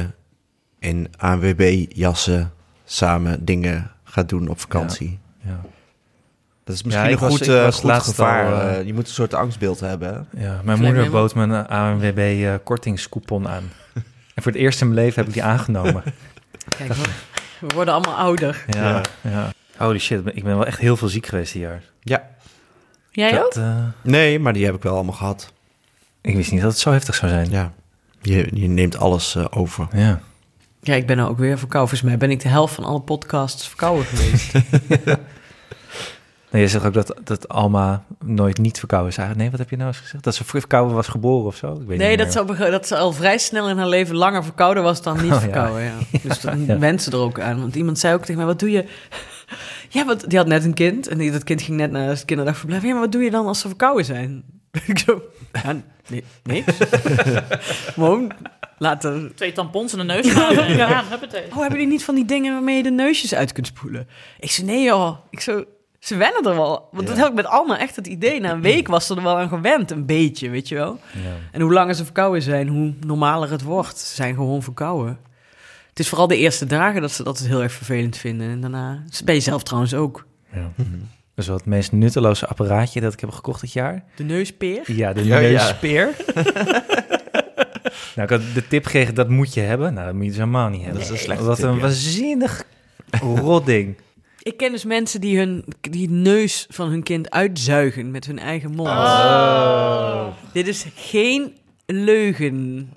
in 0.79 1.07
ANWB-jassen 1.17 2.53
samen 2.85 3.45
dingen 3.45 3.91
gaat 4.03 4.29
doen 4.29 4.47
op 4.47 4.59
vakantie. 4.59 5.19
Ja. 5.41 5.59
Dat 6.63 6.75
is 6.75 6.83
misschien 6.83 7.11
een 7.11 7.17
was- 7.17 7.37
goed, 7.37 7.47
eh, 7.47 7.69
laatst 7.83 8.07
gevaar. 8.09 8.45
al, 8.53 8.59
eh, 8.61 8.79
eh, 8.79 8.85
je 8.85 8.93
moet 8.93 9.07
een 9.07 9.13
soort 9.13 9.33
angstbeeld 9.33 9.79
hebben. 9.79 10.27
hè? 10.35 10.45
Ja, 10.45 10.61
mijn 10.63 10.79
moeder 10.81 11.09
bood 11.09 11.35
me 11.35 11.43
een 11.43 11.67
ANWB 11.67 12.17
eh, 12.17 12.53
kortingscoupon 12.63 13.47
aan. 13.47 13.63
En 14.33 14.43
voor 14.43 14.51
het 14.51 14.61
eerst 14.61 14.81
in 14.81 14.87
mijn 14.87 14.99
leven 14.99 15.15
heb 15.19 15.27
ik 15.27 15.33
die 15.33 15.43
aangenomen. 15.43 16.03
Kijk, 16.77 16.93
we- 16.93 17.03
we 17.59 17.73
worden 17.75 17.93
allemaal 17.93 18.15
ouder. 18.15 18.65
Ja, 18.69 19.01
ja. 19.21 19.49
Holy 19.77 19.99
shit, 19.99 20.21
ik 20.33 20.43
ben 20.43 20.55
wel 20.57 20.65
echt 20.65 20.79
heel 20.79 20.97
veel 20.97 21.07
ziek 21.07 21.25
geweest 21.25 21.53
dit 21.53 21.61
jaar. 21.61 21.83
Ja. 22.01 22.27
Jij 23.11 23.43
ook? 23.43 23.53
Dat, 23.53 23.63
eh, 23.63 23.83
Nee, 24.01 24.39
maar 24.39 24.53
die 24.53 24.65
heb 24.65 24.75
ik 24.75 24.83
wel 24.83 24.93
allemaal 24.93 25.13
gehad. 25.13 25.53
ik 26.21 26.35
wist 26.35 26.51
niet 26.51 26.61
dat 26.61 26.71
het 26.71 26.79
zo 26.79 26.91
heftig 26.91 27.15
zou 27.15 27.31
zijn. 27.31 27.49
Ja. 27.49 27.73
Je, 28.21 28.47
je 28.53 28.67
neemt 28.67 28.97
alles 28.97 29.35
eh, 29.35 29.45
over. 29.49 29.87
Ja. 29.93 30.19
Ja, 30.81 30.93
ik 30.95 31.07
ben 31.07 31.17
nou 31.17 31.29
ook 31.29 31.37
weer 31.37 31.57
verkouden. 31.57 31.89
Volgens 31.89 32.09
mij 32.09 32.17
ben 32.27 32.31
ik 32.37 32.41
de 32.43 32.49
helft 32.49 32.73
van 32.75 32.83
alle 32.83 33.01
podcasts 33.01 33.67
verkouden 33.67 34.05
geweest. 34.05 34.53
Nee, 36.49 36.63
je 36.63 36.69
zegt 36.69 36.85
ook 36.85 36.93
dat, 36.93 37.15
dat 37.23 37.49
Alma 37.49 38.03
nooit 38.25 38.57
niet 38.57 38.79
verkouden 38.79 39.09
is. 39.09 39.35
Nee, 39.35 39.49
wat 39.49 39.59
heb 39.59 39.69
je 39.69 39.75
nou 39.75 39.87
eens 39.87 39.99
gezegd? 39.99 40.23
Dat 40.23 40.35
ze 40.35 40.43
verkouden 40.43 40.95
was 40.95 41.07
geboren 41.07 41.45
of 41.45 41.55
zo? 41.55 41.73
Ik 41.73 41.87
weet 41.87 41.97
Nee, 41.97 42.09
niet 42.09 42.19
dat 42.19 42.31
ze, 42.31 42.39
al, 42.39 42.45
dat 42.71 42.87
ze 42.87 42.97
al 42.97 43.11
vrij 43.13 43.37
snel 43.37 43.69
in 43.69 43.77
haar 43.77 43.87
leven 43.87 44.15
langer 44.15 44.43
verkouden 44.43 44.83
was 44.83 45.01
dan 45.01 45.13
niet 45.15 45.23
Oh, 45.23 45.29
ja. 45.31 45.39
verkouden. 45.39 45.83
Ja. 45.83 45.93
Dus 46.23 46.41
dan 46.41 46.65
Ja. 46.79 46.97
ze 46.97 47.11
er 47.11 47.17
ook 47.17 47.39
aan. 47.39 47.59
Want 47.59 47.75
iemand 47.75 47.99
zei 47.99 48.13
ook 48.13 48.19
tegen 48.21 48.35
mij, 48.37 48.45
wat 48.45 48.59
doe 48.59 48.71
je... 48.71 48.85
Ja, 49.89 50.05
wat, 50.05 50.23
die 50.27 50.37
had 50.37 50.47
net 50.47 50.63
een 50.63 50.73
kind 50.73 51.07
en 51.07 51.17
die, 51.17 51.31
dat 51.31 51.43
kind 51.43 51.61
ging 51.61 51.77
net 51.77 51.91
naar 51.91 52.07
het 52.07 52.25
kinderdagverblijf. 52.25 52.83
Ja, 52.83 52.91
maar 52.91 52.99
wat 52.99 53.11
doe 53.11 53.23
je 53.23 53.31
dan 53.31 53.45
als 53.47 53.59
ze 53.59 53.67
verkouden 53.67 54.05
zijn? 54.05 54.43
ik 54.87 54.99
zo, 54.99 55.21
ja, 55.63 55.75
nee, 56.09 56.23
niks. 56.43 56.73
Gewoon 57.93 58.31
laten... 58.77 59.31
Twee 59.35 59.51
tampons 59.51 59.93
en 59.93 59.99
een 59.99 60.05
neus 60.05 60.25
en 60.27 60.31
gaan, 60.77 61.05
huppatee. 61.09 61.43
Oh, 61.45 61.53
hebben 61.55 61.71
jullie 61.71 61.87
niet 61.87 62.03
van 62.03 62.15
die 62.15 62.25
dingen 62.25 62.53
waarmee 62.53 62.77
je 62.77 62.83
de 62.83 62.91
neusjes 62.91 63.35
uit 63.35 63.51
kunt 63.51 63.67
spoelen? 63.67 64.07
Ik 64.39 64.51
zei, 64.51 64.67
nee 64.67 64.83
joh. 64.83 65.17
Ik 65.29 65.39
zo, 65.39 65.63
ze 65.99 66.15
wennen 66.15 66.43
er 66.43 66.55
wel. 66.55 66.87
Want 66.91 67.07
dat 67.07 67.15
Ja. 67.15 67.21
heb 67.21 67.31
ik 67.31 67.35
met 67.37 67.45
Alma 67.47 67.79
echt 67.79 67.95
het 67.95 68.07
idee. 68.07 68.39
Na 68.39 68.51
een 68.51 68.61
week 68.61 68.87
was 68.87 69.05
ze 69.05 69.15
er 69.15 69.23
wel 69.23 69.37
aan 69.37 69.49
gewend, 69.49 69.91
een 69.91 70.05
beetje, 70.05 70.49
weet 70.49 70.67
je 70.67 70.75
wel. 70.75 70.99
Ja. 71.13 71.29
En 71.51 71.61
hoe 71.61 71.73
langer 71.73 71.95
ze 71.95 72.03
verkouden 72.03 72.41
zijn, 72.41 72.67
hoe 72.67 72.93
normaler 73.05 73.51
het 73.51 73.61
wordt. 73.63 73.97
Ze 73.99 74.15
zijn 74.15 74.35
gewoon 74.35 74.63
verkouden. 74.63 75.17
Het 75.95 76.03
is 76.03 76.09
vooral 76.09 76.27
de 76.27 76.37
eerste 76.37 76.65
dagen 76.65 77.01
dat 77.01 77.11
ze 77.11 77.23
dat 77.23 77.39
heel 77.39 77.61
erg 77.63 77.71
vervelend 77.71 78.17
vinden. 78.17 78.49
En 78.49 78.61
daarna 78.61 79.03
ben 79.25 79.35
je 79.35 79.41
zelf 79.41 79.63
trouwens 79.63 79.93
ook. 79.93 80.25
Ja. 80.53 80.71
Dat 80.75 80.85
is 81.35 81.47
wel 81.47 81.55
het 81.55 81.65
meest 81.65 81.91
nutteloze 81.91 82.47
apparaatje 82.47 83.01
dat 83.01 83.13
ik 83.13 83.19
heb 83.19 83.31
gekocht 83.31 83.61
dit 83.61 83.73
jaar. 83.73 84.03
De 84.15 84.23
neuspeer. 84.23 84.91
Ja, 84.91 85.13
de 85.13 85.25
Ja, 85.25 85.37
ja. 85.37 85.49
neuspeer. 85.49 86.09
nou, 88.15 88.21
ik 88.23 88.29
had 88.29 88.41
de 88.53 88.67
tip 88.67 88.85
gekregen, 88.85 89.15
dat 89.15 89.29
moet 89.29 89.53
je 89.53 89.61
hebben. 89.61 89.93
Nou, 89.93 90.05
dat 90.05 90.13
moet 90.15 90.23
je 90.23 90.29
dus 90.29 90.37
helemaal 90.37 90.69
niet 90.69 90.81
hebben. 90.81 90.99
Dat 90.99 91.09
is 91.11 91.17
een 91.17 91.23
slechte 91.25 91.43
Wat 91.43 91.55
tip, 91.55 91.65
een 91.65 91.75
ja. 91.75 91.79
waanzinnig 91.81 92.63
rot 93.21 93.65
ding. 93.65 93.97
Ik 94.41 94.57
ken 94.57 94.71
dus 94.71 94.85
mensen 94.85 95.21
die 95.21 95.37
hun 95.37 95.65
die 95.81 96.09
neus 96.09 96.65
van 96.69 96.89
hun 96.89 97.03
kind 97.03 97.29
uitzuigen 97.29 98.11
met 98.11 98.25
hun 98.25 98.39
eigen 98.39 98.71
mond. 98.71 98.89
Oh. 98.89 100.27
Dit 100.51 100.67
is 100.67 100.85
geen 100.95 101.53
leugen. 101.85 102.89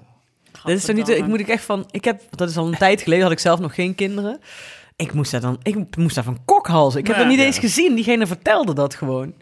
Dat 0.64 0.76
is 0.76 0.84
toch 0.84 0.96
niet, 0.96 1.08
ik 1.08 1.26
moet 1.26 1.40
ik 1.40 1.48
echt 1.48 1.64
van, 1.64 1.86
ik 1.90 2.04
heb, 2.04 2.22
dat 2.30 2.48
is 2.48 2.56
al 2.56 2.66
een 2.66 2.78
tijd 2.86 3.02
geleden, 3.02 3.22
had 3.22 3.32
ik 3.32 3.38
zelf 3.38 3.60
nog 3.60 3.74
geen 3.74 3.94
kinderen. 3.94 4.40
Ik 4.96 5.12
moest 5.12 5.30
daar 5.30 5.40
dan, 5.40 5.58
ik 5.62 5.96
moest 5.96 6.14
daar 6.14 6.24
van 6.24 6.38
kokhalzen. 6.44 7.00
Ik 7.00 7.06
heb 7.06 7.16
Ja. 7.16 7.22
dat 7.22 7.30
niet 7.30 7.40
Ja. 7.40 7.44
eens 7.44 7.58
gezien. 7.58 7.94
Diegene 7.94 8.26
vertelde 8.26 8.74
dat 8.74 8.94
gewoon. 8.94 9.32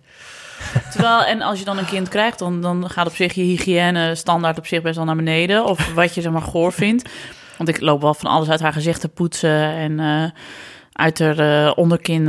Terwijl, 0.93 1.25
en 1.25 1.43
als 1.43 1.59
je 1.59 1.65
dan 1.65 1.79
een 1.79 1.87
kind 1.87 2.09
krijgt, 2.09 2.39
dan, 2.39 2.61
dan 2.63 2.91
gaat 2.91 3.07
op 3.07 3.15
zich 3.15 3.33
je 3.33 3.43
hygiëne 3.43 4.15
standaard 4.15 4.59
op 4.59 4.67
zich 4.67 4.83
best 4.83 4.97
wel 4.97 5.05
naar 5.05 5.17
beneden. 5.17 5.65
Of 5.65 5.87
wat 5.95 6.15
je 6.15 6.21
zeg 6.21 6.33
maar 6.33 6.43
goor 6.43 6.73
vindt. 6.73 7.09
Want 7.57 7.69
ik 7.69 7.81
loop 7.81 8.01
wel 8.01 8.15
van 8.15 8.31
alles 8.31 8.49
uit 8.49 8.61
haar 8.61 8.73
gezicht 8.73 9.01
te 9.01 9.09
poetsen 9.09 9.61
en 9.71 10.01
eh, 10.01 10.25
uit 10.93 11.19
haar 11.19 11.39
eh, 11.67 11.73
onderkin 11.77 12.25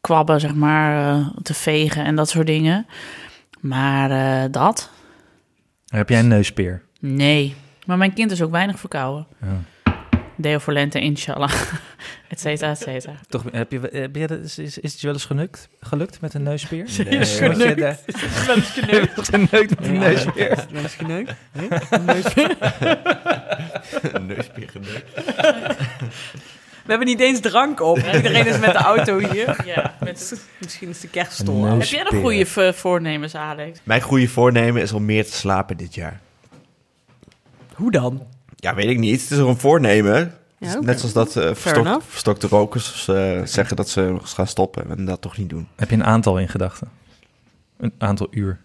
kwabben, 0.00 0.40
zeg 0.40 0.54
maar, 0.54 1.14
eh, 1.16 1.26
te 1.42 1.54
vegen 1.54 2.04
en 2.04 2.16
dat 2.16 2.28
soort 2.28 2.46
dingen. 2.46 2.86
Maar 3.60 4.10
eh, 4.10 4.50
dat? 4.50 4.90
Heb 5.86 6.08
jij 6.08 6.18
een 6.18 6.28
neuspeer? 6.28 6.82
Nee. 7.00 7.54
Maar 7.90 7.98
mijn 7.98 8.12
kind 8.12 8.30
is 8.30 8.42
ook 8.42 8.50
weinig 8.50 8.78
verkouden. 8.78 9.26
Ja. 9.40 9.92
Deo 10.36 10.58
voor 10.58 10.72
lente, 10.72 11.00
inshallah. 11.00 11.52
et 12.28 12.40
cetera, 12.40 12.70
et 12.70 12.78
cetera. 12.78 13.12
Toch, 13.28 13.44
heb 13.52 13.72
je, 13.72 13.80
heb 13.92 14.16
je, 14.16 14.40
is, 14.42 14.58
is, 14.58 14.78
is 14.78 14.90
het 14.92 15.00
je 15.00 15.06
wel 15.06 15.14
eens 15.16 15.24
gelukt, 15.24 15.68
gelukt 15.80 16.20
met 16.20 16.34
een 16.34 16.42
neuspeer? 16.42 16.88
Nee. 17.04 17.18
Word 17.18 17.56
je 17.58 17.74
de- 17.74 17.96
Wel 18.46 18.56
eens 18.56 18.70
geneukt. 18.70 19.28
geneukt 19.30 19.78
met 19.80 19.88
een 19.88 19.98
neuspeer? 19.98 20.66
Wel 20.70 20.82
eens 20.82 20.94
geneukt. 20.94 21.32
Nee? 21.52 21.68
Een 21.90 22.04
neuspeer. 22.04 22.56
Neuspeer 24.26 24.68
geneukt. 24.70 25.14
We 26.84 26.96
hebben 26.96 27.06
niet 27.06 27.20
eens 27.20 27.40
drank 27.40 27.80
op. 27.80 27.98
Iedereen 27.98 28.46
is 28.46 28.58
met 28.58 28.72
de 28.72 28.78
auto 28.78 29.18
hier. 29.18 29.56
Ja, 29.64 29.94
met 30.00 30.48
Misschien 30.58 30.88
is 30.88 31.00
de 31.00 31.08
kerststol 31.08 31.64
Heb 31.64 31.82
jij 31.82 32.02
nog 32.02 32.14
goede 32.20 32.72
voornemens, 32.74 33.34
Alex? 33.34 33.78
Mijn 33.82 34.00
goede 34.00 34.28
voornemen 34.28 34.82
is 34.82 34.92
om 34.92 35.04
meer 35.04 35.24
te 35.24 35.32
slapen 35.32 35.76
dit 35.76 35.94
jaar. 35.94 36.20
Hoe 37.80 37.90
dan? 37.90 38.22
Ja, 38.56 38.74
weet 38.74 38.88
ik 38.88 38.98
niet. 38.98 39.20
Het 39.22 39.30
is 39.30 39.38
een 39.38 39.56
voornemen. 39.58 40.34
Ja. 40.58 40.80
Net 40.80 40.98
zoals 40.98 41.14
dat 41.14 41.36
eh 41.36 41.54
verstokte 42.00 42.46
rokers 42.48 43.08
eh, 43.08 43.40
zeggen 43.44 43.76
dat 43.76 43.88
ze 43.88 44.00
nog 44.00 44.20
eens 44.20 44.32
gaan 44.32 44.46
stoppen 44.46 44.90
en 44.90 45.04
dat 45.04 45.20
toch 45.20 45.36
niet 45.36 45.48
doen. 45.48 45.68
Heb 45.76 45.88
je 45.90 45.96
een 45.96 46.04
aantal 46.04 46.38
in 46.38 46.48
gedachten? 46.48 46.88
Een 47.78 47.92
aantal 47.98 48.26
uur? 48.30 48.60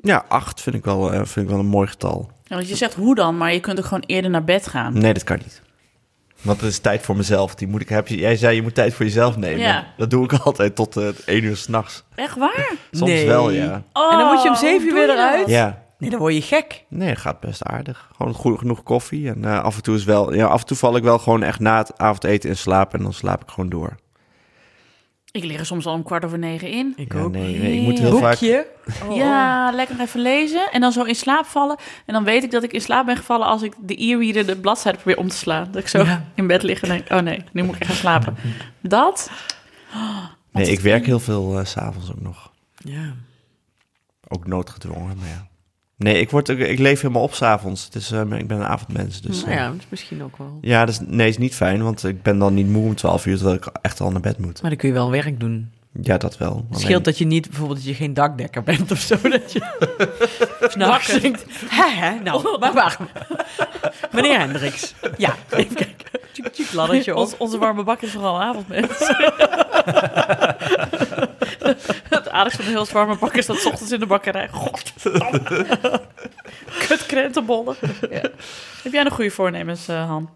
Ja, 0.00 0.24
acht 0.28 0.60
vind 0.60 0.76
ik 0.76 0.84
wel, 0.84 1.12
eh, 1.12 1.16
vind 1.24 1.36
ik 1.46 1.48
wel 1.48 1.58
een 1.58 1.66
mooi 1.66 1.88
getal. 1.88 2.30
Ja, 2.44 2.56
want 2.56 2.68
je 2.68 2.76
zegt 2.76 2.94
hoe 2.94 3.14
dan, 3.14 3.36
maar 3.36 3.52
je 3.52 3.60
kunt 3.60 3.78
ook 3.78 3.84
gewoon 3.84 4.04
eerder 4.06 4.30
naar 4.30 4.44
bed 4.44 4.66
gaan. 4.66 4.98
Nee, 4.98 5.12
dat 5.12 5.24
kan 5.24 5.36
niet. 5.36 5.62
Want 6.42 6.60
het 6.60 6.70
is 6.70 6.78
tijd 6.78 7.02
voor 7.02 7.16
mezelf. 7.16 7.54
Die 7.54 7.68
moet 7.68 7.80
ik, 7.80 7.88
heb 7.88 8.08
je, 8.08 8.16
jij 8.16 8.36
zei 8.36 8.54
je 8.56 8.62
moet 8.62 8.74
tijd 8.74 8.94
voor 8.94 9.04
jezelf 9.04 9.36
nemen. 9.36 9.58
Ja. 9.60 9.86
Dat 9.96 10.10
doe 10.10 10.24
ik 10.24 10.32
altijd 10.46 10.74
tot 10.74 10.96
eh, 10.96 11.08
één 11.26 11.44
uur 11.44 11.56
s'nachts. 11.56 12.04
Echt 12.14 12.36
waar? 12.36 12.72
Soms 12.90 13.10
Nee. 13.10 13.26
wel, 13.26 13.50
ja. 13.50 13.82
Oh, 13.92 14.12
En 14.12 14.18
dan 14.18 14.32
moet 14.34 14.42
je 14.42 14.48
om 14.48 14.54
zeven 14.56 14.88
uur 14.88 14.94
weer 14.94 15.10
eruit? 15.10 15.48
Ja. 15.48 15.82
Nee, 15.98 16.10
dan 16.10 16.18
word 16.18 16.34
je 16.34 16.42
gek. 16.42 16.84
Nee, 16.88 17.08
dat 17.08 17.18
gaat 17.18 17.40
best 17.40 17.62
aardig. 17.62 18.10
Gewoon 18.16 18.34
goed, 18.34 18.58
genoeg 18.58 18.82
koffie. 18.82 19.28
En 19.28 19.44
eh, 19.44 19.62
af 19.62 19.76
en 19.76 19.82
toe 19.82 19.94
is 19.96 20.04
wel... 20.04 20.34
Ja, 20.34 20.46
af 20.46 20.60
en 20.60 20.66
toe 20.66 20.76
val 20.76 20.96
ik 20.96 21.02
wel 21.02 21.18
gewoon 21.18 21.42
echt 21.42 21.60
na 21.60 21.78
het 21.78 21.98
avondeten 21.98 22.48
in 22.50 22.56
slaap. 22.56 22.94
En 22.94 23.02
dan 23.02 23.12
slaap 23.12 23.42
ik 23.42 23.48
gewoon 23.48 23.68
door. 23.68 23.96
Ik 25.30 25.44
lig 25.44 25.58
er 25.58 25.66
soms 25.66 25.86
al 25.86 25.92
om 25.94 26.02
kwart 26.02 26.24
over 26.24 26.38
negen 26.38 26.70
in. 26.70 26.92
Ik 26.96 27.12
Ja, 27.12 27.20
ook. 27.20 27.32
nee, 27.32 27.58
nee, 27.58 27.76
ik 27.76 27.82
moet 27.82 27.98
heel 27.98 28.18
vaak... 28.18 28.30
Boekje. 28.30 28.66
Ja, 29.10 29.70
lekker 29.74 30.00
even 30.00 30.20
lezen 30.20 30.70
en 30.72 30.80
dan 30.80 30.92
zo 30.92 31.02
in 31.02 31.14
slaap 31.14 31.44
vallen. 31.44 31.76
En 32.06 32.14
dan 32.14 32.24
weet 32.24 32.42
ik 32.42 32.50
dat 32.50 32.62
ik 32.62 32.72
in 32.72 32.80
slaap 32.80 33.06
ben 33.06 33.16
gevallen 33.16 33.46
als 33.46 33.62
ik 33.62 33.72
de 33.80 34.02
e-reader 34.04 34.46
de 34.46 34.56
bladzijde 34.56 34.98
probeer 34.98 35.18
om 35.18 35.28
te 35.28 35.36
slaan. 35.36 35.68
Dat 35.72 35.82
ik 35.82 35.88
zo 35.88 36.02
Ja. 36.04 36.24
in 36.34 36.46
bed 36.46 36.62
lig 36.62 36.82
en 36.82 36.88
denk, 36.88 37.10
oh 37.12 37.18
nee, 37.18 37.44
nu 37.52 37.62
moet 37.62 37.74
ik 37.74 37.80
echt 37.80 37.90
gaan 37.90 37.98
slapen. 37.98 38.36
Dat? 38.80 39.30
Nee, 40.52 40.70
ik 40.70 40.80
werk 40.80 41.06
heel 41.06 41.20
veel 41.20 41.58
eh, 41.58 41.64
s 41.64 41.70
s'avonds 41.70 42.10
ook 42.10 42.20
nog. 42.20 42.52
Ja. 42.74 43.14
Ook 44.28 44.46
noodgedwongen, 44.46 45.16
maar 45.18 45.28
ja. 45.28 45.47
Nee, 45.98 46.20
ik, 46.20 46.30
word, 46.30 46.50
ook- 46.50 46.58
ik 46.58 46.78
leef 46.78 47.00
helemaal 47.00 47.22
op 47.22 47.34
s'avonds. 47.34 47.84
Het 47.84 47.94
is, 47.94 48.10
eh, 48.10 48.20
ik 48.20 48.46
ben 48.48 48.56
een 48.56 48.64
avondmens, 48.66 49.20
dus... 49.20 49.40
nou 49.40 49.50
eh, 49.50 49.56
ja, 49.58 49.66
dat 49.66 49.76
is 49.78 49.86
misschien 49.88 50.22
ook 50.22 50.36
wel. 50.36 50.58
ja, 50.60 50.84
dat 50.84 50.94
is, 50.94 51.00
nee, 51.06 51.28
is 51.28 51.38
niet 51.38 51.54
fijn, 51.54 51.82
want 51.82 52.04
ik 52.04 52.22
ben 52.22 52.38
dan 52.38 52.54
niet 52.54 52.68
moe 52.68 52.84
om 52.84 52.94
12 52.94 53.26
uur, 53.26 53.34
terwijl 53.36 53.56
ik 53.56 53.66
echt 53.82 54.00
al 54.00 54.10
naar 54.10 54.20
bed 54.20 54.38
moet. 54.38 54.60
Maar 54.62 54.70
dan 54.70 54.78
kun 54.78 54.88
je 54.88 54.94
wel 54.94 55.10
werk 55.10 55.40
doen. 55.40 55.70
Ja, 56.02 56.16
dat 56.16 56.36
wel. 56.38 56.54
Het 56.56 56.64
Alleen- 56.68 56.80
scheelt 56.80 57.04
dat 57.04 57.18
je 57.18 57.26
niet, 57.26 57.48
bijvoorbeeld, 57.48 57.78
dat 57.78 57.88
je 57.88 57.94
geen 57.94 58.14
dakdekker 58.14 58.62
bent 58.62 58.90
of 58.90 58.98
zo. 58.98 59.16
Dat 59.28 59.52
je 59.52 59.60
hè, 61.68 61.90
hè, 62.06 62.20
nou, 62.20 62.58
maar 62.58 62.72
waar? 62.72 62.96
Meneer 64.12 64.38
Hendricks. 64.38 64.94
Ja, 65.16 65.34
even 65.50 65.74
kijken. 65.74 66.06
Tjuk, 66.32 66.52
tjuk, 66.52 66.72
laddertje 66.72 67.14
op. 67.14 67.20
Ons, 67.20 67.36
onze 67.36 67.58
warme 67.58 67.82
bak 67.82 68.00
is 68.02 68.10
vooral 68.10 68.42
avondmens. 68.42 68.98
Het 72.08 72.28
aardigste 72.28 72.62
van 72.62 72.72
de 72.72 72.78
heel 72.78 72.88
warme 72.92 73.16
bak 73.18 73.34
is 73.34 73.46
dat 73.46 73.56
's 73.58 73.66
ochtends 73.66 73.92
in 73.92 74.00
de 74.00 74.06
bakkerij. 74.06 74.48
God. 74.48 74.92
Kut 76.88 77.06
krentenbollen. 77.06 77.76
Ja. 78.10 78.20
Heb 78.82 78.92
jij 78.92 79.02
nog 79.02 79.14
goede 79.14 79.30
voornemens, 79.30 79.88
eh, 79.88 80.06
Han? 80.06 80.30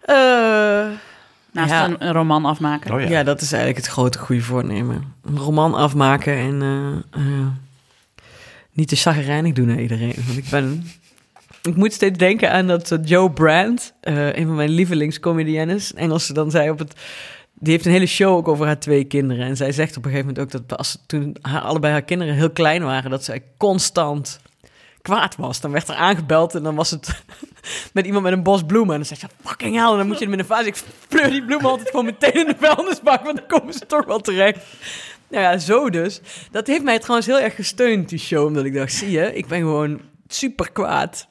Eh, 0.00 0.86
Naast 1.56 1.70
Ja. 1.70 1.84
een, 1.84 1.96
een 1.98 2.12
roman 2.12 2.44
afmaken. 2.44 2.94
Oh 2.94 3.00
ja. 3.00 3.08
ja. 3.08 3.22
dat 3.22 3.40
is 3.40 3.52
eigenlijk 3.52 3.84
het 3.84 3.92
grote 3.94 4.18
goede 4.18 4.42
voornemen. 4.42 5.14
Een 5.24 5.38
roman 5.38 5.74
afmaken 5.74 6.34
en 6.36 6.62
eh, 6.62 7.20
eh, 7.22 7.46
niet 8.72 8.88
te 8.88 8.96
chagrijnig 8.96 9.52
doen 9.52 9.66
naar 9.66 9.80
iedereen. 9.80 10.14
Want 10.26 10.38
ik 10.38 10.48
ben... 10.50 10.86
Ik 11.62 11.76
moet 11.76 11.92
steeds 11.92 12.18
denken 12.18 12.52
aan 12.52 12.66
dat 12.66 12.98
Joe 13.04 13.30
Brandt, 13.30 13.92
eh, 14.00 14.36
een 14.36 14.46
van 14.46 14.54
mijn 14.54 14.68
lievelingscomediennes, 14.70 15.94
Engelse, 15.94 16.32
dan 16.32 16.50
zei 16.50 16.70
op 16.70 16.78
het... 16.78 16.94
Die 17.58 17.72
heeft 17.72 17.86
een 17.86 17.92
hele 17.92 18.06
show 18.06 18.36
ook 18.36 18.48
over 18.48 18.66
haar 18.66 18.78
twee 18.78 19.04
kinderen. 19.04 19.46
En 19.46 19.56
zij 19.56 19.72
zegt 19.72 19.96
op 19.96 20.04
een 20.04 20.10
gegeven 20.10 20.34
moment 20.34 20.54
ook 20.54 20.66
dat 20.68 20.98
toen 21.06 21.36
haar, 21.40 21.60
allebei 21.60 21.92
haar 21.92 22.02
kinderen 22.02 22.34
heel 22.34 22.50
klein 22.50 22.82
waren, 22.82 23.10
dat 23.10 23.24
zij 23.24 23.42
constant 23.56 24.40
kwaad 25.02 25.36
was. 25.36 25.60
Dan 25.60 25.70
werd 25.70 25.88
er 25.88 25.94
aangebeld 25.94 26.54
en 26.54 26.62
dan 26.62 26.74
was 26.74 26.90
het 26.90 27.22
met 27.92 28.06
iemand 28.06 28.24
met 28.24 28.32
een 28.32 28.42
bos 28.42 28.64
bloemen. 28.64 28.90
En 28.90 28.96
dan 28.96 29.16
zei 29.16 29.20
ze, 29.20 29.48
fucking 29.48 29.74
hell, 29.76 29.90
en 29.90 29.96
dan 29.96 30.06
moet 30.06 30.18
je 30.18 30.24
hem 30.24 30.32
in 30.32 30.38
een 30.38 30.44
vaas. 30.44 30.66
Ik 30.66 30.82
pleur 31.08 31.30
die 31.30 31.44
bloemen 31.44 31.70
altijd 31.70 31.90
gewoon 31.90 32.04
meteen 32.04 32.32
in 32.32 32.46
de 32.46 32.56
vuilnisbak, 32.58 33.24
want 33.24 33.36
dan 33.36 33.46
komen 33.46 33.74
ze 33.74 33.86
toch 33.86 34.04
wel 34.04 34.20
terecht. 34.20 34.58
Nou 35.28 35.42
ja, 35.42 35.58
zo 35.58 35.90
dus. 35.90 36.20
Dat 36.50 36.66
heeft 36.66 36.82
mij 36.82 36.98
trouwens 36.98 37.26
heel 37.26 37.40
erg 37.40 37.54
gesteund, 37.54 38.08
die 38.08 38.18
show. 38.18 38.46
Omdat 38.46 38.64
ik 38.64 38.74
dacht, 38.74 38.92
zie 38.92 39.10
je, 39.10 39.34
ik 39.34 39.46
ben 39.46 39.58
gewoon 39.58 40.00
super 40.28 40.72
kwaad. 40.72 41.26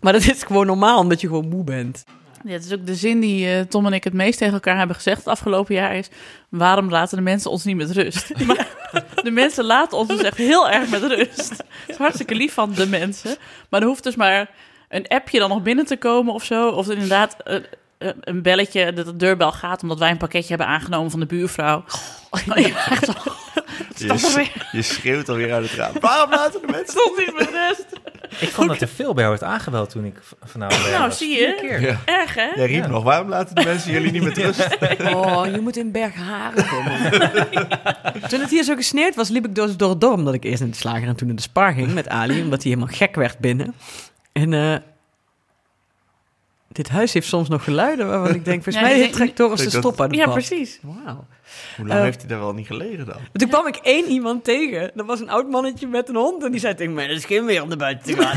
Maar 0.00 0.12
dat 0.12 0.26
is 0.26 0.42
gewoon 0.42 0.66
normaal, 0.66 0.98
omdat 0.98 1.20
je 1.20 1.26
gewoon 1.26 1.48
moe 1.48 1.64
bent. 1.64 2.04
Ja, 2.46 2.52
het 2.52 2.64
is 2.64 2.72
ook 2.72 2.86
de 2.86 2.94
zin 2.94 3.20
die 3.20 3.48
eh, 3.48 3.60
Tom 3.60 3.86
en 3.86 3.92
ik 3.92 4.04
het 4.04 4.12
meest 4.12 4.38
tegen 4.38 4.54
elkaar 4.54 4.76
hebben 4.76 4.96
gezegd 4.96 5.18
het 5.18 5.26
afgelopen 5.26 5.74
jaar 5.74 5.96
is... 5.96 6.08
waarom 6.48 6.90
laten 6.90 7.16
de 7.16 7.22
mensen 7.22 7.50
ons 7.50 7.64
niet 7.64 7.76
met 7.76 7.90
rust? 7.90 8.32
Maar 8.46 8.66
de 9.22 9.30
mensen 9.30 9.64
laten 9.64 9.98
ons 9.98 10.08
dus 10.08 10.22
echt 10.22 10.36
heel 10.36 10.70
erg 10.70 10.90
met 10.90 11.02
rust. 11.02 11.50
Het 11.50 11.58
is 11.86 11.96
hartstikke 11.96 12.34
lief 12.34 12.52
van 12.52 12.72
de 12.72 12.86
mensen. 12.86 13.36
Maar 13.70 13.80
er 13.80 13.86
hoeft 13.86 14.02
dus 14.02 14.16
maar 14.16 14.50
een 14.88 15.08
appje 15.08 15.38
dan 15.38 15.48
nog 15.48 15.62
binnen 15.62 15.86
te 15.86 15.96
komen 15.96 16.34
of 16.34 16.44
zo. 16.44 16.68
Of 16.68 16.90
inderdaad 16.90 17.36
eh, 17.42 17.60
een 18.20 18.42
belletje 18.42 18.92
dat 18.92 19.06
de 19.06 19.16
deurbel 19.16 19.52
gaat... 19.52 19.82
omdat 19.82 19.98
wij 19.98 20.10
een 20.10 20.16
pakketje 20.16 20.48
hebben 20.48 20.66
aangenomen 20.66 21.10
van 21.10 21.20
de 21.20 21.26
buurvrouw. 21.26 21.84
Ja, 22.54 22.74
echt 24.00 24.34
wel. 24.34 24.44
Je, 24.44 24.50
je 24.72 24.82
schreeuwt 24.82 25.28
alweer 25.28 25.52
uit 25.52 25.62
het 25.70 25.78
raam. 25.78 25.92
Waarom 26.00 26.30
laten 26.30 26.60
de 26.60 26.66
mensen... 26.66 27.00
Stond 27.00 27.16
niet 27.18 27.32
met 27.38 27.48
rust. 27.50 27.86
Ik 28.40 28.48
vond 28.48 28.68
dat 28.68 28.80
er 28.80 28.88
veel 28.88 29.14
bij 29.14 29.28
werd 29.28 29.42
aangebeld 29.42 29.90
toen 29.90 30.04
ik 30.04 30.18
vanavond 30.44 30.90
Nou, 30.90 31.02
was. 31.02 31.18
zie 31.18 31.30
je. 31.30 31.56
Vier 31.60 31.68
keer. 31.68 31.80
Ja. 31.80 31.98
Erg, 32.04 32.34
hè? 32.34 32.46
Jij 32.54 32.66
riep 32.66 32.82
Ja. 32.82 32.88
nog, 32.90 33.02
waarom 33.04 33.28
laten 33.28 33.54
de 33.54 33.64
mensen 33.64 33.92
jullie 33.92 34.12
niet 34.12 34.22
met 34.22 34.36
rust? 34.38 34.76
Oh, 35.14 35.46
je 35.54 35.60
moet 35.60 35.76
in 35.76 35.92
Bergharen 35.92 36.66
komen. 36.68 37.10
toen 38.28 38.40
het 38.40 38.50
hier 38.50 38.62
zo 38.64 38.74
gesneeuwd 38.74 39.14
was, 39.14 39.28
liep 39.28 39.44
ik 39.46 39.54
dus 39.54 39.76
door 39.76 39.90
het 39.90 40.00
dorp. 40.00 40.14
Omdat 40.18 40.34
ik 40.34 40.44
eerst 40.44 40.60
in 40.62 40.70
de 40.70 40.76
slager 40.76 41.08
en 41.08 41.16
toen 41.16 41.28
in 41.28 41.36
de 41.36 41.42
spar 41.42 41.72
ging 41.72 41.94
met 41.94 42.08
Ali. 42.08 42.42
Omdat 42.42 42.62
hij 42.62 42.72
helemaal 42.72 42.94
gek 42.96 43.14
werd 43.14 43.38
binnen. 43.38 43.74
En 44.32 44.52
eh, 44.52 44.76
dit 46.76 46.88
huis 46.88 47.12
heeft 47.12 47.26
soms 47.28 47.48
nog 47.48 47.64
geluiden 47.64 48.06
waarvan 48.08 48.34
ik 48.34 48.44
denk... 48.44 48.62
Volgens 48.62 48.84
Ja, 48.84 48.90
mij 48.96 49.10
te 49.10 49.34
dat- 49.34 49.70
stoppen 49.70 50.00
uit 50.02 50.10
het 50.10 50.20
Ja, 50.20 50.24
pad. 50.24 50.34
precies. 50.34 50.78
Wauw. 50.82 51.24
Hoe 51.76 51.86
lang 51.86 51.98
Eh, 51.98 52.04
heeft 52.04 52.20
hij 52.20 52.28
daar 52.28 52.38
wel 52.38 52.52
niet 52.54 52.66
gelegen 52.66 53.06
dan? 53.06 53.16
Toen 53.32 53.48
kwam 53.48 53.66
ik 53.66 53.76
één 53.76 54.08
iemand 54.08 54.44
tegen. 54.44 54.90
Dat 54.94 55.06
was 55.06 55.20
een 55.20 55.30
oud 55.30 55.48
mannetje 55.50 55.86
met 55.86 56.08
een 56.08 56.14
hond. 56.16 56.44
En 56.44 56.50
die 56.50 56.60
zei 56.60 56.74
tegen 56.74 56.94
mij, 56.94 57.06
dat 57.06 57.16
is 57.16 57.24
geen 57.24 57.44
meer 57.44 57.62
om 57.62 57.68
naar 57.68 57.76
buiten 57.76 58.14
te 58.16 58.22
gaan. 58.22 58.36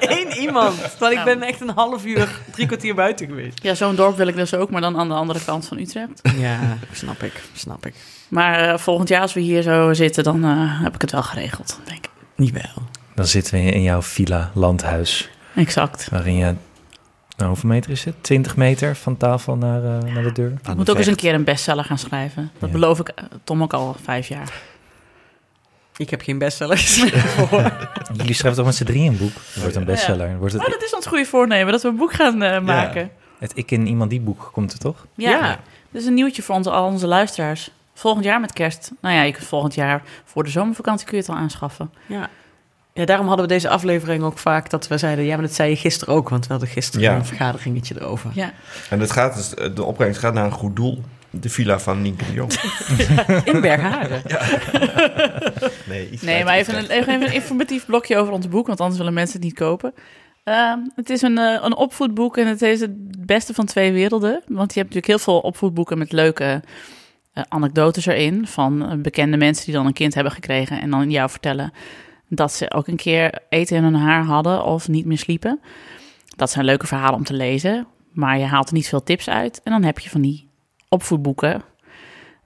Eén 0.18 0.32
iemand. 0.42 0.80
Terwijl 0.90 1.18
ik 1.18 1.24
ben 1.24 1.42
echt 1.42 1.60
een 1.60 1.68
half 1.70 2.04
uur, 2.04 2.40
drie 2.52 2.66
kwartier 2.66 2.94
buiten 2.94 3.26
geweest. 3.26 3.62
Ja, 3.62 3.74
zo'n 3.74 3.94
dorp 3.96 4.16
wil 4.16 4.26
ik 4.26 4.36
dus 4.36 4.54
ook, 4.54 4.70
maar 4.70 4.80
dan 4.80 4.96
aan 4.98 5.08
de 5.08 5.14
andere 5.14 5.40
kant 5.44 5.66
van 5.66 5.78
Utrecht. 5.78 6.20
Ja, 6.36 6.58
snap 6.92 7.22
ik. 7.22 7.42
Snap 7.52 7.86
ik. 7.86 7.94
Maar 8.28 8.60
eh, 8.72 8.78
volgend 8.78 9.08
jaar 9.08 9.20
als 9.20 9.32
we 9.34 9.40
hier 9.40 9.62
zo 9.62 9.92
zitten, 9.92 10.24
dan 10.24 10.44
eh, 10.44 10.82
heb 10.82 10.94
ik 10.94 11.00
het 11.00 11.12
wel 11.12 11.22
geregeld, 11.22 11.80
denk 11.84 12.04
ik. 12.04 12.10
Niet 12.34 12.52
wel. 12.52 12.84
Dan 13.14 13.26
zitten 13.26 13.54
we 13.54 13.60
in 13.60 13.82
jouw 13.82 14.02
villa, 14.02 14.50
landhuis, 14.54 15.28
Exact. 15.54 16.08
waarin 16.10 16.36
je... 16.36 16.54
Nou, 17.36 17.48
hoeveel 17.50 17.68
meter 17.68 17.90
is 17.90 18.04
het? 18.04 18.14
20 18.20 18.56
meter 18.56 18.96
van 18.96 19.16
tafel 19.16 19.56
naar, 19.56 19.84
eh, 19.84 20.14
naar 20.14 20.22
de 20.22 20.32
deur? 20.32 20.52
Ik 20.68 20.74
moet 20.76 20.90
ook 20.90 20.96
eens 20.96 21.06
een 21.06 21.16
keer 21.16 21.34
een 21.34 21.44
bestseller 21.44 21.84
gaan 21.84 21.98
schrijven. 21.98 22.50
Dat 22.58 22.68
Ja. 22.68 22.74
beloof 22.74 23.00
ik 23.00 23.08
eh, 23.08 23.24
Tom 23.44 23.62
ook 23.62 23.72
al 23.72 23.96
vijf 24.02 24.28
jaar. 24.28 24.52
Ik 25.96 26.10
heb 26.10 26.20
geen 26.22 26.38
bestsellers. 26.38 27.02
Oh. 27.40 27.52
Jullie 28.16 28.34
schrijven 28.34 28.54
toch 28.54 28.64
met 28.66 28.74
z'n 28.74 28.84
drieën 28.84 29.12
een 29.12 29.18
boek? 29.18 29.32
Het 29.52 29.60
wordt 29.60 29.76
een 29.76 29.84
bestseller. 29.84 30.38
Wordt 30.38 30.54
Oh, 30.54 30.60
het, 30.60 30.70
dat 30.72 30.82
is 30.82 30.94
ons 30.94 31.06
goede 31.06 31.24
voornemen, 31.24 31.72
dat 31.72 31.82
we 31.82 31.88
een 31.88 31.96
boek 31.96 32.12
gaan 32.12 32.42
eh, 32.42 32.60
maken. 32.60 33.10
het 33.38 33.52
Ik 33.54 33.70
in 33.70 33.86
Iemand 33.86 34.10
Die 34.10 34.20
boek 34.20 34.48
komt 34.52 34.72
er 34.72 34.78
toch? 34.78 35.06
Ja. 35.14 35.30
Ja. 35.30 35.48
Dat 35.90 36.02
is 36.02 36.06
een 36.06 36.14
nieuwtje 36.14 36.42
voor 36.42 36.54
onze, 36.54 36.70
al 36.70 36.86
onze 36.86 37.06
luisteraars. 37.06 37.70
Volgend 37.94 38.24
jaar 38.24 38.40
met 38.40 38.52
kerst. 38.52 38.90
Nou 39.00 39.14
ja, 39.14 39.22
je 39.22 39.32
kunt 39.32 39.44
volgend 39.46 39.74
jaar 39.74 40.02
voor 40.24 40.44
de 40.44 40.50
zomervakantie 40.50 41.06
kun 41.06 41.16
je 41.16 41.22
het 41.22 41.32
al 41.32 41.38
aanschaffen. 41.38 41.90
ja. 42.06 42.28
Ja, 42.96 43.04
daarom 43.04 43.26
hadden 43.26 43.46
we 43.46 43.52
deze 43.52 43.68
aflevering 43.68 44.22
ook 44.22 44.38
vaak 44.38 44.70
dat 44.70 44.88
we 44.88 44.98
zeiden... 44.98 45.24
Ja, 45.24 45.34
maar 45.34 45.44
dat 45.46 45.54
zei 45.54 45.70
je 45.70 45.76
gisteren 45.76 46.14
ook, 46.14 46.28
want 46.28 46.46
we 46.46 46.50
hadden 46.52 46.68
gisteren 46.70 47.00
Ja. 47.00 47.14
een 47.16 47.24
vergaderingetje 47.24 47.94
erover. 48.00 48.30
Ja. 48.34 48.52
En 48.90 49.00
het 49.00 49.10
gaat 49.10 49.34
dus, 49.34 49.74
de 49.74 49.84
opbrengst 49.84 50.20
gaat 50.20 50.34
naar 50.34 50.44
een 50.44 50.52
goed 50.52 50.76
doel. 50.76 51.02
De 51.30 51.48
villa 51.48 51.78
van 51.78 52.02
Nienke 52.02 52.24
de 52.24 52.32
Jong. 52.32 52.52
In 53.54 53.60
Bergharen. 53.60 54.22
Nee, 55.88 56.10
iets 56.10 56.22
Nee, 56.22 56.44
maar 56.44 56.54
even 56.56 56.78
een, 56.78 56.90
even 56.90 57.22
een 57.22 57.32
informatief 57.32 57.86
blokje 57.86 58.16
over 58.16 58.32
ons 58.32 58.48
boek, 58.48 58.66
want 58.66 58.80
anders 58.80 58.98
willen 58.98 59.14
mensen 59.14 59.36
het 59.36 59.44
niet 59.44 59.54
kopen. 59.54 59.94
Ehm, 60.44 60.78
het 60.94 61.10
is 61.10 61.22
een, 61.22 61.38
eh, 61.38 61.58
een 61.62 61.76
opvoedboek 61.76 62.36
en 62.36 62.46
het 62.46 62.62
is 62.62 62.80
het 62.80 63.26
beste 63.26 63.54
van 63.54 63.64
twee 63.66 63.92
werelden. 63.92 64.42
Want 64.46 64.74
je 64.74 64.80
hebt 64.80 64.94
natuurlijk 64.94 65.06
heel 65.06 65.18
veel 65.18 65.38
opvoedboeken 65.40 65.98
met 65.98 66.12
leuke 66.12 66.62
eh, 67.32 67.42
anekdotes 67.48 68.06
erin. 68.06 68.46
Van 68.46 68.90
eh, 68.90 68.98
bekende 68.98 69.36
mensen 69.36 69.64
die 69.64 69.74
dan 69.74 69.86
een 69.86 69.92
kind 69.92 70.14
hebben 70.14 70.32
gekregen 70.32 70.80
en 70.80 70.90
dan 70.90 71.10
jou 71.10 71.30
vertellen 71.30 71.72
dat 72.28 72.52
ze 72.52 72.72
ook 72.72 72.86
een 72.86 72.96
keer 72.96 73.38
eten 73.48 73.76
in 73.76 73.82
hun 73.82 73.94
haar 73.94 74.24
hadden 74.24 74.64
of 74.64 74.88
niet 74.88 75.04
meer 75.04 75.18
sliepen. 75.18 75.60
Dat 76.36 76.50
zijn 76.50 76.64
leuke 76.64 76.86
verhalen 76.86 77.14
om 77.14 77.24
te 77.24 77.34
lezen, 77.34 77.86
maar 78.12 78.38
je 78.38 78.44
haalt 78.44 78.68
er 78.68 78.74
niet 78.74 78.88
veel 78.88 79.02
tips 79.02 79.28
uit. 79.28 79.60
En 79.64 79.72
dan 79.72 79.84
heb 79.84 79.98
je 79.98 80.10
van 80.10 80.20
die 80.20 80.48
opvoedboeken 80.88 81.62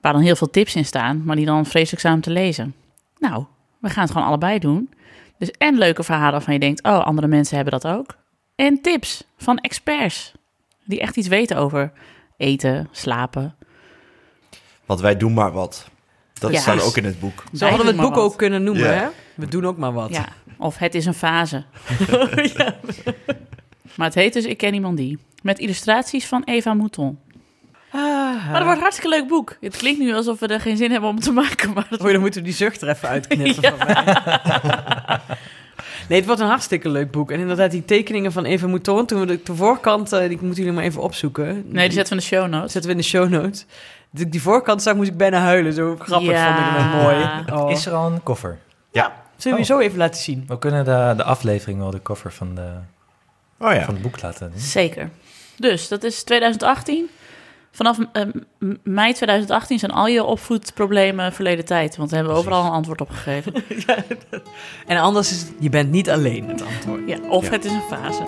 waar 0.00 0.12
dan 0.12 0.22
heel 0.22 0.36
veel 0.36 0.50
tips 0.50 0.76
in 0.76 0.84
staan, 0.84 1.24
maar 1.24 1.36
die 1.36 1.46
dan 1.46 1.66
vreselijk 1.66 2.00
zijn 2.00 2.14
om 2.14 2.20
te 2.20 2.30
lezen. 2.30 2.74
Nou, 3.18 3.44
we 3.78 3.88
gaan 3.88 4.02
het 4.02 4.12
gewoon 4.12 4.26
allebei 4.26 4.58
doen. 4.58 4.90
Dus 5.38 5.50
en 5.50 5.78
leuke 5.78 6.02
verhalen 6.02 6.32
waarvan 6.32 6.54
je 6.54 6.60
denkt, 6.60 6.82
oh, 6.82 7.04
andere 7.04 7.26
mensen 7.26 7.56
hebben 7.56 7.80
dat 7.80 7.92
ook. 7.92 8.16
En 8.54 8.80
tips 8.80 9.24
van 9.36 9.58
experts 9.58 10.32
die 10.84 11.00
echt 11.00 11.16
iets 11.16 11.28
weten 11.28 11.56
over 11.56 11.92
eten, 12.36 12.88
slapen. 12.90 13.54
Want 14.86 15.00
wij 15.00 15.16
doen 15.16 15.34
maar 15.34 15.52
wat. 15.52 15.89
Dat 16.40 16.52
Ja. 16.52 16.60
staat 16.60 16.82
ook 16.82 16.96
in 16.96 17.04
het 17.04 17.20
boek. 17.20 17.44
Zo 17.54 17.66
hadden 17.66 17.86
we 17.86 17.92
het 17.92 18.00
boek 18.00 18.16
ook 18.16 18.36
kunnen 18.36 18.62
noemen, 18.62 18.84
Ja. 18.84 18.92
hè? 18.92 19.06
We 19.34 19.46
doen 19.48 19.66
ook 19.66 19.76
maar 19.76 19.92
wat. 19.92 20.10
Ja, 20.10 20.28
of 20.58 20.76
het 20.78 20.94
is 20.94 21.06
een 21.06 21.14
fase. 21.14 21.64
Maar 23.96 24.06
het 24.06 24.14
heet 24.14 24.32
dus 24.32 24.44
Ik 24.44 24.56
ken 24.58 24.74
iemand 24.74 24.96
die. 24.96 25.18
Met 25.42 25.58
illustraties 25.58 26.26
van 26.26 26.42
Eva 26.44 26.74
Mouton. 26.74 27.18
Ah, 27.92 28.00
Maar 28.00 28.52
dat 28.52 28.62
wordt 28.62 28.76
een 28.76 28.80
hartstikke 28.82 29.08
leuk 29.16 29.28
boek. 29.28 29.56
Het 29.60 29.76
klinkt 29.76 30.00
nu 30.00 30.14
alsof 30.14 30.38
we 30.40 30.46
er 30.46 30.60
geen 30.60 30.76
zin 30.76 30.90
hebben 30.90 31.10
om 31.10 31.20
te 31.20 31.32
maken. 31.32 31.72
Maar 31.72 31.86
dat 31.90 32.00
Oh, 32.00 32.10
dan 32.12 32.20
moeten 32.20 32.40
we 32.40 32.46
die 32.46 32.56
zucht 32.56 32.82
er 32.82 32.88
even 32.88 33.08
uitknippen 33.08 33.64
van 33.78 33.86
mij. 33.86 34.14
Nee, 36.08 36.18
het 36.18 36.26
wordt 36.26 36.40
een 36.40 36.46
hartstikke 36.48 36.88
leuk 36.88 37.10
boek. 37.10 37.30
En 37.30 37.40
inderdaad, 37.40 37.70
die 37.70 37.84
tekeningen 37.84 38.32
van 38.32 38.44
Eva 38.44 38.66
Mouton, 38.66 39.06
toen 39.06 39.20
we 39.20 39.26
de, 39.26 39.40
de 39.44 39.54
voorkant, 39.54 40.12
eh, 40.12 40.18
die 40.28 40.38
moeten 40.40 40.54
jullie 40.62 40.72
maar 40.72 40.84
even 40.84 41.02
opzoeken. 41.02 41.46
Nee, 41.66 41.88
die 41.88 41.96
zetten 41.96 42.16
we 42.16 42.22
in 42.22 42.28
de 42.28 42.36
show 42.36 42.48
notes. 42.48 42.72
zetten 42.72 42.90
we 42.90 42.96
in 42.96 43.02
de 43.02 43.08
show 43.08 43.28
notes. 43.28 43.66
Toen 44.14 44.24
ik 44.24 44.32
die 44.32 44.42
voorkant 44.42 44.82
zag, 44.82 44.94
moest 44.94 45.08
ik 45.10 45.16
bijna 45.16 45.38
huilen. 45.38 45.72
Zo 45.72 45.96
grappig 45.98 46.30
Ja. 46.30 46.46
vond 46.46 46.58
ik 46.58 46.74
het 46.74 47.02
mooi. 47.02 47.60
Oh. 47.62 47.70
Is 47.70 47.86
er 47.86 47.92
al 47.92 48.12
een 48.12 48.22
koffer? 48.22 48.58
Zullen 49.36 49.58
we 49.58 49.64
je 49.64 49.70
zo 49.72 49.78
even 49.78 49.98
laten 49.98 50.20
zien? 50.20 50.44
We 50.46 50.58
kunnen 50.58 50.84
de, 50.84 51.12
de 51.16 51.24
aflevering 51.24 51.78
wel 51.78 51.90
de 51.90 51.98
koffer 51.98 52.32
van, 52.32 52.54
de, 52.54 52.68
Oh 53.58 53.72
ja. 53.72 53.84
van 53.84 53.94
het 53.94 54.02
boek 54.02 54.22
laten 54.22 54.50
doen. 54.50 54.60
Zeker. 54.60 55.10
Dus 55.56 55.88
dat 55.88 56.04
is 56.04 56.22
2018. 56.22 57.08
Vanaf 57.70 57.98
eh, 58.12 58.22
mei 58.82 59.12
2018 59.12 59.78
zijn 59.78 59.90
al 59.90 60.06
je 60.06 60.24
opvoedproblemen 60.24 61.32
verleden 61.32 61.64
tijd. 61.64 61.96
Want 61.96 62.10
we 62.10 62.16
hebben 62.16 62.34
overal 62.34 62.64
een 62.64 62.70
antwoord 62.70 63.00
op 63.00 63.10
gegeven. 63.10 63.52
En 64.86 64.96
anders 64.98 65.30
is 65.30 65.40
het, 65.40 65.52
je 65.58 65.68
bent 65.68 65.90
niet 65.90 66.10
alleen 66.10 66.48
het 66.48 66.62
antwoord. 66.62 67.00
Ja, 67.06 67.18
of 67.28 67.44
Ja. 67.44 67.50
het 67.50 67.64
is 67.64 67.72
een 67.72 67.82
fase. 67.90 68.22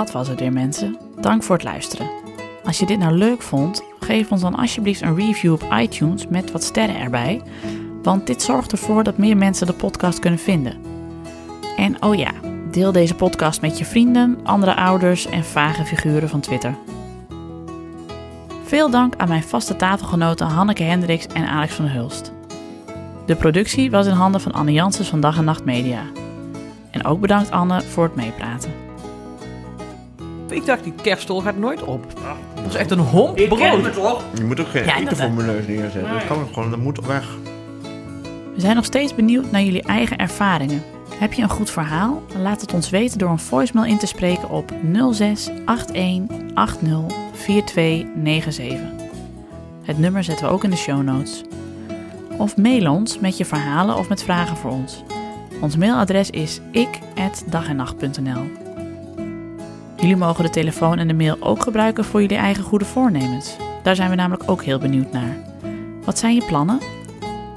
Dat 0.00 0.12
was 0.12 0.28
het 0.28 0.40
weer, 0.40 0.52
mensen. 0.52 0.98
Dank 1.20 1.42
voor 1.42 1.56
het 1.56 1.64
luisteren. 1.64 2.10
Als 2.64 2.78
je 2.78 2.86
dit 2.86 2.98
nou 2.98 3.12
leuk 3.12 3.42
vond, 3.42 3.82
geef 3.98 4.30
ons 4.30 4.40
dan 4.40 4.54
alsjeblieft 4.54 5.00
een 5.00 5.16
review 5.16 5.52
op 5.52 5.66
iTunes 5.72 6.26
met 6.26 6.50
wat 6.50 6.62
sterren 6.62 7.00
erbij. 7.00 7.42
Want 8.02 8.26
dit 8.26 8.42
zorgt 8.42 8.72
ervoor 8.72 9.04
dat 9.04 9.18
meer 9.18 9.36
mensen 9.36 9.66
de 9.66 9.72
podcast 9.72 10.18
kunnen 10.18 10.38
vinden. 10.38 10.78
En 11.76 12.02
oh 12.02 12.14
ja, 12.14 12.30
deel 12.70 12.92
deze 12.92 13.14
podcast 13.14 13.60
met 13.60 13.78
je 13.78 13.84
vrienden, 13.84 14.38
andere 14.42 14.74
ouders 14.74 15.26
en 15.26 15.44
vage 15.44 15.84
figuren 15.84 16.28
van 16.28 16.40
Twitter. 16.40 16.74
Veel 18.64 18.90
dank 18.90 19.14
aan 19.16 19.28
mijn 19.28 19.42
vaste 19.42 19.76
tafelgenoten 19.76 20.46
Hanneke 20.46 20.82
Hendricks 20.82 21.26
en 21.26 21.46
Alex 21.46 21.74
van 21.74 21.86
Hulst. 21.86 22.32
De 23.26 23.36
productie 23.36 23.90
was 23.90 24.06
in 24.06 24.12
handen 24.12 24.40
van 24.40 24.52
Anne 24.52 24.72
Janssens 24.72 25.08
van 25.08 25.20
Dag 25.20 25.36
en 25.36 25.44
Nacht 25.44 25.64
Media. 25.64 26.02
En 26.90 27.04
ook 27.04 27.20
bedankt 27.20 27.50
Anne 27.50 27.82
voor 27.82 28.04
het 28.04 28.14
meepraten. 28.14 28.79
Ik 30.50 30.66
dacht, 30.66 30.84
die 30.84 30.92
kerststol 31.02 31.40
gaat 31.40 31.56
nooit 31.56 31.82
op. 31.82 32.04
Dat 32.54 32.66
is 32.68 32.74
echt 32.74 32.90
een 32.90 32.98
homp 32.98 33.36
brood. 33.36 34.20
Je 34.38 34.44
moet 34.44 34.60
ook 34.60 34.68
geen 34.68 34.84
Ja, 34.84 34.96
eten 34.98 35.16
voor 35.16 35.30
mijn 35.30 35.46
neus 35.46 35.66
neerzetten. 35.66 36.12
Dat 36.12 36.26
kan 36.26 36.40
ook 36.40 36.52
gewoon, 36.52 36.70
dat 36.70 36.78
moet 36.78 37.06
weg. 37.06 37.36
We 38.54 38.60
zijn 38.60 38.76
nog 38.76 38.84
steeds 38.84 39.14
benieuwd 39.14 39.50
naar 39.50 39.62
jullie 39.62 39.82
eigen 39.82 40.16
ervaringen. 40.16 40.82
Heb 41.14 41.32
je 41.32 41.42
een 41.42 41.48
goed 41.50 41.70
verhaal? 41.70 42.22
Laat 42.38 42.60
het 42.60 42.74
ons 42.74 42.90
weten 42.90 43.18
door 43.18 43.30
een 43.30 43.38
voicemail 43.38 43.86
in 43.86 43.98
te 43.98 44.06
spreken 44.06 44.50
op 44.50 44.72
06 45.12 45.50
81 45.66 46.36
80 46.54 47.00
4297. 47.32 48.78
Het 49.82 49.98
nummer 49.98 50.24
zetten 50.24 50.46
we 50.46 50.52
ook 50.52 50.64
in 50.64 50.70
de 50.70 50.76
show 50.76 51.02
notes. 51.02 51.42
Of 52.38 52.56
mail 52.56 52.92
ons 52.92 53.18
met 53.18 53.36
je 53.36 53.44
verhalen 53.44 53.96
of 53.96 54.08
met 54.08 54.22
vragen 54.22 54.56
voor 54.56 54.70
ons. 54.70 55.02
Ons 55.60 55.76
mailadres 55.76 56.30
is 56.30 56.60
ik@dagennacht.nl. 56.72 58.59
Jullie 60.00 60.16
mogen 60.16 60.44
de 60.44 60.50
telefoon 60.50 60.98
en 60.98 61.08
de 61.08 61.14
mail 61.14 61.36
ook 61.40 61.62
gebruiken 61.62 62.04
voor 62.04 62.20
jullie 62.20 62.36
eigen 62.36 62.64
goede 62.64 62.84
voornemens. 62.84 63.56
Daar 63.82 63.96
zijn 63.96 64.10
we 64.10 64.16
namelijk 64.16 64.50
ook 64.50 64.64
heel 64.64 64.78
benieuwd 64.78 65.12
naar. 65.12 65.36
Wat 66.04 66.18
zijn 66.18 66.34
je 66.34 66.44
plannen? 66.44 66.78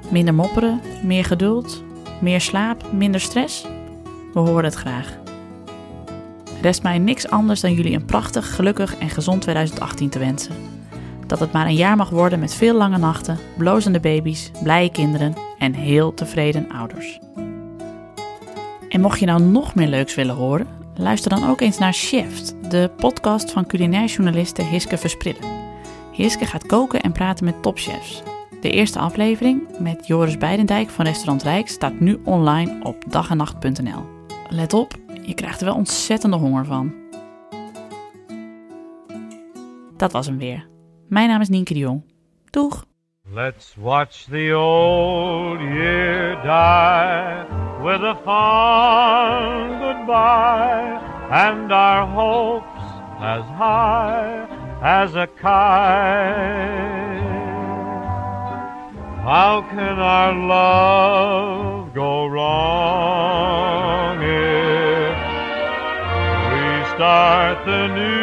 Minder 0.10 0.34
mopperen, 0.34 0.82
meer 1.03 1.26
geduld, 1.26 1.84
meer 2.22 2.41
slaap, 2.41 2.91
minder 2.91 3.22
stress? 3.22 3.65
We 4.34 4.40
horen 4.40 4.64
het 4.64 4.74
graag. 4.74 5.18
Rest 6.61 6.84
mij 6.84 6.98
niks 6.98 7.30
anders 7.30 7.61
dan 7.61 7.74
jullie 7.74 7.95
een 7.95 8.06
prachtig, 8.06 8.56
gelukkig 8.56 8.98
en 8.98 9.10
gezond 9.10 9.41
2018 9.41 10.10
te 10.10 10.20
wensen. 10.20 10.56
Dat 11.28 11.40
het 11.40 11.52
maar 11.52 11.65
een 11.65 11.76
jaar 11.76 11.95
mag 11.95 12.10
worden 12.10 12.40
met 12.40 12.53
veel 12.53 12.76
lange 12.76 12.98
nachten, 12.98 13.38
blozende 13.57 13.99
baby's, 13.99 14.52
blije 14.64 14.91
kinderen 14.91 15.34
en 15.57 15.74
heel 15.74 16.14
tevreden 16.14 16.72
ouders. 16.72 17.20
En 18.90 19.02
mocht 19.02 19.20
je 19.20 19.26
nou 19.26 19.41
nog 19.41 19.76
meer 19.76 19.88
leuks 19.88 20.15
willen 20.15 20.36
horen, 20.36 20.82
luister 20.95 21.30
dan 21.30 21.49
ook 21.49 21.61
eens 21.61 21.78
naar 21.78 21.94
Chef, 21.94 22.60
de 22.70 22.91
podcast 22.98 23.52
van 23.52 23.68
culinair 23.68 24.07
journaliste 24.07 24.64
Hiske 24.64 24.98
Versprillen. 24.98 25.61
Hiske 26.11 26.45
gaat 26.45 26.65
koken 26.65 27.02
en 27.02 27.11
praten 27.11 27.45
met 27.45 27.61
topchefs. 27.61 28.24
De 28.61 28.70
eerste 28.70 28.99
aflevering 28.99 29.80
met 29.80 30.07
Joris 30.07 30.38
Beidendijk 30.38 30.90
van 30.90 31.06
Restaurant 31.06 31.44
Rijk 31.44 31.68
staat 31.68 31.99
nu 31.99 32.20
online 32.24 32.80
op 32.84 33.03
dagennacht.nl. 33.07 34.06
Let 34.49 34.74
op, 34.74 34.94
je 35.22 35.34
krijgt 35.34 35.60
er 35.60 35.65
wel 35.65 35.76
ontzettende 35.76 36.38
honger 36.38 36.65
van. 36.65 36.94
Dat 39.98 40.11
was 40.11 40.26
hem 40.26 40.38
weer. 40.38 40.68
Mijn 41.07 41.30
naam 41.30 41.41
is 41.41 41.49
Nienke 41.49 41.74
de 41.74 41.80
Jong. 41.80 42.03
Doeg! 42.49 42.86
Let's 43.34 43.76
watch 43.78 44.24
the 44.24 44.56
old 44.56 45.60
year 45.60 46.41
die 46.41 47.73
with 47.84 48.01
a 48.01 48.15
fond 48.23 49.81
goodbye 49.81 51.01
and 51.31 51.72
our 51.73 52.07
hopes 52.07 52.81
as 53.19 53.43
high 53.57 54.47
as 54.81 55.15
a 55.15 55.27
kite. 55.27 57.03
How 59.23 59.68
can 59.69 59.99
our 59.99 60.34
love 60.34 61.93
go 61.93 62.26
wrong 62.27 64.22
if 64.22 65.18
we 66.53 66.85
start 66.95 67.65
the 67.65 67.88
new 67.88 68.23